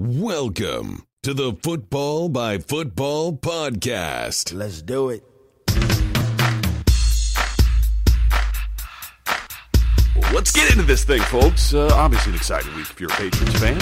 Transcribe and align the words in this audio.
Welcome 0.00 1.08
to 1.24 1.34
the 1.34 1.54
Football 1.60 2.28
by 2.28 2.58
Football 2.58 3.32
podcast. 3.32 4.54
Let's 4.54 4.80
do 4.80 5.10
it. 5.10 5.24
Let's 10.32 10.52
get 10.52 10.70
into 10.70 10.84
this 10.84 11.02
thing, 11.02 11.20
folks. 11.22 11.74
Uh, 11.74 11.90
obviously, 11.94 12.30
an 12.30 12.36
exciting 12.36 12.72
week 12.76 12.88
if 12.88 13.00
you're 13.00 13.10
a 13.10 13.14
Patriots 13.14 13.58
fan. 13.58 13.78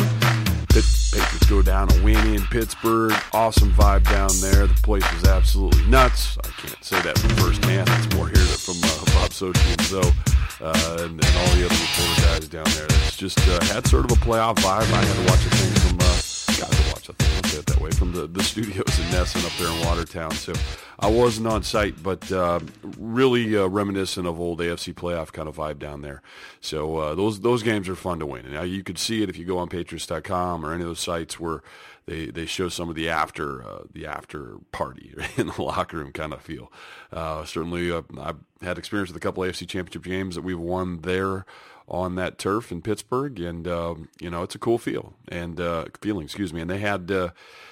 The 0.68 1.10
Patriots 1.12 1.50
go 1.50 1.60
down 1.60 1.92
a 1.92 2.02
win 2.02 2.34
in 2.34 2.40
Pittsburgh. 2.44 3.12
Awesome 3.34 3.72
vibe 3.72 4.04
down 4.04 4.30
there. 4.40 4.66
The 4.66 4.80
place 4.82 5.04
was 5.12 5.24
absolutely 5.24 5.84
nuts. 5.84 6.38
I 6.38 6.48
can't 6.62 6.82
say 6.82 6.98
that 7.02 7.18
from 7.18 7.28
firsthand. 7.36 7.90
It's 7.92 8.16
more 8.16 8.28
here 8.28 8.36
from 8.38 8.76
uh, 8.76 9.20
Bob 9.20 9.32
Socci 9.32 9.70
and 9.70 9.82
Zoe 9.82 10.12
uh, 10.60 10.96
and, 11.00 11.22
and, 11.22 11.36
all 11.36 11.54
the 11.54 11.66
other 11.66 11.74
reporter 11.74 12.22
guys 12.22 12.48
down 12.48 12.64
there. 12.74 12.86
It's 12.86 13.16
just 13.16 13.38
uh, 13.40 13.62
had 13.66 13.86
sort 13.86 14.04
of 14.04 14.12
a 14.12 14.20
playoff 14.20 14.56
vibe. 14.56 14.90
I 14.92 15.04
had 15.04 15.26
to 15.26 15.30
watch 15.30 15.44
the 15.44 15.50
thing 15.56 15.72
from 15.80 15.98
uh, 16.00 16.05
got 16.05 16.05
to 16.05 16.05
watch 16.96 17.06
the 17.06 17.12
thing. 17.12 17.36
I'll 17.36 17.50
say 17.50 17.58
it 17.58 17.66
that 17.66 17.80
way 17.80 17.90
from 17.90 18.12
the, 18.12 18.26
the 18.26 18.42
studios 18.42 18.98
in 18.98 19.04
NESN 19.06 19.44
up 19.44 19.52
there 19.58 19.68
in 19.68 19.86
Watertown. 19.86 20.30
So 20.32 20.52
I 20.98 21.08
wasn't 21.08 21.46
on 21.46 21.62
site, 21.62 22.02
but 22.02 22.30
uh, 22.32 22.60
really 22.98 23.56
uh, 23.56 23.66
reminiscent 23.66 24.26
of 24.26 24.40
old 24.40 24.60
AFC 24.60 24.94
playoff 24.94 25.32
kind 25.32 25.48
of 25.48 25.56
vibe 25.56 25.78
down 25.78 26.02
there. 26.02 26.22
So 26.60 26.96
uh, 26.96 27.14
those 27.14 27.40
those 27.40 27.62
games 27.62 27.88
are 27.88 27.96
fun 27.96 28.18
to 28.20 28.26
win. 28.26 28.50
Now 28.50 28.62
you 28.62 28.82
could 28.82 28.98
see 28.98 29.22
it 29.22 29.28
if 29.28 29.36
you 29.36 29.44
go 29.44 29.58
on 29.58 29.68
Patriots.com 29.68 30.64
or 30.64 30.72
any 30.72 30.82
of 30.82 30.88
those 30.88 31.00
sites 31.00 31.38
where 31.38 31.62
they 32.06 32.26
they 32.26 32.46
show 32.46 32.68
some 32.68 32.88
of 32.88 32.94
the 32.94 33.08
after 33.08 33.62
uh, 33.62 33.82
the 33.92 34.06
after 34.06 34.56
party 34.72 35.14
in 35.36 35.48
the 35.48 35.62
locker 35.62 35.98
room 35.98 36.12
kind 36.12 36.32
of 36.32 36.40
feel. 36.40 36.72
Uh, 37.12 37.44
certainly, 37.44 37.90
uh, 37.92 38.02
I've 38.18 38.40
had 38.62 38.78
experience 38.78 39.10
with 39.10 39.16
a 39.16 39.20
couple 39.20 39.42
AFC 39.42 39.68
Championship 39.68 40.02
games 40.02 40.34
that 40.34 40.42
we've 40.42 40.58
won 40.58 41.00
there 41.02 41.44
on 41.88 42.16
that 42.16 42.38
turf 42.38 42.72
in 42.72 42.82
Pittsburgh, 42.82 43.38
and 43.38 43.68
um, 43.68 44.08
you 44.20 44.30
know 44.30 44.42
it's 44.42 44.54
a 44.54 44.58
cool 44.58 44.78
feel 44.78 45.14
and 45.28 45.60
uh, 45.60 45.86
feeling. 46.00 46.24
Excuse 46.24 46.52
me. 46.52 46.60
And 46.60 46.70
they 46.70 46.78
had 46.78 47.10
uh, 47.10 47.30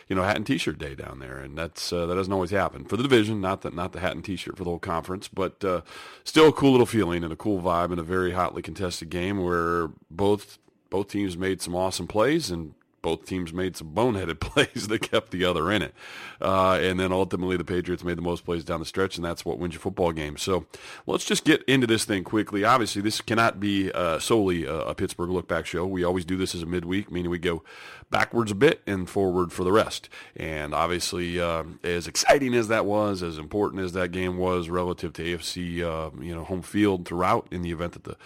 you 0.08 0.14
know 0.14 0.22
hat 0.22 0.36
and 0.36 0.46
T-shirt 0.46 0.78
day 0.78 0.94
down 0.94 1.18
there, 1.18 1.38
and 1.38 1.58
that's 1.58 1.92
uh, 1.92 2.06
that 2.06 2.14
doesn't 2.14 2.32
always 2.32 2.50
happen 2.50 2.84
for 2.84 2.96
the 2.96 3.02
division. 3.02 3.40
Not 3.40 3.62
that 3.62 3.74
not 3.74 3.92
the 3.92 4.00
hat 4.00 4.12
and 4.12 4.24
T-shirt 4.24 4.56
for 4.56 4.64
the 4.64 4.70
whole 4.70 4.78
conference, 4.78 5.28
but 5.28 5.64
uh, 5.64 5.80
still 6.22 6.48
a 6.48 6.52
cool 6.52 6.70
little 6.70 6.86
feeling 6.86 7.24
and 7.24 7.32
a 7.32 7.36
cool 7.36 7.60
vibe 7.60 7.92
in 7.92 7.98
a 7.98 8.04
very 8.04 8.32
hotly 8.32 8.62
contested 8.62 9.10
game 9.10 9.42
where 9.42 9.90
both 10.10 10.58
both 10.90 11.08
teams 11.08 11.36
made 11.36 11.60
some 11.60 11.74
awesome 11.74 12.06
plays 12.06 12.50
and 12.50 12.74
both 13.04 13.26
teams 13.26 13.52
made 13.52 13.76
some 13.76 13.90
boneheaded 13.90 14.40
plays 14.40 14.88
that 14.88 15.02
kept 15.02 15.30
the 15.30 15.44
other 15.44 15.70
in 15.70 15.82
it. 15.82 15.94
Uh, 16.40 16.78
and 16.80 16.98
then 16.98 17.12
ultimately 17.12 17.56
the 17.56 17.64
Patriots 17.64 18.02
made 18.02 18.16
the 18.16 18.22
most 18.22 18.46
plays 18.46 18.64
down 18.64 18.80
the 18.80 18.86
stretch, 18.86 19.16
and 19.16 19.24
that's 19.24 19.44
what 19.44 19.58
wins 19.58 19.74
your 19.74 19.80
football 19.80 20.10
game. 20.10 20.38
So 20.38 20.64
let's 21.06 21.24
just 21.24 21.44
get 21.44 21.62
into 21.64 21.86
this 21.86 22.06
thing 22.06 22.24
quickly. 22.24 22.64
Obviously, 22.64 23.02
this 23.02 23.20
cannot 23.20 23.60
be 23.60 23.92
uh, 23.92 24.18
solely 24.18 24.64
a, 24.64 24.74
a, 24.74 24.94
Pittsburgh 24.94 25.28
look 25.28 25.46
back 25.46 25.66
show. 25.66 25.86
We 25.86 26.02
always 26.02 26.24
do 26.24 26.36
this 26.36 26.54
as 26.54 26.62
a 26.62 26.66
midweek, 26.66 27.12
meaning 27.12 27.30
we 27.30 27.38
go 27.38 27.62
backwards 28.10 28.50
a 28.50 28.54
bit 28.54 28.80
and 28.86 29.08
forward 29.08 29.52
for 29.52 29.64
the 29.64 29.72
rest. 29.72 30.08
And 30.34 30.74
obviously, 30.74 31.38
uh, 31.38 31.64
as 31.82 32.06
exciting 32.06 32.54
as 32.54 32.68
that 32.68 32.86
was, 32.86 33.22
as 33.22 33.36
important 33.36 33.82
as 33.82 33.92
that 33.92 34.12
game 34.12 34.38
was 34.38 34.70
relative 34.70 35.12
to 35.14 35.22
AFC, 35.22 35.82
uh, 35.82 36.10
you 36.22 36.34
know, 36.34 36.44
home 36.44 36.62
field 36.62 37.04
throughout 37.04 37.46
in 37.50 37.60
the 37.60 37.70
event 37.70 37.92
that 37.92 38.04
the 38.04 38.16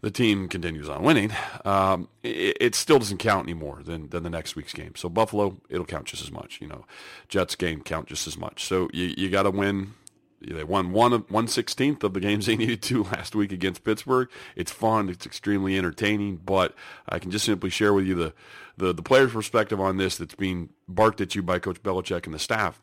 the 0.00 0.10
team 0.10 0.48
continues 0.48 0.88
on 0.88 1.02
winning, 1.02 1.32
um, 1.64 2.08
it, 2.22 2.56
it, 2.60 2.74
still 2.74 2.98
doesn't 2.98 3.18
count 3.18 3.46
anymore 3.46 3.80
than, 3.84 4.08
than 4.10 4.22
the 4.22 4.30
next 4.30 4.54
week's 4.54 4.72
game. 4.72 4.94
So 4.94 5.08
Buffalo, 5.08 5.60
it'll 5.68 5.84
count 5.84 6.06
just 6.06 6.22
as 6.22 6.30
much. 6.30 6.60
You 6.60 6.68
know, 6.68 6.84
Jets 7.28 7.56
game 7.56 7.82
count 7.82 8.06
just 8.06 8.26
as 8.26 8.38
much. 8.38 8.64
So 8.64 8.88
you, 8.92 9.14
you 9.16 9.30
got 9.30 9.42
to 9.42 9.50
win. 9.50 9.94
They 10.40 10.62
won 10.62 10.92
one 10.92 11.12
one 11.28 11.48
sixteenth 11.48 12.04
of 12.04 12.14
the 12.14 12.20
games 12.20 12.46
they 12.46 12.54
needed 12.56 12.80
to 12.82 13.02
last 13.04 13.34
week 13.34 13.50
against 13.50 13.82
Pittsburgh. 13.82 14.28
It's 14.54 14.70
fun. 14.70 15.08
It's 15.08 15.26
extremely 15.26 15.76
entertaining. 15.76 16.36
But 16.36 16.76
I 17.08 17.18
can 17.18 17.32
just 17.32 17.44
simply 17.44 17.70
share 17.70 17.92
with 17.92 18.06
you 18.06 18.14
the 18.14 18.34
the, 18.76 18.94
the 18.94 19.02
player's 19.02 19.32
perspective 19.32 19.80
on 19.80 19.96
this 19.96 20.16
that's 20.16 20.36
being 20.36 20.68
barked 20.86 21.20
at 21.20 21.34
you 21.34 21.42
by 21.42 21.58
Coach 21.58 21.82
Belichick 21.82 22.24
and 22.26 22.34
the 22.34 22.38
staff. 22.38 22.80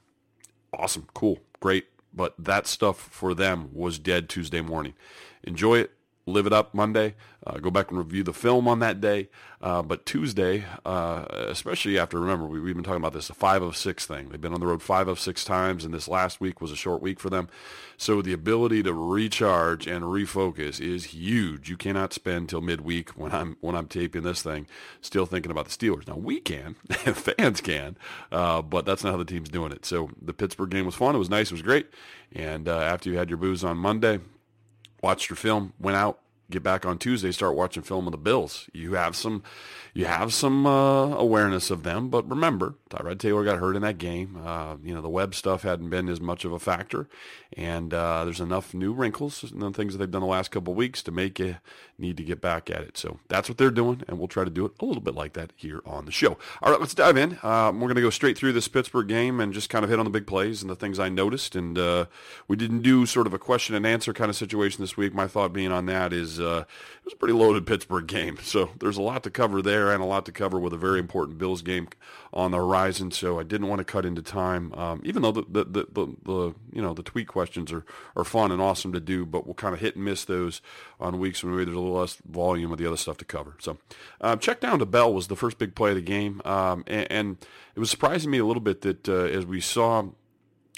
Awesome, 0.74 1.08
cool, 1.14 1.40
great. 1.62 1.86
But 2.14 2.34
that 2.38 2.68
stuff 2.68 3.00
for 3.00 3.34
them 3.34 3.70
was 3.72 4.00
dead 4.00 4.28
Tuesday 4.28 4.60
morning. 4.60 4.94
Enjoy 5.44 5.78
it 5.78 5.95
live 6.26 6.48
it 6.48 6.54
up 6.54 6.74
Monday. 6.74 7.16
Uh, 7.46 7.58
go 7.58 7.70
back 7.70 7.90
and 7.90 8.00
review 8.00 8.24
the 8.24 8.34
film 8.34 8.68
on 8.68 8.80
that 8.80 9.00
day. 9.00 9.30
Uh, 9.62 9.82
but 9.82 10.06
Tuesday, 10.06 10.66
uh, 10.86 11.26
especially 11.30 12.00
after, 12.00 12.20
remember, 12.20 12.48
we, 12.48 12.58
have 12.58 12.76
been 12.76 12.84
talking 12.84 13.02
about 13.02 13.14
this, 13.14 13.30
a 13.30 13.34
five 13.34 13.62
of 13.62 13.78
six 13.78 14.06
thing. 14.06 14.30
They've 14.30 14.42
been 14.42 14.54
on 14.54 14.60
the 14.60 14.66
road 14.68 14.82
five 14.82 15.08
of 15.08 15.20
six 15.20 15.46
times, 15.46 15.86
and 15.86 15.94
this 15.94 16.08
last 16.08 16.42
week 16.42 16.62
was 16.62 16.72
a 16.72 16.76
short 16.76 17.02
week 17.02 17.20
for 17.20 17.30
them. 17.30 17.48
So 17.98 18.22
the 18.22 18.34
ability 18.34 18.84
to 18.84 18.94
recharge 18.94 19.88
and 19.88 20.06
refocus 20.06 20.82
is 20.82 21.06
huge. 21.06 21.70
You 21.70 21.78
cannot 21.78 22.14
spend 22.14 22.50
till 22.50 22.62
midweek 22.62 23.12
when 23.12 23.32
I'm 23.32 23.58
when 23.62 23.76
I'm 23.76 23.88
taping 23.88 24.24
this 24.24 24.42
thing 24.42 24.68
still 25.02 25.26
thinking 25.26 25.52
about 25.52 25.66
the 25.66 25.72
Steelers. 25.72 26.08
Now 26.08 26.18
we 26.18 26.40
can, 26.40 26.74
fans 26.90 27.62
can, 27.62 27.98
uh, 28.32 28.62
but 28.62 28.86
that's 28.86 29.04
not 29.04 29.12
how 29.12 29.18
the 29.18 29.26
team's 29.26 29.50
doing 29.50 29.72
it. 29.72 29.86
So 29.86 30.10
the 30.22 30.34
Pittsburgh 30.34 30.72
game 30.72 30.86
was 30.86 30.96
fun. 30.96 31.16
It 31.16 31.20
was 31.20 31.30
nice. 31.30 31.52
It 31.52 31.54
was 31.54 31.62
great. 31.62 31.88
And 32.34 32.68
uh, 32.68 32.80
after 32.80 33.10
you 33.10 33.18
had 33.18 33.30
your 33.30 33.38
booze 33.38 33.64
on 33.64 33.78
Monday, 33.78 34.20
watched 35.06 35.30
your 35.30 35.38
film, 35.38 35.72
went 35.80 35.96
out, 35.96 36.20
get 36.50 36.64
back 36.64 36.84
on 36.84 36.98
Tuesday, 36.98 37.32
start 37.32 37.56
watching 37.56 37.84
film 37.84 38.08
of 38.08 38.12
the 38.12 38.18
Bills. 38.18 38.68
You 38.74 38.96
have 38.96 39.16
some, 39.16 39.44
you 39.94 40.06
have 40.06 40.34
some 40.34 40.66
uh, 40.66 41.16
awareness 41.16 41.70
of 41.70 41.84
them, 41.84 42.10
but 42.10 42.28
remember, 42.28 42.74
Tyrod 42.90 43.20
Taylor 43.20 43.44
got 43.44 43.60
hurt 43.60 43.76
in 43.76 43.84
that 43.84 44.00
game. 44.00 44.42
Uh, 44.44 44.78
you 44.84 44.96
know, 44.96 45.04
the 45.04 45.08
web 45.10 45.36
stuff 45.36 45.62
hadn't 45.62 45.92
been 45.92 46.10
as 46.10 46.20
much 46.20 46.44
of 46.44 46.52
a 46.52 46.58
factor, 46.58 47.08
and 47.56 47.94
uh, 47.94 48.26
there's 48.26 48.40
enough 48.40 48.74
new 48.74 48.94
wrinkles 48.94 49.44
and 49.44 49.76
things 49.76 49.94
that 49.94 50.00
they've 50.00 50.10
done 50.10 50.22
the 50.22 50.28
last 50.28 50.50
couple 50.50 50.74
weeks 50.74 51.04
to 51.04 51.12
make 51.12 51.38
you 51.38 51.58
need 51.98 52.18
to 52.18 52.24
get 52.24 52.42
back 52.42 52.70
at 52.70 52.82
it. 52.82 52.98
So 52.98 53.20
that's 53.28 53.48
what 53.48 53.58
they're 53.58 53.72
doing, 53.72 54.04
and 54.08 54.20
we'll 54.20 54.28
try 54.28 54.44
to 54.44 54.50
do 54.50 54.66
it 54.66 54.74
a 54.80 54.86
little 54.86 55.02
bit 55.02 55.16
like 55.16 55.34
that 55.34 55.52
here 55.56 55.82
on 55.86 56.06
the 56.06 56.12
show. 56.12 56.38
All 56.62 56.72
right, 56.72 56.80
let's 56.80 56.94
dive 56.94 57.18
in. 57.18 57.38
Um, 57.44 57.80
we're 57.80 57.88
going 57.88 57.96
to 57.96 58.02
go 58.02 58.10
straight 58.10 58.38
through 58.38 58.54
this 58.54 58.68
Pittsburgh 58.68 59.08
game 59.08 59.40
and 59.40 59.54
just 59.54 59.70
kind 59.70 59.84
of 59.84 59.90
hit 59.90 60.00
on 60.00 60.06
the 60.06 60.12
big 60.12 60.28
plays 60.28 60.62
and 60.62 60.70
the 60.70 60.76
things 60.76 61.00
I 61.00 61.10
noticed. 61.10 61.56
And 61.56 61.78
uh, 61.78 62.06
we 62.48 62.56
didn't 62.56 62.82
do 62.82 63.06
sort 63.06 63.28
of 63.28 63.34
a 63.34 63.40
question 63.40 63.76
and 63.76 63.86
answer 63.86 64.14
kind 64.14 64.30
of 64.30 64.36
situation 64.36 64.82
this 64.82 64.98
week. 64.98 65.14
My 65.14 65.28
thought 65.28 65.54
being 65.54 65.72
on 65.72 65.86
that 65.86 66.12
is 66.12 66.40
uh, 66.40 66.66
it 67.00 67.06
was 67.06 67.14
a 67.14 67.18
pretty 67.18 67.34
loaded 67.34 67.66
Pittsburgh 67.66 68.08
game, 68.08 68.38
so 68.42 68.72
there's 68.80 68.98
a 68.98 69.02
lot 69.02 69.24
to 69.24 69.30
cover 69.30 69.62
there 69.62 69.92
and 69.92 70.02
a 70.02 70.06
lot 70.06 70.26
to 70.26 70.32
cover 70.32 70.60
with 70.60 70.74
a 70.74 70.78
very 70.78 71.00
important 71.00 71.38
Bills 71.38 71.62
game 71.62 71.88
on 72.34 72.52
the 72.52 72.58
horizon. 72.58 73.12
So 73.12 73.40
I 73.40 73.44
didn't 73.44 73.68
want 73.68 73.80
to 73.80 73.86
cut 73.86 74.06
into 74.06 74.22
time, 74.22 74.74
um, 74.74 75.02
even 75.04 75.22
though 75.22 75.32
the 75.32 75.46
the, 75.48 75.64
the 75.64 75.88
the, 75.92 76.16
the 76.24 76.56
you 76.74 76.82
know 76.82 76.94
the 76.94 77.04
tweet 77.04 77.28
questions 77.28 77.72
are 77.72 77.86
are 78.16 78.24
fun 78.24 78.52
and 78.52 78.62
awesome 78.62 78.92
to 78.94 79.00
do, 79.00 79.26
but 79.26 79.46
we'll 79.46 79.54
kind 79.54 79.74
of 79.74 79.80
hit 79.80 79.96
and 79.96 80.04
miss 80.04 80.26
those 80.26 80.62
on 81.00 81.20
weeks 81.20 81.44
when 81.44 81.54
maybe 81.54 81.66
there's 81.66 81.78
a 81.78 81.85
little 81.86 82.00
less 82.00 82.18
volume 82.28 82.72
of 82.72 82.78
the 82.78 82.86
other 82.86 82.98
stuff 82.98 83.18
to 83.18 83.26
cover. 83.26 83.56
So 83.60 83.78
uh, 84.22 84.36
check 84.38 84.60
down 84.60 84.80
to 84.80 84.86
Bell 84.86 85.14
was 85.14 85.28
the 85.28 85.36
first 85.36 85.58
big 85.58 85.76
play 85.76 85.92
of 85.92 85.96
the 85.96 86.02
game, 86.02 86.42
um, 86.46 86.84
and, 86.88 87.12
and, 87.12 87.38
it 87.76 87.80
was 87.80 87.90
surprising 87.90 88.32
me 88.32 88.38
a 88.38 88.46
little 88.46 88.62
bit 88.62 88.82
that 88.84 89.10
uh, 89.10 89.26
as 89.26 89.46
we 89.46 89.60
saw 89.60 90.06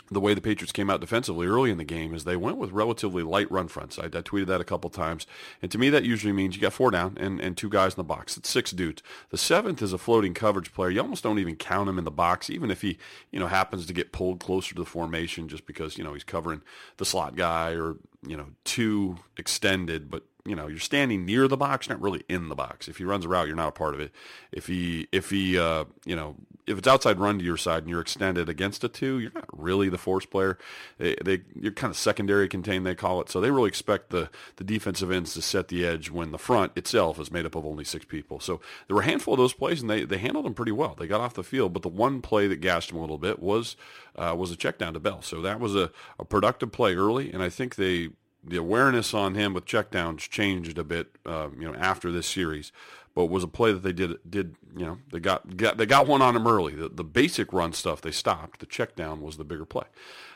the 0.09 0.21
way 0.21 0.33
the 0.33 0.41
Patriots 0.41 0.71
came 0.71 0.89
out 0.89 1.01
defensively 1.01 1.47
early 1.47 1.69
in 1.69 1.77
the 1.77 1.83
game 1.83 2.13
is 2.13 2.23
they 2.23 2.37
went 2.37 2.57
with 2.57 2.71
relatively 2.71 3.23
light 3.23 3.51
run 3.51 3.67
fronts. 3.67 3.99
I, 3.99 4.05
I, 4.05 4.21
tweeted 4.21 4.47
that 4.47 4.61
a 4.61 4.65
couple 4.65 4.89
times, 4.89 5.27
and 5.61 5.71
to 5.71 5.77
me 5.77 5.89
that 5.89 6.03
usually 6.03 6.33
means 6.33 6.55
you 6.55 6.61
got 6.61 6.73
four 6.73 6.91
down 6.91 7.17
and, 7.19 7.39
and 7.41 7.57
two 7.57 7.69
guys 7.69 7.93
in 7.93 7.97
the 7.97 8.03
box. 8.03 8.37
It's 8.37 8.49
six 8.49 8.71
dudes. 8.71 9.03
The 9.29 9.37
seventh 9.37 9.81
is 9.81 9.93
a 9.93 9.97
floating 9.97 10.33
coverage 10.33 10.73
player. 10.73 10.89
You 10.89 11.01
almost 11.01 11.23
don't 11.23 11.39
even 11.39 11.55
count 11.55 11.89
him 11.89 11.97
in 11.97 12.05
the 12.05 12.11
box, 12.11 12.49
even 12.49 12.71
if 12.71 12.81
he 12.81 12.97
you 13.31 13.39
know 13.39 13.47
happens 13.47 13.85
to 13.85 13.93
get 13.93 14.11
pulled 14.11 14.39
closer 14.39 14.73
to 14.75 14.81
the 14.81 14.85
formation 14.85 15.47
just 15.47 15.65
because 15.65 15.97
you 15.97 16.03
know 16.03 16.13
he's 16.13 16.23
covering 16.23 16.61
the 16.97 17.05
slot 17.05 17.35
guy 17.35 17.71
or 17.71 17.95
you 18.25 18.37
know 18.37 18.47
too 18.63 19.17
extended, 19.37 20.09
but 20.09 20.23
you 20.47 20.55
know 20.55 20.67
you're 20.67 20.79
standing 20.79 21.25
near 21.25 21.47
the 21.47 21.57
box, 21.57 21.89
not 21.89 22.01
really 22.01 22.23
in 22.29 22.49
the 22.49 22.55
box. 22.55 22.87
If 22.87 22.97
he 22.97 23.03
runs 23.03 23.25
a 23.25 23.27
route, 23.27 23.47
you're 23.47 23.55
not 23.55 23.69
a 23.69 23.71
part 23.73 23.93
of 23.93 23.99
it. 23.99 24.11
If 24.51 24.67
he 24.67 25.07
if 25.11 25.29
he 25.29 25.57
uh, 25.59 25.85
you 26.05 26.15
know 26.15 26.35
if 26.67 26.77
it's 26.77 26.87
outside 26.87 27.19
run 27.19 27.39
to 27.39 27.45
your 27.45 27.57
side 27.57 27.83
and 27.83 27.89
you're 27.89 28.01
extended 28.01 28.49
against 28.49 28.83
a 28.83 28.89
two, 28.89 29.19
you're 29.19 29.31
not 29.33 29.47
really 29.51 29.87
the 29.87 29.97
force 29.97 30.25
player. 30.25 30.57
They, 30.97 31.15
they 31.23 31.41
you're 31.55 31.71
kind 31.71 31.91
of 31.91 31.97
secondary 31.97 32.49
contained, 32.49 32.85
they 32.85 32.93
call 32.95 33.21
it. 33.21 33.29
So 33.29 33.39
they 33.39 33.51
really 33.51 33.69
expect 33.69 34.09
the 34.09 34.29
the 34.57 34.63
defensive 34.63 35.11
ends 35.11 35.33
to 35.33 35.41
set 35.41 35.69
the 35.69 35.85
edge 35.85 36.09
when 36.09 36.31
the 36.31 36.37
front 36.37 36.73
itself 36.75 37.19
is 37.19 37.31
made 37.31 37.45
up 37.45 37.55
of 37.55 37.65
only 37.65 37.83
six 37.83 38.05
people. 38.05 38.39
So 38.39 38.59
there 38.87 38.95
were 38.95 39.01
a 39.01 39.05
handful 39.05 39.33
of 39.33 39.39
those 39.39 39.53
plays, 39.53 39.81
and 39.81 39.89
they 39.89 40.03
they 40.03 40.17
handled 40.17 40.45
them 40.45 40.53
pretty 40.53 40.73
well. 40.73 40.95
They 40.97 41.07
got 41.07 41.21
off 41.21 41.33
the 41.33 41.43
field, 41.43 41.73
but 41.73 41.81
the 41.81 41.89
one 41.89 42.21
play 42.21 42.47
that 42.47 42.61
gassed 42.61 42.89
them 42.89 42.97
a 42.97 43.01
little 43.01 43.17
bit 43.17 43.39
was 43.39 43.75
uh, 44.15 44.35
was 44.37 44.51
a 44.51 44.55
check 44.55 44.77
down 44.77 44.93
to 44.93 44.99
Bell. 44.99 45.21
So 45.21 45.41
that 45.41 45.59
was 45.59 45.75
a, 45.75 45.91
a 46.19 46.25
productive 46.25 46.71
play 46.71 46.95
early, 46.95 47.31
and 47.31 47.41
I 47.41 47.49
think 47.49 47.75
they 47.75 48.09
the 48.47 48.57
awareness 48.57 49.13
on 49.13 49.35
him 49.35 49.53
with 49.53 49.65
checkdowns 49.65 50.19
changed 50.19 50.77
a 50.77 50.83
bit, 50.83 51.15
uh, 51.25 51.49
you 51.57 51.69
know, 51.69 51.75
after 51.75 52.11
this 52.11 52.27
series. 52.27 52.71
But 53.13 53.25
was 53.25 53.43
a 53.43 53.47
play 53.47 53.73
that 53.73 53.81
they 53.81 53.93
did 53.93 54.19
did 54.29 54.55
you 54.75 54.85
know 54.85 54.99
they 55.11 55.19
got, 55.19 55.57
got 55.57 55.77
they 55.77 55.87
got 55.87 56.05
one 56.05 56.21
on 56.21 56.35
him 56.35 56.45
early. 56.45 56.75
The, 56.75 56.87
the 56.87 57.03
basic 57.03 57.51
run 57.51 57.73
stuff 57.73 57.99
they 57.99 58.11
stopped. 58.11 58.59
The 58.59 58.67
check 58.67 58.95
down 58.95 59.21
was 59.21 59.37
the 59.37 59.43
bigger 59.43 59.65
play. 59.65 59.85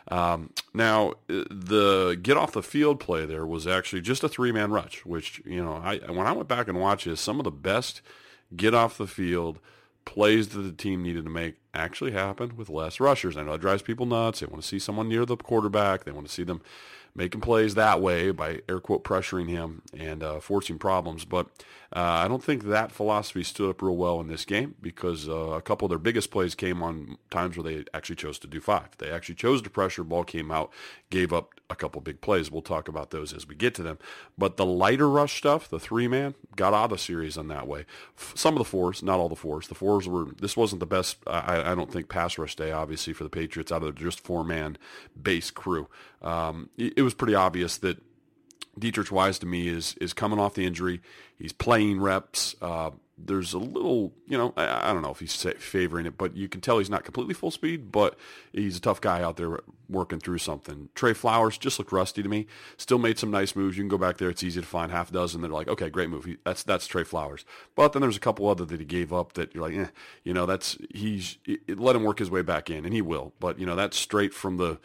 Um, 0.08 0.50
now 0.74 1.14
the 1.28 2.20
get 2.20 2.38
off 2.38 2.54
the 2.54 2.64
field 2.64 3.00
play 3.00 3.28
there 3.28 3.46
was 3.46 3.68
actually 3.68 4.02
just 4.02 4.24
a 4.24 4.30
three 4.30 4.52
man 4.52 4.72
rush, 4.72 5.06
which 5.06 5.44
you 5.46 5.64
know 5.64 5.74
I 5.74 6.00
when 6.08 6.26
I 6.26 6.32
went 6.32 6.48
back 6.48 6.68
and 6.68 6.80
watched 6.82 7.06
this, 7.06 7.22
some 7.22 7.40
of 7.40 7.44
the 7.44 7.52
best 7.52 8.02
get 8.56 8.74
off 8.74 8.98
the 8.98 9.06
field 9.06 9.60
plays 10.06 10.50
that 10.50 10.62
the 10.62 10.72
team 10.72 11.04
needed 11.04 11.24
to 11.26 11.30
make 11.30 11.56
actually 11.74 12.12
happened 12.12 12.54
with 12.54 12.70
less 12.70 13.00
rushers. 13.00 13.38
I 13.38 13.44
know 13.44 13.54
it 13.54 13.62
drives 13.62 13.82
people 13.82 14.06
nuts. 14.06 14.40
They 14.40 14.48
want 14.48 14.62
to 14.62 14.68
see 14.68 14.80
someone 14.80 15.08
near 15.08 15.26
the 15.26 15.38
quarterback. 15.38 16.04
They 16.04 16.12
want 16.12 16.28
to 16.28 16.34
see 16.34 16.44
them 16.44 16.62
making 17.16 17.42
plays 17.42 17.76
that 17.76 18.02
way 18.02 18.32
by 18.32 18.62
air 18.70 18.80
quote 18.80 19.04
pressuring 19.04 19.50
him 19.50 19.82
and 19.98 20.24
uh, 20.24 20.40
forcing 20.40 20.80
problems. 20.80 21.26
But 21.26 21.48
uh, 21.94 22.24
I 22.24 22.30
don't 22.30 22.44
think 22.44 22.64
that 22.64 22.92
philosophy 22.92 23.44
stood 23.44 23.70
up 23.70 23.82
real 23.82 23.98
well 23.98 24.22
in 24.22 24.28
this 24.28 24.46
game 24.46 24.76
because 24.82 25.28
uh, 25.28 25.34
a 25.34 25.62
couple 25.62 25.86
of 25.86 25.90
their 25.90 26.00
biggest 26.00 26.32
plays 26.32 26.56
came 26.56 26.82
on 26.82 27.18
times 27.30 27.58
where 27.58 27.64
they 27.64 27.84
actually 27.94 28.16
chose 28.16 28.40
to 28.40 28.48
do 28.48 28.62
five. 28.62 28.98
They 28.98 29.12
actually 29.12 29.36
chose 29.36 29.62
to 29.62 29.70
pressure. 29.70 30.06
Ball 30.06 30.24
came 30.24 30.52
out, 30.52 30.72
gave 31.10 31.34
up 31.34 31.60
a 31.70 31.76
couple 31.76 32.00
big 32.00 32.22
plays. 32.22 32.50
We'll 32.50 32.62
talk 32.62 32.88
about 32.88 33.12
those 33.12 33.34
as 33.34 33.46
we 33.46 33.56
get 33.56 33.76
to 33.76 33.84
them. 33.84 33.98
But 34.38 34.56
the 34.56 34.66
lighter 34.66 35.10
rush 35.10 35.38
stuff, 35.38 35.68
the 35.68 35.80
three 35.80 36.08
man, 36.08 36.36
got 36.56 36.74
out 36.74 36.86
of 36.86 36.90
the 36.92 36.98
series 36.98 37.38
on 37.38 37.50
that 37.50 37.68
way. 37.68 37.86
Some 38.36 38.54
of 38.54 38.60
the 38.60 38.66
fours, 38.66 39.04
not 39.04 39.20
all 39.20 39.30
the 39.30 39.36
fours. 39.36 39.68
The 39.68 39.76
fours 39.76 40.08
were. 40.08 40.28
This 40.40 40.56
wasn't 40.56 40.80
the 40.80 40.86
best. 40.86 41.18
I, 41.28 41.72
I 41.72 41.76
don't 41.76 41.92
think 41.92 42.08
pass 42.08 42.38
rush 42.38 42.56
day, 42.56 42.72
obviously 42.72 43.12
for 43.12 43.26
the 43.26 43.30
Patriots 43.30 43.72
out 43.72 43.84
of 43.84 43.96
just 43.96 44.22
four 44.22 44.46
man 44.46 44.78
base 45.22 45.52
crew. 45.52 45.90
Um, 46.22 46.70
it, 46.78 46.94
it 46.98 47.02
was 47.02 47.14
pretty 47.14 47.36
obvious 47.36 47.78
that 47.80 47.98
Deatrich 48.80 49.12
Wise 49.12 49.40
to 49.40 49.46
me 49.46 49.68
is 49.68 49.96
is 50.00 50.14
coming 50.14 50.40
off 50.40 50.54
the 50.54 50.66
injury. 50.66 51.02
He's 51.38 51.54
playing 51.54 52.00
reps. 52.00 52.56
Uh, 52.62 52.92
there's 53.26 53.54
a 53.54 53.60
little, 53.60 54.14
you 54.28 54.38
know, 54.38 54.54
I, 54.58 54.90
I, 54.90 54.94
don't 54.94 55.02
know 55.02 55.12
if 55.12 55.20
he's 55.20 55.36
favoring 55.36 56.06
it, 56.06 56.18
but 56.18 56.36
you 56.36 56.48
can 56.48 56.62
tell 56.62 56.80
he's 56.80 56.90
not 56.90 57.04
completely 57.04 57.34
full 57.34 57.52
speed, 57.52 57.92
but 57.92 58.18
he's 58.52 58.78
a 58.78 58.82
tough 58.82 59.02
guy 59.02 59.22
out 59.22 59.38
there 59.38 59.60
working 59.90 60.20
through 60.20 60.40
something. 60.40 60.90
Trey 60.96 61.14
Flowers 61.14 61.58
just 61.58 61.78
looked 61.78 61.92
rusty 61.92 62.24
to 62.24 62.30
me. 62.30 62.48
Still 62.78 62.98
made 62.98 63.20
some 63.20 63.32
nice 63.32 63.56
moves. 63.56 63.78
You 63.78 63.84
can 63.84 63.90
go 63.90 63.98
back 63.98 64.18
there. 64.18 64.30
It's 64.30 64.44
easy 64.44 64.62
to 64.62 64.68
find 64.68 64.92
half 64.92 65.10
a 65.10 65.14
dozen. 65.14 65.42
They're 65.42 65.52
like, 65.52 65.68
okay, 65.68 65.90
great 65.90 66.10
move. 66.10 66.26
He, 66.26 66.38
that's 66.44 66.64
that's 66.64 66.88
Trey 66.88 67.04
Flowers. 67.04 67.46
But 67.76 67.94
then 67.94 68.02
there's 68.02 68.18
a 68.18 68.22
couple 68.22 68.48
other 68.48 68.66
that 68.66 68.80
he 68.80 68.86
gave 68.86 69.14
up 69.14 69.34
that 69.34 69.54
you're 69.54 69.68
like, 69.68 69.76
eh, 69.76 69.92
you 70.24 70.34
know, 70.34 70.46
that's 70.46 70.78
he's 70.94 71.38
it, 71.46 71.80
let 71.80 71.96
him 71.96 72.04
work 72.04 72.20
his 72.20 72.32
way 72.32 72.42
back 72.42 72.70
in, 72.70 72.86
and 72.86 72.94
he 72.94 73.02
will. 73.02 73.34
But 73.40 73.60
you 73.60 73.66
know, 73.66 73.76
that's 73.76 73.98
straight 73.98 74.34
from 74.34 74.58
the 74.58 74.80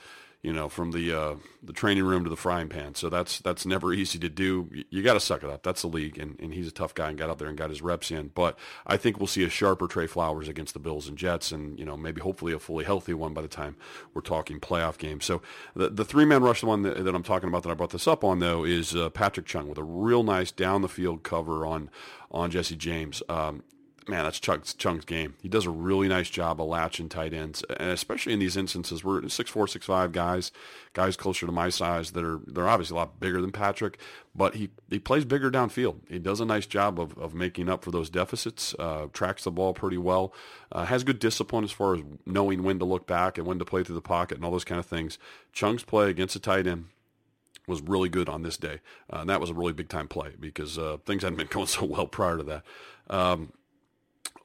you 0.47 0.53
know, 0.53 0.69
from 0.69 0.93
the 0.93 1.13
uh, 1.13 1.35
the 1.61 1.73
training 1.73 2.05
room 2.05 2.23
to 2.23 2.31
the 2.31 2.37
frying 2.37 2.69
pan. 2.69 2.95
So 2.95 3.11
that's 3.11 3.41
that's 3.41 3.67
never 3.67 3.93
easy 3.93 4.17
to 4.21 4.29
do. 4.29 4.69
You, 4.71 4.85
you 4.91 5.03
got 5.03 5.15
to 5.15 5.21
suck 5.21 5.43
it 5.43 5.51
up. 5.51 5.65
That's 5.65 5.83
the 5.83 5.89
league, 5.89 6.19
and, 6.19 6.39
and 6.39 6.55
he's 6.55 6.69
a 6.69 6.71
tough 6.71 6.95
guy 6.95 7.09
and 7.09 7.19
got 7.19 7.29
out 7.31 7.39
there 7.39 7.49
and 7.49 7.59
got 7.59 7.69
his 7.69 7.83
reps 7.83 8.13
in. 8.13 8.29
But 8.33 8.57
I 8.87 8.97
think 8.97 9.19
we'll 9.19 9.27
see 9.27 9.43
a 9.43 9.51
sharper 9.51 9.89
Trey 9.89 10.07
Flowers 10.07 10.47
against 10.47 10.75
the 10.75 10.79
Bills 10.79 11.09
and 11.09 11.19
Jets, 11.19 11.51
and 11.51 11.77
you 11.81 11.85
know 11.85 11.97
maybe 11.97 12.21
hopefully 12.21 12.53
a 12.53 12.61
fully 12.61 12.85
healthy 12.85 13.13
one 13.13 13.35
by 13.35 13.43
the 13.43 13.49
time 13.49 13.75
we're 14.15 14.21
talking 14.23 14.61
playoff 14.61 14.99
games. 14.99 15.25
So 15.25 15.43
the 15.75 15.91
the 15.91 16.05
three 16.05 16.25
man 16.25 16.45
rush, 16.45 16.61
the 16.61 16.67
one 16.67 16.83
that, 16.83 17.05
that, 17.05 17.15
I'm 17.17 17.25
talking 17.25 17.49
about 17.49 17.65
that 17.65 17.71
I 17.71 17.75
brought 17.75 17.91
this 17.91 18.07
up 18.07 18.23
on 18.23 18.39
though, 18.39 18.63
is 18.63 18.95
uh, 18.95 19.11
Patrick 19.11 19.47
Chung 19.47 19.69
with 19.69 19.79
a 19.79 19.83
real 19.83 20.23
nice 20.23 20.53
down 20.53 20.81
the 20.81 20.89
field 20.89 21.25
cover 21.25 21.67
on 21.67 21.91
on 22.31 22.53
Jesse 22.53 22.77
James. 22.77 23.21
Um, 23.29 23.65
man, 24.09 24.25
that's 24.25 24.39
Chung's 24.41 25.05
game. 25.05 25.35
He 25.43 25.49
does 25.49 25.67
a 25.67 25.71
really 25.71 26.09
nice 26.09 26.31
job 26.31 26.61
of 26.61 26.69
latching 26.69 27.09
tight 27.09 27.33
ends, 27.33 27.65
and 27.79 27.91
especially 27.91 28.33
in 28.33 28.39
these 28.39 28.57
instances 28.57 29.03
where 29.03 29.29
six 29.29 29.51
four, 29.51 29.67
six 29.67 29.87
five 29.87 30.13
guys, 30.13 30.53
guys 30.93 31.17
closer 31.17 31.47
to 31.47 31.53
my 31.53 31.69
size 31.69 32.13
that 32.13 32.25
are 32.25 32.41
they're 32.47 32.69
obviously 32.69 32.95
a 32.95 32.99
lot 32.99 33.19
bigger 33.19 33.41
than 33.41 33.53
Patrick, 33.53 33.99
but 34.35 34.55
he, 34.55 34.71
he 34.89 34.99
plays 34.99 35.25
bigger 35.25 35.51
downfield. 35.51 35.97
He 36.09 36.19
does 36.19 36.41
a 36.41 36.45
nice 36.45 36.67
job 36.67 37.01
of, 37.01 37.17
of 37.19 37.35
making 37.35 37.69
up 37.69 37.83
for 37.83 37.91
those 37.91 38.11
deficits. 38.11 38.75
Uh, 38.79 39.07
tracks 39.13 39.45
the 39.45 39.51
ball 39.51 39.75
pretty 39.75 39.99
well. 39.99 40.33
Uh, 40.71 40.85
has 40.85 41.05
good 41.05 41.19
discipline 41.19 41.65
as 41.65 41.73
far 41.73 41.95
as 41.95 42.03
knowing 42.25 42.63
when 42.63 42.79
to 42.79 42.85
look 42.85 43.07
back 43.07 43.39
and 43.39 43.47
when 43.47 43.59
to 43.59 43.65
play 43.65 43.83
through 43.83 43.95
the 43.95 44.01
pocket 44.01 44.37
and 44.37 44.45
all 44.45 44.51
those 44.51 44.65
kind 44.65 44.79
of 44.79 44.87
things. 44.87 45.19
Chung's 45.53 45.83
play 45.83 46.11
against 46.11 46.37
a 46.37 46.41
tight 46.41 46.67
end 46.67 46.87
was 47.67 47.81
really 47.83 48.09
good 48.09 48.29
on 48.29 48.43
this 48.43 48.57
day. 48.57 48.81
Uh, 49.13 49.19
and 49.19 49.31
that 49.31 49.41
was 49.41 49.51
a 49.51 49.55
really 49.55 49.73
big 49.73 49.89
time 49.89 50.09
play 50.09 50.33
because 50.39 50.79
uh, 50.79 50.99
things 51.05 51.23
hadn't 51.23 51.37
been 51.37 51.47
going 51.51 51.67
so 51.67 51.85
well 51.85 52.07
prior 52.07 52.37
to 52.37 52.43
that. 52.45 52.63
Um, 53.09 53.53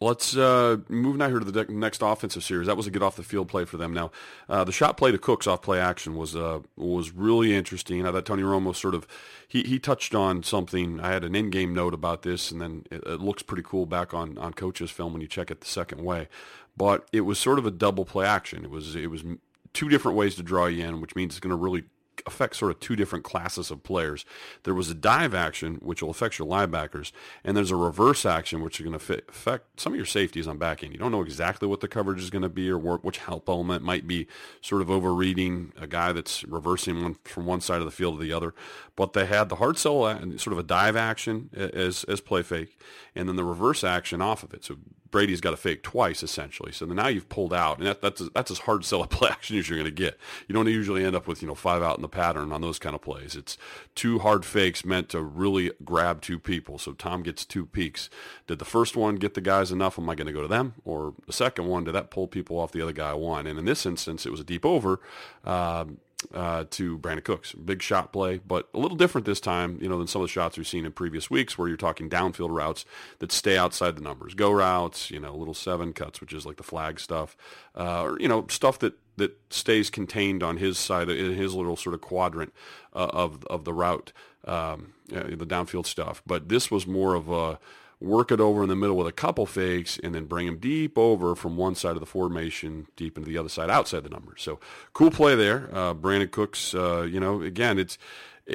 Let's 0.03 0.35
uh, 0.35 0.77
move 0.89 1.17
now 1.17 1.29
here 1.29 1.37
to 1.37 1.45
the 1.45 1.65
next 1.69 2.01
offensive 2.01 2.43
series. 2.43 2.65
That 2.65 2.75
was 2.75 2.87
a 2.87 2.91
good 2.91 3.03
off 3.03 3.15
the 3.15 3.23
field 3.23 3.47
play 3.47 3.65
for 3.65 3.77
them. 3.77 3.93
Now, 3.93 4.09
uh, 4.49 4.63
the 4.63 4.71
shot 4.71 4.97
play 4.97 5.11
to 5.11 5.19
Cooks 5.19 5.45
off 5.45 5.61
play 5.61 5.79
action 5.79 6.15
was 6.15 6.35
uh, 6.35 6.61
was 6.75 7.11
really 7.11 7.55
interesting. 7.55 8.07
I 8.07 8.11
thought 8.11 8.25
Tony 8.25 8.41
Romo 8.41 8.75
sort 8.75 8.95
of 8.95 9.05
he, 9.47 9.61
he 9.61 9.77
touched 9.77 10.15
on 10.15 10.41
something. 10.41 10.99
I 10.99 11.11
had 11.11 11.23
an 11.23 11.35
in 11.35 11.51
game 11.51 11.75
note 11.75 11.93
about 11.93 12.23
this, 12.23 12.49
and 12.49 12.59
then 12.59 12.85
it, 12.89 13.03
it, 13.05 13.21
looks 13.21 13.43
pretty 13.43 13.61
cool 13.61 13.85
back 13.85 14.11
on 14.11 14.39
on 14.39 14.53
coach's 14.53 14.89
film 14.89 15.13
when 15.13 15.21
you 15.21 15.27
check 15.27 15.51
it 15.51 15.61
the 15.61 15.67
second 15.67 16.03
way. 16.03 16.27
But 16.75 17.07
it 17.13 17.21
was 17.21 17.37
sort 17.37 17.59
of 17.59 17.67
a 17.67 17.71
double 17.71 18.03
play 18.03 18.25
action. 18.25 18.65
It 18.65 18.71
was 18.71 18.95
it 18.95 19.11
was 19.11 19.23
two 19.71 19.87
different 19.87 20.17
ways 20.17 20.33
to 20.35 20.41
draw 20.41 20.65
you 20.65 20.83
in, 20.83 20.99
which 20.99 21.15
means 21.15 21.33
it's 21.33 21.39
going 21.39 21.51
to 21.51 21.55
really 21.55 21.83
affect 22.25 22.55
sort 22.55 22.71
of 22.71 22.79
two 22.79 22.95
different 22.95 23.23
classes 23.23 23.71
of 23.71 23.83
players. 23.83 24.25
There 24.63 24.73
was 24.73 24.89
a 24.89 24.95
dive 24.95 25.33
action, 25.33 25.75
which 25.75 26.01
will 26.01 26.09
affect 26.09 26.39
your 26.39 26.47
linebackers, 26.47 27.11
and 27.43 27.55
there's 27.55 27.71
a 27.71 27.75
reverse 27.75 28.25
action, 28.25 28.61
which 28.61 28.79
is 28.79 28.85
going 28.85 28.97
to 28.97 29.21
affect 29.29 29.79
some 29.79 29.93
of 29.93 29.97
your 29.97 30.05
safeties 30.05 30.47
on 30.47 30.57
back 30.57 30.83
end. 30.83 30.93
You 30.93 30.99
don't 30.99 31.11
know 31.11 31.21
exactly 31.21 31.67
what 31.67 31.79
the 31.79 31.87
coverage 31.87 32.21
is 32.21 32.29
going 32.29 32.41
to 32.41 32.49
be 32.49 32.69
or 32.69 32.77
which 32.77 33.17
help 33.19 33.49
element 33.49 33.83
might 33.83 34.07
be 34.07 34.27
sort 34.61 34.81
of 34.81 34.89
overreading 34.89 35.73
a 35.79 35.87
guy 35.87 36.11
that's 36.11 36.43
reversing 36.45 37.01
one 37.01 37.15
from 37.23 37.45
one 37.45 37.61
side 37.61 37.79
of 37.79 37.85
the 37.85 37.91
field 37.91 38.17
to 38.17 38.23
the 38.23 38.33
other. 38.33 38.53
But 38.95 39.13
they 39.13 39.25
had 39.25 39.49
the 39.49 39.55
hard 39.55 39.77
sell 39.77 40.05
and 40.05 40.39
sort 40.39 40.53
of 40.53 40.59
a 40.59 40.63
dive 40.63 40.95
action 40.95 41.49
uh, 41.55 41.69
as 41.73 42.03
as 42.05 42.21
play 42.21 42.43
fake, 42.43 42.79
and 43.15 43.27
then 43.27 43.35
the 43.35 43.43
reverse 43.43 43.83
action 43.83 44.21
off 44.21 44.43
of 44.43 44.53
it. 44.53 44.63
So 44.63 44.77
Brady's 45.11 45.41
got 45.41 45.51
to 45.51 45.57
fake 45.57 45.83
twice 45.83 46.23
essentially. 46.23 46.71
So 46.71 46.85
now 46.85 47.07
you've 47.07 47.29
pulled 47.29 47.53
out, 47.53 47.77
and 47.77 47.87
that, 47.87 48.01
that's 48.01 48.21
that's 48.33 48.49
as 48.49 48.59
hard 48.59 48.85
sell 48.85 49.03
a 49.03 49.07
play 49.07 49.29
action 49.31 49.57
as 49.57 49.69
you're 49.69 49.77
going 49.77 49.85
to 49.85 49.91
get. 49.91 50.17
You 50.47 50.53
don't 50.53 50.67
usually 50.67 51.03
end 51.03 51.15
up 51.15 51.27
with 51.27 51.41
you 51.41 51.47
know 51.47 51.55
five 51.55 51.83
out 51.83 51.97
in 51.97 52.01
the 52.01 52.09
pattern 52.09 52.51
on 52.51 52.61
those 52.61 52.79
kind 52.79 52.95
of 52.95 53.01
plays. 53.01 53.35
It's 53.35 53.57
two 53.93 54.19
hard 54.19 54.45
fakes 54.45 54.85
meant 54.85 55.09
to 55.09 55.21
really 55.21 55.71
grab 55.83 56.21
two 56.21 56.39
people. 56.39 56.77
So 56.77 56.93
Tom 56.93 57.23
gets 57.23 57.45
two 57.45 57.65
peaks. 57.65 58.09
Did 58.47 58.59
the 58.59 58.65
first 58.65 58.95
one 58.95 59.15
get 59.15 59.33
the 59.33 59.41
guys 59.41 59.71
enough? 59.71 59.99
Am 59.99 60.09
I 60.09 60.15
going 60.15 60.27
to 60.27 60.33
go 60.33 60.41
to 60.41 60.47
them, 60.47 60.75
or 60.85 61.13
the 61.27 61.33
second 61.33 61.67
one 61.67 61.83
did 61.83 61.93
that 61.93 62.09
pull 62.09 62.27
people 62.27 62.57
off 62.57 62.71
the 62.71 62.81
other 62.81 62.93
guy 62.93 63.13
one? 63.13 63.45
And 63.45 63.59
in 63.59 63.65
this 63.65 63.85
instance, 63.85 64.25
it 64.25 64.31
was 64.31 64.39
a 64.39 64.45
deep 64.45 64.65
over. 64.65 64.99
Um, 65.43 65.97
uh, 66.33 66.65
to 66.71 66.97
Brandin 66.99 67.23
Cooks. 67.23 67.53
Big 67.53 67.81
shot 67.81 68.13
play, 68.13 68.39
but 68.45 68.69
a 68.73 68.79
little 68.79 68.97
different 68.97 69.25
this 69.25 69.39
time, 69.39 69.79
you 69.81 69.89
know, 69.89 69.97
than 69.97 70.07
some 70.07 70.21
of 70.21 70.27
the 70.27 70.31
shots 70.31 70.57
we've 70.57 70.67
seen 70.67 70.85
in 70.85 70.91
previous 70.91 71.29
weeks 71.29 71.57
where 71.57 71.67
you're 71.67 71.77
talking 71.77 72.09
downfield 72.09 72.49
routes 72.55 72.85
that 73.19 73.31
stay 73.31 73.57
outside 73.57 73.95
the 73.95 74.01
numbers. 74.01 74.33
Go 74.33 74.51
routes, 74.51 75.11
you 75.11 75.19
know, 75.19 75.35
little 75.35 75.53
seven 75.53 75.93
cuts, 75.93 76.21
which 76.21 76.33
is 76.33 76.45
like 76.45 76.57
the 76.57 76.63
flag 76.63 76.99
stuff, 76.99 77.35
uh, 77.75 78.03
or, 78.03 78.19
you 78.19 78.27
know, 78.27 78.45
stuff 78.49 78.79
that, 78.79 78.93
that 79.17 79.37
stays 79.49 79.89
contained 79.89 80.43
on 80.43 80.57
his 80.57 80.77
side, 80.77 81.09
in 81.09 81.33
his 81.33 81.53
little 81.53 81.75
sort 81.75 81.93
of 81.93 82.01
quadrant 82.01 82.53
uh, 82.93 83.09
of, 83.11 83.45
of 83.45 83.65
the 83.65 83.73
route, 83.73 84.13
um, 84.45 84.93
the 85.07 85.45
downfield 85.45 85.85
stuff. 85.85 86.21
But 86.25 86.49
this 86.49 86.71
was 86.71 86.87
more 86.87 87.15
of 87.15 87.29
a, 87.29 87.59
work 88.01 88.31
it 88.31 88.41
over 88.41 88.63
in 88.63 88.69
the 88.69 88.75
middle 88.75 88.97
with 88.97 89.07
a 89.07 89.11
couple 89.11 89.45
fakes, 89.45 89.99
and 89.99 90.13
then 90.15 90.25
bring 90.25 90.47
them 90.47 90.57
deep 90.57 90.97
over 90.97 91.35
from 91.35 91.55
one 91.55 91.75
side 91.75 91.95
of 91.95 91.99
the 91.99 92.05
formation 92.05 92.87
deep 92.95 93.17
into 93.17 93.29
the 93.29 93.37
other 93.37 93.49
side 93.49 93.69
outside 93.69 94.03
the 94.03 94.09
numbers. 94.09 94.41
So 94.41 94.59
cool 94.93 95.11
play 95.11 95.35
there. 95.35 95.69
Uh, 95.71 95.93
Brandin 95.93 96.31
Cooks, 96.31 96.73
uh, 96.73 97.03
you 97.03 97.19
know, 97.19 97.41
again, 97.41 97.77
it's 97.79 97.97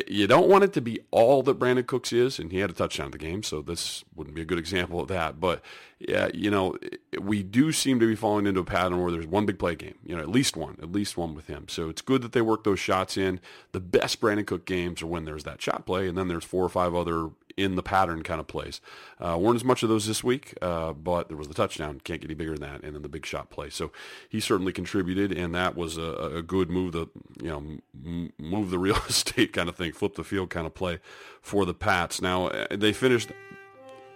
you 0.08 0.26
don't 0.26 0.48
want 0.48 0.64
it 0.64 0.72
to 0.74 0.80
be 0.80 1.00
all 1.10 1.42
that 1.44 1.58
Brandin 1.58 1.86
Cooks 1.86 2.12
is, 2.12 2.38
and 2.38 2.50
he 2.50 2.58
had 2.58 2.70
a 2.70 2.72
touchdown 2.72 3.06
in 3.06 3.12
the 3.12 3.18
game, 3.18 3.42
so 3.42 3.62
this 3.62 4.04
wouldn't 4.14 4.34
be 4.34 4.42
a 4.42 4.44
good 4.44 4.58
example 4.58 5.00
of 5.00 5.08
that. 5.08 5.40
But 5.40 5.62
yeah, 6.00 6.28
you 6.34 6.50
know, 6.50 6.76
we 7.18 7.42
do 7.42 7.72
seem 7.72 8.00
to 8.00 8.06
be 8.06 8.16
falling 8.16 8.46
into 8.46 8.60
a 8.60 8.64
pattern 8.64 9.00
where 9.00 9.12
there's 9.12 9.26
one 9.26 9.46
big 9.46 9.58
play 9.58 9.76
game, 9.76 9.94
you 10.04 10.14
know, 10.14 10.22
at 10.22 10.28
least 10.28 10.56
one, 10.56 10.76
at 10.82 10.92
least 10.92 11.16
one 11.16 11.34
with 11.34 11.46
him. 11.46 11.66
So 11.68 11.88
it's 11.88 12.02
good 12.02 12.22
that 12.22 12.32
they 12.32 12.42
work 12.42 12.64
those 12.64 12.80
shots 12.80 13.16
in. 13.16 13.40
The 13.72 13.80
best 13.80 14.20
Brandin 14.20 14.46
Cook 14.46 14.66
games 14.66 15.02
are 15.02 15.06
when 15.06 15.24
there's 15.24 15.44
that 15.44 15.62
shot 15.62 15.86
play, 15.86 16.08
and 16.08 16.18
then 16.18 16.28
there's 16.28 16.44
four 16.44 16.64
or 16.64 16.68
five 16.68 16.94
other 16.94 17.30
in 17.56 17.74
the 17.74 17.82
pattern 17.82 18.22
kind 18.22 18.40
of 18.40 18.46
plays. 18.46 18.80
Uh, 19.18 19.36
weren't 19.40 19.56
as 19.56 19.64
much 19.64 19.82
of 19.82 19.88
those 19.88 20.06
this 20.06 20.22
week, 20.22 20.54
uh, 20.60 20.92
but 20.92 21.28
there 21.28 21.36
was 21.36 21.48
the 21.48 21.54
touchdown. 21.54 22.00
Can't 22.04 22.20
get 22.20 22.28
any 22.28 22.34
bigger 22.34 22.52
than 22.52 22.60
that, 22.60 22.82
and 22.82 22.94
then 22.94 23.02
the 23.02 23.08
big 23.08 23.24
shot 23.24 23.50
play. 23.50 23.70
So 23.70 23.90
he 24.28 24.40
certainly 24.40 24.72
contributed, 24.72 25.32
and 25.32 25.54
that 25.54 25.76
was 25.76 25.96
a, 25.96 26.32
a 26.36 26.42
good 26.42 26.70
move. 26.70 26.92
The 26.92 27.08
you 27.42 27.48
know 27.48 28.30
move 28.38 28.70
the 28.70 28.78
real 28.78 28.96
estate 29.08 29.52
kind 29.52 29.68
of 29.68 29.76
thing, 29.76 29.92
flip 29.92 30.14
the 30.14 30.24
field 30.24 30.50
kind 30.50 30.66
of 30.66 30.74
play 30.74 31.00
for 31.40 31.64
the 31.64 31.74
Pats. 31.74 32.20
Now 32.20 32.48
uh, 32.48 32.66
they 32.70 32.92
finished. 32.92 33.30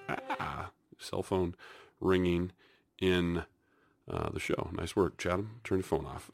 Ah, 0.08 0.70
cell 0.98 1.22
phone 1.22 1.54
ringing 2.00 2.52
in. 3.00 3.44
Uh, 4.10 4.28
the 4.30 4.40
show. 4.40 4.68
Nice 4.72 4.96
work, 4.96 5.18
Chatham. 5.18 5.60
Turn 5.62 5.78
your 5.78 5.84
phone 5.84 6.04
off. 6.04 6.28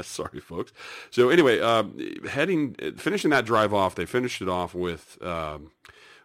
Sorry, 0.00 0.40
folks. 0.40 0.72
So 1.10 1.28
anyway, 1.28 1.60
uh, 1.60 1.84
heading, 2.26 2.74
finishing 2.96 3.28
that 3.32 3.44
drive 3.44 3.74
off, 3.74 3.96
they 3.96 4.06
finished 4.06 4.40
it 4.40 4.48
off 4.48 4.74
with 4.74 5.18
um, 5.20 5.72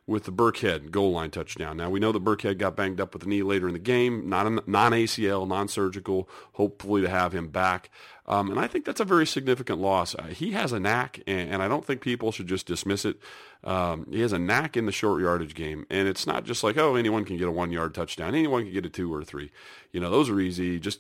with 0.08 0.26
the 0.26 0.32
Burkhead 0.32 0.92
goal 0.92 1.14
line 1.14 1.32
touchdown. 1.32 1.78
Now 1.78 1.90
we 1.90 2.00
know 2.00 2.12
that 2.12 2.24
Burkhead 2.24 2.60
got 2.60 2.76
banged 2.76 3.02
up 3.02 3.14
with 3.14 3.24
the 3.24 3.30
knee 3.30 3.42
later 3.42 3.68
in 3.68 3.74
the 3.74 3.80
game, 3.80 4.30
not 4.30 4.46
a, 4.46 4.62
non-ACL, 4.68 5.48
non-surgical. 5.48 6.30
Hopefully 6.54 7.02
to 7.02 7.10
have 7.10 7.34
him 7.34 7.48
back, 7.48 7.90
um, 8.28 8.52
and 8.52 8.60
I 8.60 8.68
think 8.68 8.86
that's 8.86 9.00
a 9.00 9.06
very 9.06 9.26
significant 9.26 9.80
loss. 9.80 10.14
Uh, 10.16 10.26
he 10.26 10.52
has 10.52 10.72
a 10.72 10.80
knack, 10.80 11.22
and, 11.26 11.54
and, 11.54 11.62
I 11.62 11.68
don't 11.68 11.84
think 11.84 12.02
people 12.02 12.32
should 12.32 12.48
just 12.48 12.68
dismiss 12.68 13.06
it. 13.06 13.18
Um, 13.64 14.08
he 14.12 14.22
has 14.22 14.32
a 14.32 14.40
knack 14.40 14.78
in 14.78 14.86
the 14.86 14.92
short 14.92 15.22
yardage 15.22 15.56
game, 15.56 15.88
and 15.90 16.08
it's 16.08 16.28
not 16.28 16.44
just 16.44 16.64
like 16.64 16.78
oh 16.78 16.96
anyone 16.96 17.26
can 17.26 17.38
get 17.38 17.48
a 17.48 17.52
one-yard 17.52 17.96
touchdown, 17.96 18.36
anyone 18.36 18.64
can 18.64 18.74
get 18.74 18.86
a 18.86 18.90
two 18.90 19.14
or 19.14 19.24
three. 19.24 19.52
You 19.92 20.00
know 20.00 20.12
those 20.12 20.30
are 20.30 20.40
easy. 20.40 20.80
Just 20.80 21.00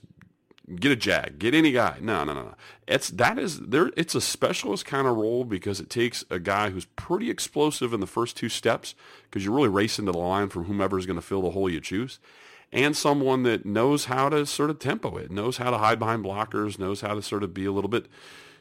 get 0.74 0.92
a 0.92 0.96
jag, 0.96 1.38
get 1.38 1.54
any 1.54 1.72
guy. 1.72 1.98
No, 2.02 2.24
no, 2.24 2.34
no, 2.34 2.42
no. 2.44 2.56
It's 2.88 3.10
that 3.10 3.38
is 3.38 3.60
there. 3.60 3.92
It's 3.96 4.16
a 4.16 4.22
specialist 4.22 4.86
kind 4.86 5.08
of 5.08 5.16
role 5.16 5.44
because 5.44 5.80
it 5.80 5.90
takes 5.90 6.24
a 6.30 6.40
guy 6.40 6.70
who's 6.70 6.86
pretty 6.96 7.30
explosive 7.30 7.94
in 7.94 8.00
the 8.00 8.08
first 8.08 8.36
two 8.36 8.50
steps 8.50 8.96
because 9.24 9.46
you're 9.46 9.54
really 9.54 9.70
racing 9.70 10.06
to 10.06 10.12
the 10.12 10.18
line 10.18 10.50
from 10.50 10.66
whomever 10.66 10.98
is 10.98 11.06
going 11.06 11.20
to 11.20 11.26
fill 11.26 11.42
the 11.42 11.52
hole 11.52 11.70
you 11.70 11.82
choose, 11.82 12.20
and 12.72 12.98
someone 12.98 13.44
that 13.44 13.66
knows 13.66 14.06
how 14.06 14.30
to 14.30 14.46
sort 14.46 14.70
of 14.70 14.80
tempo 14.80 15.18
it, 15.18 15.32
knows 15.32 15.58
how 15.58 15.70
to 15.70 15.78
hide 15.78 16.00
behind 16.00 16.24
blockers, 16.24 16.80
knows 16.80 17.02
how 17.02 17.14
to 17.14 17.22
sort 17.22 17.44
of 17.44 17.54
be 17.54 17.66
a 17.66 17.72
little 17.72 17.90
bit 17.90 18.08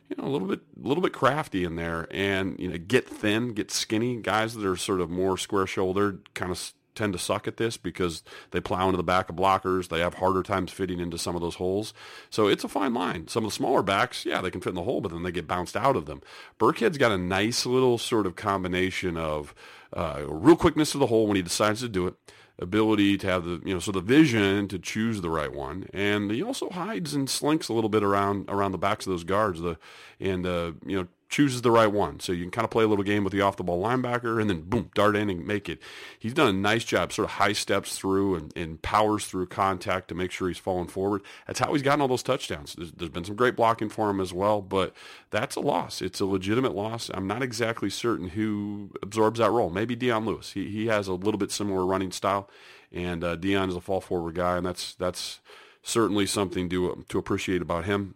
you 0.09 0.17
know, 0.19 0.29
a 0.29 0.33
little 0.33 0.49
bit, 0.49 0.61
a 0.83 0.87
little 0.87 1.03
bit 1.03 1.13
crafty 1.13 1.65
in 1.65 1.77
there, 1.77 2.07
and 2.11 2.59
you 2.59 2.69
know, 2.69 2.77
get 2.77 3.09
thin, 3.09 3.55
get 3.55 3.71
skinny. 3.71 4.17
Guys 4.17 4.55
that 4.55 4.67
are 4.67 4.77
sort 4.77 5.01
of 5.01 5.11
more 5.11 5.39
square 5.39 5.67
shouldered, 5.67 6.35
kind 6.35 6.53
of 6.53 6.73
tend 6.95 7.13
to 7.13 7.19
suck 7.19 7.47
at 7.49 7.57
this 7.57 7.77
because 7.77 8.23
they 8.51 8.61
plow 8.61 8.87
into 8.87 8.97
the 8.97 9.03
back 9.03 9.29
of 9.29 9.37
blockers. 9.37 9.89
They 9.89 10.01
have 10.01 10.15
harder 10.15 10.43
times 10.43 10.73
fitting 10.73 11.01
into 11.01 11.19
some 11.19 11.35
of 11.35 11.43
those 11.43 11.57
holes. 11.57 11.93
So 12.31 12.47
it's 12.47 12.65
a 12.65 12.69
fine 12.69 12.95
line. 12.95 13.29
Some 13.29 13.45
of 13.45 13.51
the 13.51 13.55
smaller 13.57 13.83
backs, 13.83 14.25
yeah, 14.25 14.41
they 14.41 14.51
can 14.51 14.61
fit 14.61 14.71
in 14.71 14.75
the 14.77 14.83
hole, 14.83 15.01
but 15.01 15.13
then 15.13 15.23
they 15.23 15.33
get 15.33 15.49
bounced 15.49 15.77
out 15.77 15.97
of 15.97 16.07
them. 16.07 16.23
Burkhead's 16.59 16.99
got 16.99 17.13
a 17.13 17.19
nice 17.19 17.67
little 17.67 17.99
sort 17.99 18.27
of 18.27 18.37
combination 18.37 19.17
of 19.17 19.55
uh, 19.93 20.25
real 20.27 20.57
quickness 20.57 20.93
to 20.93 20.99
the 20.99 21.07
hole 21.07 21.27
when 21.27 21.37
he 21.37 21.43
decides 21.43 21.81
to 21.81 21.89
do 21.89 22.07
it, 22.07 22.15
ability 22.59 23.19
to 23.19 23.27
have 23.27 23.45
the 23.45 23.61
you 23.65 23.75
know 23.75 23.81
so 23.81 23.93
the 23.93 24.01
vision 24.01 24.69
to 24.69 24.79
choose 24.79 25.21
the 25.21 25.31
right 25.31 25.53
one, 25.53 25.89
and 25.93 26.31
he 26.31 26.43
also 26.43 26.69
hides 26.71 27.15
and 27.15 27.29
slinks 27.29 27.69
a 27.69 27.73
little 27.73 27.91
bit 27.91 28.03
around 28.03 28.49
around 28.49 28.73
the 28.73 28.79
backs 28.79 29.07
of 29.07 29.13
those 29.13 29.25
guards. 29.25 29.61
The 29.61 29.79
and 30.21 30.47
uh, 30.47 30.73
you 30.85 30.97
know 30.97 31.09
chooses 31.35 31.63
the 31.63 31.71
right 31.73 31.91
one. 31.91 32.21
So 32.21 32.31
you 32.31 32.45
can 32.45 32.53
kind 32.53 32.65
of 32.65 32.71
play 32.71 32.85
a 32.85 32.87
little 32.87 33.03
game 33.03 33.25
with 33.25 33.33
the 33.33 33.41
off 33.41 33.57
the 33.57 33.65
ball 33.65 33.83
linebacker 33.83 34.41
and 34.41 34.49
then 34.49 34.61
boom, 34.61 34.91
dart 34.95 35.17
in 35.17 35.29
and 35.29 35.45
make 35.45 35.69
it. 35.69 35.81
He's 36.17 36.33
done 36.33 36.47
a 36.47 36.53
nice 36.53 36.85
job, 36.85 37.13
sort 37.13 37.25
of 37.25 37.33
high 37.33 37.55
steps 37.55 37.99
through 37.99 38.37
and, 38.37 38.57
and 38.57 38.81
powers 38.83 39.27
through 39.27 39.47
contact 39.47 40.07
to 40.09 40.15
make 40.15 40.31
sure 40.31 40.47
he's 40.47 40.59
falling 40.59 40.87
forward. 40.87 41.23
That's 41.49 41.59
how 41.59 41.73
he's 41.73 41.83
gotten 41.83 42.01
all 42.01 42.07
those 42.07 42.23
touchdowns. 42.23 42.75
There's, 42.75 42.93
there's 42.93 43.11
been 43.11 43.25
some 43.25 43.35
great 43.35 43.57
blocking 43.57 43.89
for 43.89 44.11
him 44.11 44.21
as 44.21 44.33
well, 44.33 44.63
but 44.63 44.95
that's 45.31 45.57
a 45.57 45.61
loss. 45.61 46.01
It's 46.01 46.21
a 46.21 46.25
legitimate 46.25 46.73
loss. 46.73 47.11
I'm 47.13 47.27
not 47.27 47.43
exactly 47.43 47.91
certain 47.91 48.29
who 48.29 48.93
absorbs 49.03 49.41
that 49.41 49.51
role. 49.51 49.71
Maybe 49.71 49.97
Dion 49.97 50.25
Lewis. 50.25 50.53
He, 50.53 50.71
he 50.71 50.87
has 50.87 51.09
a 51.09 51.15
little 51.15 51.39
bit 51.39 51.51
similar 51.51 51.85
running 51.85 52.13
style, 52.13 52.49
and 52.93 53.25
uh, 53.25 53.35
Dion 53.35 53.71
is 53.71 53.75
a 53.75 53.81
fall 53.81 54.01
forward 54.01 54.37
guy, 54.37 54.57
and 54.57 54.65
that's 54.65 54.95
that's 54.95 55.41
certainly 55.83 56.27
something 56.27 56.69
to 56.69 57.05
to 57.09 57.19
appreciate 57.19 57.61
about 57.61 57.87
him. 57.87 58.15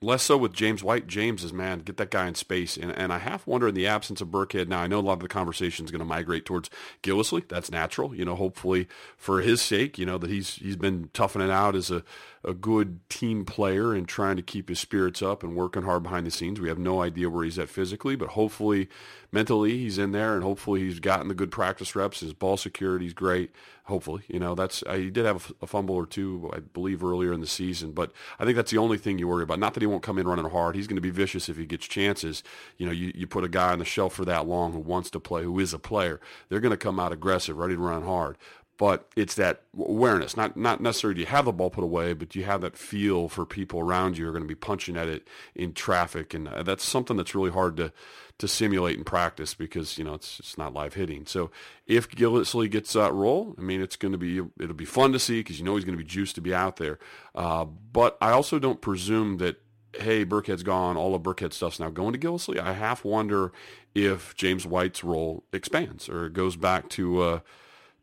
Less 0.00 0.22
so 0.22 0.36
with 0.36 0.52
James 0.52 0.84
White. 0.84 1.08
James 1.08 1.42
is, 1.42 1.52
man, 1.52 1.80
get 1.80 1.96
that 1.96 2.12
guy 2.12 2.28
in 2.28 2.36
space. 2.36 2.76
And, 2.76 2.92
and 2.92 3.12
I 3.12 3.18
half 3.18 3.48
wonder 3.48 3.66
in 3.66 3.74
the 3.74 3.88
absence 3.88 4.20
of 4.20 4.28
Burkhead, 4.28 4.68
now 4.68 4.78
I 4.78 4.86
know 4.86 5.00
a 5.00 5.02
lot 5.02 5.14
of 5.14 5.20
the 5.20 5.28
conversation 5.28 5.84
is 5.84 5.90
going 5.90 5.98
to 5.98 6.04
migrate 6.04 6.44
towards 6.44 6.70
Gillislee. 7.02 7.48
That's 7.48 7.70
natural, 7.70 8.14
you 8.14 8.24
know, 8.24 8.36
hopefully 8.36 8.86
for 9.16 9.40
his 9.40 9.60
sake, 9.60 9.98
you 9.98 10.06
know, 10.06 10.16
that 10.16 10.30
he's 10.30 10.54
he's 10.54 10.76
been 10.76 11.10
toughing 11.14 11.42
it 11.42 11.50
out 11.50 11.74
as 11.74 11.90
a, 11.90 12.04
a 12.44 12.54
good 12.54 13.00
team 13.08 13.44
player 13.44 13.92
and 13.92 14.08
trying 14.08 14.36
to 14.36 14.42
keep 14.42 14.68
his 14.68 14.78
spirits 14.78 15.22
up 15.22 15.42
and 15.42 15.56
working 15.56 15.82
hard 15.82 16.02
behind 16.02 16.26
the 16.26 16.30
scenes. 16.30 16.60
We 16.60 16.68
have 16.68 16.78
no 16.78 17.02
idea 17.02 17.30
where 17.30 17.44
he's 17.44 17.58
at 17.58 17.68
physically, 17.68 18.16
but 18.16 18.30
hopefully 18.30 18.88
mentally 19.32 19.78
he's 19.78 19.98
in 19.98 20.12
there 20.12 20.34
and 20.34 20.42
hopefully 20.42 20.80
he's 20.80 21.00
gotten 21.00 21.28
the 21.28 21.34
good 21.34 21.50
practice 21.50 21.94
reps. 21.94 22.20
His 22.20 22.32
ball 22.32 22.56
security 22.56 23.06
is 23.06 23.14
great. 23.14 23.50
Hopefully, 23.84 24.22
you 24.28 24.38
know, 24.38 24.54
that's, 24.54 24.82
uh, 24.86 24.94
he 24.94 25.10
did 25.10 25.24
have 25.24 25.50
a, 25.62 25.64
a 25.64 25.66
fumble 25.66 25.94
or 25.94 26.04
two, 26.04 26.50
I 26.52 26.60
believe, 26.60 27.02
earlier 27.02 27.32
in 27.32 27.40
the 27.40 27.46
season, 27.46 27.92
but 27.92 28.12
I 28.38 28.44
think 28.44 28.54
that's 28.54 28.70
the 28.70 28.76
only 28.76 28.98
thing 28.98 29.18
you 29.18 29.26
worry 29.26 29.42
about. 29.42 29.58
Not 29.58 29.72
that 29.74 29.80
he 29.80 29.86
won't 29.86 30.02
come 30.02 30.18
in 30.18 30.28
running 30.28 30.50
hard. 30.50 30.76
He's 30.76 30.86
going 30.86 30.96
to 30.96 31.02
be 31.02 31.08
vicious 31.08 31.48
if 31.48 31.56
he 31.56 31.64
gets 31.64 31.86
chances. 31.86 32.42
You 32.76 32.84
know, 32.84 32.92
you, 32.92 33.12
you 33.14 33.26
put 33.26 33.44
a 33.44 33.48
guy 33.48 33.72
on 33.72 33.78
the 33.78 33.86
shelf 33.86 34.12
for 34.12 34.26
that 34.26 34.46
long 34.46 34.72
who 34.72 34.78
wants 34.80 35.08
to 35.10 35.20
play, 35.20 35.42
who 35.42 35.58
is 35.58 35.72
a 35.72 35.78
player. 35.78 36.20
They're 36.50 36.60
going 36.60 36.70
to 36.70 36.76
come 36.76 37.00
out 37.00 37.12
aggressive, 37.12 37.56
ready 37.56 37.76
to 37.76 37.80
run 37.80 38.02
hard 38.02 38.36
but 38.78 39.08
it's 39.16 39.34
that 39.34 39.62
awareness, 39.76 40.36
not 40.36 40.56
not 40.56 40.80
necessarily 40.80 41.16
do 41.16 41.20
you 41.20 41.26
have 41.26 41.44
the 41.44 41.52
ball 41.52 41.68
put 41.68 41.82
away, 41.82 42.12
but 42.14 42.36
you 42.36 42.44
have 42.44 42.60
that 42.60 42.76
feel 42.76 43.28
for 43.28 43.44
people 43.44 43.80
around 43.80 44.16
you 44.16 44.26
are 44.26 44.30
going 44.30 44.44
to 44.44 44.48
be 44.48 44.54
punching 44.54 44.96
at 44.96 45.08
it 45.08 45.26
in 45.54 45.74
traffic, 45.74 46.32
and 46.32 46.46
uh, 46.46 46.62
that's 46.62 46.84
something 46.84 47.16
that's 47.16 47.34
really 47.34 47.50
hard 47.50 47.76
to 47.76 47.92
to 48.38 48.46
simulate 48.46 48.96
in 48.96 49.02
practice 49.02 49.52
because 49.52 49.98
you 49.98 50.04
know 50.04 50.14
it's 50.14 50.38
it's 50.38 50.56
not 50.56 50.72
live 50.72 50.94
hitting. 50.94 51.26
So 51.26 51.50
if 51.88 52.08
Gillislee 52.08 52.70
gets 52.70 52.92
that 52.92 53.12
role, 53.12 53.56
I 53.58 53.62
mean 53.62 53.82
it's 53.82 53.96
going 53.96 54.12
to 54.12 54.18
be 54.18 54.38
it'll 54.60 54.74
be 54.74 54.84
fun 54.84 55.12
to 55.12 55.18
see 55.18 55.40
because 55.40 55.58
you 55.58 55.64
know 55.64 55.74
he's 55.74 55.84
going 55.84 55.98
to 55.98 56.02
be 56.02 56.08
juiced 56.08 56.36
to 56.36 56.40
be 56.40 56.54
out 56.54 56.76
there. 56.76 57.00
Uh, 57.34 57.64
but 57.64 58.16
I 58.20 58.30
also 58.30 58.60
don't 58.60 58.80
presume 58.80 59.38
that 59.38 59.60
hey 59.92 60.24
Burkhead's 60.24 60.62
gone, 60.62 60.96
all 60.96 61.16
of 61.16 61.22
Burkhead 61.22 61.52
stuff's 61.52 61.80
now 61.80 61.90
going 61.90 62.12
to 62.12 62.18
Gillislee. 62.18 62.60
I 62.60 62.74
half 62.74 63.04
wonder 63.04 63.50
if 63.92 64.36
James 64.36 64.64
White's 64.64 65.02
role 65.02 65.42
expands 65.52 66.08
or 66.08 66.28
goes 66.28 66.54
back 66.54 66.88
to. 66.90 67.20
Uh, 67.22 67.40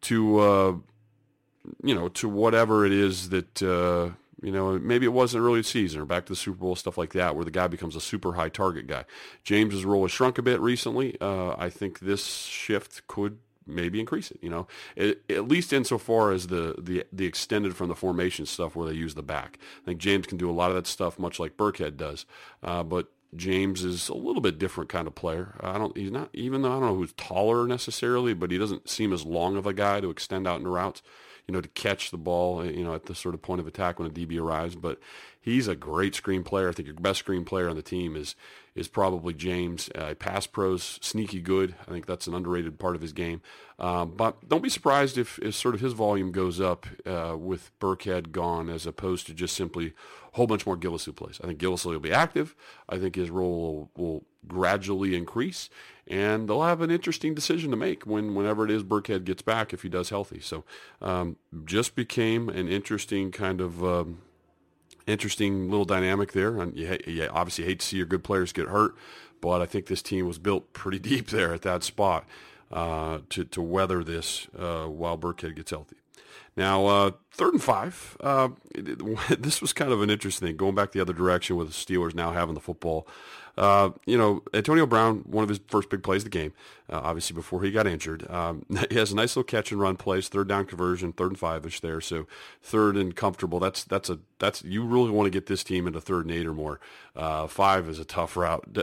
to 0.02 0.40
uh, 0.40 0.74
you 1.84 1.96
know 1.96 2.10
to 2.10 2.30
whatever 2.30 2.86
it 2.86 2.92
is 2.92 3.30
that 3.30 3.62
uh, 3.62 4.12
you 4.42 4.52
know 4.52 4.78
maybe 4.80 5.06
it 5.06 5.14
wasn't 5.14 5.44
early 5.44 5.64
season 5.64 6.02
or 6.02 6.06
back 6.06 6.26
to 6.26 6.34
the 6.34 6.38
Super 6.38 6.58
Bowl 6.58 6.76
stuff 6.76 6.98
like 6.98 7.14
that 7.14 7.36
where 7.36 7.46
the 7.46 7.52
guy 7.52 7.68
becomes 7.68 7.96
a 7.96 8.02
super 8.02 8.34
high 8.34 8.50
target 8.50 8.88
guy. 8.88 9.06
James's 9.44 9.86
role 9.86 10.04
has 10.04 10.12
shrunk 10.12 10.38
a 10.38 10.42
bit 10.42 10.60
recently. 10.60 11.20
Uh, 11.20 11.56
I 11.58 11.70
think 11.70 12.00
this 12.00 12.26
shift 12.26 13.08
could 13.08 13.38
maybe 13.68 14.00
increase 14.00 14.32
it. 14.32 14.40
You 14.42 14.50
know, 14.50 14.68
it, 14.96 15.24
at 15.30 15.48
least 15.48 15.74
insofar 15.74 16.32
as 16.32 16.48
the, 16.48 16.76
the 16.78 17.06
the 17.12 17.26
extended 17.26 17.76
from 17.76 17.88
the 17.88 17.96
formation 17.96 18.46
stuff 18.46 18.76
where 18.76 18.88
they 18.88 18.96
use 18.96 19.16
the 19.16 19.24
back. 19.24 19.58
I 19.82 19.86
think 19.86 20.00
James 20.00 20.28
can 20.28 20.38
do 20.38 20.50
a 20.50 20.54
lot 20.54 20.70
of 20.70 20.76
that 20.76 20.88
stuff, 20.88 21.20
much 21.20 21.40
like 21.40 21.58
Burkhead 21.58 21.98
does. 21.98 22.26
Uh, 22.64 22.84
but 22.84 23.08
James 23.36 23.84
is 23.84 24.10
a 24.10 24.16
little 24.16 24.42
bit 24.42 24.58
different 24.58 24.90
kind 24.90 25.08
of 25.08 25.16
player. 25.16 25.56
I 25.60 25.78
don't. 25.78 25.96
He's 25.96 26.12
not 26.12 26.30
even 26.34 26.62
though 26.62 26.72
I 26.72 26.80
don't 26.80 26.90
know 26.90 26.96
who's 26.96 27.14
taller 27.14 27.68
necessarily, 27.68 28.34
but 28.34 28.52
he 28.52 28.58
doesn't 28.58 28.90
seem 28.90 29.14
as 29.14 29.26
long 29.26 29.58
of 29.58 29.66
a 29.66 29.74
guy 29.74 30.02
to 30.02 30.10
extend 30.10 30.48
out 30.48 30.58
into 30.58 30.70
routes. 30.70 31.02
You 31.48 31.54
know, 31.54 31.62
to 31.62 31.70
catch 31.70 32.10
the 32.10 32.18
ball. 32.18 32.66
You 32.66 32.84
know, 32.84 32.96
at 32.96 33.06
the 33.06 33.16
sort 33.16 33.36
of 33.36 33.42
point 33.42 33.62
of 33.62 33.68
attack 33.68 34.00
when 34.00 34.08
a 34.08 34.14
DB 34.14 34.40
arrives. 34.40 34.76
But 34.76 35.00
he's 35.40 35.68
a 35.68 35.76
great 35.76 36.16
screen 36.16 36.44
player. 36.44 36.70
I 36.70 36.72
think 36.72 36.88
your 36.88 36.96
best 36.96 37.20
screen 37.20 37.46
player 37.46 37.70
on 37.70 37.76
the 37.76 37.82
team 37.82 38.16
is 38.16 38.36
is 38.76 38.88
probably 38.90 39.34
James. 39.34 39.90
Uh, 39.96 40.14
pass 40.16 40.46
pros 40.48 41.00
sneaky 41.02 41.40
good. 41.40 41.76
I 41.88 41.92
think 41.92 42.06
that's 42.06 42.28
an 42.28 42.34
underrated 42.34 42.78
part 42.78 42.96
of 42.96 43.02
his 43.02 43.14
game. 43.14 43.42
Um, 43.80 44.14
but 44.16 44.48
don't 44.48 44.64
be 44.64 44.70
surprised 44.70 45.18
if, 45.18 45.40
if 45.40 45.56
sort 45.56 45.76
of 45.76 45.82
his 45.82 45.94
volume 45.94 46.32
goes 46.32 46.60
up 46.60 46.86
uh, 47.06 47.36
with 47.38 47.72
Burkhead 47.80 48.32
gone, 48.32 48.70
as 48.70 48.86
opposed 48.86 49.28
to 49.28 49.34
just 49.34 49.56
simply 49.56 49.94
whole 50.36 50.48
bunch 50.48 50.66
more 50.66 50.78
Gillislee 50.78 51.16
plays. 51.16 51.40
I 51.44 51.48
think 51.48 51.60
Gillislee 51.60 51.94
will 51.94 52.00
be 52.00 52.12
active. 52.12 52.56
I 52.90 52.98
think 52.98 53.16
his 53.16 53.30
role 53.30 53.90
will, 53.96 54.04
will 54.04 54.26
gradually 54.48 55.16
increase, 55.16 55.70
and 56.08 56.50
they'll 56.50 56.64
have 56.64 56.82
an 56.82 56.92
interesting 56.92 57.34
decision 57.34 57.72
to 57.72 57.78
make 57.78 58.06
when 58.06 58.36
whenever 58.36 58.66
it 58.66 58.72
is 58.72 58.84
Burkhead 58.84 59.24
gets 59.24 59.42
back 59.42 59.74
if 59.74 59.82
he 59.82 59.90
does 59.90 60.10
healthy. 60.10 60.40
So 60.40 60.66
um, 61.02 61.38
just 61.64 61.96
became 61.96 62.50
an 62.50 62.68
interesting 62.68 63.32
kind 63.32 63.62
of. 63.62 63.84
Um, 63.84 64.22
interesting 65.08 65.70
little 65.70 65.86
dynamic 65.86 66.32
there. 66.32 66.60
And 66.60 66.76
you, 66.76 66.98
you 67.06 67.28
obviously 67.32 67.66
hate 67.66 67.80
to 67.82 67.86
see 67.86 67.98
your 67.98 68.08
good 68.08 68.24
players 68.24 68.52
get 68.52 68.70
hurt, 68.70 68.96
but 69.40 69.62
I 69.62 69.68
think 69.68 69.86
this 69.86 70.02
team 70.02 70.26
was 70.26 70.40
built 70.40 70.74
pretty 70.74 70.98
deep 71.12 71.28
there 71.28 71.54
at 71.54 71.62
that 71.62 71.84
spot 71.84 72.26
uh, 72.72 73.20
to 73.30 73.46
to 73.46 73.62
weather 73.62 74.04
this 74.04 74.48
uh, 74.58 74.86
while 74.86 75.18
Burkhead 75.18 75.56
gets 75.56 75.72
healthy. 75.72 75.98
Now, 76.58 76.86
uh, 76.86 77.12
third 77.32 77.54
and 77.54 77.64
five. 77.64 78.18
Uh, 78.20 78.50
this 79.40 79.62
was 79.62 79.74
kind 79.74 79.92
of 79.92 80.02
an 80.02 80.10
interesting 80.10 80.48
thing, 80.48 80.58
going 80.58 80.76
back 80.76 80.92
the 80.92 81.02
other 81.02 81.14
direction 81.14 81.56
with 81.56 81.68
the 81.68 81.74
Steelers 81.74 82.16
now 82.16 82.32
having 82.32 82.56
the 82.56 82.62
football. 82.62 83.08
Uh, 83.58 83.92
you 84.06 84.18
know, 84.18 84.44
Antonio 84.54 84.86
Brown, 84.86 85.20
one 85.28 85.44
of 85.44 85.50
his 85.50 85.60
first 85.68 85.90
big 85.90 86.04
plays 86.04 86.22
of 86.22 86.26
the 86.26 86.38
game, 86.38 86.54
uh, 86.90 87.00
obviously 87.04 87.34
before 87.34 87.64
he 87.64 87.72
got 87.72 87.88
injured. 87.88 88.30
Um, 88.30 88.66
he 88.90 88.98
has 88.98 89.12
a 89.12 89.16
nice 89.16 89.36
little 89.36 89.44
catch 89.44 89.72
and 89.72 89.80
run 89.80 89.96
plays, 89.96 90.28
third 90.28 90.48
down 90.48 90.66
conversion, 90.66 91.14
third 91.14 91.32
and 91.32 91.40
five 91.40 91.66
ish 91.66 91.80
there. 91.80 92.02
So 92.02 92.28
third 92.62 92.98
and 92.98 93.16
comfortable. 93.16 93.60
That's 93.60 93.84
that's 93.84 94.10
a 94.10 94.20
that's 94.40 94.64
you 94.64 94.86
really 94.86 95.10
want 95.10 95.28
to 95.28 95.32
get 95.32 95.46
this 95.46 95.64
team 95.64 95.88
into 95.88 96.02
third 96.02 96.26
and 96.26 96.36
eight 96.36 96.46
or 96.46 96.54
more. 96.54 96.80
Uh, 97.16 97.48
five 97.48 97.88
is 97.88 98.00
a 98.00 98.06
tough 98.06 98.36
route. 98.36 98.78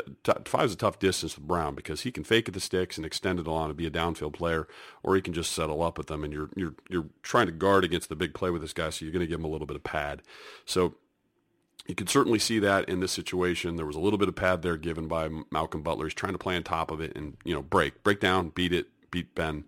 Five 0.46 0.64
is 0.64 0.72
a 0.72 0.76
tough 0.76 0.98
distance 0.98 1.36
with 1.36 1.46
Brown 1.46 1.74
because 1.74 2.02
he 2.02 2.10
can 2.10 2.24
fake 2.24 2.48
at 2.48 2.54
the 2.54 2.60
sticks 2.60 2.96
and 2.96 3.04
extend 3.04 3.38
it 3.38 3.46
on 3.48 3.68
and 3.68 3.76
be 3.76 3.86
a 3.86 3.90
downfield 3.90 4.32
player, 4.32 4.66
or 5.02 5.14
he 5.14 5.20
can 5.20 5.34
just 5.34 5.52
settle 5.52 5.82
up 5.82 5.98
with 5.98 6.06
them. 6.06 6.24
And 6.24 6.32
you're 6.32 6.48
you're 6.56 6.74
you're 6.88 7.06
trying 7.22 7.46
to 7.46 7.52
guard 7.52 7.84
against 7.84 8.08
the 8.08 8.16
big 8.16 8.32
play 8.32 8.50
with 8.50 8.62
this 8.62 8.72
guy, 8.72 8.90
so 8.90 9.04
you're 9.04 9.12
going 9.12 9.20
to 9.20 9.26
give 9.26 9.38
him 9.38 9.44
a 9.44 9.48
little 9.48 9.66
bit 9.66 9.76
of 9.76 9.84
pad. 9.84 10.22
So 10.64 10.94
you 11.86 11.94
can 11.94 12.06
certainly 12.06 12.38
see 12.38 12.58
that 12.60 12.88
in 12.88 13.00
this 13.00 13.12
situation. 13.12 13.76
There 13.76 13.86
was 13.86 13.96
a 13.96 14.00
little 14.00 14.18
bit 14.18 14.28
of 14.28 14.36
pad 14.36 14.62
there 14.62 14.76
given 14.76 15.08
by 15.08 15.28
Malcolm 15.50 15.82
Butler. 15.82 16.06
He's 16.06 16.14
trying 16.14 16.32
to 16.32 16.38
play 16.38 16.56
on 16.56 16.62
top 16.62 16.90
of 16.90 17.00
it 17.00 17.16
and 17.16 17.36
you 17.44 17.54
know 17.54 17.62
break, 17.62 18.02
break 18.02 18.20
down, 18.20 18.50
beat 18.50 18.72
it, 18.72 18.86
beat 19.10 19.34
Ben, 19.34 19.64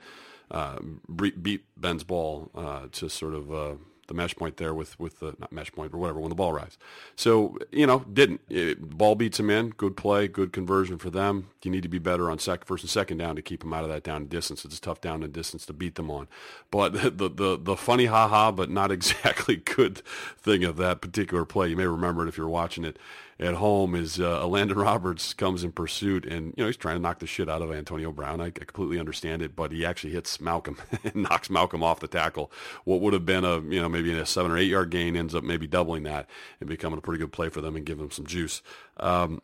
uh, 0.50 0.78
beat 1.14 1.64
Ben's 1.76 2.04
ball 2.04 2.50
uh, 2.54 2.86
to 2.92 3.08
sort 3.08 3.34
of 3.34 3.52
uh, 3.52 3.74
the 4.06 4.14
mesh 4.14 4.34
point 4.34 4.56
there 4.56 4.74
with 4.74 4.98
with 4.98 5.20
the 5.20 5.34
not 5.38 5.52
mesh 5.52 5.72
point 5.72 5.92
or 5.92 5.98
whatever 5.98 6.20
when 6.20 6.28
the 6.28 6.34
ball 6.34 6.50
arrives. 6.50 6.78
So 7.16 7.58
you 7.70 7.86
know 7.86 8.00
didn't 8.12 8.40
it, 8.48 8.96
ball 8.96 9.14
beats 9.14 9.40
him 9.40 9.50
in. 9.50 9.70
Good 9.70 9.96
play, 9.96 10.28
good 10.28 10.52
conversion 10.52 10.98
for 10.98 11.10
them. 11.10 11.48
You 11.62 11.70
need 11.70 11.82
to 11.82 11.88
be 11.88 11.98
better 11.98 12.30
on 12.30 12.38
first 12.38 12.84
and 12.84 12.90
second 12.90 13.18
down 13.18 13.36
to 13.36 13.42
keep 13.42 13.60
them 13.60 13.72
out 13.72 13.84
of 13.84 13.90
that 13.90 14.02
down 14.02 14.22
and 14.22 14.30
distance. 14.30 14.64
It's 14.64 14.78
a 14.78 14.80
tough 14.80 15.00
down 15.00 15.22
and 15.22 15.32
distance 15.32 15.64
to 15.66 15.72
beat 15.72 15.94
them 15.94 16.10
on. 16.10 16.28
But 16.70 16.92
the 17.18 17.28
the 17.28 17.58
the 17.60 17.76
funny 17.76 18.06
ha 18.06 18.28
ha, 18.28 18.50
but 18.52 18.70
not 18.70 18.90
exactly 18.92 19.56
good 19.56 19.98
thing 20.38 20.64
of 20.64 20.76
that 20.76 21.00
particular 21.00 21.44
play. 21.44 21.68
You 21.68 21.76
may 21.76 21.86
remember 21.86 22.24
it 22.24 22.28
if 22.28 22.36
you're 22.36 22.48
watching 22.48 22.84
it 22.84 22.98
at 23.38 23.54
home 23.54 23.94
is 23.94 24.20
uh, 24.20 24.42
Elandon 24.42 24.76
Roberts 24.82 25.34
comes 25.34 25.64
in 25.64 25.72
pursuit, 25.72 26.24
and 26.24 26.54
you 26.56 26.62
know 26.62 26.66
he's 26.66 26.76
trying 26.76 26.96
to 26.96 27.02
knock 27.02 27.18
the 27.18 27.26
shit 27.26 27.48
out 27.48 27.62
of 27.62 27.72
Antonio 27.72 28.12
Brown. 28.12 28.40
I, 28.40 28.46
I 28.46 28.50
completely 28.50 28.98
understand 28.98 29.42
it, 29.42 29.56
but 29.56 29.72
he 29.72 29.84
actually 29.84 30.12
hits 30.12 30.40
Malcolm 30.40 30.78
and 31.04 31.14
knocks 31.16 31.50
Malcolm 31.50 31.82
off 31.82 32.00
the 32.00 32.08
tackle. 32.08 32.50
What 32.84 33.00
would 33.00 33.12
have 33.12 33.26
been 33.26 33.44
a 33.44 33.60
you 33.60 33.80
know 33.80 33.88
maybe 33.88 34.12
a 34.12 34.26
seven 34.26 34.50
or 34.50 34.58
eight 34.58 34.70
yard 34.70 34.90
gain 34.90 35.16
ends 35.16 35.34
up 35.34 35.44
maybe 35.44 35.66
doubling 35.66 36.04
that 36.04 36.28
and 36.60 36.68
becoming 36.68 36.98
a 36.98 37.02
pretty 37.02 37.18
good 37.18 37.32
play 37.32 37.48
for 37.48 37.60
them 37.60 37.76
and 37.76 37.84
giving 37.84 38.04
them 38.04 38.10
some 38.10 38.26
juice. 38.26 38.62
Um, 38.98 39.42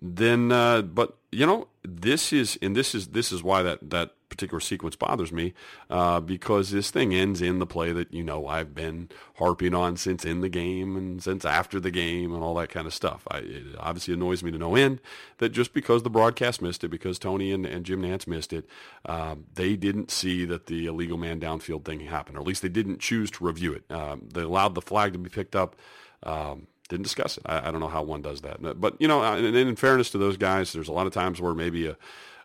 then, 0.00 0.52
uh, 0.52 0.82
but 0.82 1.16
you 1.32 1.46
know, 1.46 1.68
this 1.82 2.32
is 2.32 2.58
and 2.62 2.76
this 2.76 2.94
is 2.94 3.08
this 3.08 3.32
is 3.32 3.42
why 3.42 3.62
that 3.62 3.90
that 3.90 4.14
particular 4.34 4.60
sequence 4.60 4.96
bothers 4.96 5.32
me 5.32 5.54
uh, 5.90 6.20
because 6.20 6.70
this 6.70 6.90
thing 6.90 7.14
ends 7.14 7.40
in 7.40 7.58
the 7.58 7.66
play 7.66 7.92
that, 7.92 8.12
you 8.12 8.22
know, 8.22 8.46
I've 8.46 8.74
been 8.74 9.08
harping 9.36 9.74
on 9.74 9.96
since 9.96 10.24
in 10.24 10.40
the 10.40 10.48
game 10.48 10.96
and 10.96 11.22
since 11.22 11.44
after 11.44 11.78
the 11.78 11.90
game 11.90 12.34
and 12.34 12.42
all 12.42 12.54
that 12.54 12.68
kind 12.68 12.86
of 12.86 12.94
stuff. 12.94 13.26
I, 13.30 13.38
it 13.38 13.64
obviously 13.78 14.14
annoys 14.14 14.42
me 14.42 14.50
to 14.50 14.58
no 14.58 14.74
end 14.74 15.00
that 15.38 15.50
just 15.50 15.72
because 15.72 16.02
the 16.02 16.10
broadcast 16.10 16.60
missed 16.60 16.82
it, 16.84 16.88
because 16.88 17.18
Tony 17.18 17.52
and, 17.52 17.64
and 17.64 17.84
Jim 17.84 18.02
Nantz 18.02 18.26
missed 18.26 18.52
it, 18.52 18.66
um, 19.06 19.44
they 19.54 19.76
didn't 19.76 20.10
see 20.10 20.44
that 20.44 20.66
the 20.66 20.86
illegal 20.86 21.18
man 21.18 21.40
downfield 21.40 21.84
thing 21.84 22.00
happened, 22.00 22.36
or 22.36 22.40
at 22.40 22.46
least 22.46 22.62
they 22.62 22.68
didn't 22.68 23.00
choose 23.00 23.30
to 23.32 23.44
review 23.44 23.72
it. 23.72 23.84
Um, 23.90 24.28
they 24.32 24.42
allowed 24.42 24.74
the 24.74 24.82
flag 24.82 25.12
to 25.12 25.18
be 25.18 25.30
picked 25.30 25.54
up. 25.54 25.76
Um, 26.22 26.66
didn't 26.88 27.04
discuss 27.04 27.38
it. 27.38 27.44
I, 27.46 27.68
I, 27.68 27.70
don't 27.70 27.80
know 27.80 27.88
how 27.88 28.02
one 28.02 28.22
does 28.22 28.42
that. 28.42 28.80
But, 28.80 29.00
you 29.00 29.08
know, 29.08 29.36
in 29.36 29.76
fairness 29.76 30.10
to 30.10 30.18
those 30.18 30.36
guys, 30.36 30.72
there's 30.72 30.88
a 30.88 30.92
lot 30.92 31.06
of 31.06 31.12
times 31.12 31.40
where 31.40 31.54
maybe 31.54 31.86
a, 31.86 31.96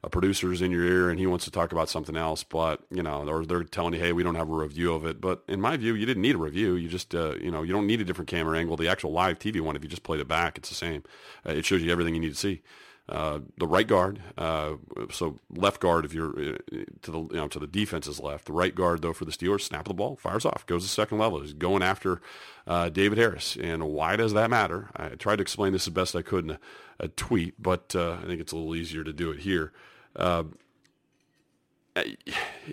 a 0.04 0.10
producer's 0.10 0.62
in 0.62 0.72
your 0.72 0.84
ear 0.84 1.10
and 1.10 1.20
he 1.20 1.28
wants 1.28 1.46
to 1.46 1.52
talk 1.52 1.72
about 1.72 1.90
something 1.90 2.16
else, 2.16 2.44
but, 2.44 2.82
you 2.90 3.04
know, 3.04 3.28
or 3.28 3.46
they're 3.46 3.64
telling 3.64 3.94
you, 3.94 4.00
hey, 4.00 4.14
we 4.14 4.24
don't 4.24 4.36
have 4.36 4.50
a 4.50 4.54
review 4.54 4.94
of 4.94 5.06
it. 5.06 5.20
But 5.20 5.44
in 5.48 5.60
my 5.60 5.76
view, 5.78 5.94
you 5.94 6.06
didn't 6.06 6.22
need 6.22 6.36
a 6.36 6.40
review. 6.40 6.76
You 6.76 6.88
just, 6.88 7.14
uh, 7.14 7.36
you 7.36 7.52
know, 7.52 7.64
you 7.64 7.74
don't 7.74 7.88
need 7.88 8.00
a 8.02 8.06
different 8.06 8.30
camera 8.30 8.58
angle. 8.58 8.78
The 8.78 8.88
actual 8.88 9.12
live 9.12 9.40
TV 9.40 9.60
one, 9.60 9.76
if 9.76 9.84
you 9.84 9.90
just 9.90 10.04
played 10.04 10.22
it 10.22 10.28
back, 10.28 10.58
it's 10.58 10.70
the 10.70 10.76
same. 10.76 11.04
Uh, 11.46 11.52
it 11.52 11.66
shows 11.66 11.82
you 11.82 11.92
everything 11.92 12.16
you 12.16 12.22
need 12.22 12.34
to 12.34 12.36
see. 12.36 12.62
Uh, 13.10 13.40
the 13.58 13.66
right 13.66 13.88
guard, 13.88 14.22
uh, 14.38 14.76
so 15.10 15.40
left 15.50 15.82
guard 15.82 16.06
if 16.06 16.14
you're 16.14 16.30
uh, 16.30 16.58
to 17.02 17.10
the 17.10 17.18
you 17.18 17.30
know 17.34 17.48
to 17.48 17.58
the 17.58 17.66
defense's 17.66 18.20
left. 18.20 18.46
The 18.46 18.54
right 18.54 18.76
guard 18.76 19.02
though 19.02 19.14
for 19.14 19.26
the 19.26 19.32
Steelers, 19.32 19.62
snap 19.62 19.88
the 19.88 19.96
ball, 19.96 20.16
fires 20.16 20.46
off, 20.46 20.64
goes 20.68 20.84
to 20.84 20.90
second 20.90 21.18
level. 21.18 21.42
He's 21.42 21.54
going 21.54 21.82
after 21.82 22.22
David 22.68 23.18
Harris, 23.18 23.58
and 23.60 23.86
why 23.86 24.16
does 24.16 24.34
that 24.34 24.52
matter? 24.52 24.90
I 24.96 25.10
tried 25.10 25.38
to 25.38 25.42
explain 25.42 25.74
this 25.74 25.88
as 25.88 25.94
best 25.94 26.16
I 26.16 26.22
could 26.22 26.44
in 26.44 26.52
a, 26.52 26.60
a 27.00 27.08
tweet, 27.08 27.56
but 27.60 27.96
I 27.96 28.22
think 28.28 28.42
it's 28.42 28.52
a 28.52 28.56
little 28.56 28.76
easier 28.76 29.04
to 29.04 29.12
do 29.12 29.32
it 29.32 29.40
here. 29.40 29.74
Uh, 30.20 30.44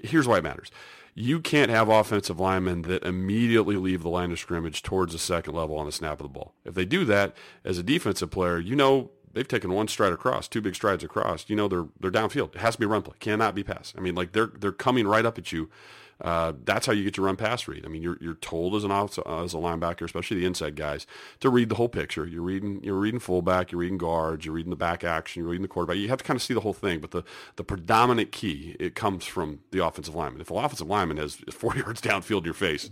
here's 0.02 0.28
why 0.28 0.38
it 0.38 0.44
matters 0.44 0.70
you 1.18 1.40
can't 1.40 1.70
have 1.70 1.88
offensive 1.88 2.38
linemen 2.38 2.82
that 2.82 3.02
immediately 3.02 3.76
leave 3.76 4.02
the 4.02 4.08
line 4.10 4.30
of 4.30 4.38
scrimmage 4.38 4.82
towards 4.82 5.14
the 5.14 5.18
second 5.18 5.54
level 5.54 5.78
on 5.78 5.86
the 5.86 5.92
snap 5.92 6.20
of 6.20 6.24
the 6.24 6.28
ball. 6.28 6.52
If 6.62 6.74
they 6.74 6.84
do 6.84 7.06
that 7.06 7.34
as 7.64 7.78
a 7.78 7.82
defensive 7.82 8.30
player, 8.30 8.58
you 8.58 8.76
know 8.76 9.10
they've 9.36 9.46
taken 9.46 9.72
one 9.72 9.86
stride 9.86 10.14
across, 10.14 10.48
two 10.48 10.62
big 10.62 10.74
strides 10.74 11.04
across. 11.04 11.48
You 11.48 11.54
know 11.54 11.68
they're 11.68 11.86
they're 12.00 12.10
downfield. 12.10 12.54
It 12.56 12.60
has 12.60 12.74
to 12.74 12.80
be 12.80 12.86
run 12.86 13.02
play. 13.02 13.14
Cannot 13.20 13.54
be 13.54 13.62
pass. 13.62 13.92
I 13.96 14.00
mean, 14.00 14.14
like 14.14 14.32
they're 14.32 14.50
they're 14.58 14.72
coming 14.72 15.06
right 15.06 15.26
up 15.26 15.38
at 15.38 15.52
you. 15.52 15.70
Uh, 16.18 16.54
that's 16.64 16.86
how 16.86 16.92
you 16.92 17.04
get 17.04 17.18
your 17.18 17.26
run 17.26 17.36
pass 17.36 17.68
read. 17.68 17.84
I 17.84 17.88
mean, 17.88 18.00
you're 18.02 18.16
you're 18.22 18.36
told 18.36 18.74
as 18.74 18.84
an 18.84 18.90
uh, 18.90 19.04
as 19.04 19.52
a 19.52 19.58
linebacker, 19.58 20.02
especially 20.02 20.38
the 20.38 20.46
inside 20.46 20.74
guys, 20.74 21.06
to 21.40 21.50
read 21.50 21.68
the 21.68 21.74
whole 21.74 21.90
picture. 21.90 22.26
You're 22.26 22.42
reading 22.42 22.82
you're 22.82 22.96
reading 22.96 23.20
fullback, 23.20 23.70
you're 23.70 23.82
reading 23.82 23.98
guards, 23.98 24.46
you're 24.46 24.54
reading 24.54 24.70
the 24.70 24.76
back 24.76 25.04
action, 25.04 25.42
you're 25.42 25.50
reading 25.50 25.62
the 25.62 25.68
quarterback. 25.68 25.98
You 25.98 26.08
have 26.08 26.18
to 26.18 26.24
kind 26.24 26.36
of 26.36 26.42
see 26.42 26.54
the 26.54 26.60
whole 26.60 26.72
thing. 26.72 27.00
But 27.00 27.10
the 27.10 27.22
the 27.56 27.64
predominant 27.64 28.32
key 28.32 28.76
it 28.80 28.94
comes 28.94 29.26
from 29.26 29.60
the 29.72 29.84
offensive 29.84 30.14
lineman. 30.14 30.40
If 30.40 30.50
an 30.50 30.56
offensive 30.56 30.88
lineman 30.88 31.18
has 31.18 31.34
40 31.34 31.80
yards 31.80 32.00
downfield 32.00 32.38
in 32.38 32.44
your 32.46 32.54
face. 32.54 32.88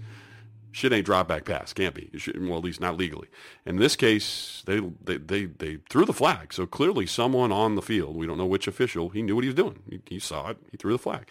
Shit 0.74 0.92
ain't 0.92 1.06
drop 1.06 1.28
back 1.28 1.44
pass. 1.44 1.72
Can't 1.72 1.94
be. 1.94 2.10
Should, 2.16 2.44
well, 2.48 2.58
at 2.58 2.64
least 2.64 2.80
not 2.80 2.96
legally. 2.96 3.28
In 3.64 3.76
this 3.76 3.94
case, 3.94 4.60
they, 4.66 4.80
they 5.04 5.18
they 5.18 5.44
they 5.44 5.78
threw 5.88 6.04
the 6.04 6.12
flag. 6.12 6.52
So 6.52 6.66
clearly, 6.66 7.06
someone 7.06 7.52
on 7.52 7.76
the 7.76 7.80
field, 7.80 8.16
we 8.16 8.26
don't 8.26 8.38
know 8.38 8.44
which 8.44 8.66
official, 8.66 9.10
he 9.10 9.22
knew 9.22 9.36
what 9.36 9.44
he 9.44 9.48
was 9.48 9.54
doing. 9.54 9.84
He, 9.88 10.00
he 10.06 10.18
saw 10.18 10.50
it. 10.50 10.56
He 10.72 10.76
threw 10.76 10.90
the 10.90 10.98
flag. 10.98 11.28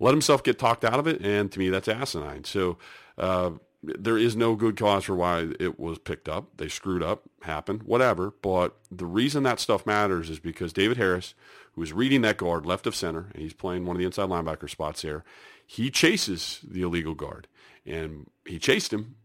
Let 0.00 0.10
himself 0.10 0.42
get 0.42 0.58
talked 0.58 0.84
out 0.84 0.98
of 0.98 1.06
it, 1.06 1.24
and 1.24 1.50
to 1.50 1.58
me, 1.58 1.70
that's 1.70 1.88
asinine. 1.88 2.44
So. 2.44 2.76
Uh, 3.16 3.52
there 3.86 4.16
is 4.16 4.34
no 4.34 4.54
good 4.54 4.78
cause 4.78 5.04
for 5.04 5.14
why 5.14 5.48
it 5.60 5.78
was 5.78 5.98
picked 5.98 6.26
up. 6.26 6.56
They 6.56 6.68
screwed 6.68 7.02
up, 7.02 7.24
happened, 7.42 7.82
whatever. 7.82 8.32
But 8.40 8.74
the 8.90 9.04
reason 9.04 9.42
that 9.42 9.60
stuff 9.60 9.84
matters 9.84 10.30
is 10.30 10.38
because 10.38 10.72
David 10.72 10.96
Harris, 10.96 11.34
who 11.74 11.82
is 11.82 11.92
reading 11.92 12.22
that 12.22 12.38
guard 12.38 12.64
left 12.64 12.86
of 12.86 12.94
center, 12.94 13.26
and 13.34 13.42
he's 13.42 13.52
playing 13.52 13.84
one 13.84 13.94
of 13.94 14.00
the 14.00 14.06
inside 14.06 14.30
linebacker 14.30 14.70
spots 14.70 15.02
there, 15.02 15.22
he 15.66 15.90
chases 15.90 16.60
the 16.66 16.80
illegal 16.80 17.14
guard 17.14 17.46
and 17.86 18.28
he 18.46 18.58
chased 18.58 18.92
him 18.92 19.16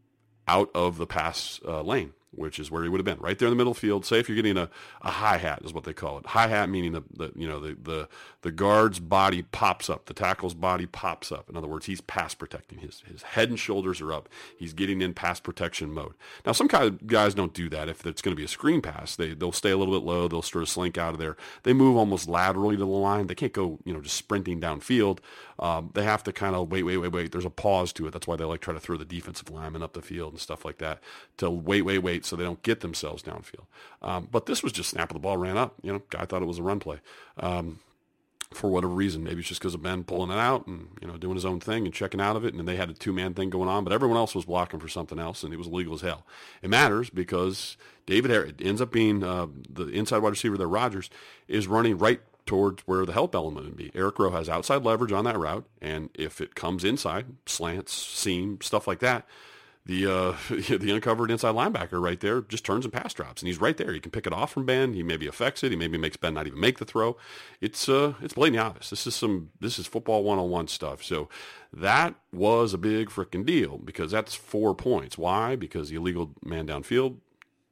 out 0.47 0.69
of 0.73 0.97
the 0.97 1.07
pass 1.07 1.59
uh, 1.67 1.81
lane 1.81 2.13
which 2.31 2.59
is 2.59 2.69
where 2.69 2.83
he 2.83 2.89
would 2.89 2.99
have 2.99 3.05
been, 3.05 3.19
right 3.19 3.37
there 3.39 3.47
in 3.47 3.51
the 3.51 3.57
middle 3.57 3.73
field. 3.73 4.05
Say 4.05 4.19
if 4.19 4.29
you're 4.29 4.35
getting 4.35 4.57
a, 4.57 4.69
a 5.01 5.09
hi 5.09 5.37
hat 5.37 5.61
is 5.63 5.73
what 5.73 5.83
they 5.83 5.93
call 5.93 6.19
it. 6.19 6.27
High 6.27 6.47
hat 6.47 6.69
meaning 6.69 6.91
the, 6.91 7.03
the 7.15 7.31
you 7.35 7.47
know 7.47 7.59
the, 7.59 7.75
the 7.81 8.09
the 8.41 8.51
guard's 8.51 8.99
body 8.99 9.41
pops 9.41 9.89
up, 9.89 10.05
the 10.05 10.13
tackle's 10.13 10.53
body 10.53 10.85
pops 10.85 11.31
up. 11.31 11.49
In 11.49 11.57
other 11.57 11.67
words, 11.67 11.87
he's 11.87 12.01
pass 12.01 12.33
protecting. 12.33 12.79
His 12.79 13.01
his 13.01 13.23
head 13.23 13.49
and 13.49 13.59
shoulders 13.59 13.99
are 14.01 14.13
up. 14.13 14.29
He's 14.57 14.73
getting 14.73 15.01
in 15.01 15.13
pass 15.13 15.39
protection 15.39 15.91
mode. 15.91 16.13
Now 16.45 16.51
some 16.51 16.67
kind 16.67 16.83
of 16.85 17.07
guys 17.07 17.33
don't 17.33 17.53
do 17.53 17.69
that. 17.69 17.89
If 17.89 18.05
it's 18.05 18.21
going 18.21 18.35
to 18.35 18.39
be 18.39 18.45
a 18.45 18.49
screen 18.49 18.81
pass, 18.81 19.15
they 19.15 19.33
they'll 19.33 19.51
stay 19.51 19.71
a 19.71 19.77
little 19.77 19.93
bit 19.97 20.05
low. 20.05 20.27
They'll 20.27 20.41
sort 20.41 20.61
of 20.61 20.69
slink 20.69 20.97
out 20.97 21.13
of 21.13 21.19
there. 21.19 21.35
They 21.63 21.73
move 21.73 21.97
almost 21.97 22.29
laterally 22.29 22.75
to 22.75 22.79
the 22.79 22.85
line. 22.85 23.27
They 23.27 23.35
can't 23.35 23.53
go 23.53 23.79
you 23.83 23.93
know 23.93 24.01
just 24.01 24.17
sprinting 24.17 24.61
downfield. 24.61 25.19
Um, 25.59 25.91
they 25.93 26.03
have 26.03 26.23
to 26.23 26.31
kind 26.31 26.55
of 26.55 26.71
wait, 26.71 26.83
wait, 26.83 26.97
wait, 26.97 27.11
wait. 27.11 27.31
There's 27.31 27.45
a 27.45 27.49
pause 27.49 27.91
to 27.93 28.07
it. 28.07 28.11
That's 28.11 28.27
why 28.27 28.37
they 28.37 28.45
like 28.45 28.61
try 28.61 28.73
to 28.73 28.79
throw 28.79 28.97
the 28.97 29.05
defensive 29.05 29.49
lineman 29.49 29.83
up 29.83 29.93
the 29.93 30.01
field 30.01 30.33
and 30.33 30.39
stuff 30.39 30.63
like 30.63 30.77
that 30.77 30.99
to 31.37 31.49
wait, 31.49 31.81
wait, 31.81 31.99
wait, 31.99 32.25
so 32.25 32.35
they 32.35 32.43
don't 32.45 32.63
get 32.63 32.79
themselves 32.79 33.21
downfield. 33.21 33.65
Um, 34.01 34.29
but 34.31 34.45
this 34.45 34.63
was 34.63 34.71
just 34.71 34.89
snap 34.89 35.09
of 35.09 35.15
the 35.15 35.19
ball, 35.19 35.37
ran 35.37 35.57
up. 35.57 35.75
You 35.81 35.93
know, 35.93 36.01
guy 36.09 36.25
thought 36.25 36.41
it 36.41 36.47
was 36.47 36.59
a 36.59 36.63
run 36.63 36.79
play. 36.79 36.99
Um, 37.37 37.79
for 38.51 38.69
whatever 38.69 38.93
reason, 38.93 39.23
maybe 39.23 39.39
it's 39.39 39.49
just 39.49 39.61
because 39.61 39.75
of 39.75 39.83
Ben 39.83 40.03
pulling 40.03 40.31
it 40.31 40.39
out 40.39 40.65
and 40.65 40.87
you 41.01 41.07
know 41.07 41.17
doing 41.17 41.35
his 41.35 41.45
own 41.45 41.59
thing 41.59 41.85
and 41.85 41.93
checking 41.93 42.21
out 42.21 42.35
of 42.35 42.45
it, 42.45 42.53
and 42.53 42.67
they 42.67 42.77
had 42.77 42.89
a 42.89 42.93
two 42.93 43.13
man 43.13 43.33
thing 43.33 43.49
going 43.49 43.69
on, 43.69 43.83
but 43.83 43.93
everyone 43.93 44.17
else 44.17 44.33
was 44.33 44.45
blocking 44.45 44.79
for 44.79 44.87
something 44.87 45.19
else, 45.19 45.43
and 45.43 45.53
it 45.53 45.57
was 45.57 45.67
legal 45.67 45.93
as 45.93 46.01
hell. 46.01 46.25
It 46.63 46.69
matters 46.69 47.09
because 47.09 47.77
David 48.07 48.31
Harris 48.31 48.53
ends 48.59 48.81
up 48.81 48.91
being 48.91 49.23
uh, 49.23 49.47
the 49.69 49.87
inside 49.87 50.19
wide 50.19 50.29
receiver 50.29 50.57
there. 50.57 50.67
Rogers 50.67 51.11
is 51.47 51.67
running 51.67 51.97
right 51.99 52.21
towards 52.49 52.81
where 52.87 53.05
the 53.05 53.13
help 53.13 53.35
element 53.35 53.67
would 53.67 53.77
be. 53.77 53.91
Eric 53.93 54.17
Rowe 54.17 54.31
has 54.31 54.49
outside 54.49 54.83
leverage 54.83 55.11
on 55.11 55.23
that 55.23 55.37
route, 55.37 55.67
and 55.83 56.09
if 56.15 56.41
it 56.41 56.55
comes 56.55 56.83
inside, 56.83 57.27
slants, 57.45 57.93
seam, 57.93 58.57
stuff 58.59 58.87
like 58.87 58.97
that, 59.01 59.27
the 59.85 60.07
uh, 60.07 60.35
the 60.49 60.89
uncovered 60.91 61.29
inside 61.29 61.53
linebacker 61.53 62.01
right 62.01 62.19
there 62.19 62.41
just 62.41 62.65
turns 62.65 62.85
and 62.85 62.91
pass 62.91 63.13
drops, 63.13 63.43
and 63.43 63.47
he's 63.47 63.61
right 63.61 63.77
there. 63.77 63.93
He 63.93 63.99
can 63.99 64.09
pick 64.09 64.25
it 64.25 64.33
off 64.33 64.51
from 64.51 64.65
Ben. 64.65 64.93
He 64.93 65.03
maybe 65.03 65.27
affects 65.27 65.63
it. 65.63 65.69
He 65.69 65.77
maybe 65.77 65.99
makes 65.99 66.17
Ben 66.17 66.33
not 66.33 66.47
even 66.47 66.59
make 66.59 66.79
the 66.79 66.85
throw. 66.85 67.17
It's 67.61 67.87
uh, 67.87 68.15
it's 68.19 68.33
blatantly 68.33 68.65
obvious. 68.65 68.89
This 68.89 69.05
is 69.05 69.13
some 69.13 69.51
this 69.59 69.77
is 69.77 69.85
football 69.85 70.23
one 70.23 70.39
on 70.39 70.49
one 70.49 70.67
stuff. 70.67 71.03
So 71.03 71.29
that 71.71 72.15
was 72.33 72.73
a 72.73 72.79
big 72.79 73.09
freaking 73.09 73.45
deal 73.45 73.77
because 73.77 74.09
that's 74.09 74.33
four 74.33 74.73
points. 74.73 75.19
Why? 75.19 75.55
Because 75.55 75.89
the 75.89 75.97
illegal 75.97 76.31
man 76.43 76.65
downfield, 76.65 77.17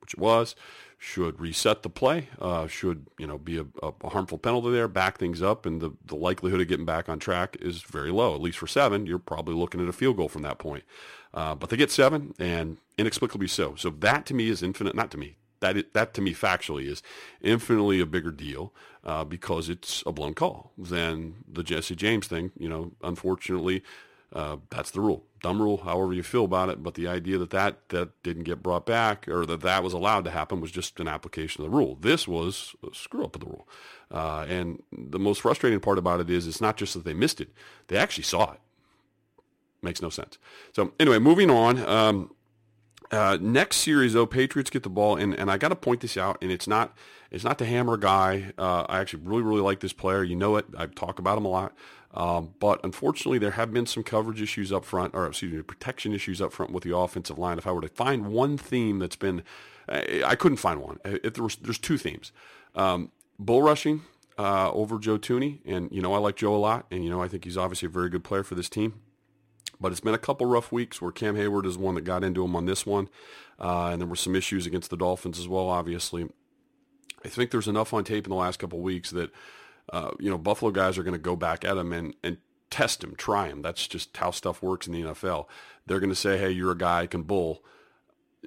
which 0.08 0.13
it 0.13 0.20
was 0.20 0.56
should 1.00 1.39
reset 1.39 1.84
the 1.84 1.89
play, 1.89 2.30
uh, 2.39 2.65
should 2.65 3.06
you 3.20 3.28
know 3.28 3.38
be 3.38 3.58
a, 3.58 3.65
a, 3.84 4.10
harmful 4.10 4.38
penalty 4.38 4.72
there, 4.72 4.88
back 4.88 5.20
things 5.20 5.43
up, 5.43 5.65
and 5.65 5.80
the, 5.80 5.91
the 6.06 6.15
likelihood 6.15 6.60
of 6.60 6.67
getting 6.67 6.86
back 6.86 7.08
on 7.08 7.20
track 7.20 7.56
is 7.60 7.84
very 7.84 8.10
low. 8.10 8.34
At 8.34 8.41
least 8.41 8.58
for 8.58 8.65
seven, 8.65 9.06
you're 9.06 9.20
probably 9.20 9.54
looking 9.54 9.80
at 9.80 9.88
a 9.88 9.93
field 9.93 10.17
goal 10.17 10.28
from 10.28 10.41
that 10.41 10.58
point. 10.58 10.84
Uh, 11.34 11.54
but 11.54 11.70
they 11.70 11.78
get 11.78 11.91
seven, 11.91 12.34
and 12.39 12.78
inexplicably 12.98 13.48
so. 13.48 13.76
So 13.76 13.91
that 13.91 14.26
to 14.28 14.34
me 14.34 14.50
is 14.50 14.63
infinite. 14.63 14.96
Not 14.96 15.12
to 15.12 15.17
me. 15.17 15.38
That 15.60 15.78
is, 15.78 15.84
that 15.93 16.13
to 16.15 16.22
me 16.22 16.34
factually 16.34 16.88
is 16.88 17.04
infinitely 17.41 18.00
a 18.00 18.06
bigger 18.06 18.32
deal 18.32 18.74
uh, 19.04 19.24
because 19.24 19.70
it's 19.70 20.04
a 20.06 20.12
blown 20.12 20.34
call 20.34 20.72
than 20.78 21.43
the 21.52 21.63
Jesse 21.63 21.96
James 21.96 22.28
thing. 22.28 22.52
You 22.58 22.70
know, 22.70 22.91
unfortunately, 23.04 23.84
uh, 24.34 24.58
that's 24.70 24.92
the 24.92 25.02
rule. 25.02 25.24
Dumb 25.42 25.62
rule, 25.62 25.78
however 25.78 26.13
you 26.13 26.24
feel 26.24 26.46
about 26.46 26.70
it. 26.70 26.84
But 26.84 26.96
the 26.96 27.08
idea 27.08 27.38
that, 27.38 27.52
that 27.52 27.90
that 27.90 28.24
didn't 28.24 28.44
get 28.44 28.63
brought 28.63 28.86
back 28.86 29.28
or 29.28 29.46
that 29.46 29.62
that 29.62 29.84
was 29.84 29.94
allowed 29.94 30.26
to 30.26 30.32
happen 30.32 30.60
was 30.60 30.72
just 30.72 31.00
an 31.00 31.08
application 31.08 31.63
of 31.63 31.72
the 31.72 31.78
rule. 31.78 31.98
This 32.00 32.28
was 32.28 32.76
a 32.84 32.94
screw 32.94 33.24
up 33.24 33.36
of 33.36 33.42
the 33.42 33.48
rule. 33.48 33.68
Uh, 34.10 34.46
and 34.50 34.82
the 34.92 35.20
most 35.20 35.42
frustrating 35.42 35.80
part 35.80 35.98
about 35.98 36.20
it 36.20 36.30
is 36.30 36.48
it's 36.48 36.62
not 36.62 36.78
just 36.78 36.94
that 36.94 37.06
they 37.06 37.13
missed 37.13 37.40
it; 37.40 37.50
they 37.88 37.98
actually 37.98 38.24
saw 38.24 38.54
it. 38.54 38.60
Makes 39.82 40.02
no 40.02 40.10
sense. 40.10 40.38
So 40.74 40.94
anyway, 41.00 41.20
moving 41.20 41.50
on. 41.50 41.78
Um, 41.88 42.32
uh, 43.12 43.38
next 43.40 43.78
series 43.78 44.13
though, 44.13 44.26
Patriots 44.26 44.70
get 44.70 44.84
the 44.84 44.90
ball, 44.90 45.16
and, 45.16 45.34
and 45.34 45.50
I 45.50 45.58
got 45.58 45.70
to 45.70 45.76
point 45.76 46.02
this 46.02 46.18
out, 46.18 46.38
and 46.42 46.52
it's 46.52 46.68
not 46.68 46.96
it's 47.32 47.44
not 47.44 47.58
the 47.58 47.66
hammer 47.66 47.98
guy. 47.98 48.54
Uh, 48.58 48.86
I 48.90 49.00
actually 49.00 49.24
really 49.24 49.44
really 49.44 49.62
like 49.62 49.80
this 49.80 49.94
player. 49.94 50.24
You 50.24 50.36
know 50.36 50.58
it. 50.58 50.66
I 50.78 50.88
talk 50.88 51.20
about 51.20 51.38
him 51.38 51.46
a 51.46 51.50
lot. 51.50 51.76
Um, 52.13 52.54
but 52.60 52.80
unfortunately, 52.84 53.38
there 53.38 53.52
have 53.52 53.72
been 53.72 53.86
some 53.86 54.04
coverage 54.04 54.41
issues 54.41 54.72
up 54.72 54.86
front, 54.86 55.13
or 55.13 55.28
excuse 55.28 55.54
me, 55.54 55.62
protection 55.62 56.13
issues 56.13 56.41
up 56.41 56.54
front 56.54 56.72
with 56.72 56.84
the 56.84 56.96
offensive 56.96 57.38
line. 57.38 57.58
If 57.58 57.67
I 57.67 57.72
were 57.72 57.82
to 57.82 57.89
find 57.89 58.28
one 58.28 58.58
theme 58.58 59.00
that's 59.00 59.15
been, 59.15 59.43
I 59.89 60.36
couldn't 60.36 60.58
find 60.58 60.82
one. 60.82 61.00
If 61.06 61.34
there 61.34 61.43
was, 61.43 61.58
there's 61.58 61.78
two 61.78 61.98
themes. 61.98 62.32
Um, 62.76 63.12
bull 63.38 63.62
rushing 63.62 64.02
uh, 64.38 64.72
over 64.72 65.00
Joe 65.00 65.17
Thuney, 65.17 65.60
and 65.65 65.89
you 65.91 66.02
know 66.02 66.13
I 66.13 66.17
like 66.17 66.36
Joe 66.36 66.56
a 66.56 66.58
lot, 66.58 66.86
and 66.91 67.04
you 67.04 67.10
know 67.10 67.22
I 67.22 67.28
think 67.28 67.43
he's 67.43 67.58
obviously 67.58 67.88
a 67.88 67.89
very 67.89 68.10
good 68.10 68.24
player 68.24 68.43
for 68.43 68.56
this 68.56 68.70
team. 68.70 69.02
But 69.80 69.91
it's 69.91 70.02
been 70.02 70.13
a 70.13 70.20
couple 70.20 70.48
rough 70.48 70.72
weeks 70.72 71.02
where 71.02 71.12
Cam 71.12 71.36
Heyward 71.36 71.65
is 71.65 71.78
one 71.78 71.96
that 71.96 72.02
got 72.02 72.24
into 72.24 72.43
him 72.43 72.56
on 72.56 72.65
this 72.65 72.86
one, 72.86 73.10
uh, 73.60 73.89
and 73.91 74.02
there 74.02 74.08
were 74.08 74.15
some 74.15 74.36
issues 74.36 74.65
against 74.65 74.89
the 74.89 74.98
Dolphins 74.98 75.39
as 75.39 75.48
well. 75.48 75.70
Obviously, 75.70 76.28
I 77.24 77.28
think 77.28 77.52
there's 77.52 77.67
enough 77.67 77.93
on 77.93 78.04
tape 78.04 78.26
in 78.26 78.30
the 78.30 78.36
last 78.36 78.58
couple 78.58 78.80
weeks 78.80 79.12
that 79.12 79.30
uh, 79.91 80.12
you 80.19 80.30
know 80.30 80.38
Buffalo 80.38 80.71
guys 80.71 80.97
are 80.97 81.04
going 81.04 81.13
to 81.13 81.19
go 81.19 81.36
back 81.36 81.63
at 81.65 81.78
him 81.78 81.93
and 81.93 82.15
and 82.23 82.38
test 82.69 83.04
him, 83.04 83.15
try 83.15 83.47
him. 83.47 83.62
That's 83.62 83.88
just 83.88 84.15
how 84.17 84.32
stuff 84.32 84.62
works 84.62 84.88
in 84.88 84.93
the 84.93 85.02
NFL. 85.02 85.45
They're 85.86 86.00
going 86.00 86.10
to 86.10 86.15
say, 86.15 86.38
"Hey, 86.38 86.52
you're 86.52 86.71
a 86.71 86.78
guy 86.78 87.02
who 87.02 87.08
can 87.08 87.23
bull." 87.23 87.63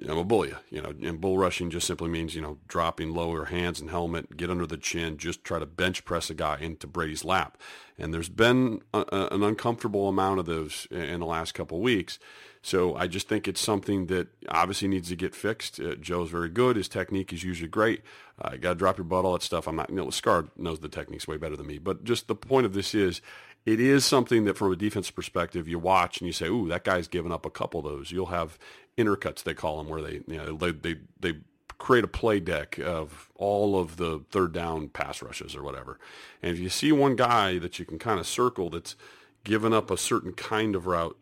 I'm 0.01 0.07
gonna 0.07 0.23
bull 0.23 0.47
you, 0.47 0.55
you 0.69 0.81
know, 0.81 0.93
and 1.03 1.21
bull 1.21 1.37
rushing 1.37 1.69
just 1.69 1.85
simply 1.85 2.09
means, 2.09 2.33
you 2.33 2.41
know, 2.41 2.57
dropping 2.67 3.13
lower 3.13 3.45
hands 3.45 3.79
and 3.79 3.89
helmet, 3.89 4.35
get 4.35 4.49
under 4.49 4.65
the 4.65 4.77
chin, 4.77 5.17
just 5.17 5.43
try 5.43 5.59
to 5.59 5.65
bench 5.65 6.05
press 6.05 6.29
a 6.29 6.33
guy 6.33 6.57
into 6.59 6.87
Brady's 6.87 7.25
lap. 7.25 7.57
And 7.99 8.13
there's 8.13 8.29
been 8.29 8.81
a, 8.93 9.05
an 9.31 9.43
uncomfortable 9.43 10.07
amount 10.07 10.39
of 10.39 10.45
those 10.47 10.87
in 10.89 11.19
the 11.19 11.25
last 11.25 11.53
couple 11.53 11.77
of 11.77 11.83
weeks. 11.83 12.17
So 12.61 12.95
I 12.95 13.07
just 13.07 13.27
think 13.27 13.47
it's 13.47 13.59
something 13.59 14.05
that 14.07 14.27
obviously 14.47 14.87
needs 14.87 15.09
to 15.09 15.15
get 15.15 15.33
fixed. 15.33 15.79
Uh, 15.79 15.95
Joe's 15.95 16.29
very 16.29 16.49
good. 16.49 16.75
His 16.75 16.87
technique 16.87 17.33
is 17.33 17.43
usually 17.43 17.69
great. 17.69 18.01
Uh, 18.39 18.55
got 18.57 18.69
to 18.69 18.75
drop 18.75 18.97
your 18.97 19.05
butt, 19.05 19.25
all 19.25 19.33
that 19.33 19.41
stuff. 19.41 19.67
I'm 19.67 19.75
not, 19.75 19.89
you 19.89 19.95
know, 19.95 20.09
Scar 20.11 20.45
knows 20.55 20.79
the 20.79 20.87
techniques 20.87 21.27
way 21.27 21.37
better 21.37 21.55
than 21.55 21.65
me. 21.65 21.79
But 21.79 22.03
just 22.03 22.27
the 22.27 22.35
point 22.35 22.67
of 22.67 22.73
this 22.73 22.93
is 22.93 23.21
it 23.65 23.79
is 23.79 24.05
something 24.05 24.45
that 24.45 24.57
from 24.57 24.71
a 24.71 24.75
defense 24.75 25.09
perspective, 25.09 25.67
you 25.67 25.79
watch 25.79 26.19
and 26.19 26.27
you 26.27 26.33
say, 26.33 26.47
ooh, 26.47 26.67
that 26.67 26.83
guy's 26.83 27.07
given 27.07 27.31
up 27.31 27.45
a 27.45 27.51
couple 27.51 27.79
of 27.79 27.85
those. 27.85 28.11
You'll 28.11 28.27
have 28.27 28.59
intercuts, 28.97 29.43
they 29.43 29.53
call 29.53 29.77
them, 29.77 29.87
where 29.87 30.01
they, 30.01 30.21
you 30.27 30.37
know, 30.37 30.55
they, 30.55 30.71
they, 30.71 30.95
they 31.19 31.39
create 31.79 32.03
a 32.03 32.07
play 32.07 32.39
deck 32.39 32.77
of 32.77 33.31
all 33.35 33.79
of 33.79 33.97
the 33.97 34.23
third 34.29 34.53
down 34.53 34.87
pass 34.87 35.21
rushes 35.23 35.55
or 35.55 35.63
whatever. 35.63 35.99
And 36.43 36.51
if 36.51 36.59
you 36.59 36.69
see 36.69 36.91
one 36.91 37.15
guy 37.15 37.57
that 37.57 37.79
you 37.79 37.85
can 37.85 37.97
kind 37.97 38.19
of 38.19 38.27
circle 38.27 38.69
that's 38.69 38.95
given 39.43 39.73
up 39.73 39.89
a 39.89 39.97
certain 39.97 40.33
kind 40.33 40.75
of 40.75 40.85
route, 40.85 41.17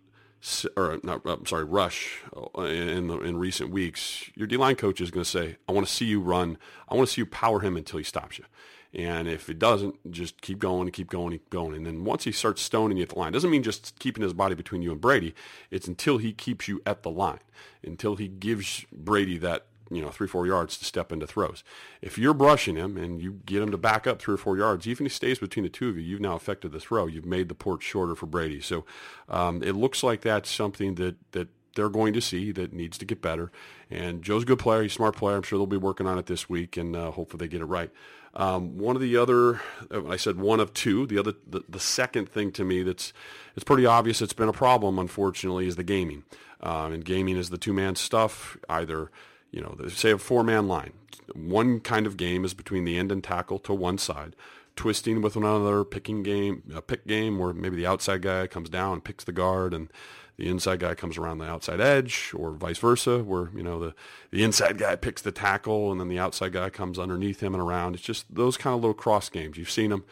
or 0.77 0.99
not, 1.03 1.21
I'm 1.25 1.45
sorry, 1.45 1.63
rush 1.63 2.21
uh, 2.57 2.61
in 2.61 3.07
the, 3.07 3.19
in 3.19 3.37
recent 3.37 3.71
weeks, 3.71 4.29
your 4.35 4.47
D 4.47 4.57
line 4.57 4.75
coach 4.75 5.01
is 5.01 5.11
going 5.11 5.23
to 5.23 5.29
say, 5.29 5.57
"I 5.67 5.71
want 5.71 5.87
to 5.87 5.93
see 5.93 6.05
you 6.05 6.21
run. 6.21 6.57
I 6.87 6.95
want 6.95 7.07
to 7.07 7.13
see 7.13 7.21
you 7.21 7.25
power 7.25 7.59
him 7.59 7.75
until 7.75 7.97
he 7.97 8.03
stops 8.03 8.37
you." 8.39 8.45
And 8.93 9.27
if 9.27 9.49
it 9.49 9.59
doesn't, 9.59 10.11
just 10.11 10.41
keep 10.41 10.57
going 10.57 10.89
keep 10.91 11.09
going 11.09 11.33
and 11.33 11.41
keep 11.41 11.49
going. 11.49 11.75
And 11.75 11.85
then 11.85 12.05
once 12.05 12.23
he 12.23 12.31
starts 12.31 12.61
stoning 12.61 12.97
you 12.97 13.03
at 13.03 13.09
the 13.09 13.19
line, 13.19 13.31
doesn't 13.31 13.49
mean 13.49 13.63
just 13.63 13.99
keeping 13.99 14.23
his 14.23 14.33
body 14.33 14.55
between 14.55 14.81
you 14.81 14.91
and 14.91 14.99
Brady. 14.99 15.35
It's 15.69 15.87
until 15.87 16.17
he 16.17 16.33
keeps 16.33 16.67
you 16.67 16.81
at 16.85 17.03
the 17.03 17.11
line, 17.11 17.39
until 17.83 18.15
he 18.15 18.27
gives 18.27 18.85
Brady 18.91 19.37
that 19.39 19.67
you 19.89 20.01
know 20.01 20.09
three 20.09 20.27
four 20.27 20.47
yards 20.47 20.77
to 20.77 20.85
step 20.85 21.11
into 21.11 21.27
throws. 21.27 21.63
If 22.01 22.17
you're 22.17 22.33
brushing 22.33 22.75
him 22.75 22.97
and 22.97 23.21
you 23.21 23.39
get 23.45 23.61
him 23.61 23.71
to 23.71 23.77
back 23.77 24.07
up 24.07 24.21
three 24.21 24.35
or 24.35 24.37
four 24.37 24.57
yards, 24.57 24.87
even 24.87 25.05
if 25.05 25.11
he 25.11 25.15
stays 25.15 25.39
between 25.39 25.63
the 25.63 25.69
two 25.69 25.89
of 25.89 25.97
you, 25.97 26.03
you've 26.03 26.21
now 26.21 26.35
affected 26.35 26.71
the 26.71 26.79
throw. 26.79 27.07
You've 27.07 27.25
made 27.25 27.49
the 27.49 27.55
port 27.55 27.81
shorter 27.81 28.15
for 28.15 28.25
Brady. 28.25 28.61
So 28.61 28.85
um, 29.27 29.63
it 29.63 29.73
looks 29.73 30.03
like 30.03 30.21
that's 30.21 30.49
something 30.49 30.95
that 30.95 31.15
that 31.31 31.47
they're 31.75 31.89
going 31.89 32.13
to 32.13 32.21
see 32.21 32.51
that 32.51 32.73
needs 32.73 32.97
to 32.97 33.05
get 33.05 33.21
better. 33.21 33.51
And 33.89 34.21
Joe's 34.21 34.43
a 34.43 34.45
good 34.45 34.59
player. 34.59 34.81
He's 34.81 34.91
a 34.91 34.95
smart 34.95 35.15
player. 35.15 35.37
I'm 35.37 35.43
sure 35.43 35.57
they'll 35.57 35.65
be 35.65 35.77
working 35.77 36.07
on 36.07 36.17
it 36.17 36.25
this 36.25 36.49
week, 36.49 36.77
and 36.77 36.95
uh, 36.95 37.11
hopefully 37.11 37.39
they 37.39 37.47
get 37.47 37.61
it 37.61 37.65
right. 37.65 37.91
Um, 38.33 38.77
one 38.77 38.95
of 38.95 39.01
the 39.01 39.17
other, 39.17 39.61
I 39.91 40.17
said 40.17 40.37
one 40.37 40.59
of 40.59 40.73
two. 40.73 41.07
The 41.07 41.17
other, 41.17 41.33
the, 41.47 41.63
the, 41.67 41.79
second 41.79 42.29
thing 42.29 42.51
to 42.53 42.63
me 42.63 42.83
that's 42.83 43.11
it's 43.55 43.63
pretty 43.63 43.87
obvious 43.87 44.21
it's 44.21 44.33
been 44.33 44.49
a 44.49 44.53
problem. 44.53 44.99
Unfortunately, 44.99 45.67
is 45.67 45.77
the 45.77 45.83
gaming. 45.83 46.23
Um, 46.61 46.93
and 46.93 47.03
gaming 47.03 47.37
is 47.37 47.49
the 47.49 47.57
two 47.57 47.73
man 47.73 47.95
stuff. 47.95 48.57
Either 48.69 49.09
you 49.51 49.61
know, 49.61 49.75
say 49.89 50.11
a 50.11 50.17
four 50.17 50.43
man 50.43 50.67
line. 50.67 50.93
One 51.33 51.79
kind 51.79 52.07
of 52.07 52.17
game 52.17 52.43
is 52.43 52.53
between 52.53 52.85
the 52.85 52.97
end 52.97 53.11
and 53.11 53.23
tackle 53.23 53.59
to 53.59 53.73
one 53.73 53.97
side 53.97 54.35
twisting 54.79 55.21
with 55.21 55.35
another 55.35 55.83
picking 55.83 56.23
game, 56.23 56.63
a 56.73 56.81
pick 56.81 57.05
game 57.05 57.37
where 57.37 57.51
maybe 57.51 57.75
the 57.75 57.85
outside 57.85 58.21
guy 58.21 58.47
comes 58.47 58.69
down 58.69 58.93
and 58.93 59.03
picks 59.03 59.25
the 59.25 59.33
guard 59.33 59.73
and 59.73 59.91
the 60.37 60.47
inside 60.47 60.79
guy 60.79 60.95
comes 60.95 61.17
around 61.17 61.37
the 61.37 61.45
outside 61.45 61.81
edge 61.81 62.31
or 62.33 62.51
vice 62.51 62.77
versa 62.77 63.21
where, 63.21 63.49
you 63.53 63.61
know, 63.61 63.77
the, 63.77 63.93
the 64.31 64.41
inside 64.41 64.77
guy 64.77 64.95
picks 64.95 65.21
the 65.21 65.33
tackle 65.33 65.91
and 65.91 65.99
then 65.99 66.07
the 66.07 66.17
outside 66.17 66.53
guy 66.53 66.69
comes 66.69 66.97
underneath 66.97 67.43
him 67.43 67.53
and 67.53 67.61
around. 67.61 67.93
It's 67.93 68.03
just 68.03 68.33
those 68.33 68.55
kind 68.55 68.73
of 68.73 68.79
little 68.79 68.93
cross 68.93 69.27
games. 69.27 69.57
You've 69.57 69.69
seen 69.69 69.89
them. 69.89 70.05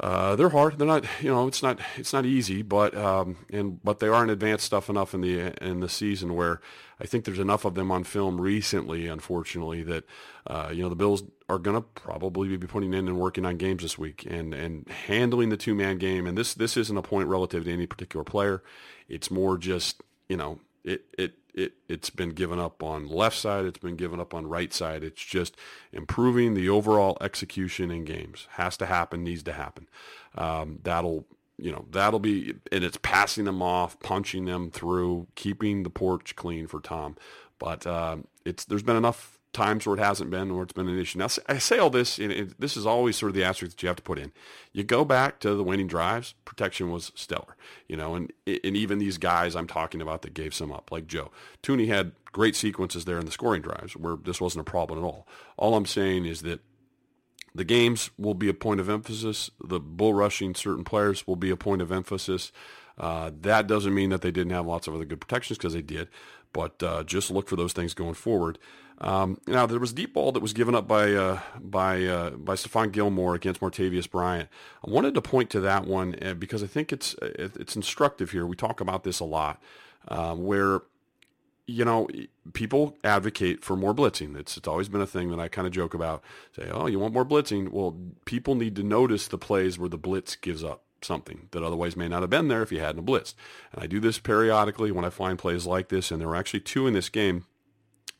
Uh, 0.00 0.36
they're 0.36 0.48
hard. 0.48 0.78
They're 0.78 0.86
not, 0.86 1.04
you 1.20 1.28
know, 1.28 1.46
it's 1.46 1.62
not, 1.62 1.78
it's 1.98 2.14
not 2.14 2.24
easy, 2.24 2.62
but, 2.62 2.96
um, 2.96 3.36
and, 3.50 3.84
but 3.84 4.00
they 4.00 4.08
are 4.08 4.24
an 4.24 4.30
advanced 4.30 4.64
stuff 4.64 4.88
enough 4.88 5.12
in 5.12 5.20
the, 5.20 5.52
in 5.62 5.80
the 5.80 5.88
season 5.90 6.34
where 6.34 6.62
I 7.02 7.06
think 7.06 7.24
there's 7.24 7.40
enough 7.40 7.64
of 7.64 7.74
them 7.74 7.90
on 7.90 8.04
film 8.04 8.40
recently, 8.40 9.08
unfortunately, 9.08 9.82
that, 9.82 10.04
uh, 10.46 10.70
you 10.72 10.84
know, 10.84 10.88
the 10.88 10.94
Bills 10.94 11.24
are 11.48 11.58
going 11.58 11.74
to 11.74 11.82
probably 11.82 12.56
be 12.56 12.66
putting 12.68 12.94
in 12.94 13.08
and 13.08 13.18
working 13.18 13.44
on 13.44 13.56
games 13.56 13.82
this 13.82 13.98
week 13.98 14.24
and, 14.30 14.54
and 14.54 14.88
handling 14.88 15.48
the 15.48 15.56
two 15.56 15.74
man 15.74 15.98
game. 15.98 16.28
And 16.28 16.38
this, 16.38 16.54
this 16.54 16.76
isn't 16.76 16.96
a 16.96 17.02
point 17.02 17.28
relative 17.28 17.64
to 17.64 17.72
any 17.72 17.86
particular 17.86 18.22
player. 18.22 18.62
It's 19.08 19.32
more 19.32 19.58
just, 19.58 20.00
you 20.28 20.36
know, 20.36 20.60
it, 20.84 21.04
it, 21.18 21.34
it, 21.54 21.72
it's 21.88 22.10
been 22.10 22.30
given 22.30 22.60
up 22.60 22.84
on 22.84 23.08
left 23.08 23.36
side. 23.36 23.64
It's 23.64 23.80
been 23.80 23.96
given 23.96 24.20
up 24.20 24.32
on 24.32 24.46
right 24.46 24.72
side. 24.72 25.02
It's 25.02 25.24
just 25.24 25.56
improving 25.92 26.54
the 26.54 26.68
overall 26.68 27.18
execution 27.20 27.90
in 27.90 28.04
games. 28.04 28.46
Has 28.52 28.76
to 28.76 28.86
happen, 28.86 29.24
needs 29.24 29.42
to 29.42 29.52
happen. 29.52 29.88
Um, 30.36 30.78
that'll, 30.84 31.26
you 31.62 31.70
know, 31.70 31.86
that'll 31.90 32.18
be, 32.18 32.54
and 32.72 32.82
it's 32.82 32.98
passing 33.02 33.44
them 33.44 33.62
off, 33.62 33.98
punching 34.00 34.46
them 34.46 34.70
through, 34.70 35.28
keeping 35.36 35.84
the 35.84 35.90
porch 35.90 36.34
clean 36.34 36.66
for 36.66 36.80
Tom. 36.80 37.16
But 37.60 37.86
um, 37.86 38.26
it's 38.44 38.64
there's 38.64 38.82
been 38.82 38.96
enough 38.96 39.38
times 39.52 39.86
where 39.86 39.96
it 39.96 40.00
hasn't 40.00 40.30
been, 40.30 40.54
where 40.54 40.64
it's 40.64 40.72
been 40.72 40.88
an 40.88 40.98
issue. 40.98 41.20
Now, 41.20 41.28
I 41.46 41.58
say 41.58 41.78
all 41.78 41.88
this, 41.88 42.18
and 42.18 42.32
it, 42.32 42.60
this 42.60 42.76
is 42.76 42.84
always 42.84 43.16
sort 43.16 43.30
of 43.30 43.36
the 43.36 43.44
asterisk 43.44 43.76
that 43.76 43.82
you 43.82 43.86
have 43.86 43.96
to 43.96 44.02
put 44.02 44.18
in. 44.18 44.32
You 44.72 44.82
go 44.82 45.04
back 45.04 45.38
to 45.40 45.54
the 45.54 45.62
winning 45.62 45.86
drives, 45.86 46.34
protection 46.44 46.90
was 46.90 47.12
stellar, 47.14 47.56
you 47.86 47.96
know, 47.96 48.16
and 48.16 48.32
and 48.46 48.76
even 48.76 48.98
these 48.98 49.18
guys 49.18 49.54
I'm 49.54 49.68
talking 49.68 50.02
about 50.02 50.22
that 50.22 50.34
gave 50.34 50.54
some 50.54 50.72
up, 50.72 50.90
like 50.90 51.06
Joe. 51.06 51.30
Thuney 51.62 51.86
had 51.86 52.12
great 52.32 52.56
sequences 52.56 53.04
there 53.04 53.18
in 53.18 53.26
the 53.26 53.30
scoring 53.30 53.62
drives 53.62 53.94
where 53.94 54.16
this 54.16 54.40
wasn't 54.40 54.66
a 54.66 54.70
problem 54.70 54.98
at 54.98 55.04
all. 55.04 55.28
All 55.56 55.76
I'm 55.76 55.86
saying 55.86 56.24
is 56.24 56.42
that 56.42 56.60
the 57.54 57.64
games 57.64 58.10
will 58.18 58.34
be 58.34 58.48
a 58.48 58.54
point 58.54 58.80
of 58.80 58.88
emphasis. 58.88 59.50
The 59.62 59.80
bull 59.80 60.14
rushing 60.14 60.54
certain 60.54 60.84
players 60.84 61.26
will 61.26 61.36
be 61.36 61.50
a 61.50 61.56
point 61.56 61.82
of 61.82 61.92
emphasis. 61.92 62.52
Uh, 62.98 63.30
that 63.40 63.66
doesn't 63.66 63.94
mean 63.94 64.10
that 64.10 64.22
they 64.22 64.30
didn't 64.30 64.52
have 64.52 64.66
lots 64.66 64.86
of 64.86 64.94
other 64.94 65.04
good 65.04 65.20
protections 65.20 65.58
because 65.58 65.72
they 65.72 65.82
did, 65.82 66.08
but 66.52 66.82
uh, 66.82 67.02
just 67.02 67.30
look 67.30 67.48
for 67.48 67.56
those 67.56 67.72
things 67.72 67.94
going 67.94 68.14
forward. 68.14 68.58
Um, 68.98 69.40
now 69.46 69.66
there 69.66 69.80
was 69.80 69.92
a 69.92 69.94
deep 69.94 70.14
ball 70.14 70.30
that 70.32 70.42
was 70.42 70.52
given 70.52 70.74
up 70.74 70.86
by 70.86 71.12
uh, 71.12 71.40
by 71.60 72.04
uh, 72.04 72.30
by 72.30 72.54
Stephon 72.54 72.92
Gilmore 72.92 73.34
against 73.34 73.60
Martavis 73.60 74.08
Bryant. 74.08 74.48
I 74.86 74.90
wanted 74.90 75.14
to 75.14 75.22
point 75.22 75.50
to 75.50 75.60
that 75.60 75.86
one 75.86 76.14
uh, 76.22 76.34
because 76.34 76.62
I 76.62 76.66
think 76.68 76.92
it's 76.92 77.16
it's 77.20 77.74
instructive 77.74 78.30
here. 78.30 78.46
We 78.46 78.54
talk 78.54 78.80
about 78.80 79.02
this 79.02 79.18
a 79.18 79.24
lot, 79.24 79.60
uh, 80.06 80.34
where 80.36 80.82
you 81.72 81.84
know 81.84 82.08
people 82.52 82.96
advocate 83.04 83.64
for 83.64 83.76
more 83.76 83.94
blitzing. 83.94 84.36
It's 84.36 84.56
it's 84.56 84.68
always 84.68 84.88
been 84.88 85.00
a 85.00 85.06
thing 85.06 85.30
that 85.30 85.40
I 85.40 85.48
kind 85.48 85.66
of 85.66 85.72
joke 85.72 85.94
about. 85.94 86.22
Say, 86.56 86.68
oh, 86.70 86.86
you 86.86 86.98
want 86.98 87.14
more 87.14 87.24
blitzing? 87.24 87.70
Well, 87.70 87.96
people 88.24 88.54
need 88.54 88.76
to 88.76 88.82
notice 88.82 89.28
the 89.28 89.38
plays 89.38 89.78
where 89.78 89.88
the 89.88 89.98
blitz 89.98 90.36
gives 90.36 90.62
up 90.62 90.82
something 91.00 91.48
that 91.50 91.64
otherwise 91.64 91.96
may 91.96 92.06
not 92.06 92.22
have 92.22 92.30
been 92.30 92.46
there 92.46 92.62
if 92.62 92.70
you 92.70 92.78
hadn't 92.78 93.04
blitzed. 93.04 93.34
And 93.72 93.82
I 93.82 93.86
do 93.86 93.98
this 93.98 94.18
periodically 94.18 94.92
when 94.92 95.04
I 95.04 95.10
find 95.10 95.38
plays 95.38 95.66
like 95.66 95.88
this, 95.88 96.10
and 96.10 96.20
there 96.20 96.28
were 96.28 96.36
actually 96.36 96.60
two 96.60 96.86
in 96.86 96.94
this 96.94 97.08
game 97.08 97.46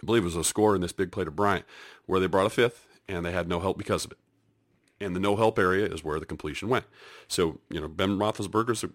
I 0.03 0.07
believe 0.07 0.23
it 0.23 0.27
was 0.27 0.37
a 0.37 0.45
score 0.45 0.75
in 0.75 0.81
this 0.81 0.93
big 0.93 1.13
play 1.13 1.25
to 1.25 1.31
Bryant, 1.31 1.65
where 2.07 2.19
they 2.19 2.27
brought 2.27 2.47
a 2.47 2.51
fifth 2.51 2.89
and 3.09 3.25
they 3.25 3.33
had 3.33 3.49
no 3.49 3.61
help 3.61 3.79
because 3.79 4.05
of 4.05 4.13
it. 4.13 4.19
And 5.01 5.15
the 5.15 5.21
no 5.21 5.37
help 5.37 5.59
area 5.59 5.87
is 5.87 6.05
where 6.05 6.19
the 6.19 6.27
completion 6.27 6.69
went. 6.69 6.87
So, 7.29 7.61
you 7.71 7.81
know, 7.81 7.89
Ben 7.89 8.19
Roethlisberger's 8.19 8.85
a, 8.85 8.91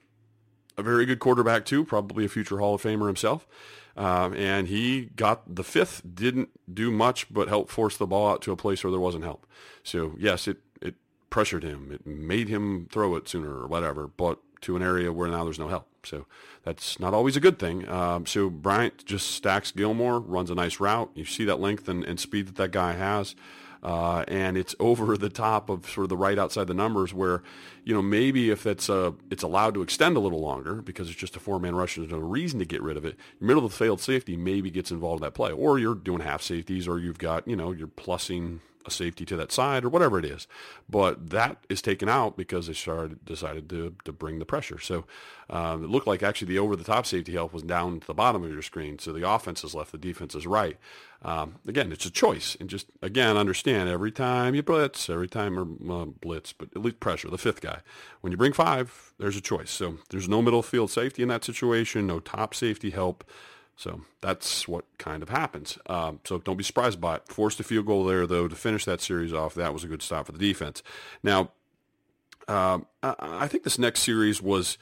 a 0.77 0.83
very 0.83 1.05
good 1.05 1.19
quarterback 1.19 1.65
too, 1.65 1.83
probably 1.83 2.25
a 2.25 2.29
future 2.29 2.59
Hall 2.59 2.75
of 2.75 2.81
Famer 2.81 3.07
himself. 3.07 3.47
Um, 3.95 4.35
and 4.35 4.67
he 4.67 5.05
got 5.15 5.55
the 5.55 5.63
fifth, 5.63 6.03
didn't 6.13 6.49
do 6.71 6.91
much 6.91 7.33
but 7.33 7.47
help 7.47 7.69
force 7.69 7.97
the 7.97 8.05
ball 8.05 8.29
out 8.29 8.41
to 8.43 8.51
a 8.51 8.55
place 8.55 8.83
where 8.83 8.91
there 8.91 8.99
wasn't 8.99 9.23
help. 9.23 9.47
So, 9.83 10.13
yes, 10.19 10.47
it, 10.47 10.57
it 10.81 10.95
pressured 11.31 11.63
him. 11.63 11.91
It 11.91 12.05
made 12.05 12.47
him 12.47 12.87
throw 12.91 13.15
it 13.15 13.27
sooner 13.27 13.57
or 13.57 13.67
whatever, 13.67 14.07
but 14.07 14.39
to 14.61 14.75
an 14.75 14.83
area 14.83 15.11
where 15.11 15.27
now 15.29 15.43
there's 15.43 15.59
no 15.59 15.67
help. 15.67 15.87
So 16.03 16.25
that's 16.63 16.99
not 16.99 17.13
always 17.13 17.35
a 17.35 17.39
good 17.39 17.59
thing. 17.59 17.87
Um, 17.89 18.25
so 18.25 18.49
Bryant 18.49 19.03
just 19.05 19.31
stacks 19.31 19.71
Gilmore, 19.71 20.19
runs 20.19 20.49
a 20.49 20.55
nice 20.55 20.79
route. 20.79 21.09
You 21.15 21.25
see 21.25 21.45
that 21.45 21.59
length 21.59 21.89
and, 21.89 22.03
and 22.03 22.19
speed 22.19 22.47
that 22.47 22.55
that 22.55 22.71
guy 22.71 22.93
has. 22.93 23.35
Uh, 23.83 24.23
and 24.27 24.57
it's 24.57 24.75
over 24.79 25.17
the 25.17 25.29
top 25.29 25.69
of 25.69 25.89
sort 25.89 26.05
of 26.05 26.09
the 26.09 26.17
right 26.17 26.37
outside 26.37 26.67
the 26.67 26.73
numbers 26.73 27.13
where, 27.13 27.43
you 27.83 27.93
know, 27.93 28.01
maybe 28.01 28.49
if 28.49 28.65
it's 28.65 28.89
a, 28.89 29.13
it's 29.29 29.43
allowed 29.43 29.73
to 29.73 29.81
extend 29.81 30.17
a 30.17 30.19
little 30.19 30.41
longer 30.41 30.75
because 30.75 31.09
it's 31.09 31.17
just 31.17 31.35
a 31.35 31.39
four-man 31.39 31.75
rush, 31.75 31.95
there's 31.95 32.09
no 32.09 32.17
reason 32.17 32.59
to 32.59 32.65
get 32.65 32.81
rid 32.81 32.97
of 32.97 33.05
it. 33.05 33.15
Middle 33.39 33.65
of 33.65 33.71
the 33.71 33.77
field 33.77 34.01
safety 34.01 34.35
maybe 34.35 34.69
gets 34.69 34.91
involved 34.91 35.21
in 35.21 35.25
that 35.25 35.33
play. 35.33 35.51
Or 35.51 35.79
you're 35.79 35.95
doing 35.95 36.21
half 36.21 36.41
safeties 36.41 36.87
or 36.87 36.99
you've 36.99 37.19
got, 37.19 37.47
you 37.47 37.55
know, 37.55 37.71
you're 37.71 37.87
plussing 37.87 38.59
a 38.87 38.91
safety 38.91 39.25
to 39.25 39.35
that 39.37 39.51
side 39.51 39.83
or 39.83 39.89
whatever 39.89 40.17
it 40.19 40.25
is. 40.25 40.47
But 40.89 41.29
that 41.29 41.57
is 41.69 41.81
taken 41.81 42.09
out 42.09 42.37
because 42.37 42.67
they 42.67 42.73
started 42.73 43.23
decided 43.25 43.69
to 43.69 43.95
to 44.05 44.11
bring 44.11 44.39
the 44.39 44.45
pressure. 44.45 44.79
So 44.79 45.05
um, 45.49 45.83
it 45.83 45.89
looked 45.89 46.07
like 46.07 46.23
actually 46.23 46.47
the 46.47 46.59
over 46.59 46.75
the 46.75 46.83
top 46.83 47.05
safety 47.05 47.33
help 47.33 47.53
was 47.53 47.63
down 47.63 47.99
to 47.99 48.07
the 48.07 48.13
bottom 48.13 48.43
of 48.43 48.51
your 48.51 48.61
screen. 48.61 48.99
So 48.99 49.13
the 49.13 49.29
offense 49.29 49.63
is 49.63 49.75
left, 49.75 49.91
the 49.91 49.97
defense 49.97 50.35
is 50.35 50.47
right. 50.47 50.77
Um, 51.23 51.55
again, 51.67 51.91
it's 51.91 52.05
a 52.05 52.11
choice, 52.11 52.55
and 52.59 52.69
just 52.69 52.87
again 53.01 53.37
understand 53.37 53.89
every 53.89 54.11
time 54.11 54.53
you 54.53 54.63
blitz, 54.63 55.09
every 55.09 55.27
time 55.27 55.57
or 55.57 56.01
uh, 56.01 56.05
blitz, 56.05 56.53
but 56.53 56.69
at 56.75 56.81
least 56.81 56.99
pressure 56.99 57.29
the 57.29 57.37
fifth 57.37 57.61
guy. 57.61 57.79
When 58.21 58.31
you 58.31 58.37
bring 58.37 58.53
five, 58.53 59.13
there's 59.17 59.37
a 59.37 59.41
choice. 59.41 59.71
So 59.71 59.97
there's 60.09 60.29
no 60.29 60.41
middle 60.41 60.61
field 60.61 60.91
safety 60.91 61.23
in 61.23 61.29
that 61.29 61.43
situation, 61.43 62.07
no 62.07 62.19
top 62.19 62.53
safety 62.53 62.91
help. 62.91 63.23
So 63.77 64.01
that's 64.21 64.67
what 64.67 64.85
kind 64.97 65.21
of 65.21 65.29
happens. 65.29 65.77
Um, 65.85 66.19
so 66.25 66.39
don't 66.39 66.57
be 66.57 66.63
surprised 66.63 66.99
by 66.99 67.17
it. 67.17 67.27
Forced 67.27 67.59
a 67.59 67.63
field 67.63 67.85
goal 67.85 68.03
there, 68.03 68.25
though, 68.25 68.47
to 68.47 68.55
finish 68.55 68.85
that 68.85 69.01
series 69.01 69.31
off. 69.31 69.53
That 69.53 69.71
was 69.71 69.83
a 69.83 69.87
good 69.87 70.01
stop 70.01 70.25
for 70.25 70.31
the 70.31 70.39
defense. 70.39 70.81
Now, 71.21 71.51
um, 72.47 72.87
I 73.03 73.47
think 73.47 73.63
this 73.63 73.77
next 73.77 74.01
series 74.01 74.41
was 74.41 74.79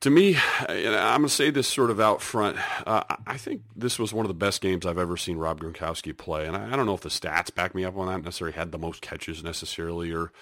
to 0.00 0.10
me, 0.10 0.36
I'm 0.68 0.82
going 0.82 1.22
to 1.22 1.28
say 1.30 1.48
this 1.48 1.68
sort 1.68 1.90
of 1.90 1.98
out 1.98 2.20
front, 2.20 2.58
uh, 2.86 3.02
I 3.26 3.38
think 3.38 3.62
this 3.74 3.98
was 3.98 4.12
one 4.12 4.26
of 4.26 4.28
the 4.28 4.34
best 4.34 4.60
games 4.60 4.84
I've 4.84 4.98
ever 4.98 5.16
seen 5.16 5.38
Rob 5.38 5.58
Gronkowski 5.60 6.14
play. 6.14 6.46
And 6.46 6.54
I, 6.54 6.74
I 6.74 6.76
don't 6.76 6.84
know 6.84 6.94
if 6.94 7.00
the 7.00 7.08
stats 7.08 7.54
back 7.54 7.74
me 7.74 7.82
up 7.82 7.96
on 7.96 8.08
that 8.08 8.22
necessarily 8.22 8.56
had 8.56 8.72
the 8.72 8.78
most 8.78 9.00
catches 9.00 9.42
necessarily 9.42 10.12
or, 10.12 10.32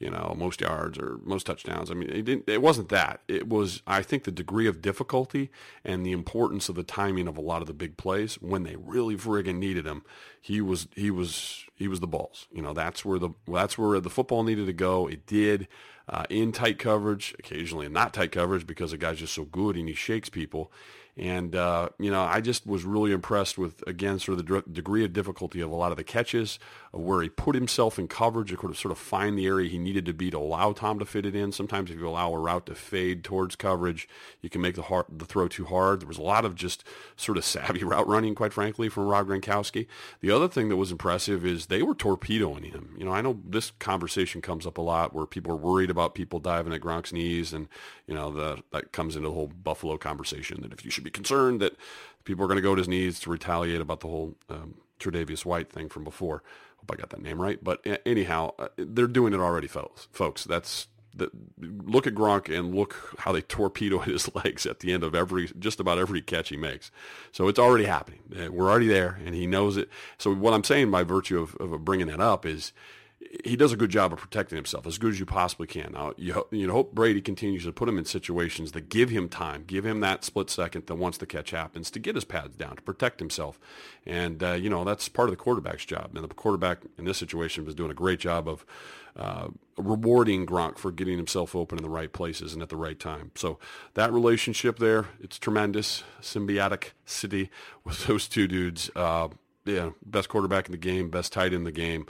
you 0.00 0.10
know, 0.10 0.34
most 0.36 0.62
yards 0.62 0.98
or 0.98 1.20
most 1.22 1.46
touchdowns. 1.46 1.90
I 1.90 1.94
mean, 1.94 2.08
it, 2.08 2.24
didn't, 2.24 2.48
it 2.48 2.62
wasn't 2.62 2.88
that. 2.88 3.20
It 3.28 3.48
was, 3.48 3.82
I 3.86 4.02
think, 4.02 4.24
the 4.24 4.32
degree 4.32 4.66
of 4.66 4.80
difficulty 4.80 5.50
and 5.84 6.04
the 6.04 6.12
importance 6.12 6.70
of 6.70 6.74
the 6.74 6.82
timing 6.82 7.28
of 7.28 7.36
a 7.36 7.42
lot 7.42 7.60
of 7.60 7.68
the 7.68 7.74
big 7.74 7.98
plays 7.98 8.36
when 8.36 8.62
they 8.62 8.76
really 8.76 9.14
friggin' 9.14 9.58
needed 9.58 9.86
him. 9.86 10.02
He 10.40 10.62
was, 10.62 10.88
he 10.96 11.10
was, 11.10 11.66
he 11.76 11.86
was 11.86 12.00
the 12.00 12.06
balls. 12.06 12.48
You 12.50 12.62
know, 12.62 12.72
that's 12.72 13.04
where 13.04 13.18
the, 13.18 13.30
that's 13.46 13.76
where 13.76 14.00
the 14.00 14.10
football 14.10 14.42
needed 14.42 14.66
to 14.66 14.72
go. 14.72 15.06
It 15.06 15.26
did 15.26 15.68
uh, 16.08 16.24
in 16.30 16.52
tight 16.52 16.78
coverage, 16.78 17.34
occasionally 17.38 17.84
in 17.84 17.92
not 17.92 18.14
tight 18.14 18.32
coverage 18.32 18.66
because 18.66 18.92
the 18.92 18.96
guy's 18.96 19.18
just 19.18 19.34
so 19.34 19.44
good 19.44 19.76
and 19.76 19.86
he 19.86 19.94
shakes 19.94 20.30
people. 20.30 20.72
And, 21.16 21.54
uh, 21.54 21.90
you 21.98 22.10
know, 22.10 22.22
I 22.22 22.40
just 22.40 22.66
was 22.66 22.84
really 22.84 23.12
impressed 23.12 23.58
with, 23.58 23.86
again, 23.86 24.18
sort 24.18 24.38
of 24.38 24.46
the 24.46 24.62
degree 24.72 25.04
of 25.04 25.12
difficulty 25.12 25.60
of 25.60 25.70
a 25.70 25.74
lot 25.74 25.90
of 25.90 25.98
the 25.98 26.04
catches, 26.04 26.58
where 26.92 27.22
he 27.22 27.28
put 27.28 27.54
himself 27.54 27.98
in 27.98 28.08
coverage, 28.08 28.50
to 28.50 28.56
could 28.56 28.76
sort 28.76 28.90
of 28.90 28.98
find 28.98 29.38
the 29.38 29.46
area 29.46 29.70
he 29.70 29.78
needed 29.78 30.04
to 30.06 30.12
be 30.12 30.28
to 30.30 30.38
allow 30.38 30.72
Tom 30.72 30.98
to 30.98 31.04
fit 31.04 31.24
it 31.24 31.36
in. 31.36 31.52
Sometimes 31.52 31.88
if 31.90 31.98
you 31.98 32.08
allow 32.08 32.34
a 32.34 32.38
route 32.38 32.66
to 32.66 32.74
fade 32.74 33.22
towards 33.22 33.54
coverage, 33.54 34.08
you 34.40 34.50
can 34.50 34.60
make 34.60 34.74
the, 34.74 34.82
hard, 34.82 35.06
the 35.08 35.24
throw 35.24 35.46
too 35.46 35.66
hard. 35.66 36.00
There 36.00 36.08
was 36.08 36.18
a 36.18 36.22
lot 36.22 36.44
of 36.44 36.56
just 36.56 36.82
sort 37.16 37.38
of 37.38 37.44
savvy 37.50 37.84
route 37.84 38.08
running, 38.08 38.34
quite 38.34 38.52
frankly, 38.52 38.88
from 38.88 39.04
Rob 39.04 39.28
Gronkowski. 39.28 39.86
The 40.20 40.32
other 40.32 40.48
thing 40.48 40.68
that 40.68 40.76
was 40.76 40.90
impressive 40.90 41.46
is 41.46 41.66
they 41.66 41.82
were 41.82 41.94
torpedoing 41.94 42.64
him. 42.64 42.96
You 42.98 43.04
know, 43.04 43.12
I 43.12 43.20
know 43.20 43.38
this 43.44 43.70
conversation 43.78 44.42
comes 44.42 44.66
up 44.66 44.76
a 44.76 44.82
lot 44.82 45.14
where 45.14 45.26
people 45.26 45.52
are 45.52 45.56
worried 45.56 45.90
about 45.90 46.16
people 46.16 46.40
diving 46.40 46.72
at 46.72 46.80
Gronk's 46.80 47.12
knees, 47.12 47.52
and, 47.52 47.68
you 48.08 48.14
know, 48.14 48.32
the, 48.32 48.62
that 48.72 48.90
comes 48.90 49.14
into 49.14 49.28
the 49.28 49.34
whole 49.34 49.46
Buffalo 49.46 49.96
conversation 49.96 50.60
that 50.62 50.72
if 50.72 50.84
you 50.84 50.90
should 50.90 51.04
be 51.04 51.10
concerned 51.10 51.60
that 51.60 51.76
people 52.24 52.44
are 52.44 52.48
going 52.48 52.56
to 52.56 52.62
go 52.62 52.74
to 52.74 52.80
his 52.80 52.88
knees 52.88 53.20
to 53.20 53.30
retaliate 53.30 53.80
about 53.80 54.00
the 54.00 54.08
whole 54.08 54.34
um, 54.48 54.74
Tre'Davious 55.00 55.44
White 55.44 55.70
thing 55.70 55.88
from 55.88 56.04
before. 56.04 56.42
Hope 56.80 56.92
I 56.92 56.96
got 56.96 57.10
that 57.10 57.22
name 57.22 57.40
right. 57.40 57.62
But 57.62 57.86
anyhow, 58.06 58.52
uh, 58.58 58.68
they're 58.76 59.06
doing 59.06 59.32
it 59.32 59.40
already, 59.40 59.68
folks. 59.68 60.08
Folks, 60.12 60.44
that's 60.44 60.88
the, 61.14 61.30
look 61.58 62.06
at 62.06 62.14
Gronk 62.14 62.56
and 62.56 62.74
look 62.74 63.14
how 63.18 63.32
they 63.32 63.42
torpedo 63.42 63.98
his 64.00 64.34
legs 64.34 64.66
at 64.66 64.80
the 64.80 64.92
end 64.92 65.04
of 65.04 65.14
every 65.14 65.50
just 65.58 65.80
about 65.80 65.98
every 65.98 66.22
catch 66.22 66.48
he 66.48 66.56
makes. 66.56 66.90
So 67.32 67.48
it's 67.48 67.58
already 67.58 67.84
happening. 67.84 68.20
Uh, 68.34 68.50
we're 68.50 68.70
already 68.70 68.88
there, 68.88 69.20
and 69.24 69.34
he 69.34 69.46
knows 69.46 69.76
it. 69.76 69.88
So 70.18 70.34
what 70.34 70.54
I'm 70.54 70.64
saying 70.64 70.90
by 70.90 71.02
virtue 71.02 71.40
of, 71.40 71.54
of 71.56 71.84
bringing 71.84 72.06
that 72.08 72.20
up 72.20 72.46
is 72.46 72.72
he 73.44 73.54
does 73.54 73.72
a 73.72 73.76
good 73.76 73.90
job 73.90 74.12
of 74.12 74.18
protecting 74.18 74.56
himself 74.56 74.86
as 74.86 74.98
good 74.98 75.12
as 75.12 75.20
you 75.20 75.26
possibly 75.26 75.66
can. 75.66 75.92
Now, 75.92 76.12
you, 76.16 76.46
you 76.50 76.70
hope 76.70 76.94
Brady 76.94 77.20
continues 77.20 77.64
to 77.64 77.72
put 77.72 77.88
him 77.88 77.98
in 77.98 78.04
situations 78.04 78.72
that 78.72 78.88
give 78.88 79.10
him 79.10 79.28
time, 79.28 79.64
give 79.66 79.84
him 79.84 80.00
that 80.00 80.24
split 80.24 80.48
second 80.48 80.86
that 80.86 80.94
once 80.94 81.18
the 81.18 81.26
catch 81.26 81.50
happens 81.50 81.90
to 81.90 81.98
get 81.98 82.14
his 82.14 82.24
pads 82.24 82.56
down, 82.56 82.76
to 82.76 82.82
protect 82.82 83.20
himself. 83.20 83.60
And, 84.06 84.42
uh, 84.42 84.52
you 84.52 84.70
know, 84.70 84.84
that's 84.84 85.08
part 85.08 85.28
of 85.28 85.32
the 85.32 85.42
quarterback's 85.42 85.84
job. 85.84 86.10
And 86.14 86.24
the 86.24 86.34
quarterback 86.34 86.78
in 86.96 87.04
this 87.04 87.18
situation 87.18 87.64
was 87.64 87.74
doing 87.74 87.90
a 87.90 87.94
great 87.94 88.20
job 88.20 88.48
of 88.48 88.64
uh, 89.16 89.48
rewarding 89.76 90.46
Gronk 90.46 90.78
for 90.78 90.90
getting 90.90 91.18
himself 91.18 91.54
open 91.54 91.78
in 91.78 91.84
the 91.84 91.90
right 91.90 92.12
places 92.12 92.54
and 92.54 92.62
at 92.62 92.70
the 92.70 92.76
right 92.76 92.98
time. 92.98 93.32
So 93.34 93.58
that 93.94 94.12
relationship 94.12 94.78
there, 94.78 95.06
it's 95.20 95.38
tremendous, 95.38 96.04
symbiotic 96.22 96.92
city 97.04 97.50
with 97.84 98.06
those 98.06 98.28
two 98.28 98.48
dudes. 98.48 98.90
Uh, 98.96 99.28
yeah, 99.66 99.90
best 100.04 100.30
quarterback 100.30 100.66
in 100.66 100.72
the 100.72 100.78
game, 100.78 101.10
best 101.10 101.34
tight 101.34 101.52
in 101.52 101.64
the 101.64 101.72
game 101.72 102.06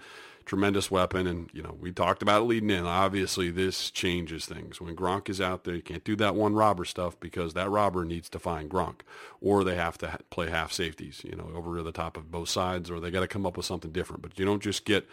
tremendous 0.51 0.91
weapon. 0.91 1.29
And, 1.29 1.49
you 1.53 1.63
know, 1.63 1.77
we 1.81 1.93
talked 1.93 2.23
about 2.23 2.45
leading 2.45 2.71
in. 2.71 2.85
Obviously, 2.85 3.53
this 3.53 3.89
changes 3.89 4.47
things. 4.47 4.81
When 4.81 4.97
Gronk 4.97 5.29
is 5.29 5.41
out 5.41 5.63
there, 5.63 5.77
you 5.77 5.81
can't 5.81 6.03
do 6.03 6.17
that 6.17 6.35
one 6.35 6.55
robber 6.55 6.85
stuff 6.85 7.19
because 7.21 7.55
that 7.55 7.71
robber 7.71 8.05
needs 8.05 8.29
to 8.31 8.41
find 8.41 8.69
Gronk. 8.69 9.03
Or 9.41 9.63
they 9.63 9.77
have 9.77 9.97
to 9.99 10.19
play 10.29 10.51
half 10.51 10.73
safeties, 10.73 11.23
you 11.23 11.37
know, 11.37 11.53
over 11.55 11.81
the 11.85 11.93
top 11.93 12.17
of 12.17 12.33
both 12.33 12.49
sides, 12.49 12.91
or 12.91 12.99
they 12.99 13.13
got 13.13 13.21
to 13.21 13.29
come 13.29 13.47
up 13.47 13.57
with 13.57 13.65
something 13.65 13.93
different. 13.93 14.23
But 14.23 14.41
you 14.41 14.45
don't 14.45 14.61
just 14.61 14.85
get 14.85 15.07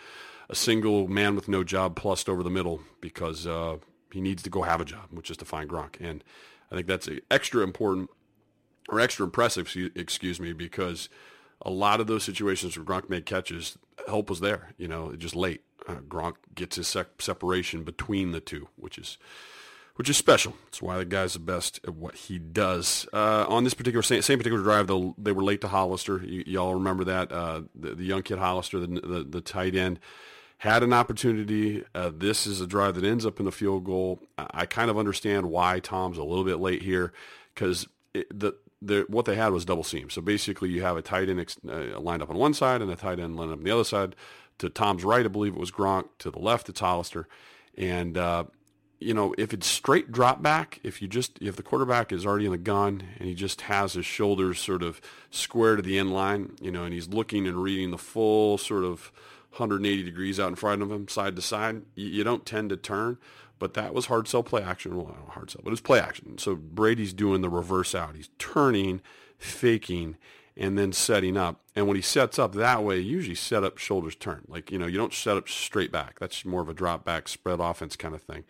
a 0.49 0.55
single 0.55 1.07
man 1.07 1.35
with 1.35 1.47
no 1.47 1.63
job 1.63 1.95
plussed 1.95 2.27
over 2.27 2.41
the 2.41 2.49
middle 2.49 2.81
because 2.99 3.45
uh, 3.45 3.77
he 4.11 4.21
needs 4.21 4.41
to 4.41 4.49
go 4.49 4.63
have 4.63 4.81
a 4.81 4.85
job, 4.85 5.05
which 5.11 5.29
is 5.29 5.37
to 5.37 5.45
find 5.45 5.69
Gronk. 5.69 6.01
And 6.01 6.23
I 6.71 6.75
think 6.75 6.87
that's 6.87 7.07
extra 7.29 7.61
important 7.61 8.09
or 8.89 8.99
extra 8.99 9.23
impressive, 9.23 9.71
excuse 9.93 10.39
me, 10.39 10.53
because 10.53 11.09
a 11.61 11.69
lot 11.69 11.99
of 11.99 12.07
those 12.07 12.23
situations 12.23 12.77
where 12.77 12.85
Gronk 12.85 13.09
made 13.09 13.25
catches, 13.25 13.77
help 14.07 14.29
was 14.29 14.39
there. 14.39 14.73
You 14.77 14.87
know, 14.87 15.13
just 15.15 15.35
late. 15.35 15.61
Uh, 15.87 15.95
Gronk 15.95 16.35
gets 16.53 16.75
his 16.75 16.95
separation 17.19 17.83
between 17.83 18.31
the 18.31 18.41
two, 18.41 18.67
which 18.75 18.97
is 18.97 19.17
which 19.97 20.09
is 20.09 20.17
special. 20.17 20.53
That's 20.65 20.81
why 20.81 20.99
the 20.99 21.05
guy's 21.05 21.33
the 21.33 21.39
best 21.39 21.79
at 21.83 21.95
what 21.95 22.15
he 22.15 22.37
does. 22.37 23.07
Uh, 23.11 23.45
on 23.49 23.63
this 23.63 23.73
particular 23.73 24.03
same, 24.03 24.21
same 24.21 24.37
particular 24.37 24.63
drive, 24.63 24.85
though, 24.85 25.15
they 25.17 25.31
were 25.31 25.43
late 25.43 25.61
to 25.61 25.67
Hollister. 25.67 26.19
Y- 26.19 26.43
y'all 26.45 26.75
remember 26.75 27.03
that 27.05 27.31
uh, 27.31 27.61
the, 27.73 27.95
the, 27.95 28.03
young 28.03 28.21
kid 28.21 28.37
Hollister, 28.37 28.79
the, 28.79 28.87
the, 28.87 29.25
the 29.27 29.41
tight 29.41 29.75
end, 29.75 29.99
had 30.59 30.83
an 30.83 30.93
opportunity. 30.93 31.83
Uh, 31.95 32.11
this 32.15 32.45
is 32.45 32.61
a 32.61 32.67
drive 32.67 32.93
that 32.93 33.03
ends 33.03 33.25
up 33.25 33.39
in 33.39 33.45
the 33.45 33.51
field 33.51 33.85
goal. 33.85 34.19
I, 34.37 34.47
I 34.51 34.65
kind 34.67 34.91
of 34.91 34.99
understand 34.99 35.47
why 35.47 35.79
Tom's 35.79 36.19
a 36.19 36.23
little 36.23 36.45
bit 36.45 36.57
late 36.57 36.83
here 36.83 37.11
because 37.55 37.87
the 38.13 38.53
what 38.81 39.25
they 39.25 39.35
had 39.35 39.49
was 39.49 39.65
double 39.65 39.83
seam. 39.83 40.09
So 40.09 40.21
basically, 40.21 40.69
you 40.69 40.81
have 40.81 40.97
a 40.97 41.01
tight 41.01 41.29
end 41.29 41.39
ex, 41.39 41.57
uh, 41.67 41.99
lined 41.99 42.21
up 42.21 42.29
on 42.29 42.37
one 42.37 42.53
side 42.53 42.81
and 42.81 42.91
a 42.91 42.95
tight 42.95 43.19
end 43.19 43.35
lined 43.35 43.51
up 43.51 43.59
on 43.59 43.63
the 43.63 43.71
other 43.71 43.83
side. 43.83 44.15
To 44.59 44.69
Tom's 44.69 45.03
right, 45.03 45.25
I 45.25 45.29
believe 45.29 45.53
it 45.53 45.59
was 45.59 45.71
Gronk. 45.71 46.07
To 46.19 46.31
the 46.31 46.39
left, 46.39 46.69
it's 46.69 46.79
Hollister. 46.79 47.27
And 47.77 48.17
uh, 48.17 48.45
you 48.99 49.13
know, 49.13 49.35
if 49.37 49.53
it's 49.53 49.67
straight 49.67 50.11
drop 50.11 50.41
back, 50.41 50.79
if 50.83 51.01
you 51.01 51.07
just 51.07 51.37
if 51.41 51.55
the 51.55 51.63
quarterback 51.63 52.11
is 52.11 52.25
already 52.25 52.45
in 52.45 52.51
the 52.51 52.57
gun 52.57 53.03
and 53.17 53.27
he 53.27 53.35
just 53.35 53.61
has 53.61 53.93
his 53.93 54.05
shoulders 54.05 54.59
sort 54.59 54.81
of 54.81 54.99
square 55.29 55.75
to 55.75 55.81
the 55.81 55.99
end 55.99 56.11
line, 56.11 56.55
you 56.61 56.71
know, 56.71 56.83
and 56.83 56.93
he's 56.93 57.07
looking 57.07 57.47
and 57.47 57.61
reading 57.61 57.91
the 57.91 57.97
full 57.97 58.57
sort 58.57 58.83
of 58.83 59.11
180 59.51 60.03
degrees 60.03 60.39
out 60.39 60.49
in 60.49 60.55
front 60.55 60.81
of 60.81 60.91
him, 60.91 61.07
side 61.07 61.35
to 61.35 61.41
side, 61.41 61.83
you, 61.95 62.07
you 62.07 62.23
don't 62.23 62.45
tend 62.45 62.69
to 62.69 62.77
turn. 62.77 63.17
But 63.59 63.73
that 63.73 63.93
was 63.93 64.05
hard 64.05 64.27
sell 64.27 64.43
play 64.43 64.61
action. 64.61 64.95
Well, 64.95 65.07
not 65.07 65.33
hard 65.33 65.51
sell, 65.51 65.61
but 65.63 65.69
it 65.69 65.71
was 65.71 65.81
play 65.81 65.99
action. 65.99 66.37
So 66.37 66.55
Brady's 66.55 67.13
doing 67.13 67.41
the 67.41 67.49
reverse 67.49 67.95
out. 67.95 68.15
He's 68.15 68.29
turning, 68.37 69.01
faking, 69.37 70.17
and 70.55 70.77
then 70.77 70.91
setting 70.91 71.37
up. 71.37 71.61
And 71.75 71.87
when 71.87 71.95
he 71.95 72.01
sets 72.01 72.39
up 72.39 72.53
that 72.53 72.83
way, 72.83 72.99
usually 72.99 73.35
set 73.35 73.63
up 73.63 73.77
shoulders 73.77 74.15
turn. 74.15 74.43
Like, 74.47 74.71
you 74.71 74.79
know, 74.79 74.87
you 74.87 74.97
don't 74.97 75.13
set 75.13 75.37
up 75.37 75.47
straight 75.47 75.91
back. 75.91 76.19
That's 76.19 76.45
more 76.45 76.61
of 76.61 76.69
a 76.69 76.73
drop 76.73 77.05
back 77.05 77.27
spread 77.27 77.59
offense 77.59 77.95
kind 77.95 78.15
of 78.15 78.21
thing. 78.21 78.43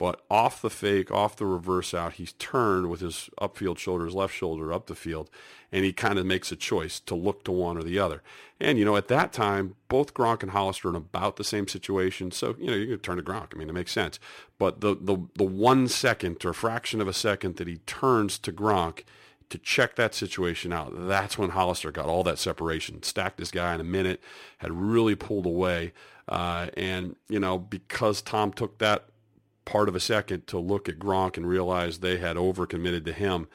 But 0.00 0.22
off 0.30 0.62
the 0.62 0.70
fake, 0.70 1.10
off 1.10 1.36
the 1.36 1.44
reverse 1.44 1.92
out, 1.92 2.14
he's 2.14 2.32
turned 2.32 2.88
with 2.88 3.02
his 3.02 3.28
upfield 3.38 3.76
shoulder, 3.76 4.06
his 4.06 4.14
left 4.14 4.34
shoulder 4.34 4.72
up 4.72 4.86
the 4.86 4.94
field, 4.94 5.28
and 5.70 5.84
he 5.84 5.92
kind 5.92 6.18
of 6.18 6.24
makes 6.24 6.50
a 6.50 6.56
choice 6.56 7.00
to 7.00 7.14
look 7.14 7.44
to 7.44 7.52
one 7.52 7.76
or 7.76 7.82
the 7.82 7.98
other. 7.98 8.22
And, 8.58 8.78
you 8.78 8.86
know, 8.86 8.96
at 8.96 9.08
that 9.08 9.30
time, 9.30 9.74
both 9.88 10.14
Gronk 10.14 10.42
and 10.42 10.52
Hollister 10.52 10.88
are 10.88 10.92
in 10.92 10.96
about 10.96 11.36
the 11.36 11.44
same 11.44 11.68
situation. 11.68 12.30
So, 12.30 12.56
you 12.58 12.68
know, 12.68 12.76
you 12.76 12.86
can 12.86 13.00
turn 13.00 13.18
to 13.18 13.22
Gronk. 13.22 13.48
I 13.54 13.58
mean, 13.58 13.68
it 13.68 13.74
makes 13.74 13.92
sense. 13.92 14.18
But 14.58 14.80
the, 14.80 14.96
the, 14.98 15.18
the 15.36 15.44
one 15.44 15.86
second 15.86 16.42
or 16.46 16.54
fraction 16.54 17.02
of 17.02 17.08
a 17.08 17.12
second 17.12 17.56
that 17.56 17.68
he 17.68 17.76
turns 17.84 18.38
to 18.38 18.52
Gronk 18.52 19.02
to 19.50 19.58
check 19.58 19.96
that 19.96 20.14
situation 20.14 20.72
out, 20.72 20.92
that's 20.94 21.36
when 21.36 21.50
Hollister 21.50 21.92
got 21.92 22.06
all 22.06 22.24
that 22.24 22.38
separation, 22.38 23.02
stacked 23.02 23.36
this 23.36 23.50
guy 23.50 23.74
in 23.74 23.82
a 23.82 23.84
minute, 23.84 24.22
had 24.58 24.72
really 24.72 25.14
pulled 25.14 25.44
away. 25.44 25.92
Uh, 26.26 26.68
and, 26.74 27.16
you 27.28 27.38
know, 27.38 27.58
because 27.58 28.22
Tom 28.22 28.50
took 28.50 28.78
that 28.78 29.04
part 29.70 29.88
of 29.88 29.94
a 29.94 30.00
second 30.00 30.48
to 30.48 30.58
look 30.58 30.88
at 30.88 30.98
Gronk 30.98 31.36
and 31.36 31.46
realize 31.46 31.98
they 32.00 32.18
had 32.18 32.36
overcommitted 32.36 33.04
to 33.04 33.12
him. 33.12 33.46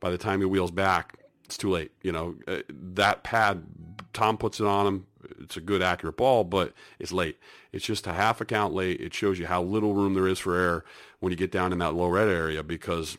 By 0.00 0.10
the 0.10 0.18
time 0.18 0.40
he 0.40 0.44
wheels 0.44 0.70
back, 0.70 1.14
it's 1.46 1.56
too 1.56 1.70
late. 1.70 1.92
You 2.02 2.12
know, 2.12 2.34
uh, 2.46 2.58
that 2.68 3.24
pad, 3.24 3.64
Tom 4.12 4.36
puts 4.36 4.60
it 4.60 4.66
on 4.66 4.86
him. 4.86 5.06
It's 5.40 5.56
a 5.56 5.62
good, 5.62 5.80
accurate 5.80 6.18
ball, 6.18 6.44
but 6.44 6.74
it's 6.98 7.10
late. 7.10 7.38
It's 7.72 7.86
just 7.86 8.06
a 8.06 8.12
half 8.12 8.42
a 8.42 8.44
count 8.44 8.74
late. 8.74 9.00
It 9.00 9.14
shows 9.14 9.38
you 9.38 9.46
how 9.46 9.62
little 9.62 9.94
room 9.94 10.12
there 10.12 10.28
is 10.28 10.38
for 10.38 10.54
error 10.54 10.84
when 11.20 11.30
you 11.30 11.36
get 11.36 11.50
down 11.50 11.72
in 11.72 11.78
that 11.78 11.94
low 11.94 12.08
red 12.08 12.28
area 12.28 12.62
because 12.62 13.16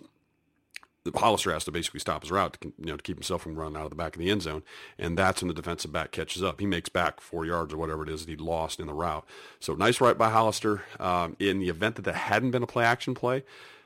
Hollister 1.16 1.52
has 1.52 1.66
to 1.66 1.72
basically 1.72 2.00
stop 2.00 2.22
his 2.22 2.32
route 2.32 2.58
to, 2.62 2.74
you 2.80 2.86
know, 2.86 2.98
to 2.98 3.04
keep 3.04 3.18
himself 3.18 3.42
from 3.42 3.56
running 3.56 3.78
out 3.78 3.84
of 3.84 3.90
the 3.90 3.96
back 3.96 4.16
of 4.16 4.20
the 4.20 4.30
end 4.30 4.42
zone. 4.42 4.64
And 4.98 5.18
that's 5.18 5.42
when 5.42 5.50
the 5.50 5.54
defensive 5.54 5.92
back 5.92 6.12
catches 6.12 6.44
up. 6.44 6.60
He 6.60 6.66
makes 6.66 6.90
back 6.90 7.20
four 7.20 7.46
yards 7.46 7.74
or 7.74 7.78
whatever 7.78 8.04
it 8.04 8.10
is 8.10 8.26
that 8.26 8.32
he 8.32 8.38
lost 8.38 8.80
in 8.80 8.88
the 8.88 8.94
route. 8.94 9.26
So 9.60 9.74
nice 9.74 10.00
right 10.00 10.18
by 10.18 10.30
Hollister. 10.30 10.84
Um, 11.00 11.36
in 11.40 11.60
the 11.60 11.70
event 11.70 11.96
that 11.96 12.04
that 12.04 12.16
hadn't 12.16 12.52
been 12.52 12.64
a 12.64 12.68
play 12.68 12.86
action 12.86 13.16
play, 13.16 13.44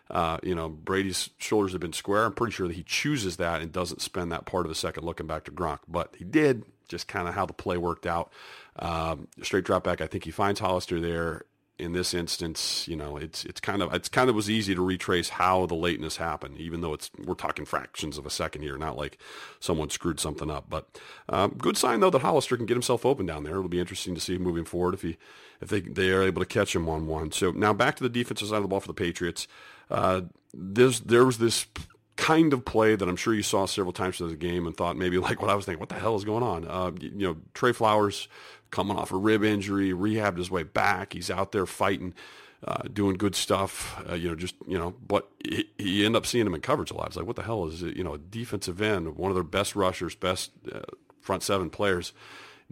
uh, 0.10 0.38
you 0.43 0.56
know, 0.56 0.69
Brady's 0.69 1.30
shoulders 1.38 1.73
have 1.73 1.82
been 1.82 1.93
square. 1.93 2.25
I'm 2.25 2.34
pretty 2.34 2.53
sure 2.53 2.67
that 2.67 2.75
he 2.75 2.84
chooses 2.84 3.38
that 3.38 3.62
and 3.62 3.71
doesn't 3.71 4.01
spend 4.01 4.32
that 4.32 4.45
part 4.45 4.65
of 4.65 4.69
the 4.69 4.75
second 4.75 5.03
looking 5.03 5.27
back 5.27 5.43
to 5.45 5.51
Gronk. 5.51 5.80
But 5.88 6.15
he 6.17 6.23
did, 6.23 6.63
just 6.88 7.08
kind 7.08 7.27
of 7.27 7.34
how 7.34 7.45
the 7.45 7.53
play 7.53 7.77
worked 7.77 8.06
out. 8.06 8.32
Um, 8.77 9.27
straight 9.41 9.65
drop 9.65 9.84
back. 9.84 10.01
I 10.01 10.08
think 10.08 10.23
he 10.23 10.32
finds 10.32 10.60
Hollister 10.60 10.99
there 11.01 11.43
in 11.79 11.93
this 11.93 12.13
instance, 12.13 12.87
you 12.87 12.95
know, 12.95 13.17
it's 13.17 13.45
it's 13.45 13.59
kind 13.59 13.81
of 13.81 13.93
it's 13.93 14.09
kind 14.09 14.29
of 14.29 14.35
was 14.35 14.49
easy 14.49 14.73
to 14.73 14.81
retrace 14.81 15.29
how 15.29 15.65
the 15.65 15.75
lateness 15.75 16.17
happened, 16.17 16.57
even 16.57 16.81
though 16.81 16.93
it's 16.93 17.11
we're 17.23 17.35
talking 17.35 17.65
fractions 17.65 18.17
of 18.17 18.25
a 18.25 18.29
second 18.29 18.63
here, 18.63 18.77
not 18.77 18.97
like 18.97 19.17
someone 19.59 19.89
screwed 19.89 20.19
something 20.19 20.49
up. 20.49 20.69
But 20.69 20.87
um, 21.29 21.55
good 21.57 21.77
sign 21.77 21.99
though 21.99 22.09
that 22.09 22.21
Hollister 22.21 22.57
can 22.57 22.65
get 22.65 22.75
himself 22.75 23.05
open 23.05 23.25
down 23.25 23.43
there. 23.43 23.57
It'll 23.57 23.69
be 23.69 23.79
interesting 23.79 24.15
to 24.15 24.21
see 24.21 24.37
moving 24.37 24.65
forward 24.65 24.95
if 24.95 25.03
he 25.03 25.17
if 25.61 25.69
they 25.69 25.81
they 25.81 26.11
are 26.11 26.23
able 26.23 26.41
to 26.41 26.47
catch 26.47 26.75
him 26.75 26.89
on 26.89 27.07
one. 27.07 27.31
So 27.31 27.51
now 27.51 27.73
back 27.73 27.95
to 27.97 28.03
the 28.03 28.09
defensive 28.09 28.47
side 28.47 28.57
of 28.57 28.63
the 28.63 28.69
ball 28.69 28.79
for 28.79 28.87
the 28.87 28.93
Patriots. 28.93 29.47
uh, 29.89 30.21
there's, 30.53 31.01
there 31.01 31.25
was 31.25 31.37
this 31.37 31.67
kind 32.15 32.51
of 32.51 32.65
play 32.65 32.95
that 32.95 33.07
I'm 33.07 33.15
sure 33.15 33.33
you 33.33 33.43
saw 33.43 33.65
several 33.65 33.93
times 33.93 34.17
through 34.17 34.29
the 34.29 34.35
game 34.35 34.65
and 34.65 34.75
thought 34.75 34.97
maybe 34.97 35.17
like 35.19 35.41
what 35.41 35.49
I 35.49 35.55
was 35.55 35.65
thinking, 35.65 35.79
what 35.79 35.89
the 35.89 35.95
hell 35.95 36.15
is 36.15 36.25
going 36.25 36.43
on? 36.43 36.67
Uh, 36.67 36.91
you, 36.99 37.11
you 37.15 37.27
know, 37.27 37.37
Trey 37.53 37.71
Flowers 37.71 38.27
coming 38.71 38.97
off 38.97 39.12
a 39.12 39.17
rib 39.17 39.43
injury, 39.43 39.91
rehabbed 39.91 40.38
his 40.38 40.51
way 40.51 40.63
back. 40.63 41.13
He's 41.13 41.30
out 41.30 41.51
there 41.51 41.65
fighting, 41.65 42.13
uh, 42.65 42.84
doing 42.91 43.17
good 43.17 43.36
stuff. 43.36 44.03
Uh, 44.10 44.15
you 44.15 44.30
know, 44.30 44.36
just 44.36 44.56
you 44.67 44.77
know, 44.77 44.95
but 45.06 45.30
he, 45.43 45.69
he 45.77 46.06
up 46.06 46.25
seeing 46.25 46.45
him 46.45 46.53
in 46.53 46.62
coverage 46.62 46.91
a 46.91 46.95
lot. 46.95 47.08
It's 47.08 47.15
like, 47.15 47.27
what 47.27 47.36
the 47.36 47.43
hell 47.43 47.65
is 47.65 47.84
it? 47.84 47.95
You 47.95 48.03
know, 48.03 48.13
a 48.13 48.17
defensive 48.17 48.82
end, 48.82 49.15
one 49.15 49.32
of 49.32 49.36
their 49.36 49.43
best 49.43 49.75
rushers, 49.75 50.15
best 50.15 50.51
uh, 50.71 50.82
front 51.21 51.43
seven 51.43 51.69
players. 51.69 52.13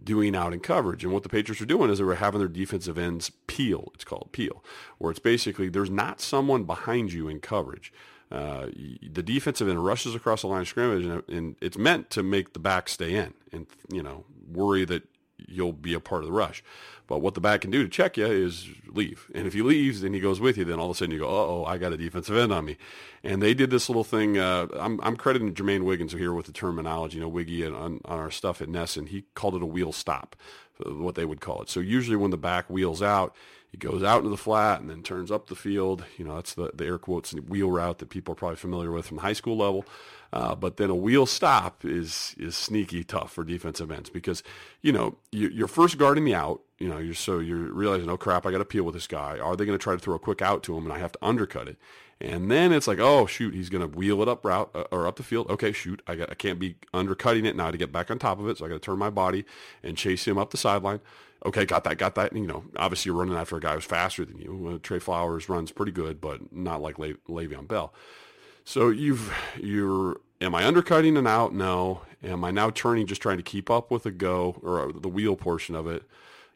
Doing 0.04 0.36
out 0.36 0.52
in 0.52 0.60
coverage. 0.60 1.06
And 1.06 1.14
what 1.14 1.24
the 1.24 1.30
Patriots 1.30 1.62
are 1.62 1.66
doing 1.66 1.90
is 1.90 2.00
they 2.00 2.04
were 2.04 2.16
having 2.16 2.40
their 2.40 2.50
defensive 2.50 2.98
ends 2.98 3.32
peel. 3.48 3.94
It's 3.94 4.04
called 4.04 4.28
peel, 4.34 4.62
where 4.98 5.10
it's 5.10 5.22
basically 5.22 5.70
there's 5.70 5.90
not 5.90 6.20
someone 6.20 6.66
behind 6.66 7.14
you 7.14 7.30
in 7.30 7.40
coverage. 7.40 7.94
Uh, 8.30 8.68
the 9.02 9.24
defensive 9.24 9.70
end 9.70 9.86
rushes 9.86 10.16
across 10.16 10.42
the 10.42 10.48
line 10.48 10.62
of 10.62 10.68
scrimmage, 10.68 11.06
and, 11.06 11.24
and, 11.30 11.56
it's 11.62 11.78
meant 11.78 12.10
to 12.10 12.24
make 12.24 12.54
the 12.54 12.60
back 12.60 12.90
stay 12.90 13.16
in 13.16 13.36
and 13.52 13.68
you 13.90 14.02
know 14.02 14.26
worry 14.52 14.84
that 14.84 15.04
you'll 15.38 15.74
be 15.74 15.94
a 15.94 16.00
part 16.00 16.22
of 16.22 16.28
the 16.28 16.34
rush. 16.34 16.64
But 17.08 17.20
what 17.20 17.36
the 17.36 17.42
back 17.42 17.62
can 17.62 17.72
do 17.72 17.84
to 17.84 17.90
check 17.90 18.18
you 18.18 18.26
is 18.26 18.68
leave. 18.88 19.30
And 19.36 19.46
if 19.46 19.54
he 19.54 19.62
leaves 19.62 20.04
and 20.04 20.16
he 20.16 20.22
goes 20.22 20.40
with 20.40 20.58
you, 20.58 20.66
then 20.66 20.80
all 20.80 20.90
of 20.90 20.96
a 20.96 20.98
sudden 20.98 21.14
you 21.14 21.20
go, 21.20 21.28
oh, 21.28 21.66
I 21.66 21.78
got 21.78 21.94
a 21.94 21.98
defensive 21.98 22.36
end 22.36 22.52
on 22.52 22.66
me. 22.66 22.78
And 23.24 23.42
they 23.42 23.54
did 23.54 23.70
this 23.70 23.90
little 23.90 24.04
thing. 24.04 24.40
Uh, 24.40 24.68
I'm, 24.80 25.00
I'm 25.04 25.16
crediting 25.16 25.54
Jermaine 25.54 25.84
Wiggins 25.84 26.14
here 26.14 26.34
with 26.34 26.48
the 26.48 26.52
terminology, 26.52 27.18
you 27.18 27.22
know, 27.22 27.28
Wiggy 27.28 27.66
on, 27.66 27.76
on 27.76 28.00
our 28.06 28.32
stuff 28.32 28.62
at 28.62 28.70
NESN, 28.70 28.98
and 28.98 29.10
he 29.10 29.26
called 29.36 29.56
it 29.56 29.62
a 29.62 29.68
wheel 29.68 29.92
stop, 29.92 30.36
what 30.84 31.16
they 31.16 31.26
would 31.26 31.42
call 31.42 31.62
it. 31.62 31.70
So 31.70 31.80
usually 31.80 32.18
when 32.18 32.32
the 32.32 32.38
back 32.38 32.70
wheels 32.70 33.04
out, 33.04 33.36
he 33.70 33.78
goes 33.78 34.04
out 34.04 34.20
into 34.20 34.30
the 34.30 34.38
flat 34.38 34.80
and 34.80 34.90
then 34.90 35.04
turns 35.04 35.30
up 35.30 35.48
the 35.48 35.56
field. 35.56 36.06
You 36.18 36.26
know, 36.26 36.36
that's 36.36 36.54
the, 36.54 36.72
the 36.74 36.86
air 36.86 36.98
quotes 36.98 37.34
wheel 37.34 37.70
route 37.70 38.00
that 38.00 38.10
people 38.10 38.32
are 38.32 38.36
probably 38.36 38.56
familiar 38.56 38.90
with 38.90 39.06
from 39.06 39.18
high 39.18 39.34
school 39.34 39.58
level. 39.58 39.86
Uh, 40.34 40.56
but 40.56 40.78
then 40.78 40.90
a 40.90 40.96
wheel 40.96 41.26
stop 41.26 41.86
is 41.86 42.36
is 42.38 42.56
sneaky 42.56 43.04
tough 43.04 43.32
for 43.32 43.44
defensive 43.44 43.92
ends 43.92 44.10
because 44.10 44.44
you 44.82 44.92
know 44.92 45.18
you, 45.32 45.64
are 45.64 45.68
first 45.68 45.98
guarding 45.98 46.26
the 46.26 46.36
out. 46.36 46.62
You 46.80 46.90
know, 46.90 46.98
you're 46.98 47.14
so 47.14 47.40
you're 47.40 47.72
realizing, 47.72 48.10
oh 48.10 48.18
crap, 48.18 48.46
I 48.46 48.52
got 48.52 48.58
to 48.58 48.66
peel 48.66 48.84
with 48.84 48.96
this 48.96 49.08
guy. 49.08 49.40
Are 49.40 49.56
they 49.56 49.66
going 49.66 49.78
to 49.78 49.84
try 49.84 49.94
to 49.94 50.00
throw 50.00 50.16
a 50.16 50.20
quick 50.20 50.42
out 50.42 50.62
to 50.64 50.76
him, 50.76 50.84
and 50.84 50.94
I 50.94 51.00
have 51.00 51.14
to 51.14 51.20
undercut 51.22 51.68
it? 51.68 51.78
And 52.22 52.50
then 52.50 52.72
it's 52.72 52.88
like, 52.88 53.00
oh 53.00 53.26
shoot, 53.26 53.54
he's 53.54 53.70
going 53.70 53.82
to 53.82 53.98
wheel 53.98 54.22
it 54.22 54.28
up 54.28 54.46
route 54.46 54.70
uh, 54.74 54.86
or 54.92 55.08
up 55.08 55.18
the 55.18 55.24
field. 55.24 55.50
Okay, 55.50 55.72
shoot, 55.72 56.02
I, 56.08 56.16
got, 56.16 56.32
I 56.32 56.34
can't 56.34 56.60
be 56.60 56.76
undercutting 56.94 57.46
it 57.46 57.56
now 57.56 57.72
to 57.72 57.78
get 57.78 57.92
back 57.92 58.10
on 58.10 58.20
top 58.20 58.40
of 58.40 58.48
it, 58.48 58.58
so 58.58 58.66
I 58.66 58.70
got 58.70 58.76
to 58.76 58.80
turn 58.80 58.98
my 58.98 59.10
body 59.10 59.46
and 59.84 59.98
chase 59.98 60.28
him 60.28 60.38
up 60.38 60.52
the 60.52 60.58
sideline. 60.58 61.02
Okay, 61.46 61.66
got 61.66 61.84
that, 61.84 61.98
got 61.98 62.16
that. 62.16 62.32
And, 62.32 62.42
you 62.42 62.48
know, 62.48 62.64
obviously 62.78 63.10
you're 63.10 63.20
running 63.20 63.36
after 63.36 63.58
a 63.58 63.60
guy 63.60 63.76
who's 63.76 63.86
faster 63.86 64.26
than 64.26 64.40
you. 64.40 64.80
Trey 64.82 65.00
Flowers 65.00 65.48
runs 65.50 65.72
pretty 65.72 65.92
good, 65.92 66.20
but 66.20 66.52
not 66.54 66.82
like 66.82 66.98
Le- 66.98 67.14
Le'Veon 67.30 67.68
Bell. 67.68 67.94
So 68.66 68.90
you've 68.90 69.34
you're 69.62 70.20
am 70.42 70.54
I 70.56 70.66
undercutting 70.66 71.16
an 71.16 71.28
out? 71.28 71.54
No. 71.54 72.02
Am 72.24 72.44
I 72.44 72.52
now 72.52 72.72
turning 72.72 73.06
just 73.06 73.22
trying 73.22 73.38
to 73.38 73.44
keep 73.44 73.70
up 73.70 73.92
with 73.92 74.04
the 74.04 74.12
go 74.12 74.58
or 74.64 74.92
the 74.92 75.08
wheel 75.08 75.36
portion 75.36 75.76
of 75.76 75.88
it? 75.88 76.04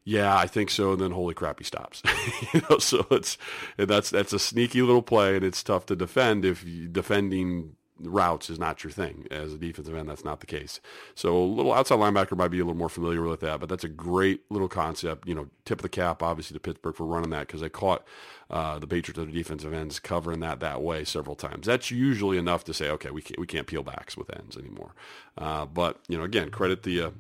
Yeah, 0.04 0.36
I 0.36 0.48
think 0.48 0.72
so. 0.72 0.94
And 0.94 1.02
then 1.02 1.12
holy 1.12 1.36
crap, 1.36 1.60
he 1.60 1.64
stops. 1.64 2.02
you 2.54 2.62
know, 2.70 2.80
so 2.80 3.06
it's 3.12 3.38
that's 3.78 4.10
that's 4.10 4.34
a 4.34 4.40
sneaky 4.40 4.82
little 4.82 5.04
play, 5.04 5.36
and 5.36 5.46
it's 5.46 5.62
tough 5.62 5.86
to 5.88 5.96
defend 5.96 6.46
if 6.46 6.66
defending 6.92 7.76
routes 8.02 8.50
is 8.50 8.60
not 8.60 8.84
your 8.84 8.92
thing. 8.92 9.28
As 9.32 9.54
a 9.54 9.58
defensive 9.58 9.96
end, 9.96 10.10
that's 10.10 10.24
not 10.24 10.40
the 10.40 10.46
case. 10.46 10.80
So 11.16 11.38
a 11.38 11.44
little 11.44 11.74
outside 11.74 12.00
linebacker 12.00 12.38
might 12.38 12.50
be 12.50 12.60
a 12.60 12.64
little 12.64 12.78
more 12.78 12.90
familiar 12.90 13.22
with 13.22 13.40
that, 13.42 13.60
but 13.60 13.70
that's 13.70 13.84
a 13.84 13.90
great 13.90 14.42
little 14.50 14.68
concept. 14.68 15.28
You 15.28 15.36
know, 15.36 15.48
tip 15.66 15.80
of 15.80 15.84
the 15.84 15.90
cap, 15.90 16.24
obviously, 16.24 16.56
to 16.56 16.60
Pittsburgh 16.60 16.96
for 16.96 17.06
running 17.06 17.30
that 17.32 17.48
because 17.48 17.62
they 17.62 17.70
caught 17.70 18.06
uh, 18.50 18.80
the 18.80 18.88
Patriots 18.88 19.20
of 19.20 19.28
the 19.28 19.34
defensive 19.34 19.74
ends 19.74 20.00
covering 20.00 20.40
that 20.40 20.60
that 20.60 20.82
way 20.82 21.04
several 21.04 21.36
times. 21.36 21.68
That's 21.68 21.92
usually 21.92 22.38
enough 22.38 22.64
to 22.66 22.74
say, 22.74 22.90
okay, 22.90 23.12
we 23.12 23.22
can't, 23.22 23.40
we 23.40 23.48
can't 23.48 23.68
peel 23.68 23.84
backs 23.84 24.18
with 24.18 24.36
ends 24.36 24.58
anymore. 24.58 24.94
Uh, 25.38 25.66
but, 25.66 26.00
you 26.08 26.18
know, 26.18 26.24
again, 26.24 26.50
credit 26.50 26.84
the 26.84 27.02
uh, 27.02 27.12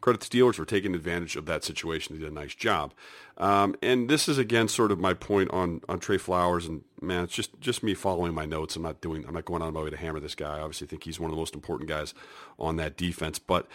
credit 0.00 0.20
the 0.20 0.26
Steelers 0.26 0.54
for 0.54 0.64
taking 0.64 0.94
advantage 0.94 1.36
of 1.36 1.46
that 1.46 1.64
situation. 1.64 2.14
They 2.14 2.22
did 2.22 2.32
a 2.32 2.34
nice 2.34 2.54
job. 2.54 2.94
Um, 3.40 3.74
and 3.80 4.08
this 4.10 4.28
is 4.28 4.36
again 4.36 4.68
sort 4.68 4.92
of 4.92 5.00
my 5.00 5.14
point 5.14 5.50
on 5.50 5.80
on 5.88 5.98
Trey 5.98 6.18
Flowers. 6.18 6.66
And 6.66 6.82
man, 7.00 7.24
it's 7.24 7.32
just 7.32 7.58
just 7.58 7.82
me 7.82 7.94
following 7.94 8.34
my 8.34 8.44
notes. 8.44 8.76
I'm 8.76 8.82
not 8.82 9.00
doing. 9.00 9.24
I'm 9.26 9.32
not 9.32 9.46
going 9.46 9.62
on 9.62 9.72
my 9.72 9.80
way 9.80 9.88
to 9.88 9.96
hammer 9.96 10.20
this 10.20 10.34
guy. 10.34 10.58
I 10.58 10.60
obviously 10.60 10.86
think 10.86 11.04
he's 11.04 11.18
one 11.18 11.30
of 11.30 11.34
the 11.34 11.40
most 11.40 11.54
important 11.54 11.88
guys 11.88 12.12
on 12.58 12.76
that 12.76 12.98
defense. 12.98 13.38
But 13.38 13.66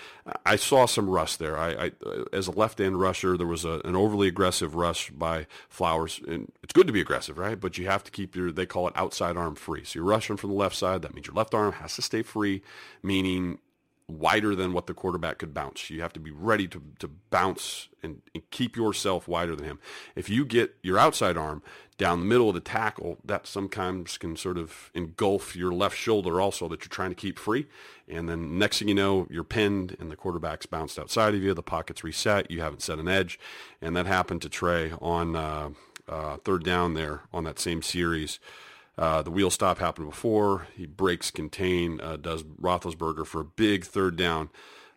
I 0.46 0.56
saw 0.56 0.86
some 0.86 1.10
rust 1.10 1.40
there. 1.40 1.58
I, 1.58 1.86
I 1.86 1.92
as 2.32 2.48
a 2.48 2.52
left 2.52 2.80
end 2.80 3.00
rusher, 3.00 3.38
there 3.38 3.48
was 3.48 3.66
a, 3.66 3.82
an 3.86 3.96
overly 3.96 4.28
aggressive 4.28 4.76
rush 4.76 5.10
by 5.10 5.48
Flowers, 5.68 6.22
and 6.28 6.52
it's 6.62 6.74
good 6.74 6.86
to 6.86 6.94
be 6.94 7.02
aggressive, 7.02 7.40
right? 7.40 7.60
But 7.60 7.80
you 7.80 7.88
have 7.88 8.04
to 8.04 8.12
keep 8.12 8.36
your. 8.36 8.52
They 8.52 8.68
call 8.68 8.88
it 8.88 8.94
outside 8.96 9.36
arm 9.36 9.56
free. 9.56 9.84
So 9.84 9.98
you're 9.98 10.08
rushing 10.08 10.38
from 10.38 10.52
the 10.52 10.56
left 10.56 10.76
side. 10.76 11.02
That 11.02 11.16
means 11.16 11.26
your 11.26 11.36
left 11.36 11.56
arm 11.56 11.74
has 11.74 11.96
to 11.96 12.04
stay 12.04 12.22
free, 12.22 12.62
meaning 13.02 13.58
wider 14.08 14.56
than 14.56 14.74
what 14.74 14.86
the 14.86 14.94
quarterback 14.94 15.40
could 15.40 15.54
bounce. 15.54 15.90
You 15.90 16.02
have 16.02 16.14
to 16.14 16.20
be 16.20 16.32
ready 16.32 16.68
to, 16.68 16.82
to 17.00 17.08
bounce 17.08 17.90
and, 18.04 18.22
and, 18.34 18.44
keep 18.52 18.76
yourself 18.76 19.28
wider 19.28 19.56
than 19.56 19.66
him. 19.66 19.80
If 20.16 20.30
you 20.30 20.46
get 20.46 20.76
your 20.84 21.00
outside 21.00 21.38
arm 21.38 21.64
down 21.98 22.20
the 22.20 22.26
middle 22.26 22.50
of 22.50 22.56
the 22.56 22.62
tackle, 22.62 23.18
that 23.26 23.48
sometimes 23.48 24.18
can 24.20 24.36
sort 24.36 24.60
of 24.60 24.92
engulf 24.94 25.56
your 25.56 25.72
left 25.72 25.98
shoulder 25.98 26.40
also 26.40 26.68
that 26.68 26.82
you're 26.82 26.90
trying 26.90 27.10
to 27.10 27.16
keep 27.16 27.40
free. 27.40 27.66
And 28.08 28.30
then 28.30 28.60
next 28.60 28.80
thing 28.80 28.90
you 28.90 28.94
know, 28.94 29.26
you're 29.30 29.44
pinned 29.44 29.98
and 30.00 30.12
the 30.12 30.16
quarterback's 30.16 30.68
bounced 30.68 31.00
outside 31.00 31.34
of 31.34 31.42
you. 31.42 31.54
The 31.56 31.64
pocket's 31.64 32.04
reset. 32.04 32.52
You 32.52 32.62
haven't 32.62 32.84
set 32.84 33.00
an 33.00 33.08
edge. 33.08 33.40
And 33.82 33.96
that 33.96 34.06
happened 34.06 34.44
to 34.44 34.50
Trey 34.50 34.92
on 35.02 35.36
uh, 35.36 35.70
uh, 36.08 36.38
third 36.38 36.64
down 36.64 36.94
there 36.94 37.22
on 37.34 37.44
that 37.46 37.60
same 37.60 37.82
series. 37.82 38.40
Uh, 38.98 39.22
the 39.22 39.32
wheel 39.32 39.50
stop 39.50 39.80
happened 39.80 40.10
before. 40.10 40.68
He 40.76 40.86
breaks 40.86 41.32
contain, 41.32 42.00
uh, 42.02 42.18
does 42.18 42.44
Roethlisberger 42.44 43.26
for 43.26 43.42
a 43.42 43.46
big 43.46 43.84
third 43.84 44.16
down, 44.16 44.50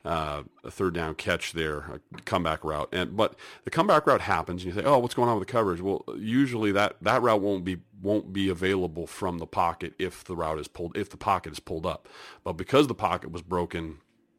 uh, 0.04 0.44
a 0.62 0.70
third 0.70 0.94
down 0.94 1.16
catch 1.16 1.52
there, 1.52 1.78
a 2.14 2.20
comeback 2.24 2.64
route. 2.64 2.88
And 2.92 3.16
but 3.16 3.34
the 3.64 3.70
comeback 3.70 4.06
route 4.06 4.20
happens, 4.20 4.64
and 4.64 4.72
you 4.72 4.80
say, 4.80 4.86
"Oh, 4.86 4.98
what's 4.98 5.14
going 5.14 5.28
on 5.28 5.38
with 5.38 5.48
the 5.48 5.52
coverage?" 5.52 5.80
Well, 5.80 6.04
usually 6.16 6.70
that 6.72 6.96
that 7.02 7.22
route 7.22 7.40
won't 7.40 7.64
be 7.64 7.78
won't 8.00 8.32
be 8.32 8.48
available 8.48 9.06
from 9.08 9.38
the 9.38 9.46
pocket 9.46 9.94
if 9.98 10.22
the 10.22 10.36
route 10.36 10.58
is 10.60 10.68
pulled 10.68 10.96
if 10.96 11.10
the 11.10 11.16
pocket 11.16 11.52
is 11.52 11.60
pulled 11.60 11.84
up. 11.84 12.08
But 12.44 12.52
because 12.52 12.86
the 12.86 12.94
pocket 12.94 13.32
was 13.32 13.42
broken 13.42 13.98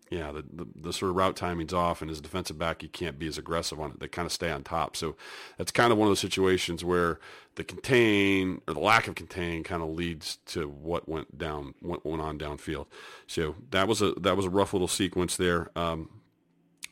yeah, 0.10 0.32
the, 0.32 0.44
the, 0.52 0.68
the, 0.76 0.94
sort 0.94 1.12
of 1.12 1.16
route 1.16 1.36
timing's 1.36 1.74
off, 1.74 2.02
and 2.02 2.10
as 2.10 2.20
defensive 2.20 2.58
back, 2.58 2.82
you 2.82 2.90
can't 2.90 3.20
be 3.20 3.28
as 3.28 3.38
aggressive 3.38 3.80
on 3.80 3.92
it. 3.92 4.00
They 4.00 4.08
kind 4.08 4.26
of 4.26 4.32
stay 4.32 4.50
on 4.50 4.64
top. 4.64 4.96
So 4.96 5.16
that's 5.58 5.72
kind 5.72 5.92
of 5.92 6.00
one 6.00 6.08
of 6.08 6.10
those 6.10 6.20
situations 6.20 6.84
where 6.84 7.20
the 7.56 7.64
contain 7.64 8.62
or 8.68 8.74
the 8.74 8.80
lack 8.80 9.08
of 9.08 9.14
contain 9.14 9.64
kind 9.64 9.84
of 9.84 9.90
leads 9.90 10.38
to 10.48 10.68
what 10.68 11.08
went 11.08 11.38
down, 11.38 11.76
what 11.82 12.06
went 12.06 12.22
on 12.22 12.40
downfield. 12.40 12.88
So 13.28 13.56
that 13.70 13.88
was 13.88 14.02
a 14.02 14.14
that 14.14 14.36
was 14.36 14.46
a 14.46 14.50
rough 14.50 14.74
little 14.74 14.88
sequence 14.88 15.38
there. 15.38 15.70
Um, 15.76 16.10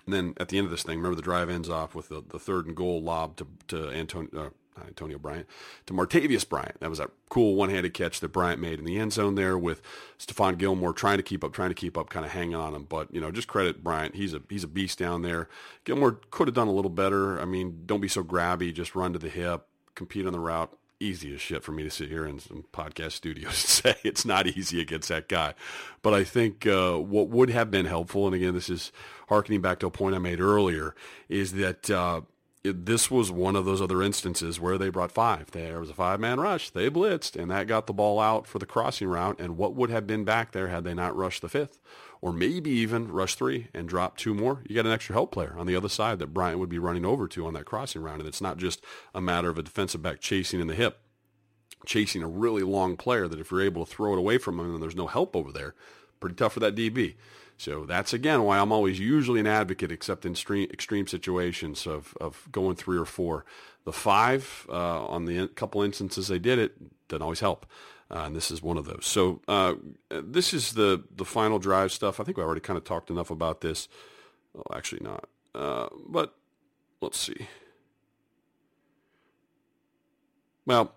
and 0.06 0.14
then 0.14 0.34
at 0.38 0.50
the 0.50 0.58
end 0.58 0.66
of 0.66 0.72
this 0.72 0.84
thing, 0.84 0.98
remember 0.98 1.16
the 1.16 1.22
drive 1.22 1.50
ends 1.50 1.70
off 1.70 1.96
with 1.96 2.10
the, 2.10 2.24
the 2.26 2.40
third 2.40 2.68
and 2.68 2.76
goal 2.76 3.02
lob 3.02 3.36
to 3.38 3.48
to 3.70 3.90
Antonio. 3.90 4.30
Uh, 4.38 4.50
Antonio 4.86 5.18
Bryant, 5.18 5.48
to 5.86 5.94
Martavis 5.94 6.48
Bryant. 6.48 6.80
That 6.80 6.90
was 6.90 7.00
that 7.00 7.12
cool 7.30 7.56
one-handed 7.56 7.94
catch 7.94 8.20
that 8.20 8.30
Bryant 8.30 8.62
made 8.62 8.80
in 8.80 8.86
the 8.86 8.98
end 8.98 9.14
zone 9.14 9.36
there 9.36 9.58
with 9.58 9.82
Stephon 10.20 10.58
Gilmore 10.58 10.94
trying 10.94 11.18
to 11.18 11.24
keep 11.24 11.44
up, 11.44 11.54
trying 11.54 11.70
to 11.70 11.76
keep 11.76 11.98
up, 11.98 12.10
kind 12.10 12.26
of 12.26 12.32
hanging 12.32 12.56
on 12.56 12.74
him. 12.76 12.86
But 12.88 13.14
you 13.14 13.22
know, 13.22 13.32
just 13.32 13.48
credit 13.48 13.84
Bryant. 13.84 14.16
He's 14.16 14.34
a 14.34 14.42
he's 14.50 14.64
a 14.64 14.68
beast 14.68 15.00
down 15.00 15.22
there. 15.22 15.50
Gilmore 15.84 16.20
could 16.32 16.48
have 16.48 16.56
done 16.56 16.68
a 16.68 16.74
little 16.74 16.92
better. 16.92 17.40
I 17.40 17.46
mean, 17.46 17.84
don't 17.86 18.02
be 18.02 18.08
so 18.08 18.24
grabby. 18.24 18.74
Just 18.74 18.96
run 18.96 19.14
to 19.14 19.20
the 19.20 19.30
hip, 19.30 19.66
compete 19.96 20.26
on 20.26 20.34
the 20.34 20.40
route. 20.40 20.72
Easy 21.00 21.32
as 21.36 21.40
shit 21.40 21.64
for 21.64 21.72
me 21.72 21.84
to 21.84 21.92
sit 21.92 22.10
here 22.10 22.26
in 22.26 22.40
some 22.40 22.66
podcast 22.74 23.12
studios 23.12 23.46
and 23.52 23.54
say 23.54 23.96
it's 24.04 24.26
not 24.26 24.48
easy 24.48 24.82
against 24.82 25.10
that 25.10 25.30
guy. 25.30 25.54
But 26.02 26.16
I 26.16 26.24
think 26.24 26.66
uh, 26.66 26.96
what 26.98 27.30
would 27.30 27.52
have 27.52 27.70
been 27.70 27.86
helpful, 27.86 28.26
and 28.26 28.36
again, 28.36 28.56
this 28.56 28.68
is 28.68 28.92
harkening 29.30 29.62
back 29.62 29.78
to 29.80 29.88
a 29.88 29.92
point 29.92 30.16
I 30.16 30.20
made 30.20 30.40
earlier, 30.40 30.96
is 31.30 31.54
that. 31.54 31.90
It, 32.68 32.86
this 32.86 33.10
was 33.10 33.32
one 33.32 33.56
of 33.56 33.66
those 33.66 33.82
other 33.82 34.02
instances 34.02 34.60
where 34.60 34.78
they 34.78 34.90
brought 34.90 35.12
five. 35.12 35.52
There 35.52 35.80
was 35.80 35.90
a 35.90 35.94
five-man 35.94 36.40
rush. 36.40 36.70
They 36.70 36.90
blitzed, 36.90 37.36
and 37.36 37.50
that 37.52 37.68
got 37.68 37.88
the 37.88 37.94
ball 37.94 38.20
out 38.20 38.48
for 38.48 38.60
the 38.60 38.66
crossing 38.66 39.08
route. 39.08 39.40
And 39.40 39.58
what 39.58 39.76
would 39.76 39.90
have 39.90 40.08
been 40.08 40.24
back 40.24 40.52
there 40.52 40.68
had 40.68 40.84
they 40.84 40.94
not 40.94 41.16
rushed 41.16 41.42
the 41.42 41.50
fifth, 41.50 41.80
or 42.22 42.34
maybe 42.34 42.70
even 42.70 43.12
rush 43.12 43.36
three 43.36 43.68
and 43.74 43.88
dropped 43.88 44.20
two 44.20 44.34
more? 44.34 44.64
You 44.68 44.76
got 44.76 44.86
an 44.86 44.92
extra 44.92 45.14
help 45.14 45.32
player 45.32 45.56
on 45.58 45.68
the 45.68 45.76
other 45.76 45.90
side 45.90 46.20
that 46.20 46.34
Bryant 46.34 46.60
would 46.60 46.70
be 46.70 46.80
running 46.80 47.06
over 47.06 47.28
to 47.30 47.48
on 47.48 47.54
that 47.54 47.66
crossing 47.66 48.02
route. 48.02 48.20
And 48.20 48.28
it's 48.28 48.42
not 48.42 48.58
just 48.58 48.84
a 49.14 49.22
matter 49.22 49.50
of 49.50 49.58
a 49.58 49.64
defensive 49.64 50.02
back 50.02 50.20
chasing 50.20 50.60
in 50.60 50.68
the 50.68 50.76
hip, 50.76 51.00
chasing 51.86 52.24
a 52.24 52.28
really 52.28 52.64
long 52.64 52.98
player 52.98 53.28
that 53.28 53.40
if 53.40 53.52
you're 53.52 53.62
able 53.62 53.86
to 53.86 53.92
throw 53.92 54.14
it 54.14 54.20
away 54.20 54.38
from 54.38 54.60
him 54.60 54.74
and 54.74 54.84
there's 54.84 54.96
no 54.96 55.08
help 55.08 55.36
over 55.36 55.52
there, 55.52 55.76
pretty 56.20 56.36
tough 56.36 56.54
for 56.54 56.60
that 56.60 56.76
DB. 56.76 57.16
So 57.58 57.86
that's 57.86 58.14
again 58.14 58.44
why 58.44 58.60
I'm 58.60 58.72
always 58.72 59.00
usually 59.00 59.40
an 59.40 59.48
advocate, 59.48 59.92
except 59.92 60.26
in 60.26 60.34
extreme, 60.34 60.70
extreme 60.72 61.08
situations 61.08 61.88
of, 61.88 62.16
of 62.22 62.48
going 62.52 62.76
three 62.76 62.98
or 62.98 63.06
four. 63.06 63.46
The 63.86 63.94
five 63.94 64.68
uh, 64.70 65.06
on 65.08 65.26
the 65.26 65.48
couple 65.50 65.82
instances 65.82 66.28
they 66.28 66.40
did 66.40 66.60
it 66.60 67.08
doesn't 67.08 67.24
always 67.24 67.40
help, 67.40 67.66
uh, 68.12 68.24
and 68.26 68.36
this 68.36 68.52
is 68.52 68.62
one 68.62 68.78
of 68.78 68.86
those. 68.86 69.06
So 69.06 69.42
uh, 69.48 69.76
this 70.10 70.54
is 70.54 70.74
the 70.74 71.04
the 71.16 71.26
final 71.26 71.58
drive 71.58 71.92
stuff. 71.92 72.20
I 72.20 72.24
think 72.24 72.38
we 72.38 72.44
already 72.44 72.62
kind 72.62 72.78
of 72.78 72.84
talked 72.84 73.10
enough 73.10 73.32
about 73.32 73.62
this. 73.62 73.88
Oh, 74.58 74.76
actually 74.76 75.02
not. 75.04 75.30
Uh, 75.56 75.88
but 76.06 76.36
let's 77.02 77.18
see. 77.18 77.48
Well, 80.66 80.94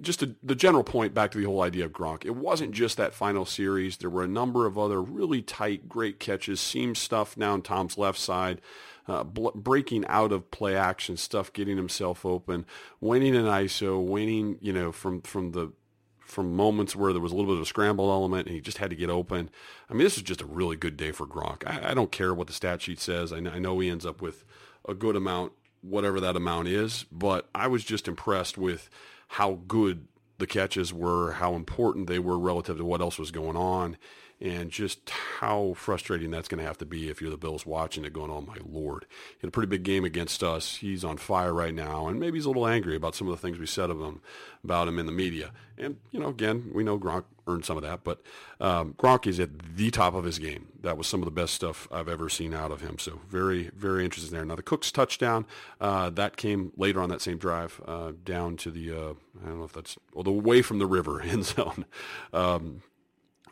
just 0.00 0.22
a, 0.22 0.34
the 0.42 0.54
general 0.54 0.82
point 0.82 1.12
back 1.12 1.30
to 1.30 1.38
the 1.38 1.44
whole 1.44 1.62
idea 1.62 1.84
of 1.84 1.92
Gronk. 1.92 2.24
It 2.24 2.36
wasn't 2.36 2.72
just 2.72 2.96
that 2.96 3.12
final 3.12 3.44
series. 3.44 3.98
There 3.98 4.08
were 4.08 4.24
a 4.24 4.28
number 4.28 4.66
of 4.66 4.78
other 4.78 5.02
really 5.02 5.42
tight, 5.42 5.88
great 5.88 6.18
catches, 6.18 6.60
seam 6.60 6.94
stuff 6.94 7.36
down 7.36 7.60
Tom's 7.60 7.98
left 7.98 8.18
side, 8.18 8.62
uh, 9.06 9.24
bl- 9.24 9.50
breaking 9.54 10.06
out 10.06 10.32
of 10.32 10.50
play 10.50 10.74
action 10.74 11.18
stuff, 11.18 11.52
getting 11.52 11.76
himself 11.76 12.24
open, 12.24 12.64
winning 13.00 13.36
an 13.36 13.44
ISO, 13.44 14.02
winning, 14.02 14.56
you 14.60 14.72
know, 14.72 14.90
from, 14.90 15.20
from 15.22 15.52
the 15.52 15.72
from 16.20 16.54
moments 16.54 16.94
where 16.94 17.12
there 17.12 17.20
was 17.20 17.32
a 17.32 17.34
little 17.34 17.50
bit 17.50 17.56
of 17.56 17.62
a 17.62 17.66
scramble 17.66 18.08
element 18.08 18.46
and 18.46 18.54
he 18.54 18.60
just 18.60 18.78
had 18.78 18.88
to 18.88 18.94
get 18.94 19.10
open. 19.10 19.50
I 19.90 19.94
mean, 19.94 20.04
this 20.04 20.16
is 20.16 20.22
just 20.22 20.40
a 20.40 20.46
really 20.46 20.76
good 20.76 20.96
day 20.96 21.10
for 21.10 21.26
Gronk. 21.26 21.66
I, 21.66 21.90
I 21.90 21.94
don't 21.94 22.12
care 22.12 22.32
what 22.32 22.46
the 22.46 22.52
stat 22.52 22.82
sheet 22.82 23.00
says. 23.00 23.32
I, 23.32 23.38
I 23.38 23.58
know 23.58 23.80
he 23.80 23.90
ends 23.90 24.06
up 24.06 24.22
with 24.22 24.44
a 24.88 24.94
good 24.94 25.16
amount 25.16 25.52
whatever 25.82 26.20
that 26.20 26.36
amount 26.36 26.68
is. 26.68 27.04
But 27.10 27.48
I 27.54 27.66
was 27.66 27.84
just 27.84 28.08
impressed 28.08 28.58
with 28.58 28.90
how 29.28 29.60
good 29.68 30.06
the 30.38 30.46
catches 30.46 30.92
were, 30.92 31.32
how 31.32 31.54
important 31.54 32.06
they 32.06 32.18
were 32.18 32.38
relative 32.38 32.78
to 32.78 32.84
what 32.84 33.00
else 33.00 33.18
was 33.18 33.30
going 33.30 33.56
on, 33.56 33.96
and 34.40 34.70
just 34.70 35.10
how 35.10 35.74
frustrating 35.76 36.30
that's 36.30 36.48
going 36.48 36.58
to 36.58 36.66
have 36.66 36.78
to 36.78 36.86
be 36.86 37.10
if 37.10 37.20
you're 37.20 37.30
the 37.30 37.36
Bills 37.36 37.66
watching 37.66 38.06
it 38.06 38.12
going, 38.14 38.30
oh 38.30 38.40
my 38.40 38.56
lord, 38.66 39.04
in 39.42 39.48
a 39.48 39.52
pretty 39.52 39.68
big 39.68 39.82
game 39.82 40.02
against 40.04 40.42
us, 40.42 40.76
he's 40.76 41.04
on 41.04 41.18
fire 41.18 41.52
right 41.52 41.74
now, 41.74 42.06
and 42.06 42.18
maybe 42.18 42.38
he's 42.38 42.46
a 42.46 42.48
little 42.48 42.66
angry 42.66 42.96
about 42.96 43.14
some 43.14 43.28
of 43.28 43.32
the 43.32 43.40
things 43.40 43.58
we 43.58 43.66
said 43.66 43.90
of 43.90 44.00
him, 44.00 44.22
about 44.64 44.88
him 44.88 44.98
in 44.98 45.04
the 45.04 45.12
media. 45.12 45.50
And, 45.76 45.98
you 46.10 46.18
know, 46.18 46.28
again, 46.28 46.70
we 46.72 46.82
know 46.82 46.98
Gronk 46.98 47.24
some 47.62 47.76
of 47.76 47.82
that, 47.82 48.04
but 48.04 48.22
um, 48.60 48.94
Gronk 48.94 49.26
is 49.26 49.40
at 49.40 49.76
the 49.76 49.90
top 49.90 50.14
of 50.14 50.24
his 50.24 50.38
game. 50.38 50.68
That 50.80 50.96
was 50.96 51.06
some 51.06 51.20
of 51.20 51.24
the 51.24 51.30
best 51.30 51.54
stuff 51.54 51.88
I've 51.90 52.08
ever 52.08 52.28
seen 52.28 52.54
out 52.54 52.70
of 52.70 52.80
him. 52.80 52.98
So 52.98 53.20
very, 53.28 53.70
very 53.76 54.04
interesting 54.04 54.34
there. 54.34 54.44
Now 54.44 54.56
the 54.56 54.62
Cooks 54.62 54.90
touchdown, 54.90 55.46
uh, 55.80 56.10
that 56.10 56.36
came 56.36 56.72
later 56.76 57.00
on 57.00 57.08
that 57.10 57.20
same 57.20 57.38
drive 57.38 57.80
uh, 57.86 58.12
down 58.24 58.56
to 58.58 58.70
the, 58.70 58.90
uh, 58.90 59.14
I 59.42 59.48
don't 59.48 59.58
know 59.58 59.64
if 59.64 59.72
that's, 59.72 59.96
well, 60.14 60.24
the 60.24 60.32
way 60.32 60.62
from 60.62 60.78
the 60.78 60.86
river 60.86 61.20
end 61.22 61.44
zone. 61.44 61.84
Um, 62.32 62.82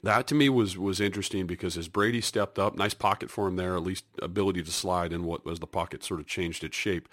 that 0.03 0.26
to 0.28 0.34
me 0.34 0.49
was 0.49 0.78
was 0.78 1.01
interesting 1.01 1.46
because 1.46 1.76
as 1.76 1.88
Brady 1.88 2.20
stepped 2.20 2.59
up, 2.59 2.76
nice 2.76 2.94
pocket 2.94 3.30
for 3.30 3.49
him 3.49 3.57
there, 3.57 3.74
at 3.74 3.82
least 3.82 4.05
ability 4.22 4.62
to 4.62 4.70
slide 4.70 5.12
in 5.12 5.24
what 5.24 5.44
was 5.44 5.59
the 5.59 5.66
pocket 5.66 6.05
sort 6.05 6.20
of 6.20 6.26
changed 6.26 6.62
its 6.62 6.76
shape. 6.76 7.09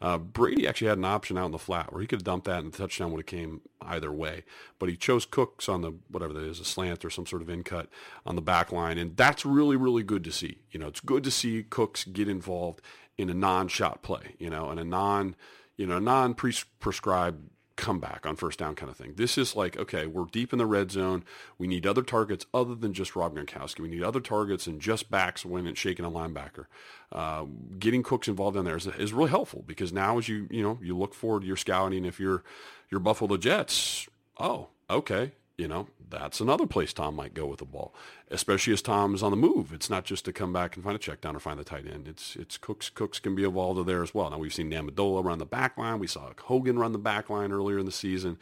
Uh, 0.00 0.16
Brady 0.16 0.66
actually 0.66 0.88
had 0.88 0.98
an 0.98 1.04
option 1.04 1.36
out 1.36 1.46
in 1.46 1.52
the 1.52 1.58
flat 1.58 1.92
where 1.92 2.00
he 2.00 2.06
could 2.06 2.20
have 2.20 2.24
dumped 2.24 2.46
that 2.46 2.64
and 2.64 2.72
the 2.72 2.78
touchdown 2.78 3.12
would 3.12 3.18
have 3.18 3.26
came 3.26 3.60
either 3.82 4.10
way, 4.10 4.44
but 4.78 4.88
he 4.88 4.96
chose 4.96 5.26
Cooks 5.26 5.68
on 5.68 5.82
the 5.82 5.92
whatever 6.08 6.32
that 6.32 6.44
is, 6.44 6.58
a 6.58 6.64
slant 6.64 7.04
or 7.04 7.10
some 7.10 7.26
sort 7.26 7.42
of 7.42 7.50
in 7.50 7.62
cut 7.62 7.88
on 8.24 8.34
the 8.34 8.42
back 8.42 8.72
line, 8.72 8.96
and 8.96 9.16
that's 9.16 9.44
really 9.44 9.76
really 9.76 10.02
good 10.02 10.24
to 10.24 10.32
see. 10.32 10.58
You 10.70 10.80
know, 10.80 10.86
it's 10.86 11.00
good 11.00 11.24
to 11.24 11.30
see 11.30 11.62
Cooks 11.62 12.04
get 12.04 12.28
involved 12.28 12.80
in 13.18 13.28
a 13.28 13.34
non-shot 13.34 14.02
play, 14.02 14.34
you 14.38 14.48
know, 14.48 14.70
and 14.70 14.80
a 14.80 14.84
non 14.84 15.36
you 15.76 15.86
know 15.86 15.98
non-prescribed 15.98 17.50
comeback 17.80 18.26
on 18.26 18.36
first 18.36 18.58
down 18.58 18.74
kind 18.74 18.90
of 18.90 18.96
thing. 18.96 19.14
This 19.16 19.38
is 19.38 19.56
like, 19.56 19.76
okay, 19.78 20.06
we're 20.06 20.26
deep 20.26 20.52
in 20.52 20.58
the 20.58 20.66
red 20.66 20.90
zone. 20.90 21.24
We 21.58 21.66
need 21.66 21.86
other 21.86 22.02
targets 22.02 22.44
other 22.52 22.74
than 22.74 22.92
just 22.92 23.16
Rob 23.16 23.34
Gronkowski. 23.34 23.80
We 23.80 23.88
need 23.88 24.02
other 24.02 24.20
targets 24.20 24.66
and 24.66 24.80
just 24.80 25.10
backs 25.10 25.44
when 25.44 25.66
it's 25.66 25.80
shaking 25.80 26.04
a 26.04 26.10
linebacker. 26.10 26.66
Uh, 27.10 27.46
getting 27.78 28.02
Cooks 28.02 28.28
involved 28.28 28.56
in 28.56 28.64
there 28.66 28.76
is, 28.76 28.86
is 28.86 29.12
really 29.12 29.30
helpful 29.30 29.64
because 29.66 29.92
now 29.92 30.18
as 30.18 30.28
you, 30.28 30.46
you 30.50 30.62
know, 30.62 30.78
you 30.82 30.96
look 30.96 31.14
forward 31.14 31.40
to 31.40 31.46
your 31.46 31.56
scouting, 31.56 32.04
if 32.04 32.20
you're, 32.20 32.44
you're 32.90 33.00
Buffalo 33.00 33.36
Jets, 33.38 34.08
oh, 34.38 34.68
okay, 34.88 35.32
you 35.60 35.68
know, 35.68 35.88
that's 36.08 36.40
another 36.40 36.66
place 36.66 36.92
Tom 36.92 37.14
might 37.14 37.34
go 37.34 37.44
with 37.46 37.58
the 37.58 37.66
ball, 37.66 37.94
especially 38.30 38.72
as 38.72 38.80
Tom 38.80 39.14
is 39.14 39.22
on 39.22 39.30
the 39.30 39.36
move. 39.36 39.72
It's 39.72 39.90
not 39.90 40.04
just 40.04 40.24
to 40.24 40.32
come 40.32 40.52
back 40.52 40.74
and 40.74 40.82
find 40.82 40.96
a 40.96 40.98
check 40.98 41.20
down 41.20 41.36
or 41.36 41.38
find 41.38 41.60
the 41.60 41.64
tight 41.64 41.86
end. 41.86 42.08
It's 42.08 42.34
it's 42.34 42.56
Cooks. 42.56 42.88
Cooks 42.88 43.20
can 43.20 43.34
be 43.34 43.44
involved 43.44 43.86
there 43.86 44.02
as 44.02 44.14
well. 44.14 44.30
Now 44.30 44.38
we've 44.38 44.54
seen 44.54 44.70
Amendola 44.70 45.22
run 45.22 45.38
the 45.38 45.44
back 45.44 45.76
line. 45.76 45.98
We 45.98 46.06
saw 46.06 46.30
Hogan 46.40 46.78
run 46.78 46.92
the 46.92 46.98
back 46.98 47.28
line 47.28 47.52
earlier 47.52 47.78
in 47.78 47.86
the 47.86 47.92
season. 47.92 48.38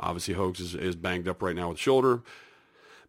Obviously, 0.00 0.34
Hogs 0.34 0.60
is, 0.60 0.74
is 0.74 0.96
banged 0.96 1.28
up 1.28 1.42
right 1.42 1.54
now 1.54 1.68
with 1.68 1.78
shoulder. 1.78 2.22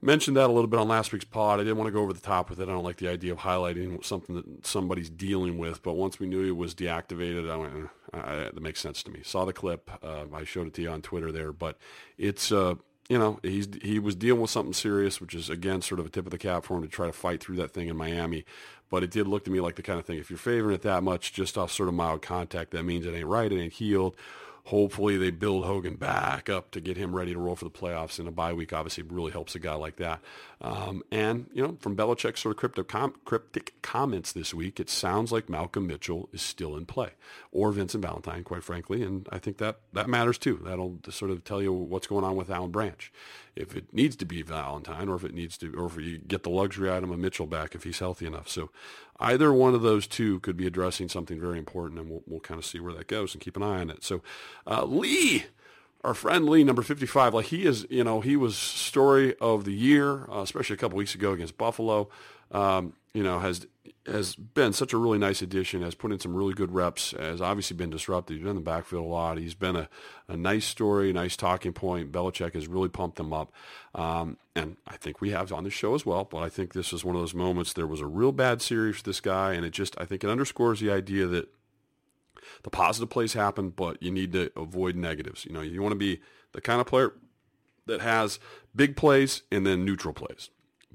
Mentioned 0.01 0.35
that 0.35 0.49
a 0.49 0.53
little 0.53 0.67
bit 0.67 0.81
on 0.81 0.89
last 0.89 1.13
week's 1.13 1.23
pod. 1.23 1.61
I 1.61 1.63
didn't 1.63 1.77
want 1.77 1.87
to 1.87 1.93
go 1.93 2.01
over 2.01 2.11
the 2.11 2.19
top 2.19 2.49
with 2.49 2.59
it. 2.59 2.63
I 2.63 2.73
don't 2.73 2.83
like 2.83 2.97
the 2.97 3.07
idea 3.07 3.31
of 3.31 3.39
highlighting 3.39 4.03
something 4.03 4.35
that 4.35 4.67
somebody's 4.67 5.09
dealing 5.09 5.57
with. 5.57 5.81
But 5.81 5.93
once 5.93 6.19
we 6.19 6.27
knew 6.27 6.43
he 6.43 6.51
was 6.51 6.75
deactivated, 6.75 7.49
I 7.49 7.55
went, 7.55 7.89
uh, 8.13 8.51
that 8.53 8.61
makes 8.61 8.81
sense 8.81 9.01
to 9.03 9.11
me. 9.11 9.21
Saw 9.23 9.45
the 9.45 9.53
clip. 9.53 9.89
Uh, 10.03 10.25
I 10.33 10.43
showed 10.43 10.67
it 10.67 10.73
to 10.73 10.81
you 10.81 10.89
on 10.89 11.01
Twitter 11.01 11.31
there. 11.31 11.53
But 11.53 11.77
it's 12.17 12.51
uh, 12.51 12.75
you 13.09 13.19
know, 13.19 13.39
he's 13.43 13.67
he 13.81 13.99
was 13.99 14.15
dealing 14.15 14.41
with 14.41 14.51
something 14.51 14.73
serious, 14.73 15.19
which 15.19 15.35
is 15.35 15.49
again 15.49 15.81
sort 15.81 15.99
of 15.99 16.05
a 16.05 16.09
tip 16.09 16.25
of 16.25 16.31
the 16.31 16.37
cap 16.37 16.65
for 16.65 16.77
him 16.77 16.83
to 16.83 16.87
try 16.87 17.05
to 17.05 17.13
fight 17.13 17.41
through 17.41 17.57
that 17.57 17.71
thing 17.73 17.87
in 17.87 17.97
Miami. 17.97 18.45
But 18.89 19.03
it 19.03 19.11
did 19.11 19.27
look 19.27 19.43
to 19.45 19.51
me 19.51 19.59
like 19.59 19.75
the 19.75 19.81
kind 19.81 19.99
of 19.99 20.05
thing 20.05 20.19
if 20.19 20.29
you're 20.29 20.37
favoring 20.37 20.75
it 20.75 20.83
that 20.83 21.03
much 21.03 21.33
just 21.33 21.57
off 21.57 21.71
sort 21.71 21.89
of 21.89 21.95
mild 21.95 22.21
contact, 22.21 22.71
that 22.71 22.83
means 22.83 23.05
it 23.05 23.13
ain't 23.13 23.27
right, 23.27 23.51
it 23.51 23.59
ain't 23.59 23.73
healed. 23.73 24.15
Hopefully 24.65 25.17
they 25.17 25.29
build 25.29 25.65
Hogan 25.65 25.95
back 25.95 26.49
up 26.49 26.71
to 26.71 26.79
get 26.79 26.95
him 26.95 27.13
ready 27.13 27.33
to 27.33 27.39
roll 27.39 27.55
for 27.55 27.65
the 27.65 27.71
playoffs. 27.71 28.17
And 28.17 28.29
a 28.29 28.31
bye 28.31 28.53
week 28.53 28.71
obviously 28.71 29.03
really 29.03 29.31
helps 29.31 29.55
a 29.55 29.59
guy 29.59 29.73
like 29.73 29.97
that. 29.97 30.21
Um, 30.63 31.03
and, 31.11 31.47
you 31.53 31.61
know, 31.61 31.77
from 31.81 31.97
Belichick's 31.97 32.41
sort 32.41 32.53
of 32.53 32.57
cryptic, 32.57 32.87
com- 32.87 33.19
cryptic 33.25 33.73
comments 33.81 34.31
this 34.31 34.53
week, 34.53 34.79
it 34.79 34.89
sounds 34.89 35.29
like 35.29 35.49
Malcolm 35.49 35.87
Mitchell 35.87 36.29
is 36.31 36.41
still 36.41 36.77
in 36.77 36.85
play. 36.85 37.09
Or 37.51 37.73
Vincent 37.73 38.01
Valentine, 38.01 38.45
quite 38.45 38.63
frankly. 38.63 39.03
And 39.03 39.27
I 39.29 39.39
think 39.39 39.57
that, 39.57 39.79
that 39.91 40.07
matters 40.07 40.37
too. 40.37 40.61
That'll 40.63 40.99
sort 41.09 41.31
of 41.31 41.43
tell 41.43 41.61
you 41.61 41.73
what's 41.73 42.07
going 42.07 42.23
on 42.23 42.37
with 42.37 42.49
Alan 42.49 42.71
Branch. 42.71 43.11
If 43.57 43.75
it 43.75 43.93
needs 43.93 44.15
to 44.15 44.25
be 44.25 44.41
Valentine 44.41 45.09
or 45.09 45.15
if 45.15 45.25
it 45.25 45.33
needs 45.33 45.57
to, 45.57 45.73
or 45.77 45.87
if 45.87 45.97
you 45.97 46.17
get 46.17 46.43
the 46.43 46.49
luxury 46.49 46.89
item 46.89 47.11
of 47.11 47.19
Mitchell 47.19 47.45
back 47.45 47.75
if 47.75 47.83
he's 47.83 47.99
healthy 47.99 48.25
enough. 48.25 48.47
So 48.47 48.69
either 49.19 49.51
one 49.51 49.75
of 49.75 49.81
those 49.81 50.07
two 50.07 50.39
could 50.39 50.55
be 50.55 50.65
addressing 50.65 51.09
something 51.09 51.39
very 51.39 51.59
important, 51.59 51.99
and 51.99 52.09
we'll, 52.09 52.23
we'll 52.25 52.39
kind 52.39 52.57
of 52.57 52.65
see 52.65 52.79
where 52.79 52.93
that 52.93 53.07
goes 53.07 53.33
and 53.33 53.41
keep 53.43 53.57
an 53.57 53.63
eye 53.63 53.81
on 53.81 53.89
it. 53.89 54.03
So, 54.03 54.21
uh, 54.65 54.85
Lee, 54.85 55.45
our 56.03 56.13
friend 56.13 56.49
Lee, 56.49 56.63
number 56.63 56.81
55, 56.81 57.33
like 57.33 57.45
he 57.47 57.65
is, 57.65 57.87
you 57.89 58.03
know, 58.03 58.21
he 58.21 58.35
was 58.35 58.57
story 58.57 59.35
of 59.39 59.63
the 59.63 59.73
year, 59.73 60.29
uh, 60.29 60.41
especially 60.41 60.73
a 60.73 60.77
couple 60.77 60.97
weeks 60.97 61.15
ago 61.15 61.31
against 61.31 61.57
Buffalo. 61.57 62.09
Um, 62.51 62.93
you 63.13 63.23
know, 63.23 63.39
has 63.39 63.67
has 64.05 64.35
been 64.35 64.73
such 64.73 64.91
a 64.91 64.97
really 64.97 65.17
nice 65.17 65.41
addition, 65.41 65.81
has 65.81 65.95
put 65.95 66.11
in 66.11 66.19
some 66.19 66.35
really 66.35 66.53
good 66.53 66.73
reps, 66.73 67.11
has 67.11 67.39
obviously 67.41 67.77
been 67.77 67.89
disrupted. 67.89 68.35
He's 68.35 68.43
been 68.43 68.51
in 68.51 68.55
the 68.57 68.61
backfield 68.61 69.05
a 69.05 69.07
lot. 69.07 69.37
He's 69.37 69.53
been 69.53 69.77
a, 69.77 69.89
a 70.27 70.35
nice 70.35 70.65
story, 70.65 71.13
nice 71.13 71.37
talking 71.37 71.71
point. 71.71 72.11
Belichick 72.11 72.53
has 72.53 72.67
really 72.67 72.89
pumped 72.89 73.19
him 73.19 73.31
up. 73.31 73.53
Um, 73.95 74.37
and 74.55 74.75
I 74.87 74.97
think 74.97 75.21
we 75.21 75.29
have 75.29 75.53
on 75.53 75.63
the 75.63 75.69
show 75.69 75.95
as 75.95 76.05
well, 76.05 76.25
but 76.25 76.39
I 76.39 76.49
think 76.49 76.73
this 76.73 76.91
is 76.91 77.05
one 77.05 77.15
of 77.15 77.21
those 77.21 77.33
moments. 77.33 77.73
There 77.73 77.87
was 77.87 78.01
a 78.01 78.05
real 78.05 78.33
bad 78.33 78.61
series 78.61 78.97
for 78.97 79.03
this 79.03 79.21
guy, 79.21 79.53
and 79.53 79.65
it 79.65 79.71
just, 79.71 79.95
I 79.99 80.05
think 80.05 80.23
it 80.23 80.29
underscores 80.29 80.81
the 80.81 80.91
idea 80.91 81.25
that 81.27 81.47
the 82.63 82.69
positive 82.69 83.09
plays 83.09 83.33
happen, 83.33 83.69
but 83.69 84.01
you 84.01 84.11
need 84.11 84.33
to 84.33 84.51
avoid 84.55 84.95
negatives. 84.95 85.45
You 85.45 85.53
know, 85.53 85.61
you 85.61 85.81
want 85.81 85.93
to 85.93 85.97
be 85.97 86.21
the 86.53 86.61
kind 86.61 86.81
of 86.81 86.87
player 86.87 87.13
that 87.85 88.01
has 88.01 88.39
big 88.75 88.95
plays 88.95 89.43
and 89.51 89.65
then 89.65 89.85
neutral 89.85 90.13
plays 90.13 90.49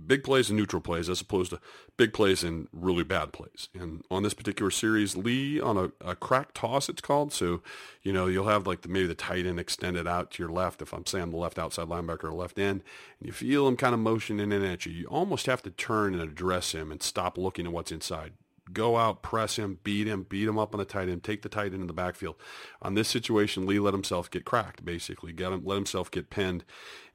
big 0.07 0.22
plays 0.22 0.49
and 0.49 0.59
neutral 0.59 0.80
plays 0.80 1.09
as 1.09 1.20
opposed 1.20 1.51
to 1.51 1.61
big 1.96 2.12
plays 2.12 2.44
and 2.44 2.68
really 2.72 3.03
bad 3.03 3.32
plays. 3.32 3.68
And 3.78 4.05
on 4.11 4.22
this 4.22 4.34
particular 4.34 4.70
series, 4.70 5.16
Lee 5.16 5.61
on 5.61 5.76
a, 5.76 5.90
a 6.01 6.14
crack 6.14 6.55
toss, 6.55 6.88
it's 6.88 7.01
called. 7.01 7.32
So, 7.32 7.62
you 8.03 8.12
know, 8.12 8.26
you'll 8.26 8.49
have 8.49 8.66
like 8.66 8.82
the, 8.82 8.88
maybe 8.88 9.07
the 9.07 9.14
tight 9.14 9.46
end 9.46 9.59
extended 9.59 10.07
out 10.07 10.30
to 10.32 10.42
your 10.42 10.53
left. 10.53 10.82
If 10.82 10.92
I'm 10.92 11.07
saying 11.07 11.30
the 11.30 11.36
left 11.36 11.59
outside 11.59 11.88
linebacker 11.88 12.24
or 12.24 12.32
left 12.32 12.59
end, 12.59 12.82
and 13.18 13.26
you 13.26 13.32
feel 13.32 13.66
him 13.66 13.76
kind 13.76 13.94
of 13.94 14.01
motioning 14.01 14.53
in 14.53 14.64
at 14.64 14.86
you, 14.86 14.92
you 14.92 15.07
almost 15.07 15.46
have 15.46 15.62
to 15.62 15.70
turn 15.70 16.14
and 16.14 16.22
address 16.22 16.72
him 16.72 16.92
and 16.92 17.03
stop 17.03 17.36
looking 17.36 17.66
at 17.66 17.72
what's 17.72 17.92
inside 17.92 18.32
go 18.73 18.97
out, 18.97 19.23
press 19.23 19.57
him, 19.57 19.79
beat 19.83 20.07
him, 20.07 20.25
beat 20.29 20.49
him 20.49 20.59
up 20.59 20.75
on 20.75 20.79
the 20.79 20.85
tight 20.85 21.09
end, 21.09 21.25
take 21.25 21.43
the 21.43 21.49
tight 21.49 21.73
end 21.73 21.83
in 21.83 21.87
the 21.87 21.93
backfield. 21.93 22.37
On 22.83 22.95
this 22.95 23.09
situation, 23.09 23.66
Lee 23.66 23.79
let 23.79 23.95
himself 23.95 24.31
get 24.31 24.45
cracked, 24.45 24.85
basically, 24.85 25.33
got 25.33 25.53
him, 25.53 25.64
let 25.64 25.77
himself 25.77 26.11
get 26.11 26.31
pinned, 26.31 26.64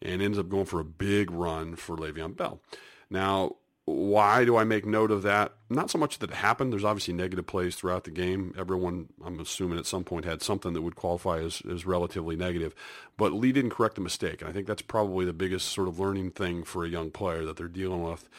and 0.02 0.22
ends 0.22 0.38
up 0.38 0.50
going 0.50 0.66
for 0.66 0.80
a 0.80 0.86
big 0.86 1.32
run 1.32 1.76
for 1.76 1.96
Le'Veon 1.96 2.36
Bell. 2.36 2.62
Now, 3.10 3.56
why 3.86 4.46
do 4.46 4.56
I 4.56 4.64
make 4.64 4.86
note 4.86 5.12
of 5.12 5.24
that? 5.24 5.54
Not 5.70 5.92
so 5.92 5.98
much 5.98 6.20
that 6.20 6.32
it 6.32 6.36
happened. 6.38 6.72
There's 6.72 6.86
obviously 6.86 7.14
negative 7.14 7.46
plays 7.46 7.76
throughout 7.76 8.06
the 8.06 8.12
game. 8.12 8.54
Everyone, 8.58 9.10
I'm 9.24 9.42
assuming 9.42 9.78
at 9.78 9.86
some 9.86 10.06
point, 10.06 10.24
had 10.24 10.42
something 10.42 10.72
that 10.74 10.82
would 10.82 10.96
qualify 10.96 11.40
as, 11.40 11.62
as 11.70 11.86
relatively 11.86 12.38
negative. 12.38 12.74
But 13.18 13.34
Lee 13.34 13.52
didn't 13.52 13.72
correct 13.72 13.96
the 13.96 14.02
mistake. 14.02 14.42
And 14.42 14.50
I 14.50 14.54
think 14.54 14.68
that's 14.68 14.82
probably 14.82 15.26
the 15.26 15.34
biggest 15.34 15.68
sort 15.68 15.90
of 15.90 16.00
learning 16.00 16.32
thing 16.32 16.64
for 16.64 16.86
a 16.86 16.90
young 16.90 17.12
player 17.12 17.44
that 17.44 17.58
they're 17.58 17.68
dealing 17.68 18.04
with 18.04 18.30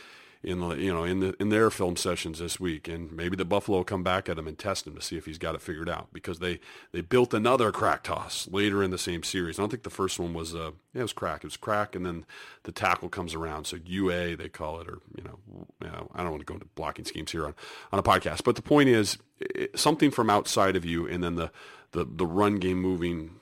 in 0.45 0.61
the 0.61 0.71
you 0.77 0.93
know 0.93 1.05
in 1.05 1.21
the 1.21 1.35
in 1.41 1.49
their 1.49 1.71
film 1.71 1.97
sessions 1.97 2.39
this 2.39 2.61
week, 2.61 2.87
and 2.87 3.11
maybe 3.11 3.37
the 3.37 3.45
Buffalo 3.45 3.79
will 3.79 3.85
come 3.85 4.03
back 4.03 4.29
at 4.29 4.39
him 4.39 4.47
and 4.47 4.59
test 4.59 4.87
him 4.87 4.95
to 4.95 5.03
see 5.03 5.17
if 5.17 5.25
he's 5.25 5.39
got 5.39 5.55
it 5.55 5.63
figured 5.63 5.89
out 5.89 6.09
because 6.13 6.39
they 6.39 6.61
they 6.93 7.01
built 7.01 7.33
another 7.35 7.73
crack 7.73 8.03
toss 8.03 8.49
later 8.51 8.83
in 8.83 8.91
the 8.91 8.99
same 8.99 9.23
series. 9.23 9.59
I 9.59 9.63
don't 9.63 9.71
think 9.71 9.83
the 9.83 9.91
first 9.91 10.19
one 10.19 10.35
was 10.35 10.55
uh 10.55 10.73
yeah, 10.93 11.01
it 11.01 11.03
was 11.03 11.13
crack. 11.13 11.43
It 11.43 11.47
was 11.47 11.57
crack, 11.57 11.97
and 11.97 12.05
then 12.05 12.27
the 12.65 12.73
tackle 12.73 13.09
comes 13.09 13.35
around. 13.35 13.67
So 13.67 13.79
UA 13.85 14.37
they 14.37 14.49
call 14.49 14.81
it, 14.81 14.89
or 14.89 14.99
you 15.17 15.25
know, 15.25 15.39
you 15.83 15.89
know 15.89 16.11
I 16.15 16.23
don't 16.23 16.31
want 16.31 16.43
to 16.43 16.47
go 16.47 16.55
into 16.55 16.67
blocking 16.75 17.05
schemes 17.05 17.33
here 17.33 17.47
on 17.47 17.55
on 17.93 17.99
a 17.99 18.03
podcast, 18.03 18.45
but 18.45 18.57
the 18.57 18.63
point 18.63 18.89
is 18.89 19.19
it, 19.41 19.79
something 19.79 20.11
from 20.11 20.31
outside 20.31 20.77
of 20.77 20.85
you, 20.85 21.07
and 21.07 21.25
then 21.25 21.37
the 21.37 21.51
the 21.93 22.05
the 22.05 22.27
run 22.27 22.59
game 22.59 22.81
moving 22.81 23.41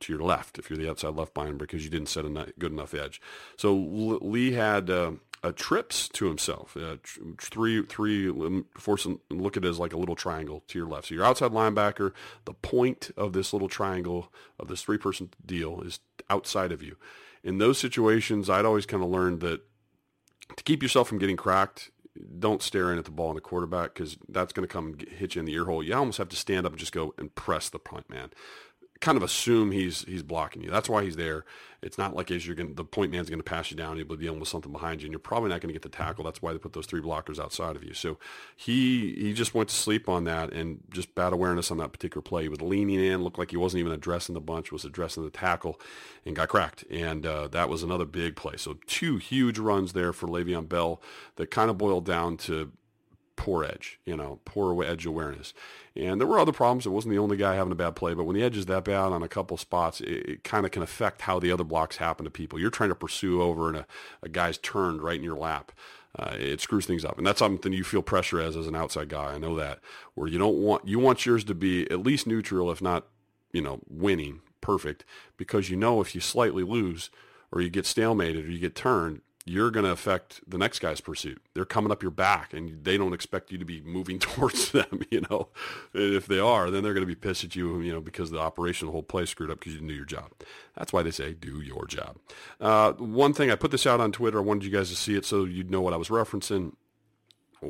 to 0.00 0.12
your 0.12 0.22
left 0.22 0.58
if 0.58 0.68
you're 0.68 0.78
the 0.78 0.90
outside 0.90 1.14
left 1.14 1.32
binder 1.32 1.54
because 1.54 1.84
you 1.84 1.90
didn't 1.90 2.08
set 2.08 2.24
a 2.24 2.52
good 2.58 2.72
enough 2.72 2.94
edge. 2.94 3.20
So 3.56 3.74
Lee 3.74 4.52
had 4.52 4.90
uh, 4.90 5.12
uh, 5.44 5.52
trips 5.54 6.08
to 6.08 6.26
himself. 6.26 6.76
Uh, 6.76 6.96
three, 7.38 7.82
three, 7.82 8.28
um, 8.30 8.64
force 8.78 9.04
him, 9.04 9.20
look 9.30 9.56
at 9.56 9.64
it 9.64 9.68
as 9.68 9.78
like 9.78 9.92
a 9.92 9.98
little 9.98 10.16
triangle 10.16 10.64
to 10.68 10.78
your 10.78 10.88
left. 10.88 11.08
So 11.08 11.14
your 11.14 11.24
outside 11.24 11.52
linebacker, 11.52 12.12
the 12.46 12.54
point 12.54 13.10
of 13.16 13.34
this 13.34 13.52
little 13.52 13.68
triangle 13.68 14.32
of 14.58 14.68
this 14.68 14.82
three-person 14.82 15.30
deal 15.44 15.82
is 15.82 16.00
outside 16.30 16.72
of 16.72 16.82
you. 16.82 16.96
In 17.42 17.58
those 17.58 17.78
situations, 17.78 18.48
I'd 18.48 18.64
always 18.64 18.86
kind 18.86 19.02
of 19.02 19.10
learned 19.10 19.40
that 19.40 19.60
to 20.56 20.64
keep 20.64 20.82
yourself 20.82 21.08
from 21.08 21.18
getting 21.18 21.36
cracked, 21.36 21.90
don't 22.38 22.62
stare 22.62 22.90
in 22.90 22.98
at 22.98 23.04
the 23.04 23.10
ball 23.10 23.30
in 23.30 23.34
the 23.34 23.42
quarterback 23.42 23.92
because 23.92 24.16
that's 24.28 24.52
going 24.52 24.66
to 24.66 24.72
come 24.72 24.86
and 24.86 25.02
hit 25.08 25.34
you 25.34 25.40
in 25.40 25.44
the 25.44 25.52
ear 25.52 25.66
hole. 25.66 25.82
You 25.82 25.94
almost 25.94 26.18
have 26.18 26.30
to 26.30 26.36
stand 26.36 26.64
up 26.64 26.72
and 26.72 26.78
just 26.78 26.92
go 26.92 27.12
and 27.18 27.34
press 27.34 27.68
the 27.68 27.78
punt 27.78 28.08
man 28.08 28.30
kind 29.04 29.18
of 29.18 29.22
assume 29.22 29.70
he's 29.70 30.02
he's 30.04 30.22
blocking 30.22 30.62
you. 30.62 30.70
That's 30.70 30.88
why 30.88 31.04
he's 31.04 31.16
there. 31.16 31.44
It's 31.82 31.98
not 31.98 32.16
like 32.16 32.30
as 32.30 32.46
you're 32.46 32.56
going 32.56 32.74
the 32.74 32.84
point 32.84 33.12
man's 33.12 33.28
going 33.28 33.38
to 33.38 33.44
pass 33.44 33.70
you 33.70 33.76
down, 33.76 33.98
you'll 33.98 34.06
be 34.06 34.16
dealing 34.16 34.40
with 34.40 34.48
something 34.48 34.72
behind 34.72 35.02
you, 35.02 35.06
and 35.06 35.12
you're 35.12 35.18
probably 35.18 35.50
not 35.50 35.60
going 35.60 35.68
to 35.68 35.74
get 35.74 35.82
the 35.82 35.90
tackle. 35.90 36.24
That's 36.24 36.40
why 36.40 36.54
they 36.54 36.58
put 36.58 36.72
those 36.72 36.86
three 36.86 37.02
blockers 37.02 37.38
outside 37.38 37.76
of 37.76 37.84
you. 37.84 37.92
So 37.92 38.18
he 38.56 39.14
he 39.14 39.34
just 39.34 39.54
went 39.54 39.68
to 39.68 39.74
sleep 39.74 40.08
on 40.08 40.24
that 40.24 40.54
and 40.54 40.80
just 40.90 41.14
bad 41.14 41.34
awareness 41.34 41.70
on 41.70 41.76
that 41.78 41.92
particular 41.92 42.22
play. 42.22 42.44
He 42.44 42.48
was 42.48 42.62
leaning 42.62 43.04
in, 43.04 43.22
looked 43.22 43.38
like 43.38 43.50
he 43.50 43.58
wasn't 43.58 43.80
even 43.80 43.92
addressing 43.92 44.34
the 44.34 44.40
bunch, 44.40 44.72
was 44.72 44.86
addressing 44.86 45.22
the 45.22 45.30
tackle, 45.30 45.78
and 46.24 46.34
got 46.34 46.48
cracked. 46.48 46.84
And 46.90 47.26
uh, 47.26 47.48
that 47.48 47.68
was 47.68 47.82
another 47.82 48.06
big 48.06 48.36
play. 48.36 48.56
So 48.56 48.78
two 48.86 49.18
huge 49.18 49.58
runs 49.58 49.92
there 49.92 50.14
for 50.14 50.26
Le'Veon 50.26 50.66
Bell 50.66 51.02
that 51.36 51.50
kind 51.50 51.68
of 51.68 51.76
boiled 51.76 52.06
down 52.06 52.38
to 52.38 52.72
poor 53.36 53.64
edge, 53.64 53.98
you 54.04 54.16
know, 54.16 54.40
poor 54.44 54.82
edge 54.84 55.06
awareness. 55.06 55.54
And 55.96 56.20
there 56.20 56.26
were 56.26 56.38
other 56.38 56.52
problems. 56.52 56.86
It 56.86 56.90
wasn't 56.90 57.12
the 57.12 57.20
only 57.20 57.36
guy 57.36 57.54
having 57.54 57.72
a 57.72 57.76
bad 57.76 57.96
play, 57.96 58.14
but 58.14 58.24
when 58.24 58.36
the 58.36 58.42
edge 58.42 58.56
is 58.56 58.66
that 58.66 58.84
bad 58.84 59.12
on 59.12 59.22
a 59.22 59.28
couple 59.28 59.56
spots, 59.56 60.00
it, 60.00 60.28
it 60.28 60.44
kind 60.44 60.64
of 60.64 60.72
can 60.72 60.82
affect 60.82 61.22
how 61.22 61.38
the 61.38 61.50
other 61.50 61.64
blocks 61.64 61.96
happen 61.96 62.24
to 62.24 62.30
people. 62.30 62.58
You're 62.58 62.70
trying 62.70 62.90
to 62.90 62.94
pursue 62.94 63.42
over 63.42 63.68
and 63.68 63.78
a, 63.78 63.86
a 64.22 64.28
guy's 64.28 64.58
turned 64.58 65.02
right 65.02 65.16
in 65.16 65.24
your 65.24 65.36
lap. 65.36 65.72
Uh, 66.16 66.36
it 66.38 66.60
screws 66.60 66.86
things 66.86 67.04
up. 67.04 67.18
And 67.18 67.26
that's 67.26 67.40
something 67.40 67.72
you 67.72 67.82
feel 67.82 68.02
pressure 68.02 68.40
as 68.40 68.56
as 68.56 68.68
an 68.68 68.76
outside 68.76 69.08
guy. 69.08 69.34
I 69.34 69.38
know 69.38 69.56
that 69.56 69.80
where 70.14 70.28
you 70.28 70.38
don't 70.38 70.58
want, 70.58 70.86
you 70.86 70.98
want 71.00 71.26
yours 71.26 71.42
to 71.44 71.54
be 71.54 71.90
at 71.90 72.04
least 72.04 72.26
neutral, 72.26 72.70
if 72.70 72.80
not, 72.80 73.06
you 73.52 73.60
know, 73.60 73.80
winning 73.88 74.40
perfect 74.60 75.04
because 75.36 75.70
you 75.70 75.76
know 75.76 76.00
if 76.00 76.14
you 76.14 76.20
slightly 76.20 76.62
lose 76.62 77.10
or 77.52 77.60
you 77.60 77.68
get 77.68 77.84
stalemated 77.84 78.46
or 78.46 78.50
you 78.50 78.58
get 78.58 78.74
turned, 78.74 79.20
you're 79.46 79.70
going 79.70 79.84
to 79.84 79.90
affect 79.90 80.40
the 80.48 80.56
next 80.56 80.78
guy's 80.78 81.02
pursuit. 81.02 81.40
They're 81.52 81.66
coming 81.66 81.92
up 81.92 82.02
your 82.02 82.10
back 82.10 82.54
and 82.54 82.82
they 82.82 82.96
don't 82.96 83.12
expect 83.12 83.52
you 83.52 83.58
to 83.58 83.64
be 83.64 83.80
moving 83.82 84.18
towards 84.20 84.72
them, 84.72 85.02
you 85.10 85.22
know. 85.30 85.48
And 85.92 86.14
if 86.14 86.26
they 86.26 86.38
are, 86.38 86.70
then 86.70 86.82
they're 86.82 86.94
going 86.94 87.06
to 87.06 87.06
be 87.06 87.14
pissed 87.14 87.44
at 87.44 87.54
you, 87.54 87.80
you 87.80 87.92
know, 87.92 88.00
because 88.00 88.30
the 88.30 88.38
operation, 88.38 88.86
the 88.86 88.92
whole 88.92 89.02
play 89.02 89.26
screwed 89.26 89.50
up 89.50 89.58
because 89.58 89.72
you 89.74 89.78
didn't 89.80 89.88
do 89.88 89.94
your 89.94 90.06
job. 90.06 90.32
That's 90.76 90.92
why 90.92 91.02
they 91.02 91.10
say 91.10 91.34
do 91.34 91.60
your 91.60 91.86
job. 91.86 92.16
Uh, 92.60 92.92
one 92.92 93.34
thing, 93.34 93.50
I 93.50 93.56
put 93.56 93.70
this 93.70 93.86
out 93.86 94.00
on 94.00 94.12
Twitter. 94.12 94.38
I 94.38 94.42
wanted 94.42 94.64
you 94.64 94.70
guys 94.70 94.88
to 94.88 94.96
see 94.96 95.14
it 95.14 95.26
so 95.26 95.44
you'd 95.44 95.70
know 95.70 95.82
what 95.82 95.92
I 95.92 95.98
was 95.98 96.08
referencing 96.08 96.72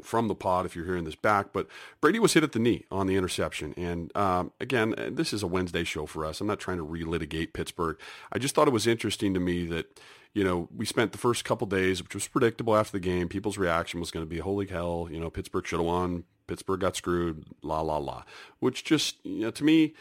from 0.03 0.29
the 0.29 0.35
pod 0.35 0.67
if 0.67 0.75
you're 0.75 0.85
hearing 0.85 1.05
this 1.05 1.15
back. 1.15 1.53
But 1.53 1.67
Brady 2.01 2.19
was 2.19 2.35
hit 2.35 2.43
at 2.43 2.53
the 2.53 2.59
knee 2.59 2.85
on 2.91 3.07
the 3.07 3.17
interception. 3.17 3.75
And 3.77 4.17
um, 4.17 4.53
again, 4.61 4.95
this 5.11 5.33
is 5.33 5.43
a 5.43 5.47
Wednesday 5.47 5.85
show 5.85 6.07
for 6.07 6.25
us. 6.25 6.41
I'm 6.41 6.47
not 6.47 6.61
trying 6.61 6.79
to 6.79 6.87
relitigate 6.87 7.53
Pittsburgh. 7.53 7.99
I 8.33 8.39
just 8.39 8.55
thought 8.55 8.69
it 8.69 8.73
was 8.73 8.87
interesting 8.87 9.35
to 9.35 9.41
me 9.41 9.67
that 9.67 10.01
you 10.35 10.43
know, 10.43 10.69
we 10.77 10.85
spent 10.85 11.13
the 11.13 11.19
first 11.19 11.45
couple 11.45 11.67
days, 11.67 12.03
which 12.03 12.15
was 12.15 12.27
predictable 12.27 12.77
after 12.77 12.93
the 12.93 13.01
game. 13.01 13.29
People's 13.29 13.57
reaction 13.57 14.01
was 14.01 14.11
going 14.11 14.27
to 14.27 14.29
be, 14.29 14.39
holy 14.39 14.67
hell, 14.67 15.09
you 15.11 15.21
know, 15.21 15.31
Pittsburgh 15.31 15.67
should 15.67 15.79
have 15.79 15.87
won. 15.87 16.25
Pittsburgh 16.47 16.81
got 16.81 16.97
screwed, 16.97 17.47
la, 17.63 17.81
la, 17.81 17.97
la. 17.97 18.25
Which 18.59 18.85
just, 18.85 19.17
you 19.25 19.43
know, 19.43 19.51
to 19.53 19.65
me, 19.65 19.95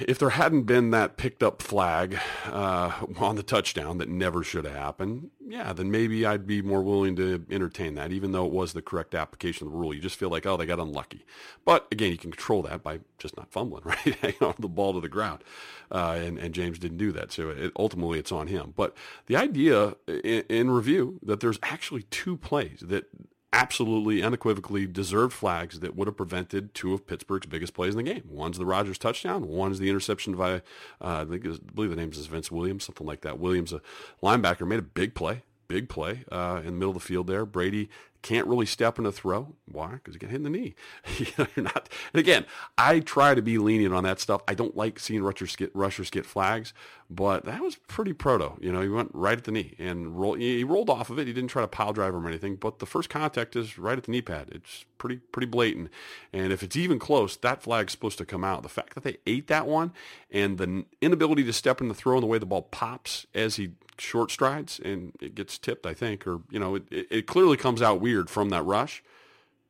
if 0.00 0.18
there 0.18 0.30
hadn't 0.30 0.62
been 0.62 0.90
that 0.90 1.16
picked 1.16 1.42
up 1.42 1.60
flag 1.60 2.18
uh, 2.46 2.92
on 3.18 3.36
the 3.36 3.42
touchdown 3.42 3.98
that 3.98 4.08
never 4.08 4.42
should 4.42 4.64
have 4.64 4.74
happened, 4.74 5.30
yeah, 5.46 5.72
then 5.72 5.90
maybe 5.90 6.24
I'd 6.24 6.46
be 6.46 6.62
more 6.62 6.82
willing 6.82 7.16
to 7.16 7.44
entertain 7.50 7.94
that, 7.96 8.12
even 8.12 8.32
though 8.32 8.46
it 8.46 8.52
was 8.52 8.72
the 8.72 8.82
correct 8.82 9.14
application 9.14 9.66
of 9.66 9.72
the 9.72 9.78
rule. 9.78 9.92
You 9.92 10.00
just 10.00 10.16
feel 10.16 10.30
like, 10.30 10.46
oh, 10.46 10.56
they 10.56 10.66
got 10.66 10.80
unlucky. 10.80 11.24
But 11.64 11.86
again, 11.92 12.10
you 12.10 12.18
can 12.18 12.30
control 12.30 12.62
that 12.62 12.82
by 12.82 13.00
just 13.18 13.36
not 13.36 13.50
fumbling, 13.50 13.82
right? 13.86 13.98
Hanging 13.98 14.42
on 14.42 14.54
the 14.58 14.68
ball 14.68 14.94
to 14.94 15.00
the 15.00 15.08
ground. 15.08 15.44
Uh, 15.90 16.18
and, 16.18 16.38
and 16.38 16.54
James 16.54 16.78
didn't 16.78 16.96
do 16.96 17.12
that. 17.12 17.32
So 17.32 17.50
it, 17.50 17.72
ultimately 17.76 18.18
it's 18.18 18.32
on 18.32 18.46
him. 18.46 18.72
But 18.74 18.96
the 19.26 19.36
idea 19.36 19.96
in, 20.06 20.44
in 20.48 20.70
review 20.70 21.18
that 21.22 21.40
there's 21.40 21.58
actually 21.62 22.04
two 22.04 22.36
plays 22.36 22.80
that 22.86 23.04
absolutely 23.52 24.22
unequivocally 24.22 24.86
deserved 24.86 25.32
flags 25.32 25.80
that 25.80 25.94
would 25.94 26.08
have 26.08 26.16
prevented 26.16 26.74
two 26.74 26.94
of 26.94 27.06
Pittsburgh's 27.06 27.46
biggest 27.46 27.74
plays 27.74 27.94
in 27.94 28.04
the 28.04 28.12
game. 28.12 28.22
One's 28.28 28.58
the 28.58 28.66
Rogers 28.66 28.98
touchdown. 28.98 29.46
One's 29.46 29.78
the 29.78 29.90
interception 29.90 30.34
by, 30.36 30.54
uh, 30.54 30.60
I 31.00 31.24
think 31.24 31.44
was, 31.44 31.58
I 31.58 31.72
believe 31.72 31.90
the 31.90 31.96
name 31.96 32.10
is 32.12 32.26
Vince 32.26 32.50
Williams, 32.50 32.84
something 32.84 33.06
like 33.06 33.20
that. 33.22 33.38
Williams, 33.38 33.72
a 33.72 33.80
linebacker, 34.22 34.66
made 34.66 34.78
a 34.78 34.82
big 34.82 35.14
play, 35.14 35.42
big 35.68 35.88
play 35.88 36.24
uh, 36.32 36.60
in 36.60 36.66
the 36.66 36.72
middle 36.72 36.90
of 36.90 36.94
the 36.94 37.00
field 37.00 37.26
there. 37.26 37.44
Brady 37.44 37.90
can't 38.22 38.46
really 38.46 38.66
step 38.66 38.98
in 38.98 39.04
a 39.04 39.12
throw. 39.12 39.54
Why? 39.66 39.94
Because 39.94 40.14
he 40.14 40.18
got 40.18 40.30
hit 40.30 40.36
in 40.36 40.44
the 40.44 40.50
knee. 40.50 40.74
You're 41.18 41.48
not. 41.56 41.88
And 42.12 42.20
again, 42.20 42.46
I 42.78 43.00
try 43.00 43.34
to 43.34 43.42
be 43.42 43.58
lenient 43.58 43.92
on 43.92 44.04
that 44.04 44.20
stuff. 44.20 44.42
I 44.46 44.54
don't 44.54 44.76
like 44.76 44.98
seeing 44.98 45.22
rushers 45.22 45.56
get 45.56 45.74
rushers 45.74 46.08
get 46.08 46.24
flags, 46.24 46.72
but 47.14 47.44
that 47.44 47.60
was 47.60 47.76
pretty 47.76 48.12
proto. 48.12 48.52
You 48.60 48.72
know, 48.72 48.80
he 48.80 48.88
went 48.88 49.10
right 49.12 49.36
at 49.36 49.44
the 49.44 49.52
knee 49.52 49.74
and 49.78 50.18
roll, 50.18 50.34
he 50.34 50.64
rolled 50.64 50.88
off 50.88 51.10
of 51.10 51.18
it. 51.18 51.26
He 51.26 51.32
didn't 51.32 51.50
try 51.50 51.62
to 51.62 51.68
pile 51.68 51.92
drive 51.92 52.14
him 52.14 52.24
or 52.24 52.28
anything, 52.28 52.56
but 52.56 52.78
the 52.78 52.86
first 52.86 53.10
contact 53.10 53.54
is 53.56 53.78
right 53.78 53.98
at 53.98 54.04
the 54.04 54.10
knee 54.10 54.22
pad. 54.22 54.48
It's 54.52 54.84
pretty 54.98 55.16
pretty 55.16 55.46
blatant. 55.46 55.90
And 56.32 56.52
if 56.52 56.62
it's 56.62 56.76
even 56.76 56.98
close, 56.98 57.36
that 57.36 57.62
flag's 57.62 57.92
supposed 57.92 58.18
to 58.18 58.24
come 58.24 58.44
out. 58.44 58.62
The 58.62 58.68
fact 58.68 58.94
that 58.94 59.04
they 59.04 59.18
ate 59.26 59.48
that 59.48 59.66
one 59.66 59.92
and 60.30 60.58
the 60.58 60.84
inability 61.00 61.44
to 61.44 61.52
step 61.52 61.80
in 61.80 61.88
the 61.88 61.94
throw 61.94 62.14
and 62.14 62.22
the 62.22 62.28
way 62.28 62.38
the 62.38 62.46
ball 62.46 62.62
pops 62.62 63.26
as 63.34 63.56
he 63.56 63.72
short 63.98 64.30
strides 64.30 64.80
and 64.82 65.12
it 65.20 65.34
gets 65.34 65.58
tipped, 65.58 65.86
I 65.86 65.94
think, 65.94 66.26
or 66.26 66.40
you 66.50 66.58
know, 66.58 66.76
it, 66.76 66.84
it 66.90 67.26
clearly 67.26 67.56
comes 67.56 67.82
out 67.82 68.00
weird 68.00 68.30
from 68.30 68.48
that 68.50 68.64
rush. 68.64 69.02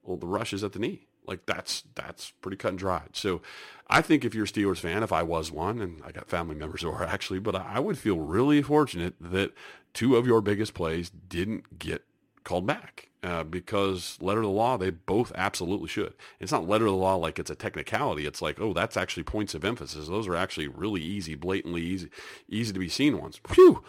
Well, 0.03 0.17
the 0.17 0.27
rush 0.27 0.53
is 0.53 0.65
at 0.65 0.73
the 0.73 0.79
knee. 0.79 1.07
Like 1.27 1.47
that's 1.47 1.85
that's 1.95 2.31
pretty 2.41 2.57
cut 2.57 2.71
and 2.71 2.79
dried. 2.79 3.11
So 3.13 3.43
I 3.89 4.03
think 4.03 4.25
if 4.25 4.35
you're 4.35 4.45
a 4.45 4.49
Steelers 4.49 4.79
fan, 4.79 5.03
if 5.03 5.13
I 5.13 5.23
was 5.23 5.53
one, 5.53 5.81
and 5.81 6.03
I 6.05 6.13
got 6.13 6.29
family 6.29 6.55
members 6.55 6.83
who 6.83 6.91
are 6.91 7.05
actually, 7.05 7.39
but 7.39 7.55
I 7.55 7.79
would 7.79 7.99
feel 7.99 8.19
really 8.19 8.63
fortunate 8.63 9.15
that 9.21 9.53
two 9.95 10.17
of 10.17 10.27
your 10.27 10.41
biggest 10.41 10.75
plays 10.75 11.11
didn't 11.11 11.79
get 11.79 12.05
called 12.45 12.67
back. 12.67 13.09
Uh, 13.25 13.45
because 13.45 14.19
letter 14.21 14.41
of 14.41 14.47
the 14.47 14.51
law, 14.51 14.77
they 14.77 14.91
both 14.91 15.31
absolutely 15.37 15.87
should. 15.87 16.13
It's 16.41 16.51
not 16.51 16.67
letter 16.67 16.87
of 16.87 16.93
the 16.93 16.99
law 16.99 17.15
like 17.15 17.39
it's 17.39 17.53
a 17.53 17.55
technicality. 17.55 18.27
It's 18.27 18.43
like, 18.43 18.61
oh, 18.61 18.73
that's 18.73 18.97
actually 18.97 19.23
points 19.23 19.55
of 19.55 19.65
emphasis. 19.65 20.09
Those 20.09 20.27
are 20.27 20.35
actually 20.35 20.67
really 20.67 21.03
easy, 21.03 21.37
blatantly 21.37 21.83
easy, 21.83 22.11
easy 22.49 22.73
to 22.73 22.81
be 22.81 22.89
seen 22.89 23.21
ones. 23.21 23.41
Whew! 23.55 23.85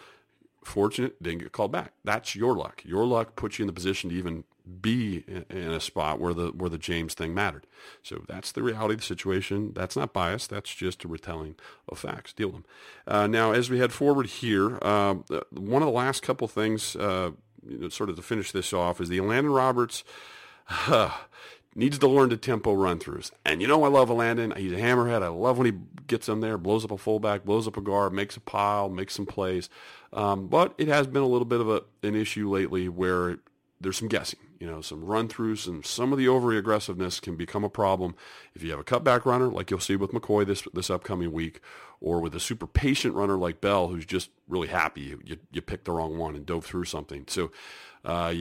Fortunate, 0.62 1.20
didn't 1.20 1.40
get 1.40 1.50
called 1.50 1.72
back. 1.72 1.94
That's 2.04 2.36
your 2.36 2.54
luck. 2.54 2.82
Your 2.84 3.04
luck 3.04 3.34
puts 3.34 3.58
you 3.58 3.64
in 3.64 3.66
the 3.66 3.72
position 3.72 4.10
to 4.10 4.16
even 4.16 4.44
be 4.80 5.24
in 5.50 5.70
a 5.70 5.80
spot 5.80 6.18
where 6.18 6.32
the 6.32 6.48
where 6.48 6.70
the 6.70 6.78
James 6.78 7.14
thing 7.14 7.34
mattered. 7.34 7.66
So 8.02 8.24
that's 8.26 8.52
the 8.52 8.62
reality 8.62 8.94
of 8.94 9.00
the 9.00 9.06
situation. 9.06 9.72
That's 9.74 9.96
not 9.96 10.12
bias. 10.12 10.46
That's 10.46 10.74
just 10.74 11.04
a 11.04 11.08
retelling 11.08 11.56
of 11.88 11.98
facts. 11.98 12.32
Deal 12.32 12.48
with 12.48 12.56
them. 12.56 12.64
Uh, 13.06 13.26
now, 13.26 13.52
as 13.52 13.68
we 13.68 13.78
head 13.78 13.92
forward 13.92 14.26
here, 14.26 14.78
uh, 14.80 15.14
one 15.50 15.82
of 15.82 15.86
the 15.86 15.94
last 15.94 16.22
couple 16.22 16.48
things, 16.48 16.96
uh, 16.96 17.32
you 17.68 17.78
know, 17.78 17.88
sort 17.90 18.08
of 18.08 18.16
to 18.16 18.22
finish 18.22 18.52
this 18.52 18.72
off, 18.72 19.00
is 19.00 19.08
the 19.08 19.18
Elandon 19.18 19.54
Roberts. 19.54 20.04
needs 21.76 21.98
to 21.98 22.08
learn 22.08 22.30
to 22.30 22.36
tempo 22.36 22.72
run 22.72 22.98
throughs. 22.98 23.30
And 23.44 23.60
you 23.60 23.68
know 23.68 23.82
I 23.84 23.88
love 23.88 24.08
Elandon. 24.08 24.56
He's 24.56 24.72
a 24.72 24.76
hammerhead. 24.76 25.22
I 25.22 25.28
love 25.28 25.58
when 25.58 25.66
he 25.66 25.72
gets 26.06 26.28
in 26.28 26.40
there, 26.40 26.56
blows 26.56 26.84
up 26.84 26.90
a 26.90 26.98
fullback, 26.98 27.44
blows 27.44 27.66
up 27.66 27.76
a 27.76 27.80
guard, 27.80 28.12
makes 28.12 28.36
a 28.36 28.40
pile, 28.40 28.88
makes 28.88 29.14
some 29.14 29.26
plays. 29.26 29.68
Um, 30.12 30.46
but 30.46 30.74
it 30.78 30.88
has 30.88 31.06
been 31.06 31.22
a 31.22 31.26
little 31.26 31.44
bit 31.44 31.60
of 31.60 31.68
a, 31.68 31.82
an 32.02 32.14
issue 32.14 32.48
lately 32.48 32.88
where 32.88 33.38
there's 33.80 33.98
some 33.98 34.08
guessing, 34.08 34.40
you 34.64 34.70
know, 34.70 34.80
some 34.80 35.04
run 35.04 35.28
throughs 35.28 35.68
and 35.68 35.84
some 35.84 36.10
of 36.10 36.16
the 36.16 36.26
overly 36.26 36.56
aggressiveness 36.56 37.20
can 37.20 37.36
become 37.36 37.64
a 37.64 37.68
problem 37.68 38.14
if 38.54 38.62
you 38.62 38.70
have 38.70 38.80
a 38.80 38.84
cutback 38.84 39.26
runner 39.26 39.48
like 39.48 39.70
you'll 39.70 39.78
see 39.78 39.94
with 39.94 40.12
McCoy 40.12 40.46
this 40.46 40.66
this 40.72 40.88
upcoming 40.88 41.32
week, 41.32 41.60
or 42.00 42.18
with 42.18 42.34
a 42.34 42.40
super 42.40 42.66
patient 42.66 43.14
runner 43.14 43.36
like 43.36 43.60
Bell 43.60 43.88
who's 43.88 44.06
just 44.06 44.30
really 44.48 44.68
happy 44.68 45.02
you 45.02 45.20
you, 45.22 45.36
you 45.52 45.60
picked 45.60 45.84
the 45.84 45.92
wrong 45.92 46.16
one 46.16 46.34
and 46.34 46.46
dove 46.46 46.64
through 46.64 46.86
something. 46.86 47.26
So 47.28 47.50
uh, 48.06 48.32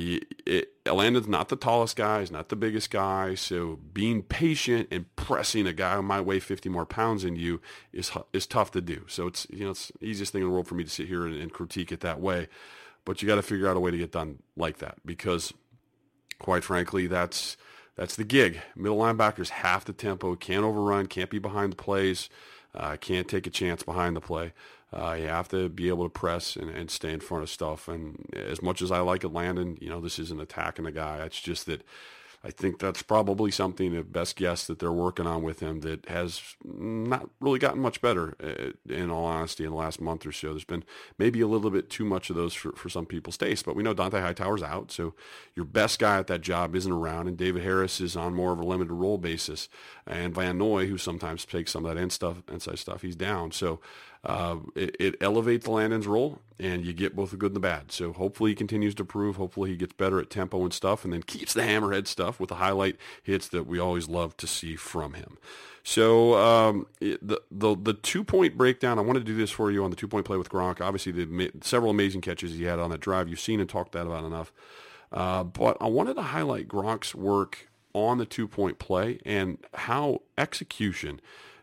Elandon's 0.86 1.28
not 1.28 1.50
the 1.50 1.58
tallest 1.58 1.98
guy, 1.98 2.22
he's 2.22 2.32
not 2.32 2.48
the 2.48 2.56
biggest 2.56 2.90
guy, 2.90 3.36
so 3.36 3.80
being 3.94 4.24
patient 4.24 4.88
and 4.92 5.14
pressing 5.18 5.68
a 5.68 5.74
guy 5.74 5.98
who 5.98 6.04
might 6.04 6.22
weigh 6.22 6.40
50 6.40 6.70
more 6.70 6.86
pounds 6.86 7.24
than 7.24 7.36
you 7.36 7.60
is 7.92 8.14
is 8.32 8.48
tough 8.48 8.72
to 8.72 8.80
do. 8.80 9.04
So 9.10 9.28
it's 9.28 9.46
you 9.50 9.66
know 9.66 9.72
it's 9.72 9.92
the 10.00 10.06
easiest 10.06 10.32
thing 10.32 10.42
in 10.44 10.48
the 10.48 10.54
world 10.54 10.70
for 10.70 10.76
me 10.76 10.86
to 10.86 10.90
sit 10.90 11.10
here 11.10 11.26
and, 11.26 11.36
and 11.36 11.52
critique 11.52 11.92
it 11.92 12.00
that 12.00 12.22
way 12.22 12.48
but 13.06 13.22
you 13.22 13.28
got 13.28 13.36
to 13.36 13.42
figure 13.42 13.68
out 13.68 13.78
a 13.78 13.80
way 13.80 13.92
to 13.92 13.98
get 13.98 14.12
done 14.12 14.40
like 14.56 14.78
that 14.78 14.96
because, 15.06 15.54
quite 16.40 16.64
frankly, 16.64 17.08
that's 17.08 17.58
that's 17.96 18.16
the 18.16 18.24
gig. 18.24 18.62
Middle 18.76 18.98
linebackers 18.98 19.50
have 19.50 19.86
the 19.86 19.94
tempo, 19.94 20.36
can't 20.36 20.64
overrun, 20.64 21.08
can't 21.08 21.30
be 21.30 21.40
behind 21.40 21.74
the 21.74 21.78
plays, 21.78 22.30
uh, 22.74 22.98
can't 22.98 23.28
take 23.28 23.46
a 23.46 23.52
chance 23.52 23.84
behind 23.84 24.16
the 24.16 24.22
play. 24.22 24.54
Uh, 24.92 25.14
you 25.20 25.28
have 25.28 25.48
to 25.50 25.70
be 25.70 25.90
able 25.90 26.04
to 26.04 26.10
press 26.10 26.56
and, 26.56 26.70
and, 26.70 26.92
stay 26.92 27.12
in 27.12 27.20
front 27.20 27.42
of 27.42 27.50
stuff. 27.50 27.88
And 27.88 28.30
as 28.34 28.62
much 28.62 28.80
as 28.80 28.92
I 28.92 29.00
like 29.00 29.24
it, 29.24 29.34
Elandon, 29.34 29.82
you 29.82 29.90
know, 29.90 30.00
this 30.00 30.20
isn't 30.20 30.40
attacking 30.40 30.86
the 30.86 30.92
guy. 30.92 31.18
It's 31.26 31.42
just 31.42 31.66
that 31.66 31.82
I 32.46 32.52
think 32.52 32.80
that's 32.80 33.02
probably 33.02 33.52
something, 33.52 33.94
the 33.94 34.04
best 34.04 34.36
guess 34.36 34.68
that 34.68 34.80
they're 34.80 34.92
working 34.92 35.26
on 35.26 35.44
with 35.44 35.62
him 35.62 35.80
that 35.80 36.06
has 36.10 36.42
not 36.62 37.30
really 37.40 37.58
gotten 37.58 37.82
much 37.82 38.02
better, 38.02 38.36
uh, 38.44 38.94
in 38.94 39.10
all 39.10 39.24
honesty, 39.24 39.64
in 39.64 39.70
the 39.70 39.78
last 39.78 40.02
month 40.02 40.26
or 40.26 40.34
so. 40.34 40.50
There's 40.50 40.66
been 40.66 40.84
maybe 41.18 41.40
a 41.40 41.48
little 41.48 41.72
bit 41.72 41.90
too 41.90 42.04
much 42.04 42.30
of 42.30 42.36
those 42.36 42.54
for, 42.54 42.74
for 42.74 42.90
some 42.90 43.06
people's 43.06 43.38
taste, 43.38 43.66
but 43.66 43.78
we 43.78 43.84
know 43.84 43.96
Dont'a 43.96 44.22
Hightower's 44.22 44.62
out, 44.62 44.92
so 44.92 45.14
your 45.56 45.66
best 45.66 46.00
guy 46.00 46.20
at 46.20 46.28
that 46.28 46.42
job 46.42 46.76
isn't 46.76 46.92
around, 46.92 47.30
and 47.30 47.38
David 47.38 47.64
Harris 47.64 48.02
is 48.02 48.18
on 48.18 48.34
more 48.34 48.52
of 48.52 48.60
a 48.60 48.66
limited 48.66 48.94
role 48.94 49.18
basis, 49.18 49.70
and 50.06 50.36
Van 50.36 50.58
Noy, 50.58 50.88
who 50.88 50.98
sometimes 50.98 51.46
takes 51.46 51.72
some 51.72 51.86
of 51.86 51.96
that 51.96 52.02
in 52.02 52.10
stuff, 52.10 52.44
inside 52.52 52.78
stuff, 52.78 53.04
he's 53.04 53.16
down. 53.16 53.52
So 53.52 53.80
uh, 54.24 54.58
it, 54.76 54.96
it, 55.00 55.16
elevates 55.20 55.68
Elandon's 55.68 56.08
role, 56.08 56.40
and 56.58 56.86
you 56.86 56.94
get 56.94 57.16
both 57.16 57.32
the 57.32 57.38
good 57.38 57.48
and 57.48 57.58
the 57.58 57.60
bad. 57.60 57.92
So 57.92 58.14
hopefully 58.14 58.52
he 58.52 58.56
continues 58.56 58.96
to 58.96 59.06
prove. 59.06 59.36
Hopefully 59.36 59.72
he 59.72 59.76
gets 59.76 59.94
better 59.94 60.20
at 60.20 60.30
tempo 60.30 60.64
and 60.64 60.74
stuff, 60.74 61.04
and 61.04 61.12
then 61.12 61.24
keeps 61.24 61.54
the 61.54 61.62
hammerhead 61.62 62.08
stuff 62.08 62.40
with 62.40 62.48
the 62.48 62.56
highlight 62.56 62.96
hits 63.22 63.50
that 63.50 63.68
we 63.68 63.80
always 63.80 64.08
love 64.08 64.38
to 64.38 64.48
see 64.48 64.78
from 64.78 65.14
him. 65.14 65.38
So 65.84 66.36
um, 66.36 66.88
the 67.02 67.42
the 67.52 67.76
the 67.76 67.94
two 67.94 68.24
point 68.24 68.58
breakdown. 68.58 68.98
I 68.98 69.02
want 69.02 69.18
to 69.18 69.24
do 69.26 69.36
this 69.36 69.52
for 69.52 69.70
you 69.70 69.84
on 69.84 69.90
the 69.90 69.98
two 69.98 70.08
point 70.08 70.26
play 70.26 70.38
with 70.38 70.50
Gronk. 70.50 70.80
Obviously, 70.80 71.12
the 71.12 71.52
several 71.62 71.92
amazing 71.92 72.22
catches 72.22 72.54
he 72.54 72.64
had 72.64 72.80
on 72.80 72.92
that 72.92 73.02
drive. 73.02 73.28
You've 73.28 73.42
seen 73.42 73.60
and 73.60 73.70
talked 73.70 73.92
that 73.92 74.06
about 74.06 74.24
enough. 74.24 74.54
Uh, 75.12 75.44
but 75.44 75.76
I 75.82 75.88
wanted 75.88 76.16
to 76.16 76.22
highlight 76.22 76.70
Gronk's 76.70 77.14
work 77.14 77.70
on 77.94 78.18
the 78.18 78.26
two 78.26 78.48
point 78.48 78.80
play 78.80 79.20
and 79.26 79.58
how 79.74 80.22
execution 80.38 81.20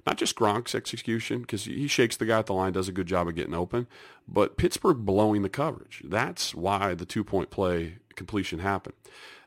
not 0.06 0.16
just 0.16 0.36
Gronk's 0.36 0.74
execution, 0.74 1.42
because 1.42 1.64
he 1.64 1.86
shakes 1.86 2.16
the 2.16 2.26
guy 2.26 2.38
at 2.38 2.46
the 2.46 2.54
line, 2.54 2.72
does 2.72 2.88
a 2.88 2.92
good 2.92 3.06
job 3.06 3.28
of 3.28 3.34
getting 3.34 3.54
open, 3.54 3.86
but 4.26 4.56
Pittsburgh 4.56 5.04
blowing 5.04 5.42
the 5.42 5.48
coverage. 5.48 6.02
That's 6.04 6.54
why 6.54 6.94
the 6.94 7.06
two-point 7.06 7.50
play 7.50 7.98
completion 8.14 8.60
happened. 8.60 8.94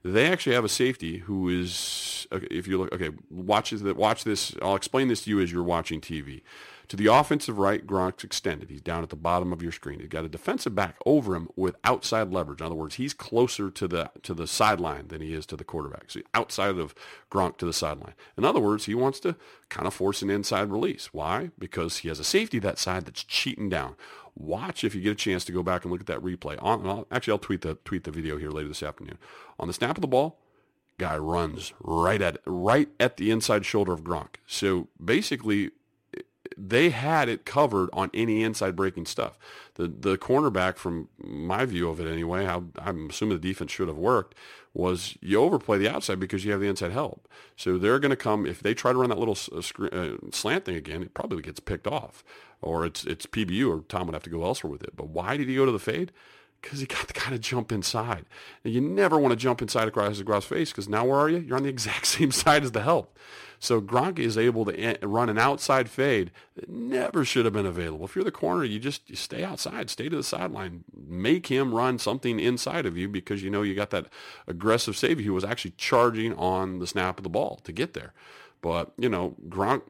They 0.03 0.27
actually 0.27 0.55
have 0.55 0.65
a 0.65 0.69
safety 0.69 1.19
who 1.19 1.47
is, 1.47 2.27
if 2.31 2.67
you 2.67 2.77
look, 2.77 2.93
okay, 2.93 3.11
watch 3.29 3.71
this, 3.71 3.81
watch 3.81 4.25
this. 4.25 4.53
I'll 4.61 4.75
explain 4.75 5.07
this 5.07 5.23
to 5.23 5.29
you 5.29 5.39
as 5.39 5.51
you're 5.51 5.63
watching 5.63 6.01
TV. 6.01 6.41
To 6.89 6.97
the 6.97 7.07
offensive 7.07 7.57
right, 7.57 7.86
Gronk's 7.86 8.23
extended. 8.23 8.69
He's 8.69 8.81
down 8.81 9.03
at 9.03 9.09
the 9.09 9.15
bottom 9.15 9.53
of 9.53 9.61
your 9.61 9.71
screen. 9.71 9.99
He's 9.99 10.09
got 10.09 10.25
a 10.25 10.29
defensive 10.29 10.75
back 10.75 10.97
over 11.05 11.36
him 11.36 11.49
with 11.55 11.75
outside 11.84 12.31
leverage. 12.31 12.59
In 12.59 12.65
other 12.65 12.75
words, 12.75 12.95
he's 12.95 13.13
closer 13.13 13.69
to 13.71 13.88
the 13.88 14.11
to 14.23 14.34
the 14.34 14.47
sideline 14.47 15.07
than 15.07 15.21
he 15.21 15.34
is 15.34 15.45
to 15.47 15.55
the 15.55 15.63
quarterback. 15.63 16.11
So 16.11 16.21
outside 16.34 16.77
of 16.77 16.93
Gronk 17.31 17.57
to 17.57 17.65
the 17.65 17.73
sideline. 17.73 18.13
In 18.38 18.45
other 18.45 18.59
words, 18.59 18.86
he 18.86 18.95
wants 18.95 19.19
to 19.21 19.36
kind 19.69 19.88
of 19.88 19.93
force 19.93 20.21
an 20.21 20.29
inside 20.29 20.71
release. 20.71 21.13
Why? 21.13 21.51
Because 21.57 21.99
he 21.99 22.09
has 22.09 22.19
a 22.19 22.23
safety 22.23 22.59
that 22.59 22.77
side 22.77 23.05
that's 23.05 23.23
cheating 23.23 23.69
down. 23.69 23.95
Watch 24.36 24.84
if 24.84 24.95
you 24.95 25.01
get 25.01 25.11
a 25.11 25.15
chance 25.15 25.45
to 25.45 25.51
go 25.51 25.63
back 25.63 25.84
and 25.84 25.91
look 25.91 26.01
at 26.01 26.07
that 26.07 26.21
replay. 26.21 26.57
On, 26.61 27.05
actually, 27.11 27.31
I'll 27.34 27.39
tweet 27.39 27.61
the 27.61 27.75
tweet 27.86 28.03
the 28.03 28.11
video 28.11 28.38
here 28.38 28.49
later 28.49 28.67
this 28.67 28.84
afternoon. 28.84 29.17
On 29.59 29.67
the 29.67 29.73
snap 29.73 29.97
of 29.97 30.01
the 30.01 30.07
ball, 30.07 30.39
guy 30.97 31.17
runs 31.17 31.73
right 31.79 32.21
at 32.21 32.38
right 32.45 32.89
at 32.99 33.17
the 33.17 33.31
inside 33.31 33.65
shoulder 33.65 33.93
of 33.93 34.03
Gronk. 34.03 34.36
So 34.47 34.88
basically, 35.03 35.71
they 36.57 36.89
had 36.89 37.29
it 37.29 37.45
covered 37.45 37.89
on 37.93 38.11
any 38.13 38.43
inside 38.43 38.75
breaking 38.75 39.05
stuff. 39.05 39.37
The 39.75 39.87
the 39.87 40.17
cornerback, 40.17 40.77
from 40.77 41.09
my 41.17 41.65
view 41.65 41.89
of 41.89 41.99
it 41.99 42.07
anyway, 42.07 42.45
I'm 42.45 43.09
assuming 43.09 43.39
the 43.39 43.47
defense 43.47 43.71
should 43.71 43.87
have 43.87 43.97
worked, 43.97 44.35
was 44.73 45.17
you 45.21 45.39
overplay 45.39 45.77
the 45.77 45.89
outside 45.89 46.19
because 46.19 46.45
you 46.45 46.51
have 46.51 46.61
the 46.61 46.67
inside 46.67 46.91
help. 46.91 47.27
So 47.55 47.77
they're 47.77 47.99
going 47.99 48.11
to 48.11 48.15
come 48.15 48.45
if 48.45 48.61
they 48.61 48.73
try 48.73 48.91
to 48.91 48.97
run 48.97 49.09
that 49.09 49.19
little 49.19 49.37
uh, 49.51 49.85
uh, 49.85 50.17
slant 50.31 50.65
thing 50.65 50.75
again, 50.75 51.03
it 51.03 51.13
probably 51.13 51.41
gets 51.41 51.59
picked 51.59 51.87
off, 51.87 52.23
or 52.61 52.85
it's 52.85 53.05
it's 53.05 53.25
PBU, 53.25 53.69
or 53.69 53.83
Tom 53.87 54.07
would 54.07 54.13
have 54.13 54.23
to 54.23 54.29
go 54.29 54.43
elsewhere 54.43 54.71
with 54.71 54.83
it. 54.83 54.95
But 54.95 55.09
why 55.09 55.37
did 55.37 55.47
he 55.47 55.55
go 55.55 55.65
to 55.65 55.71
the 55.71 55.79
fade? 55.79 56.11
because 56.63 56.79
he 56.79 56.85
got 56.85 57.07
to 57.07 57.13
kind 57.13 57.35
of 57.35 57.41
jump 57.41 57.71
inside. 57.71 58.25
And 58.63 58.73
you 58.73 58.81
never 58.81 59.19
want 59.19 59.33
to 59.33 59.35
jump 59.35 59.61
inside 59.61 59.87
across 59.87 60.17
the 60.17 60.23
grass 60.23 60.45
face 60.45 60.71
because 60.71 60.87
now 60.87 61.05
where 61.05 61.19
are 61.19 61.29
you? 61.29 61.39
You're 61.39 61.57
on 61.57 61.63
the 61.63 61.69
exact 61.77 62.07
same 62.07 62.31
side 62.31 62.63
as 62.63 62.71
the 62.71 62.81
help. 62.81 63.19
So 63.64 63.80
Gronk 63.80 64.20
is 64.20 64.38
able 64.38 64.66
to 64.66 64.97
run 65.03 65.30
an 65.30 65.38
outside 65.38 65.89
fade 65.89 66.32
that 66.57 66.68
never 66.68 67.24
should 67.24 67.45
have 67.45 67.53
been 67.53 67.66
available. 67.66 68.03
If 68.03 68.14
you're 68.14 68.26
the 68.26 68.30
corner, 68.30 68.66
you 68.66 68.78
just 68.78 69.09
you 69.09 69.16
stay 69.16 69.41
outside, 69.41 69.89
stay 69.89 70.09
to 70.09 70.18
the 70.18 70.22
sideline, 70.22 70.84
make 70.93 71.47
him 71.47 71.74
run 71.74 71.97
something 71.97 72.41
inside 72.41 72.86
of 72.86 72.97
you 72.97 73.07
because 73.07 73.41
you 73.41 73.49
know 73.49 73.61
you 73.61 73.74
got 73.74 73.89
that 73.91 74.07
aggressive 74.47 74.97
safety 74.97 75.24
who 75.24 75.34
was 75.34 75.45
actually 75.45 75.72
charging 75.78 76.34
on 76.34 76.80
the 76.80 76.88
snap 76.88 77.18
of 77.18 77.24
the 77.24 77.30
ball 77.30 77.61
to 77.64 77.72
get 77.72 77.93
there. 77.93 78.11
But, 78.59 78.91
you 78.97 79.07
know, 79.07 79.38
Gronk 79.47 79.84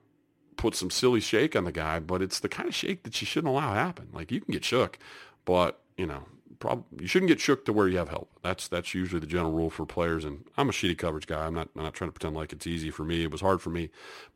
put 0.56 0.76
some 0.76 0.92
silly 0.92 1.20
shake 1.20 1.56
on 1.56 1.64
the 1.64 1.72
guy, 1.72 2.00
but 2.00 2.22
it's 2.22 2.40
the 2.40 2.50
kind 2.50 2.70
of 2.70 2.76
shake 2.76 3.02
that 3.02 3.20
you 3.22 3.26
shouldn't 3.26 3.50
allow 3.50 3.74
happen. 3.74 4.10
Like 4.14 4.32
you 4.32 4.40
can 4.40 4.52
get 4.52 4.64
shook, 4.64 5.00
but, 5.46 5.80
you 5.98 6.06
know, 6.06 6.26
prob- 6.64 6.86
you 6.98 7.08
shouldn't 7.08 7.28
get 7.28 7.42
shook 7.42 7.66
to 7.66 7.74
where 7.74 7.90
you 7.90 7.98
have 7.98 8.08
help. 8.08 8.30
That's 8.42 8.70
that's 8.70 8.94
usually 8.94 9.20
the 9.20 9.28
general 9.28 9.52
rule 9.52 9.70
for 9.70 9.86
players. 9.86 10.24
And 10.24 10.46
I'm 10.58 10.70
a 10.70 10.72
shitty 10.72 10.98
coverage 10.98 11.28
guy. 11.28 11.46
I'm 11.46 11.54
not 11.54 11.68
I'm 11.76 11.84
not 11.84 11.94
trying 11.94 12.08
to 12.08 12.14
pretend 12.14 12.36
like 12.36 12.54
it's 12.54 12.66
easy 12.66 12.90
for 12.90 13.04
me. 13.04 13.24
It 13.24 13.32
was 13.32 13.42
hard 13.42 13.62
for 13.62 13.70
me, 13.70 13.90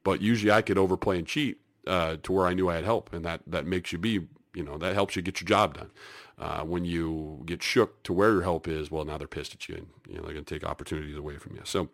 but 0.03 0.21
usually 0.21 0.51
I 0.51 0.61
could 0.61 0.78
overplay 0.78 1.17
and 1.17 1.25
cheat 1.25 1.59
uh, 1.88 2.17
to 2.23 2.32
where 2.34 2.45
I 2.45 2.53
knew 2.53 2.69
I 2.69 2.75
had 2.75 2.84
help, 2.84 3.13
and 3.13 3.23
that 3.23 3.41
that 3.47 3.65
makes 3.65 3.93
you 3.93 3.97
be 3.97 4.28
you 4.53 4.63
know 4.63 4.78
that 4.78 4.93
helps 4.93 5.15
you 5.15 5.21
get 5.21 5.39
your 5.39 5.47
job 5.47 5.78
done. 5.78 5.91
Uh, 6.38 6.61
when 6.63 6.86
you 6.86 7.41
get 7.45 7.63
shook 7.63 8.03
to 8.03 8.13
where 8.13 8.34
your 8.34 8.43
help 8.43 8.67
is, 8.67 8.91
well, 8.91 9.05
now 9.05 9.17
they're 9.17 9.28
pissed 9.28 9.53
at 9.53 9.69
you, 9.69 9.75
and 9.75 9.88
you 10.07 10.17
know 10.17 10.23
they're 10.23 10.34
going 10.34 10.45
to 10.45 10.53
take 10.53 10.67
opportunities 10.67 11.15
away 11.15 11.38
from 11.38 11.55
you. 11.55 11.61
So 11.63 11.89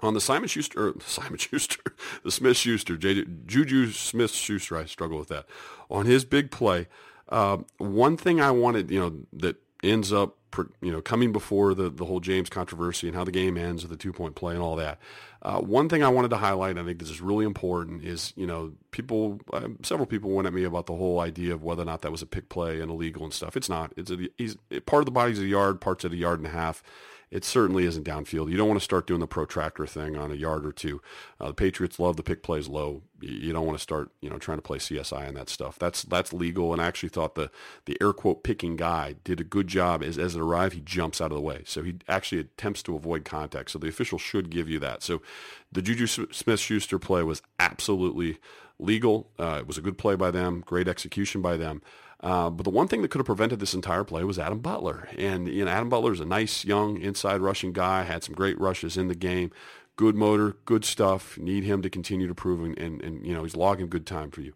on 0.00 0.14
the 0.14 0.20
Simon 0.20 0.48
Schuster, 0.48 0.94
Simon 1.00 1.38
Schuster, 1.38 1.82
the 2.22 2.30
Smith 2.30 2.56
Schuster, 2.56 2.96
Juju 2.96 3.90
Smith 3.90 4.30
Schuster, 4.30 4.76
I 4.76 4.84
struggle 4.84 5.18
with 5.18 5.28
that. 5.28 5.46
On 5.90 6.06
his 6.06 6.24
big 6.24 6.50
play, 6.52 6.86
uh, 7.28 7.58
one 7.78 8.16
thing 8.16 8.40
I 8.40 8.50
wanted, 8.50 8.90
you 8.90 9.00
know, 9.00 9.14
that 9.34 9.56
ends 9.82 10.12
up, 10.12 10.36
you 10.80 10.90
know, 10.90 11.02
coming 11.02 11.32
before 11.32 11.74
the, 11.74 11.90
the 11.90 12.04
whole 12.04 12.20
James 12.20 12.48
controversy 12.48 13.08
and 13.08 13.16
how 13.16 13.24
the 13.24 13.32
game 13.32 13.56
ends 13.58 13.82
with 13.82 13.90
the 13.90 13.96
two 13.96 14.12
point 14.12 14.34
play 14.34 14.54
and 14.54 14.62
all 14.62 14.76
that. 14.76 14.98
Uh, 15.42 15.60
one 15.60 15.88
thing 15.88 16.02
I 16.02 16.08
wanted 16.08 16.30
to 16.30 16.38
highlight, 16.38 16.78
I 16.78 16.84
think 16.84 16.98
this 16.98 17.10
is 17.10 17.20
really 17.20 17.44
important, 17.44 18.04
is, 18.04 18.32
you 18.36 18.46
know, 18.46 18.72
people, 18.90 19.40
uh, 19.52 19.68
several 19.82 20.06
people 20.06 20.30
went 20.30 20.46
at 20.46 20.54
me 20.54 20.64
about 20.64 20.86
the 20.86 20.94
whole 20.94 21.20
idea 21.20 21.52
of 21.52 21.62
whether 21.62 21.82
or 21.82 21.84
not 21.84 22.02
that 22.02 22.10
was 22.10 22.22
a 22.22 22.26
pick 22.26 22.48
play 22.48 22.80
and 22.80 22.90
illegal 22.90 23.22
and 23.22 23.32
stuff. 23.32 23.56
It's 23.56 23.68
not. 23.68 23.92
It's 23.96 24.10
a, 24.10 24.80
part 24.80 25.02
of 25.02 25.04
the 25.04 25.12
body's 25.12 25.38
a 25.38 25.46
yard, 25.46 25.80
parts 25.80 26.04
of 26.04 26.12
a 26.12 26.16
yard 26.16 26.40
and 26.40 26.48
a 26.48 26.50
half 26.50 26.82
it 27.30 27.44
certainly 27.44 27.84
isn't 27.84 28.06
downfield. 28.06 28.50
You 28.50 28.56
don't 28.56 28.68
want 28.68 28.78
to 28.80 28.84
start 28.84 29.06
doing 29.06 29.20
the 29.20 29.26
protractor 29.26 29.86
thing 29.86 30.16
on 30.16 30.30
a 30.30 30.36
yard 30.36 30.64
or 30.64 30.72
two. 30.72 31.02
Uh, 31.40 31.48
the 31.48 31.54
Patriots 31.54 31.98
love 31.98 32.16
the 32.16 32.22
pick 32.22 32.42
plays 32.42 32.68
low. 32.68 33.02
You 33.20 33.52
don't 33.52 33.66
want 33.66 33.76
to 33.76 33.82
start, 33.82 34.10
you 34.20 34.30
know, 34.30 34.38
trying 34.38 34.58
to 34.58 34.62
play 34.62 34.78
CSI 34.78 35.26
and 35.26 35.36
that 35.36 35.48
stuff. 35.48 35.78
That's 35.78 36.02
that's 36.02 36.32
legal. 36.32 36.72
And 36.72 36.80
I 36.80 36.86
actually 36.86 37.08
thought 37.08 37.34
the 37.34 37.50
the 37.86 37.96
air 38.00 38.12
quote 38.12 38.44
picking 38.44 38.76
guy 38.76 39.16
did 39.24 39.40
a 39.40 39.44
good 39.44 39.66
job. 39.66 40.04
As 40.04 40.18
as 40.18 40.36
it 40.36 40.40
arrived, 40.40 40.74
he 40.74 40.80
jumps 40.80 41.20
out 41.20 41.32
of 41.32 41.36
the 41.36 41.42
way, 41.42 41.62
so 41.66 41.82
he 41.82 41.96
actually 42.08 42.42
attempts 42.42 42.82
to 42.84 42.94
avoid 42.94 43.24
contact. 43.24 43.70
So 43.70 43.78
the 43.78 43.88
official 43.88 44.18
should 44.18 44.50
give 44.50 44.68
you 44.68 44.78
that. 44.80 45.02
So 45.02 45.20
the 45.72 45.82
Juju 45.82 46.06
Smith-Schuster 46.06 46.98
play 46.98 47.22
was 47.22 47.42
absolutely 47.58 48.38
legal. 48.78 49.30
Uh, 49.38 49.58
it 49.60 49.66
was 49.66 49.78
a 49.78 49.82
good 49.82 49.98
play 49.98 50.14
by 50.14 50.30
them. 50.30 50.62
Great 50.66 50.88
execution 50.88 51.42
by 51.42 51.56
them. 51.56 51.82
Uh, 52.20 52.48
but 52.50 52.64
the 52.64 52.70
one 52.70 52.88
thing 52.88 53.02
that 53.02 53.10
could 53.10 53.18
have 53.18 53.26
prevented 53.26 53.60
this 53.60 53.74
entire 53.74 54.04
play 54.04 54.24
was 54.24 54.38
Adam 54.38 54.58
Butler. 54.58 55.08
And 55.18 55.48
you 55.48 55.64
know, 55.64 55.70
Adam 55.70 55.88
Butler 55.88 56.12
is 56.12 56.20
a 56.20 56.24
nice 56.24 56.64
young 56.64 57.00
inside 57.00 57.40
rushing 57.40 57.72
guy, 57.72 58.04
had 58.04 58.24
some 58.24 58.34
great 58.34 58.58
rushes 58.58 58.96
in 58.96 59.08
the 59.08 59.14
game, 59.14 59.50
good 59.96 60.14
motor, 60.14 60.56
good 60.64 60.84
stuff. 60.84 61.36
Need 61.38 61.64
him 61.64 61.82
to 61.82 61.90
continue 61.90 62.26
to 62.26 62.34
prove, 62.34 62.62
and, 62.64 62.78
and, 62.78 63.02
and 63.02 63.26
you 63.26 63.34
know, 63.34 63.42
he's 63.42 63.56
logging 63.56 63.88
good 63.88 64.06
time 64.06 64.30
for 64.30 64.40
you. 64.40 64.54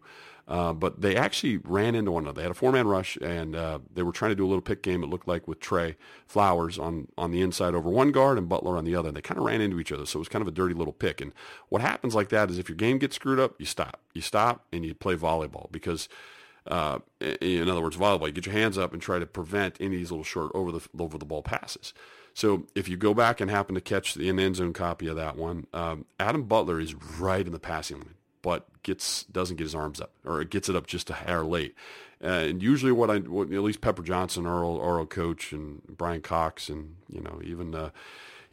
Uh, 0.51 0.73
but 0.73 0.99
they 0.99 1.15
actually 1.15 1.57
ran 1.57 1.95
into 1.95 2.11
one 2.11 2.23
another. 2.23 2.35
They 2.35 2.43
had 2.43 2.51
a 2.51 2.55
four-man 2.55 2.85
rush, 2.85 3.17
and 3.21 3.55
uh, 3.55 3.79
they 3.93 4.03
were 4.03 4.11
trying 4.11 4.31
to 4.31 4.35
do 4.35 4.45
a 4.45 4.49
little 4.49 4.61
pick 4.61 4.83
game. 4.83 5.01
It 5.01 5.09
looked 5.09 5.27
like 5.27 5.47
with 5.47 5.61
Trey 5.61 5.95
Flowers 6.27 6.77
on 6.77 7.07
on 7.17 7.31
the 7.31 7.41
inside 7.41 7.73
over 7.73 7.89
one 7.89 8.11
guard 8.11 8.37
and 8.37 8.49
Butler 8.49 8.77
on 8.77 8.83
the 8.83 8.95
other. 8.95 9.07
And 9.07 9.15
they 9.17 9.21
kind 9.21 9.37
of 9.37 9.45
ran 9.45 9.61
into 9.61 9.79
each 9.79 9.91
other, 9.91 10.05
so 10.05 10.17
it 10.17 10.21
was 10.21 10.27
kind 10.27 10.41
of 10.41 10.47
a 10.47 10.51
dirty 10.51 10.75
little 10.75 10.93
pick. 10.93 11.21
And 11.21 11.31
what 11.69 11.81
happens 11.81 12.13
like 12.13 12.29
that 12.29 12.49
is 12.49 12.59
if 12.59 12.67
your 12.67 12.75
game 12.75 12.97
gets 12.97 13.15
screwed 13.15 13.39
up, 13.39 13.55
you 13.59 13.65
stop. 13.65 14.01
You 14.13 14.21
stop 14.21 14.65
and 14.73 14.85
you 14.85 14.93
play 14.93 15.15
volleyball 15.15 15.71
because– 15.71 16.09
uh, 16.67 16.99
in 17.19 17.67
other 17.69 17.81
words, 17.81 17.97
volleyball. 17.97 18.27
You 18.27 18.33
get 18.33 18.45
your 18.45 18.53
hands 18.53 18.77
up 18.77 18.93
and 18.93 19.01
try 19.01 19.19
to 19.19 19.25
prevent 19.25 19.77
any 19.79 19.95
of 19.95 19.99
these 19.99 20.11
little 20.11 20.23
short 20.23 20.51
over 20.53 20.71
the 20.71 20.87
over 20.99 21.17
the 21.17 21.25
ball 21.25 21.41
passes. 21.41 21.93
So 22.33 22.67
if 22.75 22.87
you 22.87 22.97
go 22.97 23.13
back 23.13 23.41
and 23.41 23.51
happen 23.51 23.75
to 23.75 23.81
catch 23.81 24.13
the 24.13 24.29
end 24.29 24.55
zone 24.55 24.73
copy 24.73 25.07
of 25.07 25.15
that 25.17 25.35
one, 25.35 25.67
um, 25.73 26.05
Adam 26.19 26.43
Butler 26.43 26.79
is 26.79 26.93
right 27.19 27.45
in 27.45 27.51
the 27.51 27.59
passing 27.59 27.97
lane, 27.97 28.15
but 28.41 28.67
gets 28.83 29.23
doesn't 29.25 29.57
get 29.57 29.65
his 29.65 29.75
arms 29.75 30.01
up 30.01 30.11
or 30.25 30.43
gets 30.43 30.69
it 30.69 30.75
up 30.75 30.87
just 30.87 31.09
a 31.09 31.13
hair 31.13 31.43
late. 31.43 31.75
And 32.19 32.61
usually, 32.61 32.91
what 32.91 33.09
I 33.09 33.17
what, 33.17 33.51
at 33.51 33.63
least 33.63 33.81
Pepper 33.81 34.03
Johnson, 34.03 34.45
Earl, 34.45 34.79
Earl 34.79 35.05
coach, 35.07 35.51
and 35.51 35.81
Brian 35.87 36.21
Cox, 36.21 36.69
and 36.69 36.95
you 37.09 37.21
know 37.21 37.41
even 37.43 37.73
uh, 37.73 37.89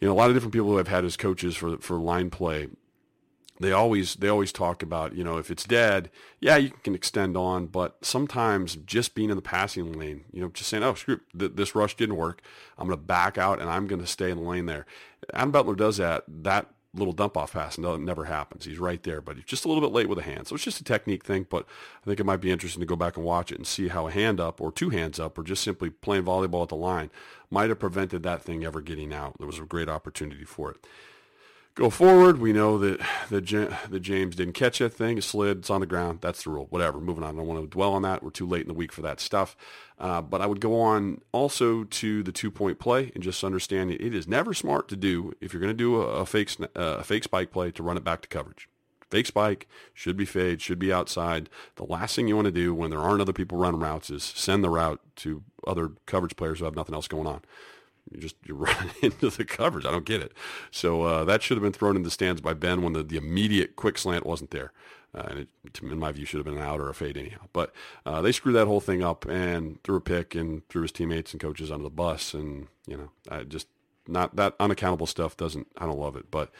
you 0.00 0.08
know 0.08 0.14
a 0.14 0.16
lot 0.16 0.30
of 0.30 0.36
different 0.36 0.52
people 0.52 0.68
who 0.68 0.78
have 0.78 0.88
had 0.88 1.04
as 1.04 1.16
coaches 1.16 1.56
for 1.56 1.76
for 1.78 1.98
line 1.98 2.30
play 2.30 2.68
they 3.60 3.72
always 3.72 4.14
they 4.16 4.28
always 4.28 4.52
talk 4.52 4.82
about 4.82 5.14
you 5.14 5.24
know 5.24 5.36
if 5.36 5.50
it's 5.50 5.64
dead 5.64 6.10
yeah 6.40 6.56
you 6.56 6.70
can 6.82 6.94
extend 6.94 7.36
on 7.36 7.66
but 7.66 7.96
sometimes 8.02 8.76
just 8.76 9.14
being 9.14 9.30
in 9.30 9.36
the 9.36 9.42
passing 9.42 9.92
lane 9.92 10.24
you 10.32 10.40
know 10.40 10.48
just 10.48 10.68
saying 10.70 10.82
oh 10.82 10.94
screw 10.94 11.20
th- 11.36 11.52
this 11.54 11.74
rush 11.74 11.96
didn't 11.96 12.16
work. 12.16 12.42
I'm 12.76 12.86
going 12.86 12.98
to 12.98 13.04
back 13.04 13.38
out 13.38 13.60
and 13.60 13.68
i'm 13.68 13.86
going 13.86 14.00
to 14.00 14.06
stay 14.06 14.30
in 14.30 14.38
the 14.38 14.48
lane 14.48 14.66
there. 14.66 14.86
Adam 15.32 15.50
butler 15.50 15.74
does 15.74 15.96
that 15.96 16.24
that 16.28 16.68
little 16.94 17.12
dump 17.12 17.36
off 17.36 17.52
pass 17.52 17.78
no, 17.78 17.94
it 17.94 18.00
never 18.00 18.24
happens. 18.24 18.64
He's 18.64 18.78
right 18.78 19.02
there 19.02 19.20
but 19.20 19.36
he's 19.36 19.44
just 19.44 19.64
a 19.64 19.68
little 19.68 19.82
bit 19.82 19.94
late 19.94 20.08
with 20.08 20.18
a 20.18 20.22
hand. 20.22 20.46
So 20.46 20.54
it's 20.54 20.64
just 20.64 20.80
a 20.80 20.84
technique 20.84 21.24
thing 21.24 21.46
but 21.48 21.66
i 22.02 22.06
think 22.06 22.20
it 22.20 22.26
might 22.26 22.40
be 22.40 22.50
interesting 22.50 22.80
to 22.80 22.86
go 22.86 22.96
back 22.96 23.16
and 23.16 23.24
watch 23.24 23.52
it 23.52 23.58
and 23.58 23.66
see 23.66 23.88
how 23.88 24.06
a 24.06 24.10
hand 24.10 24.40
up 24.40 24.60
or 24.60 24.72
two 24.72 24.90
hands 24.90 25.20
up 25.20 25.38
or 25.38 25.42
just 25.42 25.62
simply 25.62 25.90
playing 25.90 26.24
volleyball 26.24 26.62
at 26.62 26.68
the 26.68 26.76
line 26.76 27.10
might 27.50 27.68
have 27.68 27.78
prevented 27.78 28.22
that 28.22 28.42
thing 28.42 28.64
ever 28.64 28.80
getting 28.80 29.12
out. 29.12 29.36
There 29.38 29.46
was 29.46 29.58
a 29.58 29.64
great 29.64 29.88
opportunity 29.88 30.44
for 30.44 30.70
it 30.70 30.86
go 31.78 31.90
forward. 31.90 32.38
We 32.38 32.52
know 32.52 32.76
that 32.78 33.00
the 33.30 33.40
the 33.88 34.00
James 34.00 34.34
didn't 34.34 34.54
catch 34.54 34.80
that 34.80 34.92
thing. 34.92 35.16
It 35.16 35.24
slid. 35.24 35.58
It's 35.58 35.70
on 35.70 35.80
the 35.80 35.86
ground. 35.86 36.18
That's 36.20 36.42
the 36.42 36.50
rule. 36.50 36.66
Whatever. 36.70 37.00
Moving 37.00 37.22
on. 37.22 37.34
I 37.34 37.38
don't 37.38 37.46
want 37.46 37.62
to 37.62 37.68
dwell 37.68 37.94
on 37.94 38.02
that. 38.02 38.22
We're 38.22 38.30
too 38.30 38.46
late 38.46 38.62
in 38.62 38.68
the 38.68 38.74
week 38.74 38.92
for 38.92 39.00
that 39.02 39.20
stuff. 39.20 39.56
Uh, 39.98 40.20
but 40.20 40.40
I 40.40 40.46
would 40.46 40.60
go 40.60 40.80
on 40.80 41.20
also 41.32 41.84
to 41.84 42.22
the 42.24 42.32
two 42.32 42.50
point 42.50 42.80
play 42.80 43.12
and 43.14 43.22
just 43.22 43.44
understand 43.44 43.92
it 43.92 44.14
is 44.14 44.26
never 44.26 44.52
smart 44.52 44.88
to 44.88 44.96
do 44.96 45.32
if 45.40 45.52
you're 45.52 45.60
going 45.60 45.72
to 45.72 45.74
do 45.74 46.02
a, 46.02 46.06
a 46.06 46.26
fake 46.26 46.50
uh, 46.60 46.66
a 46.98 47.04
fake 47.04 47.24
spike 47.24 47.52
play 47.52 47.70
to 47.70 47.82
run 47.82 47.96
it 47.96 48.04
back 48.04 48.22
to 48.22 48.28
coverage. 48.28 48.68
Fake 49.08 49.26
spike 49.26 49.66
should 49.94 50.16
be 50.18 50.26
fade, 50.26 50.60
should 50.60 50.78
be 50.78 50.92
outside. 50.92 51.48
The 51.76 51.84
last 51.84 52.14
thing 52.14 52.28
you 52.28 52.34
want 52.36 52.46
to 52.46 52.52
do 52.52 52.74
when 52.74 52.90
there 52.90 53.00
aren't 53.00 53.22
other 53.22 53.32
people 53.32 53.56
running 53.56 53.80
routes 53.80 54.10
is 54.10 54.22
send 54.22 54.62
the 54.62 54.68
route 54.68 55.00
to 55.16 55.44
other 55.66 55.92
coverage 56.06 56.36
players 56.36 56.58
who 56.58 56.66
have 56.66 56.76
nothing 56.76 56.94
else 56.94 57.08
going 57.08 57.26
on 57.26 57.42
you 58.10 58.20
just 58.20 58.36
you 58.44 58.54
run 58.54 58.90
into 59.02 59.30
the 59.30 59.44
coverage. 59.44 59.84
I 59.84 59.90
don't 59.90 60.04
get 60.04 60.22
it. 60.22 60.32
So 60.70 61.02
uh, 61.02 61.24
that 61.24 61.42
should 61.42 61.56
have 61.56 61.62
been 61.62 61.72
thrown 61.72 61.96
in 61.96 62.02
the 62.02 62.10
stands 62.10 62.40
by 62.40 62.54
Ben 62.54 62.82
when 62.82 62.92
the, 62.92 63.02
the 63.02 63.16
immediate 63.16 63.76
quick 63.76 63.98
slant 63.98 64.26
wasn't 64.26 64.50
there. 64.50 64.72
Uh, 65.14 65.26
and 65.30 65.38
it, 65.40 65.48
in 65.82 65.98
my 65.98 66.12
view, 66.12 66.26
should 66.26 66.36
have 66.36 66.44
been 66.44 66.58
an 66.58 66.62
out 66.62 66.80
or 66.80 66.90
a 66.90 66.94
fade 66.94 67.16
anyhow. 67.16 67.46
But 67.54 67.72
uh, 68.04 68.20
they 68.20 68.30
screwed 68.30 68.56
that 68.56 68.66
whole 68.66 68.80
thing 68.80 69.02
up 69.02 69.26
and 69.26 69.82
threw 69.82 69.96
a 69.96 70.00
pick 70.02 70.34
and 70.34 70.68
threw 70.68 70.82
his 70.82 70.92
teammates 70.92 71.32
and 71.32 71.40
coaches 71.40 71.70
under 71.70 71.84
the 71.84 71.90
bus. 71.90 72.34
And 72.34 72.68
you 72.86 72.96
know, 72.96 73.10
I 73.30 73.44
just 73.44 73.68
not 74.08 74.36
that 74.36 74.54
unaccountable 74.58 75.06
stuff 75.06 75.36
doesn't. 75.36 75.66
I 75.76 75.86
don't 75.86 75.98
love 75.98 76.16
it, 76.16 76.30
but 76.30 76.50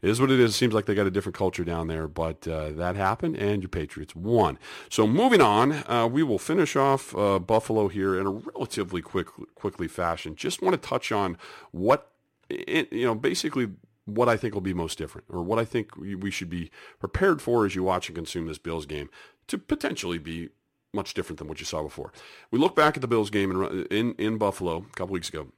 it 0.00 0.10
is 0.10 0.20
what 0.20 0.30
it 0.30 0.38
is. 0.38 0.50
It 0.50 0.54
seems 0.54 0.74
like 0.74 0.86
they 0.86 0.94
got 0.94 1.06
a 1.06 1.10
different 1.10 1.36
culture 1.36 1.64
down 1.64 1.88
there, 1.88 2.06
but 2.06 2.46
uh, 2.46 2.70
that 2.70 2.94
happened, 2.94 3.36
and 3.36 3.62
your 3.62 3.68
Patriots 3.68 4.14
won. 4.14 4.58
So 4.88 5.06
moving 5.06 5.40
on, 5.40 5.72
uh, 5.88 6.08
we 6.10 6.22
will 6.22 6.38
finish 6.38 6.76
off 6.76 7.16
uh, 7.16 7.38
Buffalo 7.38 7.88
here 7.88 8.18
in 8.18 8.26
a 8.26 8.30
relatively 8.30 9.02
quick, 9.02 9.28
quickly 9.54 9.88
fashion. 9.88 10.36
Just 10.36 10.62
want 10.62 10.80
to 10.80 10.88
touch 10.88 11.10
on 11.10 11.36
what, 11.72 12.12
it, 12.48 12.92
you 12.92 13.04
know, 13.04 13.14
basically 13.14 13.70
what 14.04 14.28
I 14.28 14.36
think 14.36 14.54
will 14.54 14.60
be 14.60 14.74
most 14.74 14.98
different, 14.98 15.26
or 15.30 15.42
what 15.42 15.58
I 15.58 15.64
think 15.64 15.96
we 15.96 16.30
should 16.30 16.48
be 16.48 16.70
prepared 17.00 17.42
for 17.42 17.66
as 17.66 17.74
you 17.74 17.82
watch 17.82 18.08
and 18.08 18.16
consume 18.16 18.46
this 18.46 18.58
Bills 18.58 18.86
game 18.86 19.10
to 19.48 19.58
potentially 19.58 20.18
be 20.18 20.50
much 20.94 21.12
different 21.12 21.38
than 21.38 21.48
what 21.48 21.60
you 21.60 21.66
saw 21.66 21.82
before. 21.82 22.12
We 22.50 22.58
look 22.58 22.74
back 22.74 22.96
at 22.96 23.02
the 23.02 23.08
Bills 23.08 23.30
game 23.30 23.50
in 23.50 23.86
in, 23.86 24.14
in 24.14 24.38
Buffalo 24.38 24.78
a 24.78 24.96
couple 24.96 25.12
weeks 25.12 25.28
ago 25.28 25.48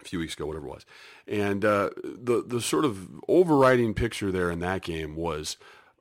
a 0.00 0.04
few 0.04 0.18
weeks 0.18 0.34
ago, 0.34 0.46
whatever 0.46 0.66
it 0.66 0.70
was. 0.70 0.86
And 1.26 1.64
uh, 1.64 1.90
the 2.02 2.42
the 2.46 2.60
sort 2.60 2.84
of 2.84 3.08
overriding 3.28 3.94
picture 3.94 4.30
there 4.30 4.50
in 4.50 4.60
that 4.60 4.82
game 4.82 5.16
was 5.16 5.56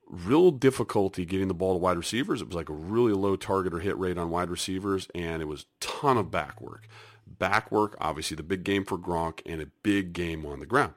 real 0.07 0.51
difficulty 0.51 1.25
getting 1.25 1.47
the 1.47 1.53
ball 1.53 1.73
to 1.73 1.79
wide 1.79 1.97
receivers. 1.97 2.41
It 2.41 2.47
was 2.47 2.55
like 2.55 2.69
a 2.69 2.73
really 2.73 3.13
low 3.13 3.35
target 3.35 3.73
or 3.73 3.79
hit 3.79 3.97
rate 3.97 4.17
on 4.17 4.29
wide 4.29 4.49
receivers, 4.49 5.07
and 5.15 5.41
it 5.41 5.45
was 5.45 5.65
ton 5.79 6.17
of 6.17 6.31
back 6.31 6.61
work. 6.61 6.87
Back 7.27 7.71
work, 7.71 7.97
obviously 7.99 8.35
the 8.35 8.43
big 8.43 8.63
game 8.63 8.85
for 8.85 8.97
Gronk, 8.97 9.41
and 9.45 9.61
a 9.61 9.67
big 9.83 10.13
game 10.13 10.45
on 10.45 10.59
the 10.59 10.65
ground. 10.65 10.93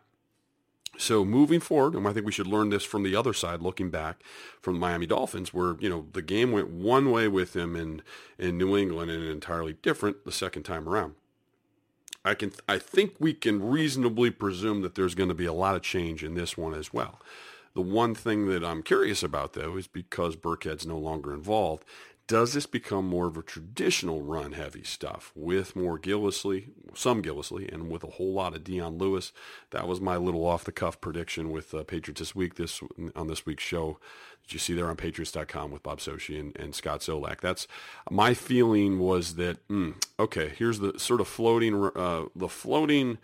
So 0.99 1.25
moving 1.25 1.61
forward, 1.61 1.95
and 1.95 2.07
I 2.07 2.13
think 2.13 2.27
we 2.27 2.33
should 2.33 2.49
learn 2.49 2.71
this 2.71 2.85
from 2.85 3.05
the 3.05 3.15
other 3.15 3.33
side, 3.33 3.63
looking 3.63 3.89
back 3.89 4.23
from 4.61 4.75
the 4.75 4.81
Miami 4.81 5.07
Dolphins, 5.07 5.55
where 5.55 5.77
you 5.79 5.89
know 5.89 6.07
the 6.13 6.23
game 6.23 6.51
went 6.51 6.71
one 6.71 7.11
way 7.11 7.29
with 7.29 7.55
him 7.55 7.77
in 7.77 8.03
in 8.37 8.59
New 8.59 8.77
England 8.77 9.11
and 9.11 9.25
entirely 9.25 9.75
different 9.75 10.25
the 10.25 10.33
second 10.33 10.65
time 10.65 10.89
around. 10.89 11.15
I 12.29 12.35
can 12.35 12.53
I 12.69 12.79
think 12.79 13.15
we 13.19 13.33
can 13.33 13.67
reasonably 13.67 14.31
presume 14.31 14.83
that 14.83 14.95
there's 14.95 15.15
going 15.15 15.31
to 15.31 15.35
be 15.35 15.47
a 15.47 15.53
lot 15.53 15.77
of 15.77 15.83
change 15.83 16.23
in 16.23 16.35
this 16.35 16.59
one 16.59 16.75
as 16.75 16.93
well. 16.93 17.21
The 17.75 17.81
one 17.81 18.15
thing 18.15 18.49
that 18.49 18.63
I'm 18.63 18.83
curious 18.83 19.23
about 19.23 19.55
though 19.55 19.79
is 19.79 19.87
because 19.87 20.37
Burkhead's 20.37 20.87
no 20.87 20.99
longer 20.99 21.33
involved, 21.33 21.85
does 22.29 22.53
this 22.53 22.67
become 22.67 23.07
more 23.07 23.27
of 23.27 23.39
a 23.39 23.43
traditional 23.43 24.21
run 24.21 24.53
heavy 24.53 24.85
stuff 24.85 25.33
with 25.35 25.75
more 25.75 25.99
Gillislee, 25.99 26.69
some 26.95 27.23
Gillislee, 27.23 27.73
and 27.73 27.91
with 27.91 28.05
a 28.05 28.09
whole 28.09 28.35
lot 28.35 28.55
of 28.55 28.63
Dion 28.63 28.99
Lewis? 28.99 29.33
That 29.71 29.89
was 29.89 29.99
my 30.01 30.19
little 30.19 30.45
off 30.45 30.65
the 30.65 30.71
cuff 30.71 31.01
prediction 31.01 31.51
with 31.51 31.73
uh, 31.75 31.85
Patriots 31.85 32.21
this 32.21 32.35
week. 32.35 32.57
This 32.57 32.83
on 33.17 33.29
this 33.29 33.47
week's 33.47 33.65
show 33.65 33.99
that 34.43 34.53
you 34.53 34.59
see 34.59 34.75
there 34.75 34.91
on 34.91 34.97
Patriots.com 34.97 35.71
with 35.71 35.83
Bob 35.83 36.01
Socci 36.01 36.39
and, 36.39 36.55
and 36.57 36.75
Scott 36.75 37.01
Zolak. 37.01 37.41
That's 37.41 37.67
my 38.11 38.35
feeling 38.35 38.99
was 38.99 39.37
that 39.37 39.67
mm, 39.69 39.95
okay. 40.21 40.53
Here's 40.57 40.81
the 40.81 40.99
sort 40.99 41.23
of 41.23 41.29
floating, 41.29 41.91
uh, 41.97 42.27
the 42.37 42.49
floating 42.49 43.17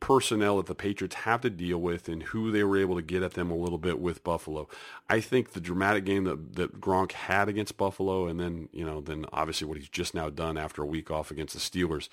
personnel 0.00 0.56
that 0.56 0.66
the 0.66 0.74
Patriots 0.74 1.14
have 1.14 1.42
to 1.42 1.50
deal 1.50 1.78
with 1.78 2.08
and 2.08 2.22
who 2.24 2.50
they 2.50 2.64
were 2.64 2.78
able 2.78 2.96
to 2.96 3.02
get 3.02 3.22
at 3.22 3.34
them 3.34 3.50
a 3.50 3.56
little 3.56 3.78
bit 3.78 4.00
with 4.00 4.24
Buffalo. 4.24 4.68
I 5.08 5.20
think 5.20 5.52
the 5.52 5.60
dramatic 5.60 6.04
game 6.04 6.24
that, 6.24 6.56
that 6.56 6.80
Gronk 6.80 7.12
had 7.12 7.48
against 7.48 7.76
Buffalo 7.76 8.26
and 8.26 8.40
then, 8.40 8.68
you 8.72 8.84
know, 8.84 9.00
then 9.00 9.26
obviously 9.32 9.66
what 9.66 9.76
he's 9.76 9.88
just 9.88 10.14
now 10.14 10.30
done 10.30 10.56
after 10.56 10.82
a 10.82 10.86
week 10.86 11.10
off 11.10 11.30
against 11.30 11.54
the 11.54 11.60
Steelers, 11.60 12.08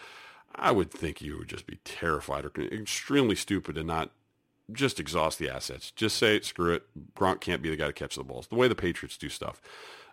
I 0.53 0.71
would 0.71 0.91
think 0.91 1.21
you 1.21 1.38
would 1.38 1.47
just 1.47 1.65
be 1.65 1.79
terrified 1.83 2.45
or 2.45 2.51
extremely 2.61 3.35
stupid 3.35 3.75
to 3.75 3.83
not 3.83 4.11
just 4.72 4.99
exhaust 4.99 5.39
the 5.39 5.49
assets. 5.49 5.91
Just 5.91 6.18
say, 6.18 6.39
screw 6.41 6.74
it. 6.74 6.84
Gronk 7.15 7.39
can't 7.39 7.61
be 7.61 7.70
the 7.70 7.76
guy 7.76 7.88
to 7.88 7.93
catch 7.93 8.15
the 8.15 8.24
balls. 8.24 8.47
The 8.47 8.55
way 8.55 8.68
the 8.68 8.76
Patriots 8.76 9.18
do 9.18 9.30
stuff 9.30 9.61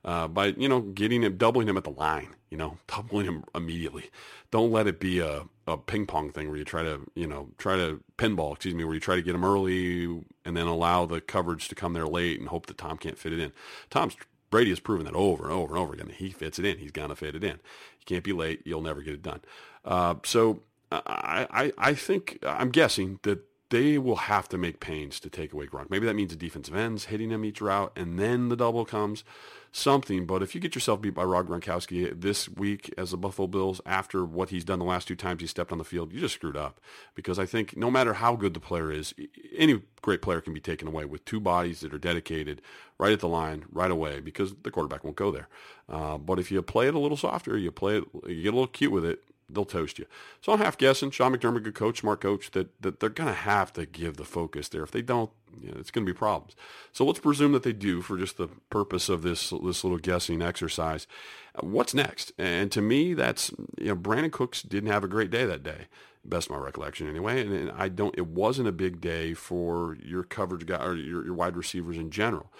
uh, 0.04 0.28
by 0.28 0.46
you 0.46 0.68
know 0.68 0.80
getting 0.80 1.22
him, 1.22 1.36
doubling 1.36 1.68
him 1.68 1.76
at 1.76 1.84
the 1.84 1.90
line. 1.90 2.34
You 2.50 2.58
know, 2.58 2.78
doubling 2.86 3.26
him 3.26 3.44
immediately. 3.54 4.10
Don't 4.50 4.70
let 4.70 4.86
it 4.86 5.00
be 5.00 5.18
a, 5.18 5.42
a 5.66 5.76
ping 5.76 6.06
pong 6.06 6.30
thing 6.30 6.48
where 6.48 6.56
you 6.56 6.64
try 6.64 6.82
to 6.82 7.00
you 7.14 7.26
know 7.26 7.48
try 7.58 7.76
to 7.76 8.02
pinball. 8.18 8.54
Excuse 8.54 8.74
me, 8.74 8.84
where 8.84 8.94
you 8.94 9.00
try 9.00 9.16
to 9.16 9.22
get 9.22 9.34
him 9.34 9.44
early 9.44 10.04
and 10.44 10.56
then 10.56 10.66
allow 10.66 11.06
the 11.06 11.20
coverage 11.20 11.68
to 11.68 11.74
come 11.74 11.94
there 11.94 12.06
late 12.06 12.38
and 12.38 12.48
hope 12.48 12.66
that 12.66 12.78
Tom 12.78 12.98
can't 12.98 13.18
fit 13.18 13.32
it 13.32 13.40
in. 13.40 13.52
Tom's 13.90 14.16
Brady 14.50 14.70
has 14.70 14.78
proven 14.78 15.04
that 15.06 15.14
over 15.14 15.44
and 15.44 15.52
over 15.52 15.74
and 15.74 15.82
over 15.82 15.94
again. 15.94 16.10
He 16.14 16.30
fits 16.30 16.58
it 16.58 16.64
in. 16.64 16.78
He's 16.78 16.92
gonna 16.92 17.16
fit 17.16 17.34
it 17.34 17.42
in. 17.42 17.54
You 17.54 18.04
can't 18.06 18.24
be 18.24 18.32
late. 18.32 18.62
You'll 18.64 18.82
never 18.82 19.02
get 19.02 19.14
it 19.14 19.22
done. 19.22 19.40
Uh, 19.84 20.16
so 20.22 20.62
I, 20.92 21.46
I 21.50 21.72
I 21.78 21.94
think 21.94 22.38
I'm 22.46 22.70
guessing 22.70 23.18
that 23.22 23.40
they 23.74 23.98
will 23.98 24.14
have 24.14 24.48
to 24.48 24.56
make 24.56 24.78
pains 24.78 25.18
to 25.18 25.28
take 25.28 25.52
away 25.52 25.66
Gronk. 25.66 25.90
Maybe 25.90 26.06
that 26.06 26.14
means 26.14 26.30
the 26.30 26.36
defensive 26.36 26.76
ends 26.76 27.06
hitting 27.06 27.30
him 27.30 27.44
each 27.44 27.60
route, 27.60 27.90
and 27.96 28.20
then 28.20 28.48
the 28.48 28.54
double 28.54 28.84
comes 28.84 29.24
something. 29.72 30.26
But 30.26 30.44
if 30.44 30.54
you 30.54 30.60
get 30.60 30.76
yourself 30.76 31.00
beat 31.00 31.12
by 31.14 31.24
Rob 31.24 31.48
Gronkowski 31.48 32.20
this 32.20 32.48
week 32.48 32.94
as 32.96 33.10
the 33.10 33.16
Buffalo 33.16 33.48
Bills 33.48 33.80
after 33.84 34.24
what 34.24 34.50
he's 34.50 34.64
done 34.64 34.78
the 34.78 34.84
last 34.84 35.08
two 35.08 35.16
times 35.16 35.40
he 35.40 35.48
stepped 35.48 35.72
on 35.72 35.78
the 35.78 35.84
field, 35.84 36.12
you 36.12 36.20
just 36.20 36.34
screwed 36.36 36.56
up. 36.56 36.80
Because 37.16 37.36
I 37.36 37.46
think 37.46 37.76
no 37.76 37.90
matter 37.90 38.14
how 38.14 38.36
good 38.36 38.54
the 38.54 38.60
player 38.60 38.92
is, 38.92 39.12
any 39.56 39.82
great 40.02 40.22
player 40.22 40.40
can 40.40 40.54
be 40.54 40.60
taken 40.60 40.86
away 40.86 41.04
with 41.04 41.24
two 41.24 41.40
bodies 41.40 41.80
that 41.80 41.92
are 41.92 41.98
dedicated 41.98 42.62
right 42.98 43.12
at 43.12 43.18
the 43.18 43.26
line 43.26 43.64
right 43.72 43.90
away 43.90 44.20
because 44.20 44.54
the 44.62 44.70
quarterback 44.70 45.02
won't 45.02 45.16
go 45.16 45.32
there. 45.32 45.48
Uh, 45.88 46.16
but 46.16 46.38
if 46.38 46.52
you 46.52 46.62
play 46.62 46.86
it 46.86 46.94
a 46.94 47.00
little 47.00 47.16
softer, 47.16 47.58
you 47.58 47.72
play 47.72 47.98
it, 47.98 48.04
you 48.28 48.44
get 48.44 48.54
a 48.54 48.56
little 48.56 48.68
cute 48.68 48.92
with 48.92 49.04
it, 49.04 49.24
they'll 49.54 49.64
toast 49.64 49.98
you. 49.98 50.06
So 50.40 50.52
I'm 50.52 50.58
half 50.58 50.78
guessing 50.78 51.10
Sean 51.10 51.34
McDermott, 51.34 51.62
good 51.62 51.74
coach, 51.74 52.00
smart 52.00 52.20
coach, 52.20 52.50
that, 52.52 52.80
that 52.82 53.00
they're 53.00 53.08
going 53.08 53.28
to 53.28 53.34
have 53.34 53.72
to 53.74 53.86
give 53.86 54.16
the 54.16 54.24
focus 54.24 54.68
there. 54.68 54.82
If 54.82 54.90
they 54.90 55.02
don't, 55.02 55.30
you 55.60 55.70
know, 55.70 55.76
it's 55.78 55.90
going 55.90 56.06
to 56.06 56.12
be 56.12 56.16
problems. 56.16 56.56
So 56.92 57.04
let's 57.04 57.20
presume 57.20 57.52
that 57.52 57.62
they 57.62 57.72
do 57.72 58.02
for 58.02 58.18
just 58.18 58.36
the 58.36 58.48
purpose 58.70 59.08
of 59.08 59.22
this 59.22 59.50
this 59.50 59.84
little 59.84 59.98
guessing 59.98 60.42
exercise. 60.42 61.06
Uh, 61.54 61.66
what's 61.66 61.94
next? 61.94 62.32
And 62.38 62.70
to 62.72 62.80
me, 62.80 63.14
that's 63.14 63.50
you 63.78 63.88
know 63.88 63.96
Brandin 63.96 64.32
Cooks 64.32 64.62
didn't 64.62 64.90
have 64.90 65.04
a 65.04 65.08
great 65.08 65.30
day 65.30 65.46
that 65.46 65.62
day, 65.62 65.86
best 66.24 66.50
my 66.50 66.56
recollection 66.56 67.08
anyway. 67.08 67.40
And, 67.40 67.52
and 67.52 67.70
I 67.72 67.88
don't. 67.88 68.16
It 68.18 68.26
wasn't 68.26 68.68
a 68.68 68.72
big 68.72 69.00
day 69.00 69.34
for 69.34 69.96
your 70.02 70.24
coverage 70.24 70.66
guy 70.66 70.84
or 70.84 70.94
your, 70.94 71.24
your 71.24 71.34
wide 71.34 71.56
receivers 71.56 71.96
in 71.96 72.10
general. 72.10 72.50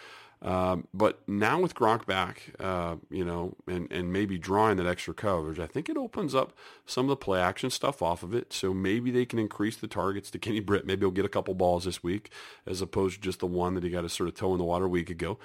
Um, 0.45 0.89
but 0.93 1.27
now 1.27 1.59
with 1.59 1.75
Gronk 1.75 2.05
back, 2.05 2.53
uh, 2.61 2.97
you 3.11 3.25
know, 3.25 3.57
and, 3.67 3.91
and 3.91 4.13
maybe 4.13 4.37
drawing 4.37 4.77
that 4.77 4.87
extra 4.87 5.15
coverage, 5.15 5.59
I 5.59 5.67
think 5.67 5.89
it 5.89 5.97
opens 5.97 6.35
up 6.35 6.53
some 6.85 7.07
of 7.07 7.09
the 7.09 7.17
play 7.17 7.41
action 7.41 7.71
stuff 7.71 8.03
off 8.03 8.23
of 8.23 8.35
it. 8.35 8.53
So 8.53 8.75
maybe 8.75 9.11
they 9.11 9.25
can 9.25 9.39
increase 9.39 9.77
the 9.77 9.89
targets 9.89 10.31
to 10.33 10.39
Kenny 10.41 10.61
Britt. 10.61 10.87
Maybe 10.87 11.01
he'll 11.01 11.11
get 11.13 11.25
a 11.25 11.31
couple 11.31 11.55
balls 11.55 11.85
this 11.85 12.03
week 12.03 12.31
as 12.67 12.83
opposed 12.83 13.17
to 13.17 13.21
just 13.23 13.41
the 13.41 13.47
one 13.47 13.73
that 13.75 13.85
he 13.85 13.91
got 13.91 14.03
to 14.03 14.11
sort 14.11 14.29
of 14.29 14.35
toe 14.35 14.53
in 14.53 14.59
the 14.59 14.65
water 14.65 14.85
a 14.85 14.89
week 14.89 15.09
ago. 15.09 15.39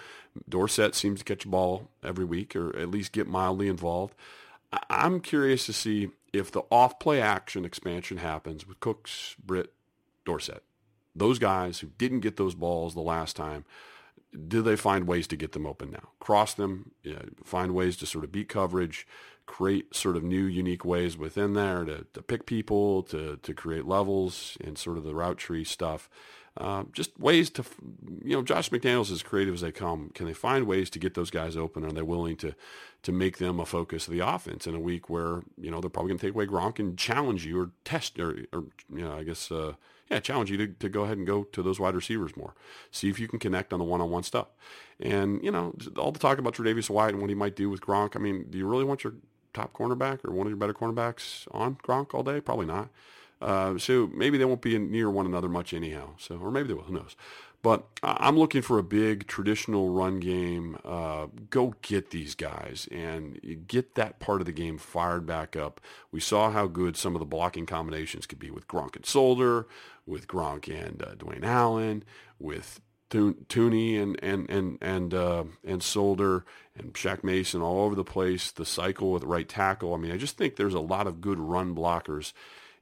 Dorsett 0.50 0.96
seems 0.96 1.20
to 1.20 1.26
catch 1.26 1.46
a 1.46 1.50
ball 1.50 1.90
every 2.04 2.26
week 2.26 2.54
or 2.54 2.76
at 2.76 2.92
least 2.92 3.14
get 3.14 3.26
mildly 3.26 3.70
involved. 3.70 4.16
I- 4.74 4.84
I'm 4.90 5.22
curious 5.22 5.66
to 5.68 5.74
see 5.74 6.10
if 6.34 6.52
the 6.52 6.64
off 6.70 7.00
play 7.00 7.22
action 7.22 7.64
expansion 7.64 8.18
happens 8.18 8.68
with 8.68 8.82
Cooks, 8.82 9.38
Britt, 9.44 9.72
Dorsett. 10.26 10.64
Those 11.16 11.40
guys 11.40 11.80
who 11.80 11.88
didn't 11.98 12.20
get 12.20 12.36
those 12.36 12.54
balls 12.54 12.94
the 12.94 13.00
last 13.00 13.38
time 13.38 13.64
do 14.48 14.62
they 14.62 14.76
find 14.76 15.08
ways 15.08 15.28
to 15.28 15.36
get 15.36 15.54
them 15.54 15.66
open 15.66 15.92
now? 15.92 16.10
Cross 16.20 16.56
them, 16.56 16.92
you 17.04 17.14
know, 17.14 17.22
find 17.44 17.74
ways 17.74 17.98
to 17.98 18.06
sort 18.06 18.24
of 18.24 18.32
beat 18.32 18.50
coverage, 18.50 19.08
create 19.46 19.96
sort 19.96 20.16
of 20.16 20.24
new, 20.24 20.44
unique 20.44 20.86
ways 20.86 21.18
within 21.18 21.54
there 21.54 21.84
to, 21.86 22.06
to 22.14 22.22
pick 22.22 22.46
people, 22.46 23.04
to, 23.04 23.38
to 23.42 23.54
create 23.54 23.86
levels 23.86 24.58
and 24.64 24.78
sort 24.78 24.98
of 24.98 25.04
the 25.04 25.16
route 25.16 25.38
tree 25.38 25.64
stuff. 25.64 26.10
Uh, 26.58 26.84
just 26.92 27.18
ways 27.20 27.50
to, 27.50 27.64
you 28.24 28.36
know, 28.36 28.42
Josh 28.42 28.70
McDaniels 28.70 29.12
as 29.12 29.24
creative 29.24 29.54
as 29.54 29.62
they 29.62 29.72
come. 29.72 30.12
Can 30.14 30.26
they 30.26 30.34
find 30.34 30.68
ways 30.68 30.90
to 30.90 31.00
get 31.00 31.14
those 31.14 31.32
guys 31.32 31.56
open? 31.56 31.86
Are 31.86 31.92
they 31.92 32.02
willing 32.02 32.36
to 32.38 32.54
to 33.02 33.12
make 33.14 33.38
them 33.38 33.62
a 33.62 33.66
focus 33.66 34.08
of 34.08 34.14
the 34.14 34.20
offense 34.20 34.68
in 34.68 34.76
a 34.76 34.80
week 34.80 35.10
where 35.10 35.42
you 35.58 35.72
know 35.72 35.80
they're 35.80 35.90
probably 35.90 36.10
going 36.10 36.20
to 36.20 36.28
take 36.28 36.36
away 36.36 36.46
Gronk 36.46 36.80
and 36.80 36.98
challenge 36.98 37.46
you 37.46 37.62
or 37.62 37.72
test 37.86 38.20
or, 38.20 38.46
or 38.52 38.66
you 38.94 39.04
know 39.04 39.14
I 39.14 39.24
guess 39.24 39.52
uh, 39.52 39.74
yeah, 40.10 40.20
challenge 40.20 40.50
you 40.50 40.58
to, 40.58 40.68
to 40.68 40.90
go 40.90 41.04
ahead 41.04 41.18
and 41.18 41.28
go 41.28 41.44
to 41.44 41.62
those 41.62 41.80
wide 41.80 41.96
receivers 41.96 42.36
more. 42.36 42.56
See 42.92 43.10
if 43.10 43.20
you 43.20 43.28
can 43.28 43.40
connect 43.40 43.74
on 43.74 43.80
the 43.80 43.86
one-on-one 43.86 44.24
stuff. 44.24 44.48
And, 45.00 45.44
you 45.44 45.52
know, 45.52 45.76
all 45.98 46.12
the 46.12 46.20
talk 46.20 46.40
about 46.40 46.56
Tre'Davious 46.56 46.90
White 46.90 47.14
and 47.14 47.22
what 47.22 47.30
he 47.30 47.36
might 47.36 47.56
do 47.56 47.70
with 47.70 47.82
Gronk. 47.82 48.16
I 48.16 48.20
mean, 48.20 48.48
do 48.50 48.58
you 48.58 48.68
really 48.68 48.84
want 48.84 49.04
your 49.04 49.14
top 49.54 49.74
cornerback 49.74 50.26
or 50.26 50.32
one 50.32 50.48
of 50.48 50.52
your 50.52 50.58
better 50.58 50.74
cornerbacks 50.74 51.48
on 51.52 51.76
Gronk 51.76 52.14
all 52.14 52.24
day? 52.24 52.42
Probably 52.42 52.66
not. 52.66 52.90
Uh, 53.42 53.78
so 53.78 54.10
maybe 54.14 54.38
they 54.38 54.46
won't 54.46 54.62
be 54.62 54.78
near 54.78 55.10
one 55.10 55.26
another 55.26 55.48
much 55.48 55.74
anyhow. 55.74 56.10
So, 56.18 56.38
or 56.38 56.52
maybe 56.52 56.68
they 56.68 56.74
will. 56.74 56.84
Who 56.84 56.94
knows? 56.94 57.16
But 57.62 57.86
I'm 58.02 58.40
looking 58.40 58.62
for 58.62 58.80
a 58.80 58.84
big 58.84 59.28
traditional 59.28 59.90
run 59.90 60.22
game. 60.22 60.78
Uh, 60.86 61.28
go 61.50 61.76
get 61.82 62.12
these 62.12 62.34
guys 62.34 62.88
and 62.90 63.66
get 63.68 63.96
that 63.96 64.20
part 64.20 64.40
of 64.40 64.46
the 64.46 64.54
game 64.54 64.78
fired 64.78 65.26
back 65.26 65.58
up. 65.58 65.82
We 66.10 66.22
saw 66.22 66.52
how 66.52 66.68
good 66.68 66.96
some 66.96 67.16
of 67.16 67.20
the 67.20 67.26
blocking 67.26 67.66
combinations 67.66 68.26
could 68.26 68.40
be 68.40 68.50
with 68.50 68.68
Gronk 68.68 68.96
and 68.96 69.06
Solder, 69.06 69.68
with 70.06 70.26
Gronk 70.28 70.70
and 70.70 71.02
uh, 71.02 71.16
Dwayne 71.16 71.44
Allen, 71.44 72.06
with 72.40 72.80
Thuney 73.10 74.02
and 74.02 74.18
and 74.24 74.50
and 74.50 74.78
and 74.80 75.14
uh, 75.14 75.44
and 75.66 75.84
Solder 75.84 76.46
and 76.78 76.94
Shaq 76.94 77.24
Mason 77.24 77.62
all 77.62 77.82
over 77.82 77.96
the 77.96 78.04
place. 78.04 78.52
The 78.52 78.66
cycle 78.66 79.12
with 79.12 79.24
right 79.24 79.50
tackle. 79.50 79.94
I 79.94 79.98
mean, 79.98 80.12
I 80.12 80.18
just 80.18 80.38
think 80.38 80.56
there's 80.56 80.74
a 80.74 80.80
lot 80.80 81.08
of 81.08 81.20
good 81.20 81.40
run 81.40 81.76
blockers 81.76 82.32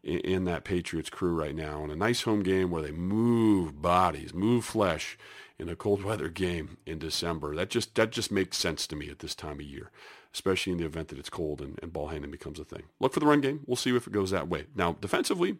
in, 0.08 0.20
in 0.20 0.44
that 0.46 0.64
Patriots 0.64 1.10
crew 1.10 1.34
right 1.34 1.56
now. 1.56 1.84
And 1.84 1.92
a 1.92 1.96
nice 1.96 2.24
home 2.24 2.42
game 2.42 2.72
where 2.72 2.82
they 2.82 2.92
move 2.92 3.82
bodies, 3.82 4.34
move 4.34 4.66
flesh 4.66 5.18
in 5.60 5.70
a 5.70 5.76
cold 5.76 6.04
weather 6.04 6.30
game 6.30 6.78
in 6.86 7.00
December. 7.00 7.56
That 7.56 7.70
just 7.70 7.96
that 7.96 8.12
just 8.12 8.32
makes 8.32 8.58
sense 8.58 8.88
to 8.88 8.96
me 8.96 9.10
at 9.10 9.20
this 9.20 9.36
time 9.36 9.60
of 9.60 9.66
year, 9.66 9.92
especially 10.34 10.72
in 10.72 10.80
the 10.80 10.86
event 10.86 11.10
that 11.10 11.20
it's 11.20 11.30
cold 11.30 11.62
and, 11.62 11.78
and 11.82 11.94
ball 11.94 12.08
handling 12.08 12.32
becomes 12.32 12.60
a 12.60 12.66
thing. 12.66 12.84
Look 13.00 13.14
for 13.14 13.20
the 13.20 13.28
run 13.28 13.42
game. 13.42 13.62
We'll 13.66 13.76
see 13.76 13.96
if 13.96 14.08
it 14.08 14.14
goes 14.14 14.32
that 14.32 14.48
way. 14.48 14.66
Now, 14.76 14.94
defensively, 15.00 15.58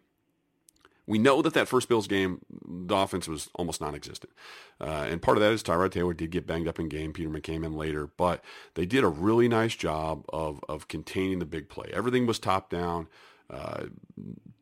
we 1.06 1.18
know 1.18 1.40
that 1.40 1.54
that 1.54 1.68
first 1.68 1.88
Bills 1.88 2.06
game, 2.06 2.42
the 2.50 2.94
offense 2.94 3.26
was 3.26 3.48
almost 3.54 3.80
non-existent. 3.80 4.30
Uh, 4.78 5.06
and 5.08 5.22
part 5.22 5.38
of 5.38 5.42
that 5.42 5.52
is 5.52 5.62
Tyrod 5.62 5.90
Taylor 5.90 6.12
did 6.12 6.30
get 6.30 6.46
banged 6.46 6.68
up 6.68 6.78
in 6.78 6.88
game. 6.90 7.14
Peterman 7.14 7.40
came 7.40 7.64
in 7.64 7.72
later. 7.72 8.10
But 8.18 8.44
they 8.74 8.84
did 8.84 9.04
a 9.04 9.08
really 9.08 9.48
nice 9.48 9.74
job 9.74 10.26
of, 10.28 10.60
of 10.68 10.86
containing 10.86 11.38
the 11.38 11.46
big 11.46 11.70
play. 11.70 11.90
Everything 11.94 12.26
was 12.26 12.38
top 12.38 12.68
down. 12.68 13.08
Uh, 13.50 13.84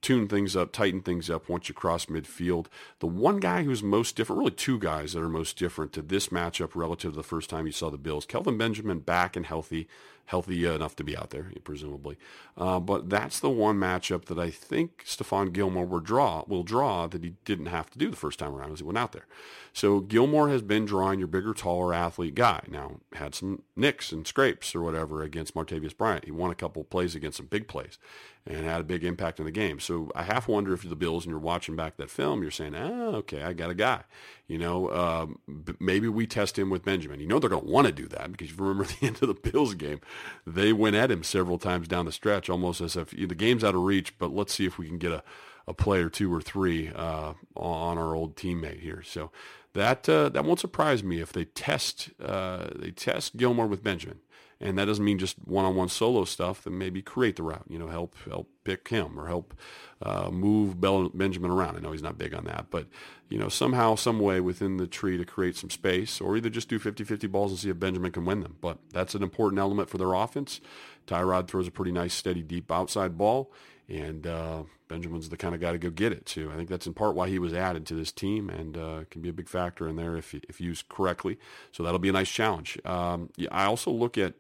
tune 0.01 0.29
things 0.29 0.55
up, 0.55 0.73
tighten 0.73 1.01
things 1.01 1.29
up 1.29 1.49
once 1.49 1.69
you 1.69 1.75
cross 1.75 2.07
midfield. 2.07 2.67
The 3.01 3.07
one 3.07 3.41
guy 3.41 3.65
who's 3.65 3.83
most 3.83 4.15
different, 4.15 4.39
really 4.39 4.53
two 4.53 4.79
guys 4.79 5.13
that 5.13 5.23
are 5.23 5.29
most 5.29 5.59
different 5.59 5.93
to 5.95 6.03
this 6.03 6.29
matchup 6.29 6.77
relative 6.77 7.13
to 7.13 7.17
the 7.17 7.25
first 7.25 7.51
time 7.51 7.67
you 7.67 7.73
saw 7.73 7.91
the 7.91 7.99
Bills, 7.99 8.27
Kelvin 8.27 8.57
Benjamin 8.57 9.01
back 9.01 9.35
and 9.35 9.47
healthy 9.47 9.89
healthy 10.27 10.67
enough 10.67 10.97
to 10.97 11.05
be 11.05 11.17
out 11.17 11.31
there, 11.31 11.53
presumably. 11.65 12.17
Uh, 12.57 12.81
but 12.81 13.09
that's 13.09 13.41
the 13.41 13.51
one 13.51 13.77
matchup 13.79 14.27
that 14.27 14.39
I 14.39 14.51
think 14.51 15.05
Stephon 15.05 15.53
Gilmore 15.53 15.87
will 15.87 16.01
draw, 16.01 16.45
will 16.47 16.63
draw 16.63 17.07
that 17.07 17.25
he 17.25 17.35
didn't 17.45 17.67
have 17.67 17.91
to 17.91 17.99
do 17.99 18.11
the 18.11 18.17
first 18.17 18.39
time 18.39 18.55
around 18.55 18.73
as 18.73 18.81
he 18.81 18.85
went 18.85 18.99
out 18.99 19.13
there. 19.13 19.27
So 19.73 20.01
Gilmore 20.01 20.49
has 20.49 20.63
been 20.63 20.85
drawing 20.85 21.19
your 21.19 21.29
bigger, 21.29 21.53
taller 21.53 21.93
athlete 21.93 22.35
guy. 22.35 22.63
Now, 22.69 23.01
had 23.13 23.35
some 23.35 23.63
nicks 23.77 24.11
and 24.11 24.27
scrapes 24.27 24.75
or 24.75 24.83
whatever 24.83 25.23
against 25.23 25.55
Martavis 25.55 25.97
Bryant. 25.97 26.25
He 26.25 26.31
won 26.31 26.51
a 26.51 26.55
couple 26.55 26.83
plays 26.85 27.15
against 27.15 27.37
some 27.37 27.47
big 27.47 27.69
plays 27.69 27.99
and 28.47 28.65
had 28.65 28.81
a 28.81 28.85
big 28.85 29.05
impact 29.05 29.39
in 29.41 29.45
the 29.45 29.51
game. 29.51 29.81
So 29.81 30.11
I 30.15 30.23
half 30.23 30.47
wonder 30.47 30.73
if 30.73 30.89
the 30.89 30.97
Bills 30.97 31.25
and 31.25 31.31
you're 31.31 31.41
watching 31.41 31.75
back 31.75 31.97
that 31.97 32.11
film, 32.11 32.43
you're 32.43 32.51
saying, 32.51 32.75
ah, 32.75 33.09
okay, 33.17 33.43
I 33.43 33.53
got 33.53 33.71
a 33.71 33.75
guy. 33.75 34.05
You 34.47 34.59
know, 34.59 34.91
um, 34.93 35.41
maybe 35.81 36.09
we 36.09 36.27
test 36.27 36.57
him 36.57 36.71
with 36.71 36.85
Benjamin. 36.85 37.19
You 37.19 37.27
know 37.27 37.41
they're 37.41 37.51
going 37.51 37.67
to 37.67 37.71
want 37.71 37.89
to 37.89 37.93
do 37.93 38.07
that 38.09 38.31
because 38.31 38.51
you 38.51 38.57
remember 38.57 38.85
the 39.01 39.07
end 39.07 39.19
of 39.21 39.29
the 39.29 39.51
Bills 39.51 39.75
game, 39.75 40.01
they 40.47 40.73
went 40.73 40.97
at 40.97 41.11
him 41.11 41.23
several 41.23 41.59
times 41.59 41.89
down 41.89 42.07
the 42.07 42.13
stretch, 42.13 42.49
almost 42.49 42.81
as 42.81 42.97
if 42.97 43.11
the 43.11 43.35
game's 43.35 43.65
out 43.65 43.75
of 43.75 43.83
reach, 43.83 44.19
but 44.19 44.33
let's 44.33 44.55
see 44.55 44.67
if 44.67 44.79
we 44.79 44.87
can 44.87 44.99
get 44.99 45.13
a, 45.13 45.23
a 45.67 45.75
play 45.75 46.01
or 46.01 46.09
two 46.09 46.33
or 46.33 46.41
three 46.41 46.91
uh, 46.95 47.35
on 47.57 47.99
our 47.99 48.15
old 48.15 48.37
teammate 48.37 48.81
here. 48.81 49.03
So 49.03 49.31
that 49.73 50.09
uh, 50.09 50.31
that 50.31 50.45
won't 50.45 50.61
surprise 50.61 51.05
me 51.05 51.21
if 51.21 51.33
they 51.33 51.45
test 51.45 52.11
uh, 52.23 52.69
they 52.75 52.91
test 52.91 53.37
Gilmore 53.37 53.67
with 53.67 53.83
Benjamin 53.83 54.21
and 54.61 54.79
that 54.79 54.87
doesn't 54.87 55.05
mean 55.05 55.19
just 55.19 55.37
one-on-one 55.45 55.89
solo 55.89 56.25
stuff. 56.25 56.65
Then 56.65 56.79
maybe 56.79 57.03
create 57.03 57.37
the 57.37 57.43
route. 57.43 57.65
You 57.69 57.79
know, 57.79 57.89
help 57.89 58.15
help 58.25 58.49
pick 58.65 58.89
him 58.89 59.19
or 59.19 59.27
help 59.27 59.55
uh, 60.03 60.31
move 60.31 60.81
Bell, 60.81 61.09
Benjamin 61.11 61.51
around. 61.51 61.77
I 61.77 61.81
know 61.81 61.93
he's 61.93 62.03
not 62.03 62.19
big 62.19 62.35
on 62.35 62.45
that, 62.45 62.67
but 62.71 62.87
you 63.29 63.39
know, 63.39 63.49
somehow, 63.49 63.97
some 63.97 64.21
way 64.21 64.41
within 64.41 64.77
the 64.77 64.87
tree 64.87 65.17
to 65.17 65.25
create 65.25 65.57
some 65.57 65.71
space, 65.71 66.21
or 66.21 66.37
either 66.37 66.49
just 66.49 66.69
do 66.69 66.79
50-50 66.79 67.31
balls 67.31 67.51
and 67.51 67.59
see 67.59 67.71
if 67.71 67.79
Benjamin 67.79 68.13
can 68.13 68.25
win 68.25 68.41
them. 68.41 68.57
But 68.61 68.79
that's 68.93 69.15
an 69.15 69.23
important 69.23 69.59
element 69.59 69.89
for 69.89 69.99
their 69.99 70.15
offense. 70.15 70.61
Tyrod 71.07 71.49
throws 71.49 71.67
a 71.67 71.71
pretty 71.71 71.93
nice, 71.93 72.15
steady, 72.15 72.43
deep 72.43 72.71
outside 72.71 73.19
ball, 73.19 73.53
and 73.89 74.27
uh, 74.27 74.63
Benjamin's 74.89 75.29
the 75.29 75.37
kind 75.37 75.55
of 75.55 75.61
guy 75.61 75.73
to 75.73 75.79
go 75.79 75.91
get 75.91 76.13
it 76.13 76.27
too. 76.27 76.51
I 76.53 76.57
think 76.57 76.69
that's 76.69 76.87
in 76.87 76.95
part 76.95 77.15
why 77.15 77.29
he 77.29 77.39
was 77.39 77.53
added 77.53 77.87
to 77.87 77.95
this 77.95 78.13
team, 78.13 78.49
and 78.49 78.77
uh, 78.77 79.05
can 79.11 79.23
be 79.23 79.29
a 79.29 79.33
big 79.33 79.49
factor 79.49 79.89
in 79.89 79.97
there 79.97 80.17
if 80.17 80.35
if 80.35 80.61
used 80.61 80.89
correctly. 80.89 81.39
So 81.73 81.83
that'll 81.83 81.99
be 81.99 82.09
a 82.09 82.13
nice 82.13 82.31
challenge. 82.31 82.79
Um, 82.85 83.31
yeah, 83.37 83.49
I 83.51 83.65
also 83.65 83.91
look 83.91 84.17
at 84.19 84.35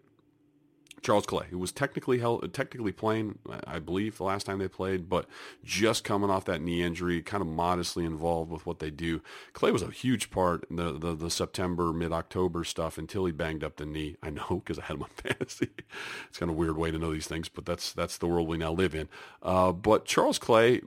Charles 1.03 1.27
Clay, 1.27 1.47
who 1.51 1.59
was 1.59 1.73
technically 1.73 2.19
held, 2.19 2.53
technically 2.53 2.93
playing, 2.93 3.39
I 3.67 3.79
believe, 3.79 4.17
the 4.17 4.25
last 4.25 4.47
time 4.47 4.59
they 4.59 4.69
played, 4.69 5.09
but 5.09 5.27
just 5.63 6.05
coming 6.05 6.31
off 6.31 6.45
that 6.47 6.61
knee 6.61 6.83
injury, 6.83 7.23
kind 7.23 7.43
of 7.43 7.47
modestly 7.47 8.05
involved 8.05 8.51
with 8.51 8.67
what 8.67 8.79
they 8.79 8.91
do. 8.91 9.21
Clay 9.53 9.71
was 9.71 9.83
a 9.83 9.91
huge 9.91 10.31
part 10.31 10.67
in 10.71 10.77
the, 10.77 10.93
the, 10.93 11.15
the 11.15 11.31
September, 11.31 11.93
mid-October 11.93 12.65
stuff 12.65 12.99
until 12.99 13.25
he 13.25 13.33
banged 13.33 13.63
up 13.63 13.77
the 13.77 13.87
knee. 13.87 14.17
I 14.23 14.31
know 14.31 14.63
because 14.65 14.79
I 14.79 14.85
had 14.87 14.97
him 14.97 15.03
on 15.03 15.11
fantasy. 15.15 15.71
it's 16.29 16.39
kind 16.39 16.51
of 16.51 16.57
weird 16.57 16.77
way 16.77 16.91
to 16.91 16.99
know 16.99 17.13
these 17.13 17.29
things, 17.29 17.49
but 17.49 17.67
that's 17.67 17.93
that's 17.93 18.19
the 18.19 18.27
world 18.27 18.49
we 18.49 18.57
now 18.57 18.73
live 18.73 18.95
in. 18.95 19.09
Uh, 19.43 19.73
but 19.73 20.07
Charles 20.07 20.39
Clay, 20.39 20.81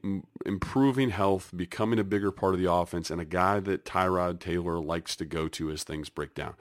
improving 0.45 1.11
health, 1.11 1.51
becoming 1.55 1.99
a 1.99 2.03
bigger 2.03 2.31
part 2.31 2.55
of 2.55 2.59
the 2.59 2.71
offense, 2.71 3.09
and 3.09 3.21
a 3.21 3.25
guy 3.25 3.59
that 3.59 3.85
Tyrod 3.85 4.39
Taylor 4.39 4.79
likes 4.79 5.15
to 5.17 5.25
go 5.25 5.47
to 5.49 5.71
as 5.71 5.83
things 5.83 6.09
break 6.09 6.33
down. 6.33 6.55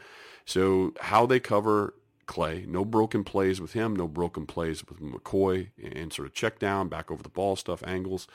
So 0.45 0.95
how 1.01 1.27
they 1.27 1.41
cover 1.41 1.95
Clay. 2.29 2.65
No 2.69 2.85
broken 2.85 3.25
plays 3.25 3.61
with 3.61 3.73
him. 3.73 3.97
No 3.97 4.07
broken 4.07 4.47
plays 4.47 4.85
with 4.87 5.01
McCoy 5.01 5.71
and 5.83 6.13
sort 6.13 6.29
of 6.29 6.35
check 6.35 6.61
down, 6.61 6.89
back 6.89 7.11
over 7.11 7.23
the 7.23 7.29
ball 7.29 7.57
stuff, 7.57 7.83
angles, 7.85 8.29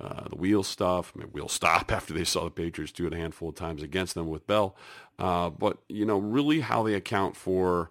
uh, 0.00 0.28
the 0.28 0.36
wheel 0.36 0.64
stuff. 0.64 1.12
I 1.14 1.20
mean, 1.20 1.28
wheel 1.28 1.48
stop 1.48 1.92
after 1.92 2.12
they 2.12 2.24
saw 2.24 2.44
the 2.44 2.50
Patriots 2.50 2.92
do 2.92 3.06
it 3.06 3.12
a 3.12 3.16
handful 3.16 3.50
of 3.50 3.54
times 3.54 3.82
against 3.82 4.14
them 4.14 4.28
with 4.28 4.48
Bell. 4.48 4.74
Uh, 5.18 5.50
but, 5.50 5.78
you 5.88 6.04
know, 6.04 6.18
really 6.18 6.60
how 6.60 6.82
they 6.82 6.94
account 6.94 7.36
for 7.36 7.90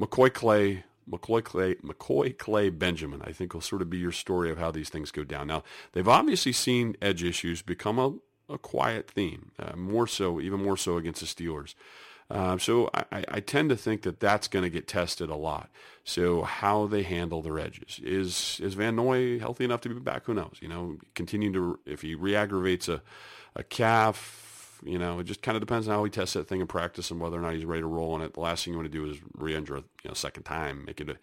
McCoy 0.00 0.32
Clay, 0.32 0.84
McCoy 1.10 1.44
Clay, 1.44 1.74
McCoy 1.76 2.38
Clay 2.38 2.70
Benjamin, 2.70 3.20
I 3.22 3.32
think 3.32 3.52
will 3.52 3.60
sort 3.60 3.82
of 3.82 3.90
be 3.90 3.98
your 3.98 4.12
story 4.12 4.50
of 4.50 4.58
how 4.58 4.70
these 4.70 4.88
things 4.88 5.10
go 5.10 5.24
down. 5.24 5.48
Now, 5.48 5.64
they've 5.92 6.08
obviously 6.08 6.52
seen 6.52 6.96
edge 7.02 7.22
issues 7.22 7.60
become 7.60 7.98
a, 7.98 8.14
a 8.48 8.56
quiet 8.56 9.10
theme, 9.10 9.50
uh, 9.58 9.76
more 9.76 10.06
so, 10.06 10.40
even 10.40 10.62
more 10.62 10.76
so 10.76 10.96
against 10.96 11.20
the 11.20 11.26
Steelers. 11.26 11.74
Uh, 12.30 12.56
so 12.56 12.88
I, 12.94 13.24
I, 13.28 13.40
tend 13.40 13.68
to 13.68 13.76
think 13.76 14.02
that 14.02 14.18
that's 14.18 14.48
going 14.48 14.62
to 14.62 14.70
get 14.70 14.88
tested 14.88 15.28
a 15.28 15.36
lot. 15.36 15.68
So 16.04 16.42
how 16.42 16.86
they 16.86 17.02
handle 17.02 17.42
their 17.42 17.58
edges 17.58 18.00
is 18.02 18.60
is 18.62 18.74
Van 18.74 18.96
Noy 18.96 19.38
healthy 19.38 19.64
enough 19.64 19.82
to 19.82 19.90
be 19.90 20.00
back? 20.00 20.24
Who 20.24 20.34
knows? 20.34 20.56
You 20.60 20.68
know, 20.68 20.96
continuing 21.14 21.52
to 21.52 21.78
if 21.84 22.00
he 22.00 22.14
reaggravates 22.14 22.88
a 22.88 23.02
a 23.56 23.62
calf, 23.62 24.80
you 24.84 24.98
know, 24.98 25.18
it 25.18 25.24
just 25.24 25.42
kind 25.42 25.56
of 25.56 25.60
depends 25.60 25.86
on 25.86 25.94
how 25.94 26.04
he 26.04 26.10
tests 26.10 26.34
that 26.34 26.48
thing 26.48 26.60
in 26.60 26.66
practice 26.66 27.10
and 27.10 27.20
whether 27.20 27.38
or 27.38 27.42
not 27.42 27.54
he's 27.54 27.64
ready 27.64 27.82
to 27.82 27.86
roll 27.86 28.12
on 28.12 28.22
it. 28.22 28.34
The 28.34 28.40
last 28.40 28.64
thing 28.64 28.72
you 28.72 28.78
want 28.78 28.90
to 28.90 28.98
do 28.98 29.10
is 29.10 29.18
re-injure 29.36 29.76
a 29.76 29.84
you 30.02 30.08
know, 30.08 30.14
second 30.14 30.42
time, 30.44 30.84
make 30.86 31.00
it 31.00 31.10
a, 31.10 31.16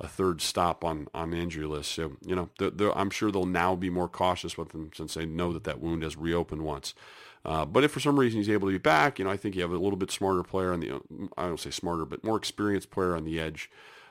a 0.00 0.08
third 0.08 0.40
stop 0.40 0.84
on 0.84 1.08
on 1.14 1.30
the 1.30 1.36
injury 1.36 1.66
list. 1.66 1.92
So 1.92 2.12
you 2.24 2.34
know, 2.34 2.48
they're, 2.58 2.70
they're, 2.70 2.98
I'm 2.98 3.10
sure 3.10 3.30
they'll 3.30 3.46
now 3.46 3.76
be 3.76 3.90
more 3.90 4.08
cautious 4.08 4.56
with 4.56 4.72
him 4.72 4.90
since 4.94 5.14
they 5.14 5.26
know 5.26 5.52
that 5.52 5.64
that 5.64 5.80
wound 5.80 6.02
has 6.02 6.16
reopened 6.16 6.62
once. 6.62 6.94
Uh, 7.46 7.64
but 7.64 7.84
if 7.84 7.92
for 7.92 8.00
some 8.00 8.18
reason 8.18 8.40
he's 8.40 8.50
able 8.50 8.66
to 8.66 8.72
be 8.72 8.78
back, 8.78 9.20
you 9.20 9.24
know, 9.24 9.30
I 9.30 9.36
think 9.36 9.54
you 9.54 9.62
have 9.62 9.70
a 9.70 9.78
little 9.78 9.96
bit 9.96 10.10
smarter 10.10 10.42
player 10.42 10.72
on 10.72 10.80
the, 10.80 11.00
I 11.38 11.46
don't 11.46 11.60
say 11.60 11.70
smarter, 11.70 12.04
but 12.04 12.24
more 12.24 12.36
experienced 12.36 12.90
player 12.90 13.14
on 13.14 13.24
the 13.24 13.38
edge 13.38 13.70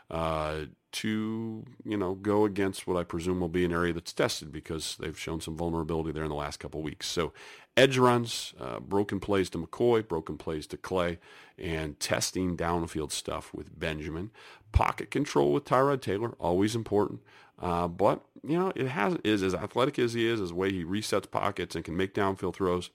uh, 0.10 0.62
to, 0.94 1.66
you 1.84 1.98
know, 1.98 2.14
go 2.14 2.46
against 2.46 2.88
what 2.88 2.96
I 2.96 3.04
presume 3.04 3.42
will 3.42 3.50
be 3.50 3.66
an 3.66 3.74
area 3.74 3.92
that's 3.92 4.14
tested 4.14 4.54
because 4.54 4.96
they've 5.02 5.20
shown 5.20 5.42
some 5.42 5.58
vulnerability 5.58 6.14
there 6.14 6.24
in 6.24 6.30
the 6.30 6.36
last 6.36 6.62
couple 6.62 6.82
weeks. 6.82 7.08
So 7.08 7.34
edge 7.76 7.98
runs, 7.98 8.54
uh, 8.58 8.80
broken 8.80 9.20
plays 9.20 9.50
to 9.50 9.58
McCoy, 9.58 10.08
broken 10.08 10.38
plays 10.38 10.66
to 10.68 10.78
Clay, 10.78 11.20
and 11.58 12.00
testing 12.00 12.56
downfield 12.56 13.12
stuff 13.12 13.54
with 13.54 13.78
Benjamin. 13.78 14.32
Pocket 14.72 15.12
control 15.12 15.52
with 15.52 15.66
Tyrod 15.66 16.00
Taylor, 16.00 16.36
always 16.40 16.74
important. 16.74 17.20
Uh, 17.62 17.90
but, 17.90 18.24
you 18.48 18.58
know, 18.58 18.72
it 18.76 18.88
has 18.88 19.18
is 19.26 19.44
as 19.44 19.54
athletic 19.54 20.00
as 20.00 20.14
he 20.14 20.26
is, 20.26 20.40
as 20.40 20.50
the 20.50 20.56
way 20.56 20.72
he 20.72 20.86
resets 20.86 21.30
pockets 21.30 21.76
and 21.76 21.84
can 21.84 21.98
make 21.98 22.14
downfield 22.14 22.56
throws 22.56 22.92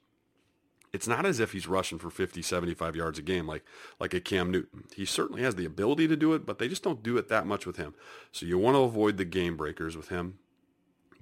it's 0.92 1.06
not 1.06 1.24
as 1.24 1.38
if 1.40 1.52
he's 1.52 1.68
rushing 1.68 1.98
for 1.98 2.10
50, 2.10 2.42
75 2.42 2.96
yards 2.96 3.18
a 3.18 3.22
game 3.22 3.46
like 3.46 3.64
like 3.98 4.14
a 4.14 4.20
Cam 4.20 4.50
Newton. 4.50 4.84
He 4.94 5.04
certainly 5.04 5.42
has 5.42 5.54
the 5.54 5.64
ability 5.64 6.08
to 6.08 6.16
do 6.16 6.34
it, 6.34 6.44
but 6.44 6.58
they 6.58 6.68
just 6.68 6.82
don't 6.82 7.02
do 7.02 7.16
it 7.16 7.28
that 7.28 7.46
much 7.46 7.66
with 7.66 7.76
him. 7.76 7.94
So 8.32 8.46
you 8.46 8.58
want 8.58 8.74
to 8.74 8.80
avoid 8.80 9.16
the 9.16 9.24
game 9.24 9.56
breakers 9.56 9.96
with 9.96 10.08
him. 10.08 10.38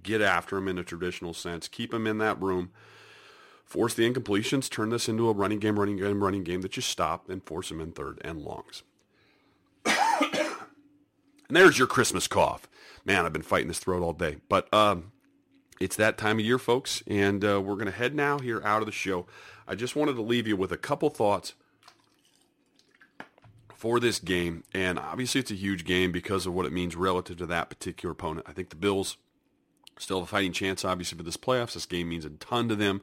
Get 0.02 0.22
after 0.22 0.56
him 0.56 0.68
in 0.68 0.78
a 0.78 0.84
traditional 0.84 1.34
sense. 1.34 1.68
Keep 1.68 1.92
him 1.92 2.06
in 2.06 2.18
that 2.18 2.40
room. 2.40 2.70
Force 3.64 3.92
the 3.92 4.10
incompletions. 4.10 4.70
Turn 4.70 4.88
this 4.88 5.08
into 5.08 5.28
a 5.28 5.32
running 5.32 5.58
game, 5.58 5.78
running 5.78 5.96
game, 5.96 6.24
running 6.24 6.44
game 6.44 6.62
that 6.62 6.76
you 6.76 6.82
stop 6.82 7.28
and 7.28 7.44
force 7.44 7.70
him 7.70 7.80
in 7.80 7.92
third 7.92 8.18
and 8.24 8.40
longs. 8.40 8.82
and 9.84 9.96
there's 11.50 11.78
your 11.78 11.88
Christmas 11.88 12.26
cough. 12.26 12.68
Man, 13.04 13.26
I've 13.26 13.32
been 13.32 13.42
fighting 13.42 13.68
this 13.68 13.78
throat 13.78 14.02
all 14.02 14.14
day. 14.14 14.36
But 14.48 14.72
um, 14.72 15.12
it's 15.80 15.96
that 15.96 16.16
time 16.16 16.38
of 16.38 16.44
year, 16.44 16.58
folks, 16.58 17.02
and 17.06 17.44
uh, 17.44 17.60
we're 17.60 17.74
going 17.74 17.86
to 17.86 17.92
head 17.92 18.14
now 18.14 18.38
here 18.38 18.62
out 18.64 18.80
of 18.80 18.86
the 18.86 18.92
show. 18.92 19.26
I 19.68 19.74
just 19.74 19.94
wanted 19.94 20.14
to 20.16 20.22
leave 20.22 20.48
you 20.48 20.56
with 20.56 20.72
a 20.72 20.76
couple 20.76 21.10
thoughts 21.10 21.54
for 23.74 24.00
this 24.00 24.18
game. 24.18 24.64
And 24.74 24.98
obviously, 24.98 25.40
it's 25.40 25.50
a 25.52 25.54
huge 25.54 25.84
game 25.84 26.10
because 26.10 26.46
of 26.46 26.54
what 26.54 26.66
it 26.66 26.72
means 26.72 26.96
relative 26.96 27.36
to 27.36 27.46
that 27.46 27.68
particular 27.68 28.12
opponent. 28.12 28.46
I 28.48 28.52
think 28.52 28.70
the 28.70 28.76
Bills 28.76 29.18
Still 29.98 30.20
have 30.20 30.28
a 30.28 30.30
fighting 30.30 30.52
chance, 30.52 30.84
obviously, 30.84 31.18
for 31.18 31.24
this 31.24 31.36
playoffs. 31.36 31.74
This 31.74 31.86
game 31.86 32.08
means 32.08 32.24
a 32.24 32.30
ton 32.30 32.68
to 32.68 32.76
them. 32.76 33.02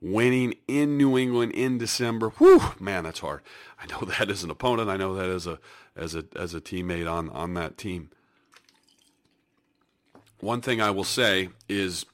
Winning 0.00 0.54
in 0.66 0.96
New 0.96 1.18
England 1.18 1.52
in 1.52 1.76
December, 1.76 2.30
whew, 2.30 2.62
man, 2.80 3.04
that's 3.04 3.18
hard. 3.18 3.42
I 3.78 3.86
know 3.86 4.00
that 4.06 4.30
as 4.30 4.42
an 4.42 4.50
opponent. 4.50 4.88
I 4.88 4.96
know 4.96 5.14
that 5.14 5.28
as 5.28 5.46
a 5.46 5.58
as 5.94 6.14
a 6.14 6.24
as 6.34 6.54
a 6.54 6.60
teammate 6.60 7.10
on 7.10 7.28
on 7.30 7.54
that 7.54 7.76
team. 7.76 8.10
One 10.40 10.62
thing 10.62 10.80
I 10.80 10.90
will 10.90 11.04
say 11.04 11.50
is, 11.68 12.06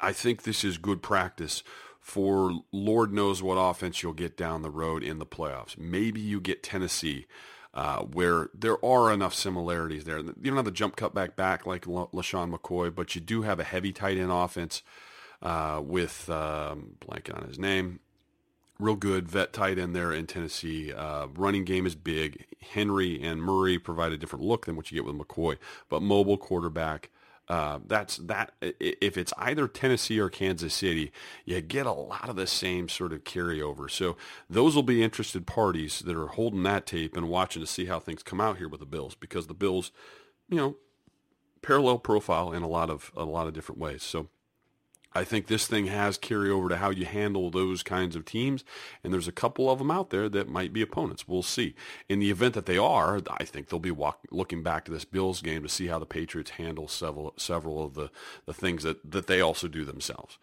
I 0.00 0.12
think 0.12 0.42
this 0.42 0.64
is 0.64 0.76
good 0.76 1.02
practice 1.02 1.62
for 2.02 2.60
Lord 2.72 3.12
knows 3.12 3.42
what 3.42 3.54
offense 3.54 4.02
you'll 4.02 4.12
get 4.12 4.36
down 4.36 4.62
the 4.62 4.70
road 4.70 5.04
in 5.04 5.20
the 5.20 5.24
playoffs. 5.24 5.78
Maybe 5.78 6.20
you 6.20 6.40
get 6.40 6.62
Tennessee, 6.62 7.26
uh, 7.72 8.00
where 8.00 8.50
there 8.52 8.84
are 8.84 9.12
enough 9.12 9.32
similarities 9.32 10.04
there. 10.04 10.18
You 10.18 10.34
don't 10.44 10.56
have 10.56 10.64
the 10.64 10.72
jump 10.72 10.96
cut 10.96 11.14
back 11.14 11.36
back 11.36 11.64
like 11.64 11.86
LeSean 11.86 12.52
McCoy, 12.52 12.92
but 12.92 13.14
you 13.14 13.20
do 13.20 13.42
have 13.42 13.60
a 13.60 13.64
heavy 13.64 13.92
tight 13.92 14.18
end 14.18 14.32
offense 14.32 14.82
uh, 15.40 15.80
with 15.82 16.28
um, 16.28 16.96
blank 17.06 17.30
on 17.32 17.46
his 17.46 17.58
name. 17.58 18.00
Real 18.80 18.96
good 18.96 19.28
vet 19.28 19.52
tight 19.52 19.78
end 19.78 19.94
there 19.94 20.12
in 20.12 20.26
Tennessee. 20.26 20.92
Uh, 20.92 21.28
running 21.28 21.64
game 21.64 21.86
is 21.86 21.94
big. 21.94 22.46
Henry 22.60 23.22
and 23.22 23.40
Murray 23.40 23.78
provide 23.78 24.10
a 24.10 24.18
different 24.18 24.44
look 24.44 24.66
than 24.66 24.74
what 24.74 24.90
you 24.90 24.96
get 24.96 25.06
with 25.06 25.16
McCoy, 25.16 25.56
but 25.88 26.02
mobile 26.02 26.36
quarterback. 26.36 27.10
Uh, 27.48 27.80
that's 27.86 28.16
that. 28.18 28.52
If 28.60 29.18
it's 29.18 29.32
either 29.36 29.68
Tennessee 29.68 30.18
or 30.18 30.30
Kansas 30.30 30.72
City, 30.72 31.12
you 31.44 31.60
get 31.60 31.86
a 31.86 31.92
lot 31.92 32.28
of 32.28 32.36
the 32.36 32.46
same 32.46 32.88
sort 32.88 33.12
of 33.12 33.24
carryover. 33.24 33.90
So 33.90 34.16
those 34.48 34.74
will 34.74 34.82
be 34.82 35.02
interested 35.02 35.46
parties 35.46 36.00
that 36.00 36.16
are 36.16 36.28
holding 36.28 36.62
that 36.62 36.86
tape 36.86 37.16
and 37.16 37.28
watching 37.28 37.60
to 37.60 37.66
see 37.66 37.86
how 37.86 37.98
things 37.98 38.22
come 38.22 38.40
out 38.40 38.58
here 38.58 38.68
with 38.68 38.80
the 38.80 38.86
Bills, 38.86 39.14
because 39.14 39.48
the 39.48 39.54
Bills, 39.54 39.90
you 40.48 40.56
know, 40.56 40.76
parallel 41.62 41.98
profile 41.98 42.52
in 42.52 42.62
a 42.62 42.68
lot 42.68 42.90
of 42.90 43.12
a 43.16 43.24
lot 43.24 43.46
of 43.46 43.52
different 43.52 43.80
ways. 43.80 44.02
So 44.02 44.28
I 45.14 45.24
think 45.24 45.46
this 45.46 45.66
thing 45.66 45.86
has 45.86 46.18
carryover 46.18 46.68
to 46.70 46.76
how 46.76 46.90
you 46.90 47.04
handle 47.04 47.50
those 47.50 47.82
kinds 47.82 48.16
of 48.16 48.24
teams, 48.24 48.64
and 49.02 49.12
there's 49.12 49.28
a 49.28 49.32
couple 49.32 49.70
of 49.70 49.78
them 49.78 49.90
out 49.90 50.10
there 50.10 50.28
that 50.28 50.48
might 50.48 50.72
be 50.72 50.82
opponents. 50.82 51.28
We'll 51.28 51.42
see. 51.42 51.74
In 52.08 52.18
the 52.18 52.30
event 52.30 52.54
that 52.54 52.66
they 52.66 52.78
are, 52.78 53.20
I 53.30 53.44
think 53.44 53.68
they'll 53.68 53.78
be 53.78 53.90
walk, 53.90 54.20
looking 54.30 54.62
back 54.62 54.84
to 54.86 54.90
this 54.90 55.04
Bills 55.04 55.42
game 55.42 55.62
to 55.62 55.68
see 55.68 55.86
how 55.88 55.98
the 55.98 56.06
Patriots 56.06 56.52
handle 56.52 56.88
several 56.88 57.34
several 57.36 57.84
of 57.84 57.94
the, 57.94 58.10
the 58.46 58.54
things 58.54 58.82
that, 58.82 59.10
that 59.10 59.26
they 59.26 59.40
also 59.40 59.68
do 59.68 59.84
themselves. 59.84 60.38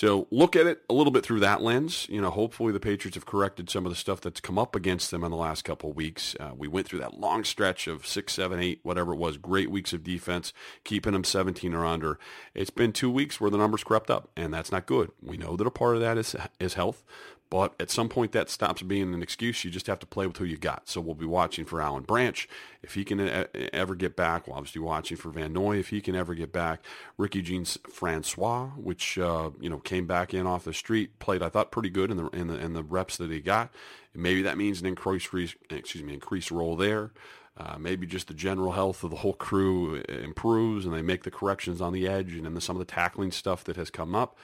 So 0.00 0.26
look 0.30 0.56
at 0.56 0.66
it 0.66 0.80
a 0.88 0.94
little 0.94 1.10
bit 1.10 1.26
through 1.26 1.40
that 1.40 1.60
lens. 1.60 2.06
You 2.08 2.22
know, 2.22 2.30
hopefully 2.30 2.72
the 2.72 2.80
Patriots 2.80 3.16
have 3.16 3.26
corrected 3.26 3.68
some 3.68 3.84
of 3.84 3.92
the 3.92 3.96
stuff 3.96 4.22
that's 4.22 4.40
come 4.40 4.58
up 4.58 4.74
against 4.74 5.10
them 5.10 5.22
in 5.22 5.30
the 5.30 5.36
last 5.36 5.62
couple 5.62 5.90
of 5.90 5.96
weeks. 5.96 6.34
Uh, 6.40 6.52
we 6.56 6.68
went 6.68 6.86
through 6.86 7.00
that 7.00 7.20
long 7.20 7.44
stretch 7.44 7.86
of 7.86 8.06
six, 8.06 8.32
seven, 8.32 8.60
eight, 8.60 8.80
whatever 8.82 9.12
it 9.12 9.18
was, 9.18 9.36
great 9.36 9.70
weeks 9.70 9.92
of 9.92 10.02
defense, 10.02 10.54
keeping 10.84 11.12
them 11.12 11.22
17 11.22 11.74
or 11.74 11.84
under. 11.84 12.18
It's 12.54 12.70
been 12.70 12.94
two 12.94 13.10
weeks 13.10 13.42
where 13.42 13.50
the 13.50 13.58
numbers 13.58 13.84
crept 13.84 14.10
up, 14.10 14.30
and 14.38 14.54
that's 14.54 14.72
not 14.72 14.86
good. 14.86 15.10
We 15.20 15.36
know 15.36 15.54
that 15.54 15.66
a 15.66 15.70
part 15.70 15.96
of 15.96 16.00
that 16.00 16.16
is 16.16 16.34
is 16.58 16.72
health, 16.72 17.04
but 17.50 17.74
at 17.80 17.90
some 17.90 18.08
point, 18.08 18.30
that 18.32 18.48
stops 18.48 18.80
being 18.82 19.12
an 19.12 19.22
excuse. 19.22 19.64
You 19.64 19.72
just 19.72 19.88
have 19.88 19.98
to 19.98 20.06
play 20.06 20.24
with 20.26 20.36
who 20.36 20.44
you 20.44 20.56
got. 20.56 20.88
So 20.88 21.00
we'll 21.00 21.16
be 21.16 21.26
watching 21.26 21.64
for 21.64 21.82
Alan 21.82 22.04
Branch 22.04 22.48
if 22.80 22.94
he 22.94 23.04
can 23.04 23.46
ever 23.72 23.96
get 23.96 24.14
back. 24.14 24.46
We'll 24.46 24.56
obviously 24.56 24.78
be 24.78 24.84
watching 24.84 25.16
for 25.16 25.30
Van 25.30 25.52
Noy 25.52 25.78
if 25.78 25.88
he 25.88 26.00
can 26.00 26.14
ever 26.14 26.34
get 26.34 26.52
back. 26.52 26.80
Ricky 27.18 27.42
Jean 27.42 27.64
Francois, 27.64 28.68
which 28.76 29.18
uh, 29.18 29.50
you 29.60 29.68
know 29.68 29.78
came 29.78 30.06
back 30.06 30.32
in 30.32 30.46
off 30.46 30.64
the 30.64 30.72
street, 30.72 31.18
played 31.18 31.42
I 31.42 31.48
thought 31.48 31.72
pretty 31.72 31.90
good 31.90 32.12
in 32.12 32.16
the 32.18 32.28
in 32.28 32.46
the 32.46 32.54
in 32.56 32.72
the 32.72 32.84
reps 32.84 33.16
that 33.16 33.32
he 33.32 33.40
got. 33.40 33.70
Maybe 34.14 34.42
that 34.42 34.56
means 34.56 34.80
an 34.80 34.86
increased 34.86 35.28
excuse 35.70 36.04
me 36.04 36.14
increased 36.14 36.52
role 36.52 36.76
there. 36.76 37.10
Uh, 37.56 37.76
maybe 37.78 38.06
just 38.06 38.28
the 38.28 38.32
general 38.32 38.72
health 38.72 39.04
of 39.04 39.10
the 39.10 39.16
whole 39.16 39.34
crew 39.34 39.96
improves 40.08 40.86
and 40.86 40.94
they 40.94 41.02
make 41.02 41.24
the 41.24 41.30
corrections 41.30 41.80
on 41.80 41.92
the 41.92 42.08
edge 42.08 42.32
and 42.32 42.46
then 42.46 42.58
some 42.60 42.74
of 42.74 42.80
the 42.80 42.90
tackling 42.90 43.30
stuff 43.30 43.64
that 43.64 43.76
has 43.76 43.90
come 43.90 44.14
up. 44.14 44.38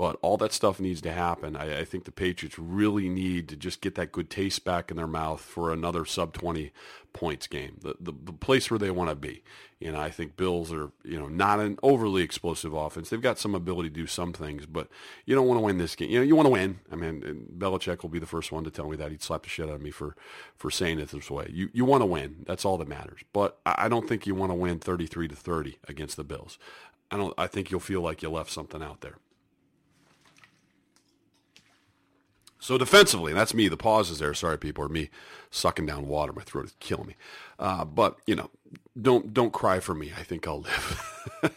But 0.00 0.16
all 0.22 0.38
that 0.38 0.54
stuff 0.54 0.80
needs 0.80 1.02
to 1.02 1.12
happen. 1.12 1.54
I, 1.56 1.80
I, 1.80 1.84
think 1.84 2.04
the 2.04 2.10
Patriots 2.10 2.58
really 2.58 3.10
need 3.10 3.50
to 3.50 3.54
just 3.54 3.82
get 3.82 3.96
that 3.96 4.12
good 4.12 4.30
taste 4.30 4.64
back 4.64 4.90
in 4.90 4.96
their 4.96 5.06
mouth 5.06 5.42
for 5.42 5.70
another 5.70 6.06
sub 6.06 6.32
20 6.32 6.72
points 7.12 7.46
game, 7.46 7.76
the, 7.82 7.96
the, 8.00 8.14
the 8.24 8.32
place 8.32 8.70
where 8.70 8.78
they 8.78 8.90
want 8.90 9.10
to 9.10 9.14
be. 9.14 9.42
You 9.78 9.92
know, 9.92 10.00
I 10.00 10.08
think 10.08 10.38
Bills 10.38 10.72
are, 10.72 10.90
you 11.04 11.18
know, 11.20 11.28
not 11.28 11.60
an 11.60 11.78
overly 11.82 12.22
explosive 12.22 12.72
offense. 12.72 13.10
They've 13.10 13.20
got 13.20 13.38
some 13.38 13.54
ability 13.54 13.90
to 13.90 13.94
do 13.94 14.06
some 14.06 14.32
things, 14.32 14.64
but 14.64 14.88
you 15.26 15.34
don't 15.34 15.46
want 15.46 15.58
to 15.58 15.64
win 15.66 15.76
this 15.76 15.94
game. 15.94 16.08
You 16.08 16.20
know, 16.20 16.24
you 16.24 16.34
want 16.34 16.46
to 16.46 16.50
win. 16.50 16.80
I 16.90 16.96
mean, 16.96 17.48
Belichick 17.58 18.00
will 18.00 18.08
be 18.08 18.18
the 18.18 18.24
first 18.24 18.50
one 18.50 18.64
to 18.64 18.70
tell 18.70 18.88
me 18.88 18.96
that. 18.96 19.10
He'd 19.10 19.22
slap 19.22 19.42
the 19.42 19.50
shit 19.50 19.68
out 19.68 19.74
of 19.74 19.82
me 19.82 19.90
for, 19.90 20.16
for 20.56 20.70
saying 20.70 20.98
it 20.98 21.10
this 21.10 21.30
way. 21.30 21.50
You, 21.52 21.68
you 21.74 21.84
want 21.84 22.00
to 22.00 22.06
win. 22.06 22.44
That's 22.46 22.64
all 22.64 22.78
that 22.78 22.88
matters. 22.88 23.20
But 23.34 23.58
I 23.66 23.90
don't 23.90 24.08
think 24.08 24.26
you 24.26 24.34
want 24.34 24.50
to 24.50 24.56
win 24.56 24.78
33 24.78 25.28
to 25.28 25.36
30 25.36 25.76
against 25.86 26.16
the 26.16 26.24
Bills. 26.24 26.58
I 27.10 27.18
don't, 27.18 27.34
I 27.36 27.48
think 27.48 27.70
you'll 27.70 27.80
feel 27.80 28.00
like 28.00 28.22
you 28.22 28.30
left 28.30 28.50
something 28.50 28.82
out 28.82 29.02
there. 29.02 29.16
So 32.70 32.78
defensively, 32.78 33.32
and 33.32 33.40
that's 33.40 33.52
me. 33.52 33.66
The 33.66 33.76
pause 33.76 34.10
is 34.10 34.20
there. 34.20 34.32
Sorry, 34.32 34.56
people, 34.56 34.84
or 34.84 34.88
me 34.88 35.10
sucking 35.50 35.86
down 35.86 36.06
water. 36.06 36.32
My 36.32 36.42
throat 36.42 36.66
is 36.66 36.76
killing 36.78 37.08
me. 37.08 37.16
Uh, 37.58 37.84
but 37.84 38.20
you 38.28 38.36
know, 38.36 38.48
don't 39.02 39.34
don't 39.34 39.52
cry 39.52 39.80
for 39.80 39.92
me. 39.92 40.12
I 40.16 40.22
think 40.22 40.46
I'll 40.46 40.60
live. 40.60 41.52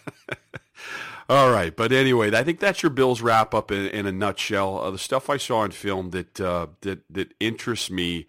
All 1.29 1.51
right, 1.51 1.75
but 1.75 1.91
anyway, 1.91 2.35
I 2.35 2.43
think 2.43 2.59
that's 2.59 2.81
your 2.81 2.89
Bills 2.89 3.21
wrap 3.21 3.53
up 3.53 3.69
in, 3.69 3.85
in 3.89 4.07
a 4.07 4.11
nutshell. 4.11 4.79
Uh, 4.79 4.89
the 4.89 4.97
stuff 4.97 5.29
I 5.29 5.37
saw 5.37 5.63
in 5.63 5.69
film 5.69 6.09
that 6.09 6.41
uh, 6.41 6.65
that 6.81 7.01
that 7.11 7.35
interests 7.39 7.91
me 7.91 8.25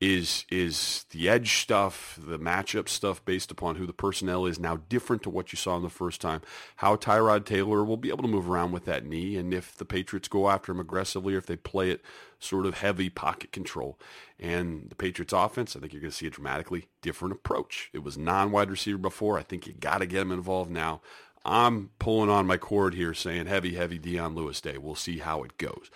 is 0.00 0.44
is 0.48 1.06
the 1.10 1.28
edge 1.28 1.56
stuff, 1.56 2.18
the 2.22 2.38
matchup 2.38 2.88
stuff 2.88 3.24
based 3.24 3.50
upon 3.50 3.76
who 3.76 3.86
the 3.86 3.92
personnel 3.92 4.46
is 4.46 4.58
now 4.58 4.76
different 4.88 5.22
to 5.22 5.30
what 5.30 5.52
you 5.52 5.56
saw 5.56 5.76
in 5.76 5.82
the 5.82 5.90
first 5.90 6.20
time. 6.20 6.40
How 6.76 6.94
Tyrod 6.94 7.44
Taylor 7.44 7.84
will 7.84 7.96
be 7.96 8.10
able 8.10 8.22
to 8.22 8.28
move 8.28 8.48
around 8.48 8.70
with 8.72 8.84
that 8.84 9.04
knee, 9.04 9.36
and 9.36 9.52
if 9.52 9.76
the 9.76 9.84
Patriots 9.84 10.28
go 10.28 10.48
after 10.48 10.70
him 10.70 10.80
aggressively, 10.80 11.34
or 11.34 11.38
if 11.38 11.46
they 11.46 11.56
play 11.56 11.90
it 11.90 12.00
sort 12.38 12.66
of 12.66 12.78
heavy 12.78 13.10
pocket 13.10 13.50
control. 13.50 13.98
And 14.38 14.88
the 14.88 14.94
Patriots 14.94 15.32
offense, 15.32 15.74
I 15.74 15.80
think 15.80 15.92
you're 15.92 16.02
going 16.02 16.12
to 16.12 16.16
see 16.16 16.28
a 16.28 16.30
dramatically 16.30 16.86
different 17.02 17.32
approach. 17.34 17.90
It 17.92 18.04
was 18.04 18.16
non-wide 18.16 18.70
receiver 18.70 18.98
before. 18.98 19.38
I 19.38 19.42
think 19.42 19.66
you 19.66 19.72
got 19.72 19.98
to 19.98 20.06
get 20.06 20.22
him 20.22 20.30
involved 20.30 20.70
now. 20.70 21.00
I'm 21.48 21.90
pulling 21.98 22.28
on 22.28 22.46
my 22.46 22.58
cord 22.58 22.94
here 22.94 23.14
saying 23.14 23.46
heavy, 23.46 23.74
heavy 23.74 23.98
Dion 23.98 24.34
Lewis 24.34 24.60
day. 24.60 24.76
We'll 24.76 24.94
see 24.94 25.18
how 25.18 25.42
it 25.42 25.56
goes. 25.56 25.90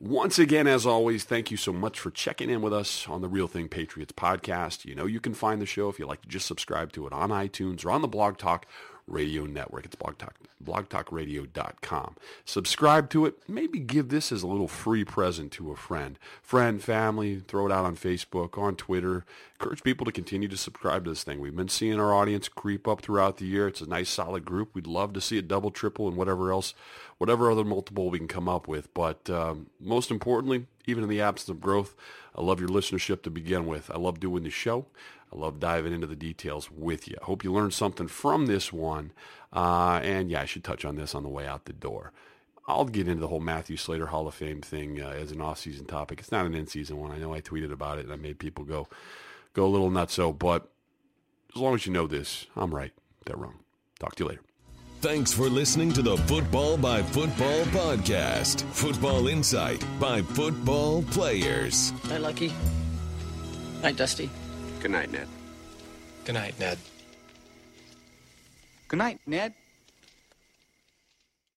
Once 0.00 0.38
again, 0.38 0.66
as 0.66 0.84
always, 0.84 1.22
thank 1.24 1.50
you 1.50 1.56
so 1.56 1.72
much 1.72 2.00
for 2.00 2.10
checking 2.10 2.50
in 2.50 2.60
with 2.60 2.72
us 2.72 3.06
on 3.08 3.20
the 3.22 3.28
Real 3.28 3.46
Thing 3.46 3.68
Patriots 3.68 4.12
podcast. 4.12 4.84
You 4.84 4.94
know 4.96 5.06
you 5.06 5.20
can 5.20 5.32
find 5.32 5.62
the 5.62 5.66
show 5.66 5.88
if 5.88 5.98
you 5.98 6.06
like 6.06 6.22
to 6.22 6.28
just 6.28 6.46
subscribe 6.46 6.92
to 6.92 7.06
it 7.06 7.12
on 7.12 7.30
iTunes 7.30 7.84
or 7.84 7.92
on 7.92 8.02
the 8.02 8.08
Blog 8.08 8.36
Talk 8.36 8.66
Radio 9.06 9.44
Network. 9.44 9.84
It's 9.84 9.94
Blog 9.94 10.18
Talk, 10.18 10.34
blogtalkradio.com. 10.64 12.16
Subscribe 12.44 13.08
to 13.10 13.26
it. 13.26 13.34
Maybe 13.48 13.78
give 13.78 14.08
this 14.08 14.32
as 14.32 14.42
a 14.42 14.46
little 14.46 14.68
free 14.68 15.04
present 15.04 15.52
to 15.52 15.70
a 15.70 15.76
friend. 15.76 16.18
Friend, 16.42 16.82
family, 16.82 17.42
throw 17.46 17.66
it 17.66 17.72
out 17.72 17.84
on 17.84 17.96
Facebook, 17.96 18.58
on 18.58 18.74
Twitter. 18.74 19.24
Encourage 19.60 19.82
people 19.82 20.04
to 20.04 20.12
continue 20.12 20.48
to 20.48 20.56
subscribe 20.56 21.04
to 21.04 21.10
this 21.10 21.22
thing. 21.22 21.40
We've 21.40 21.54
been 21.54 21.68
seeing 21.68 22.00
our 22.00 22.12
audience 22.12 22.48
creep 22.48 22.88
up 22.88 23.00
throughout 23.00 23.36
the 23.36 23.46
year. 23.46 23.68
It's 23.68 23.80
a 23.80 23.88
nice, 23.88 24.10
solid 24.10 24.44
group. 24.44 24.74
We'd 24.74 24.86
love 24.86 25.12
to 25.14 25.20
see 25.20 25.38
it 25.38 25.48
double, 25.48 25.70
triple, 25.70 26.08
and 26.08 26.16
whatever 26.16 26.50
else, 26.50 26.74
whatever 27.18 27.50
other 27.50 27.64
multiple 27.64 28.10
we 28.10 28.18
can 28.18 28.28
come 28.28 28.48
up 28.48 28.66
with. 28.66 28.92
But 28.92 29.30
um, 29.30 29.68
most 29.80 30.10
importantly, 30.10 30.66
even 30.86 31.04
in 31.04 31.10
the 31.10 31.20
absence 31.20 31.48
of 31.48 31.60
growth, 31.60 31.94
I 32.34 32.42
love 32.42 32.60
your 32.60 32.68
listenership 32.68 33.22
to 33.22 33.30
begin 33.30 33.66
with. 33.66 33.90
I 33.90 33.98
love 33.98 34.20
doing 34.20 34.42
the 34.42 34.50
show. 34.50 34.86
I 35.32 35.36
love 35.36 35.60
diving 35.60 35.92
into 35.92 36.06
the 36.06 36.16
details 36.16 36.70
with 36.70 37.08
you. 37.08 37.16
I 37.20 37.24
hope 37.24 37.44
you 37.44 37.52
learned 37.52 37.74
something 37.74 38.08
from 38.08 38.46
this 38.46 38.72
one. 38.72 39.12
Uh, 39.52 40.00
and 40.02 40.30
yeah, 40.30 40.42
I 40.42 40.44
should 40.44 40.64
touch 40.64 40.84
on 40.84 40.96
this 40.96 41.14
on 41.14 41.22
the 41.22 41.28
way 41.28 41.46
out 41.46 41.64
the 41.64 41.72
door. 41.72 42.12
I'll 42.68 42.84
get 42.84 43.06
into 43.06 43.20
the 43.20 43.28
whole 43.28 43.40
Matthew 43.40 43.76
Slater 43.76 44.06
Hall 44.06 44.26
of 44.26 44.34
Fame 44.34 44.60
thing 44.60 45.00
uh, 45.00 45.10
as 45.10 45.30
an 45.30 45.40
off-season 45.40 45.86
topic. 45.86 46.18
It's 46.18 46.32
not 46.32 46.46
an 46.46 46.54
in-season 46.54 46.96
one. 46.96 47.12
I 47.12 47.18
know 47.18 47.32
I 47.32 47.40
tweeted 47.40 47.72
about 47.72 47.98
it 47.98 48.04
and 48.04 48.12
I 48.12 48.16
made 48.16 48.38
people 48.38 48.64
go 48.64 48.88
go 49.52 49.64
a 49.64 49.68
little 49.68 49.90
nutso, 49.90 50.36
but 50.36 50.68
as 51.54 51.60
long 51.60 51.74
as 51.74 51.86
you 51.86 51.92
know 51.92 52.06
this, 52.06 52.46
I'm 52.56 52.74
right. 52.74 52.92
They're 53.24 53.36
wrong. 53.36 53.60
Talk 53.98 54.14
to 54.16 54.24
you 54.24 54.28
later. 54.28 54.42
Thanks 55.00 55.32
for 55.32 55.48
listening 55.48 55.92
to 55.92 56.02
the 56.02 56.16
Football 56.16 56.76
by 56.76 57.02
Football 57.02 57.62
podcast. 57.66 58.62
Football 58.72 59.28
insight 59.28 59.84
by 60.00 60.22
football 60.22 61.02
players. 61.02 61.92
Hi, 62.06 62.16
Lucky. 62.16 62.52
Hi, 63.82 63.92
Dusty. 63.92 64.28
Good 64.86 64.92
night, 64.92 65.10
Ned. 65.10 65.28
Good 66.24 66.34
night, 66.36 66.60
Ned. 66.60 66.78
Good 68.86 68.98
night, 68.98 69.18
Ned. 69.26 69.52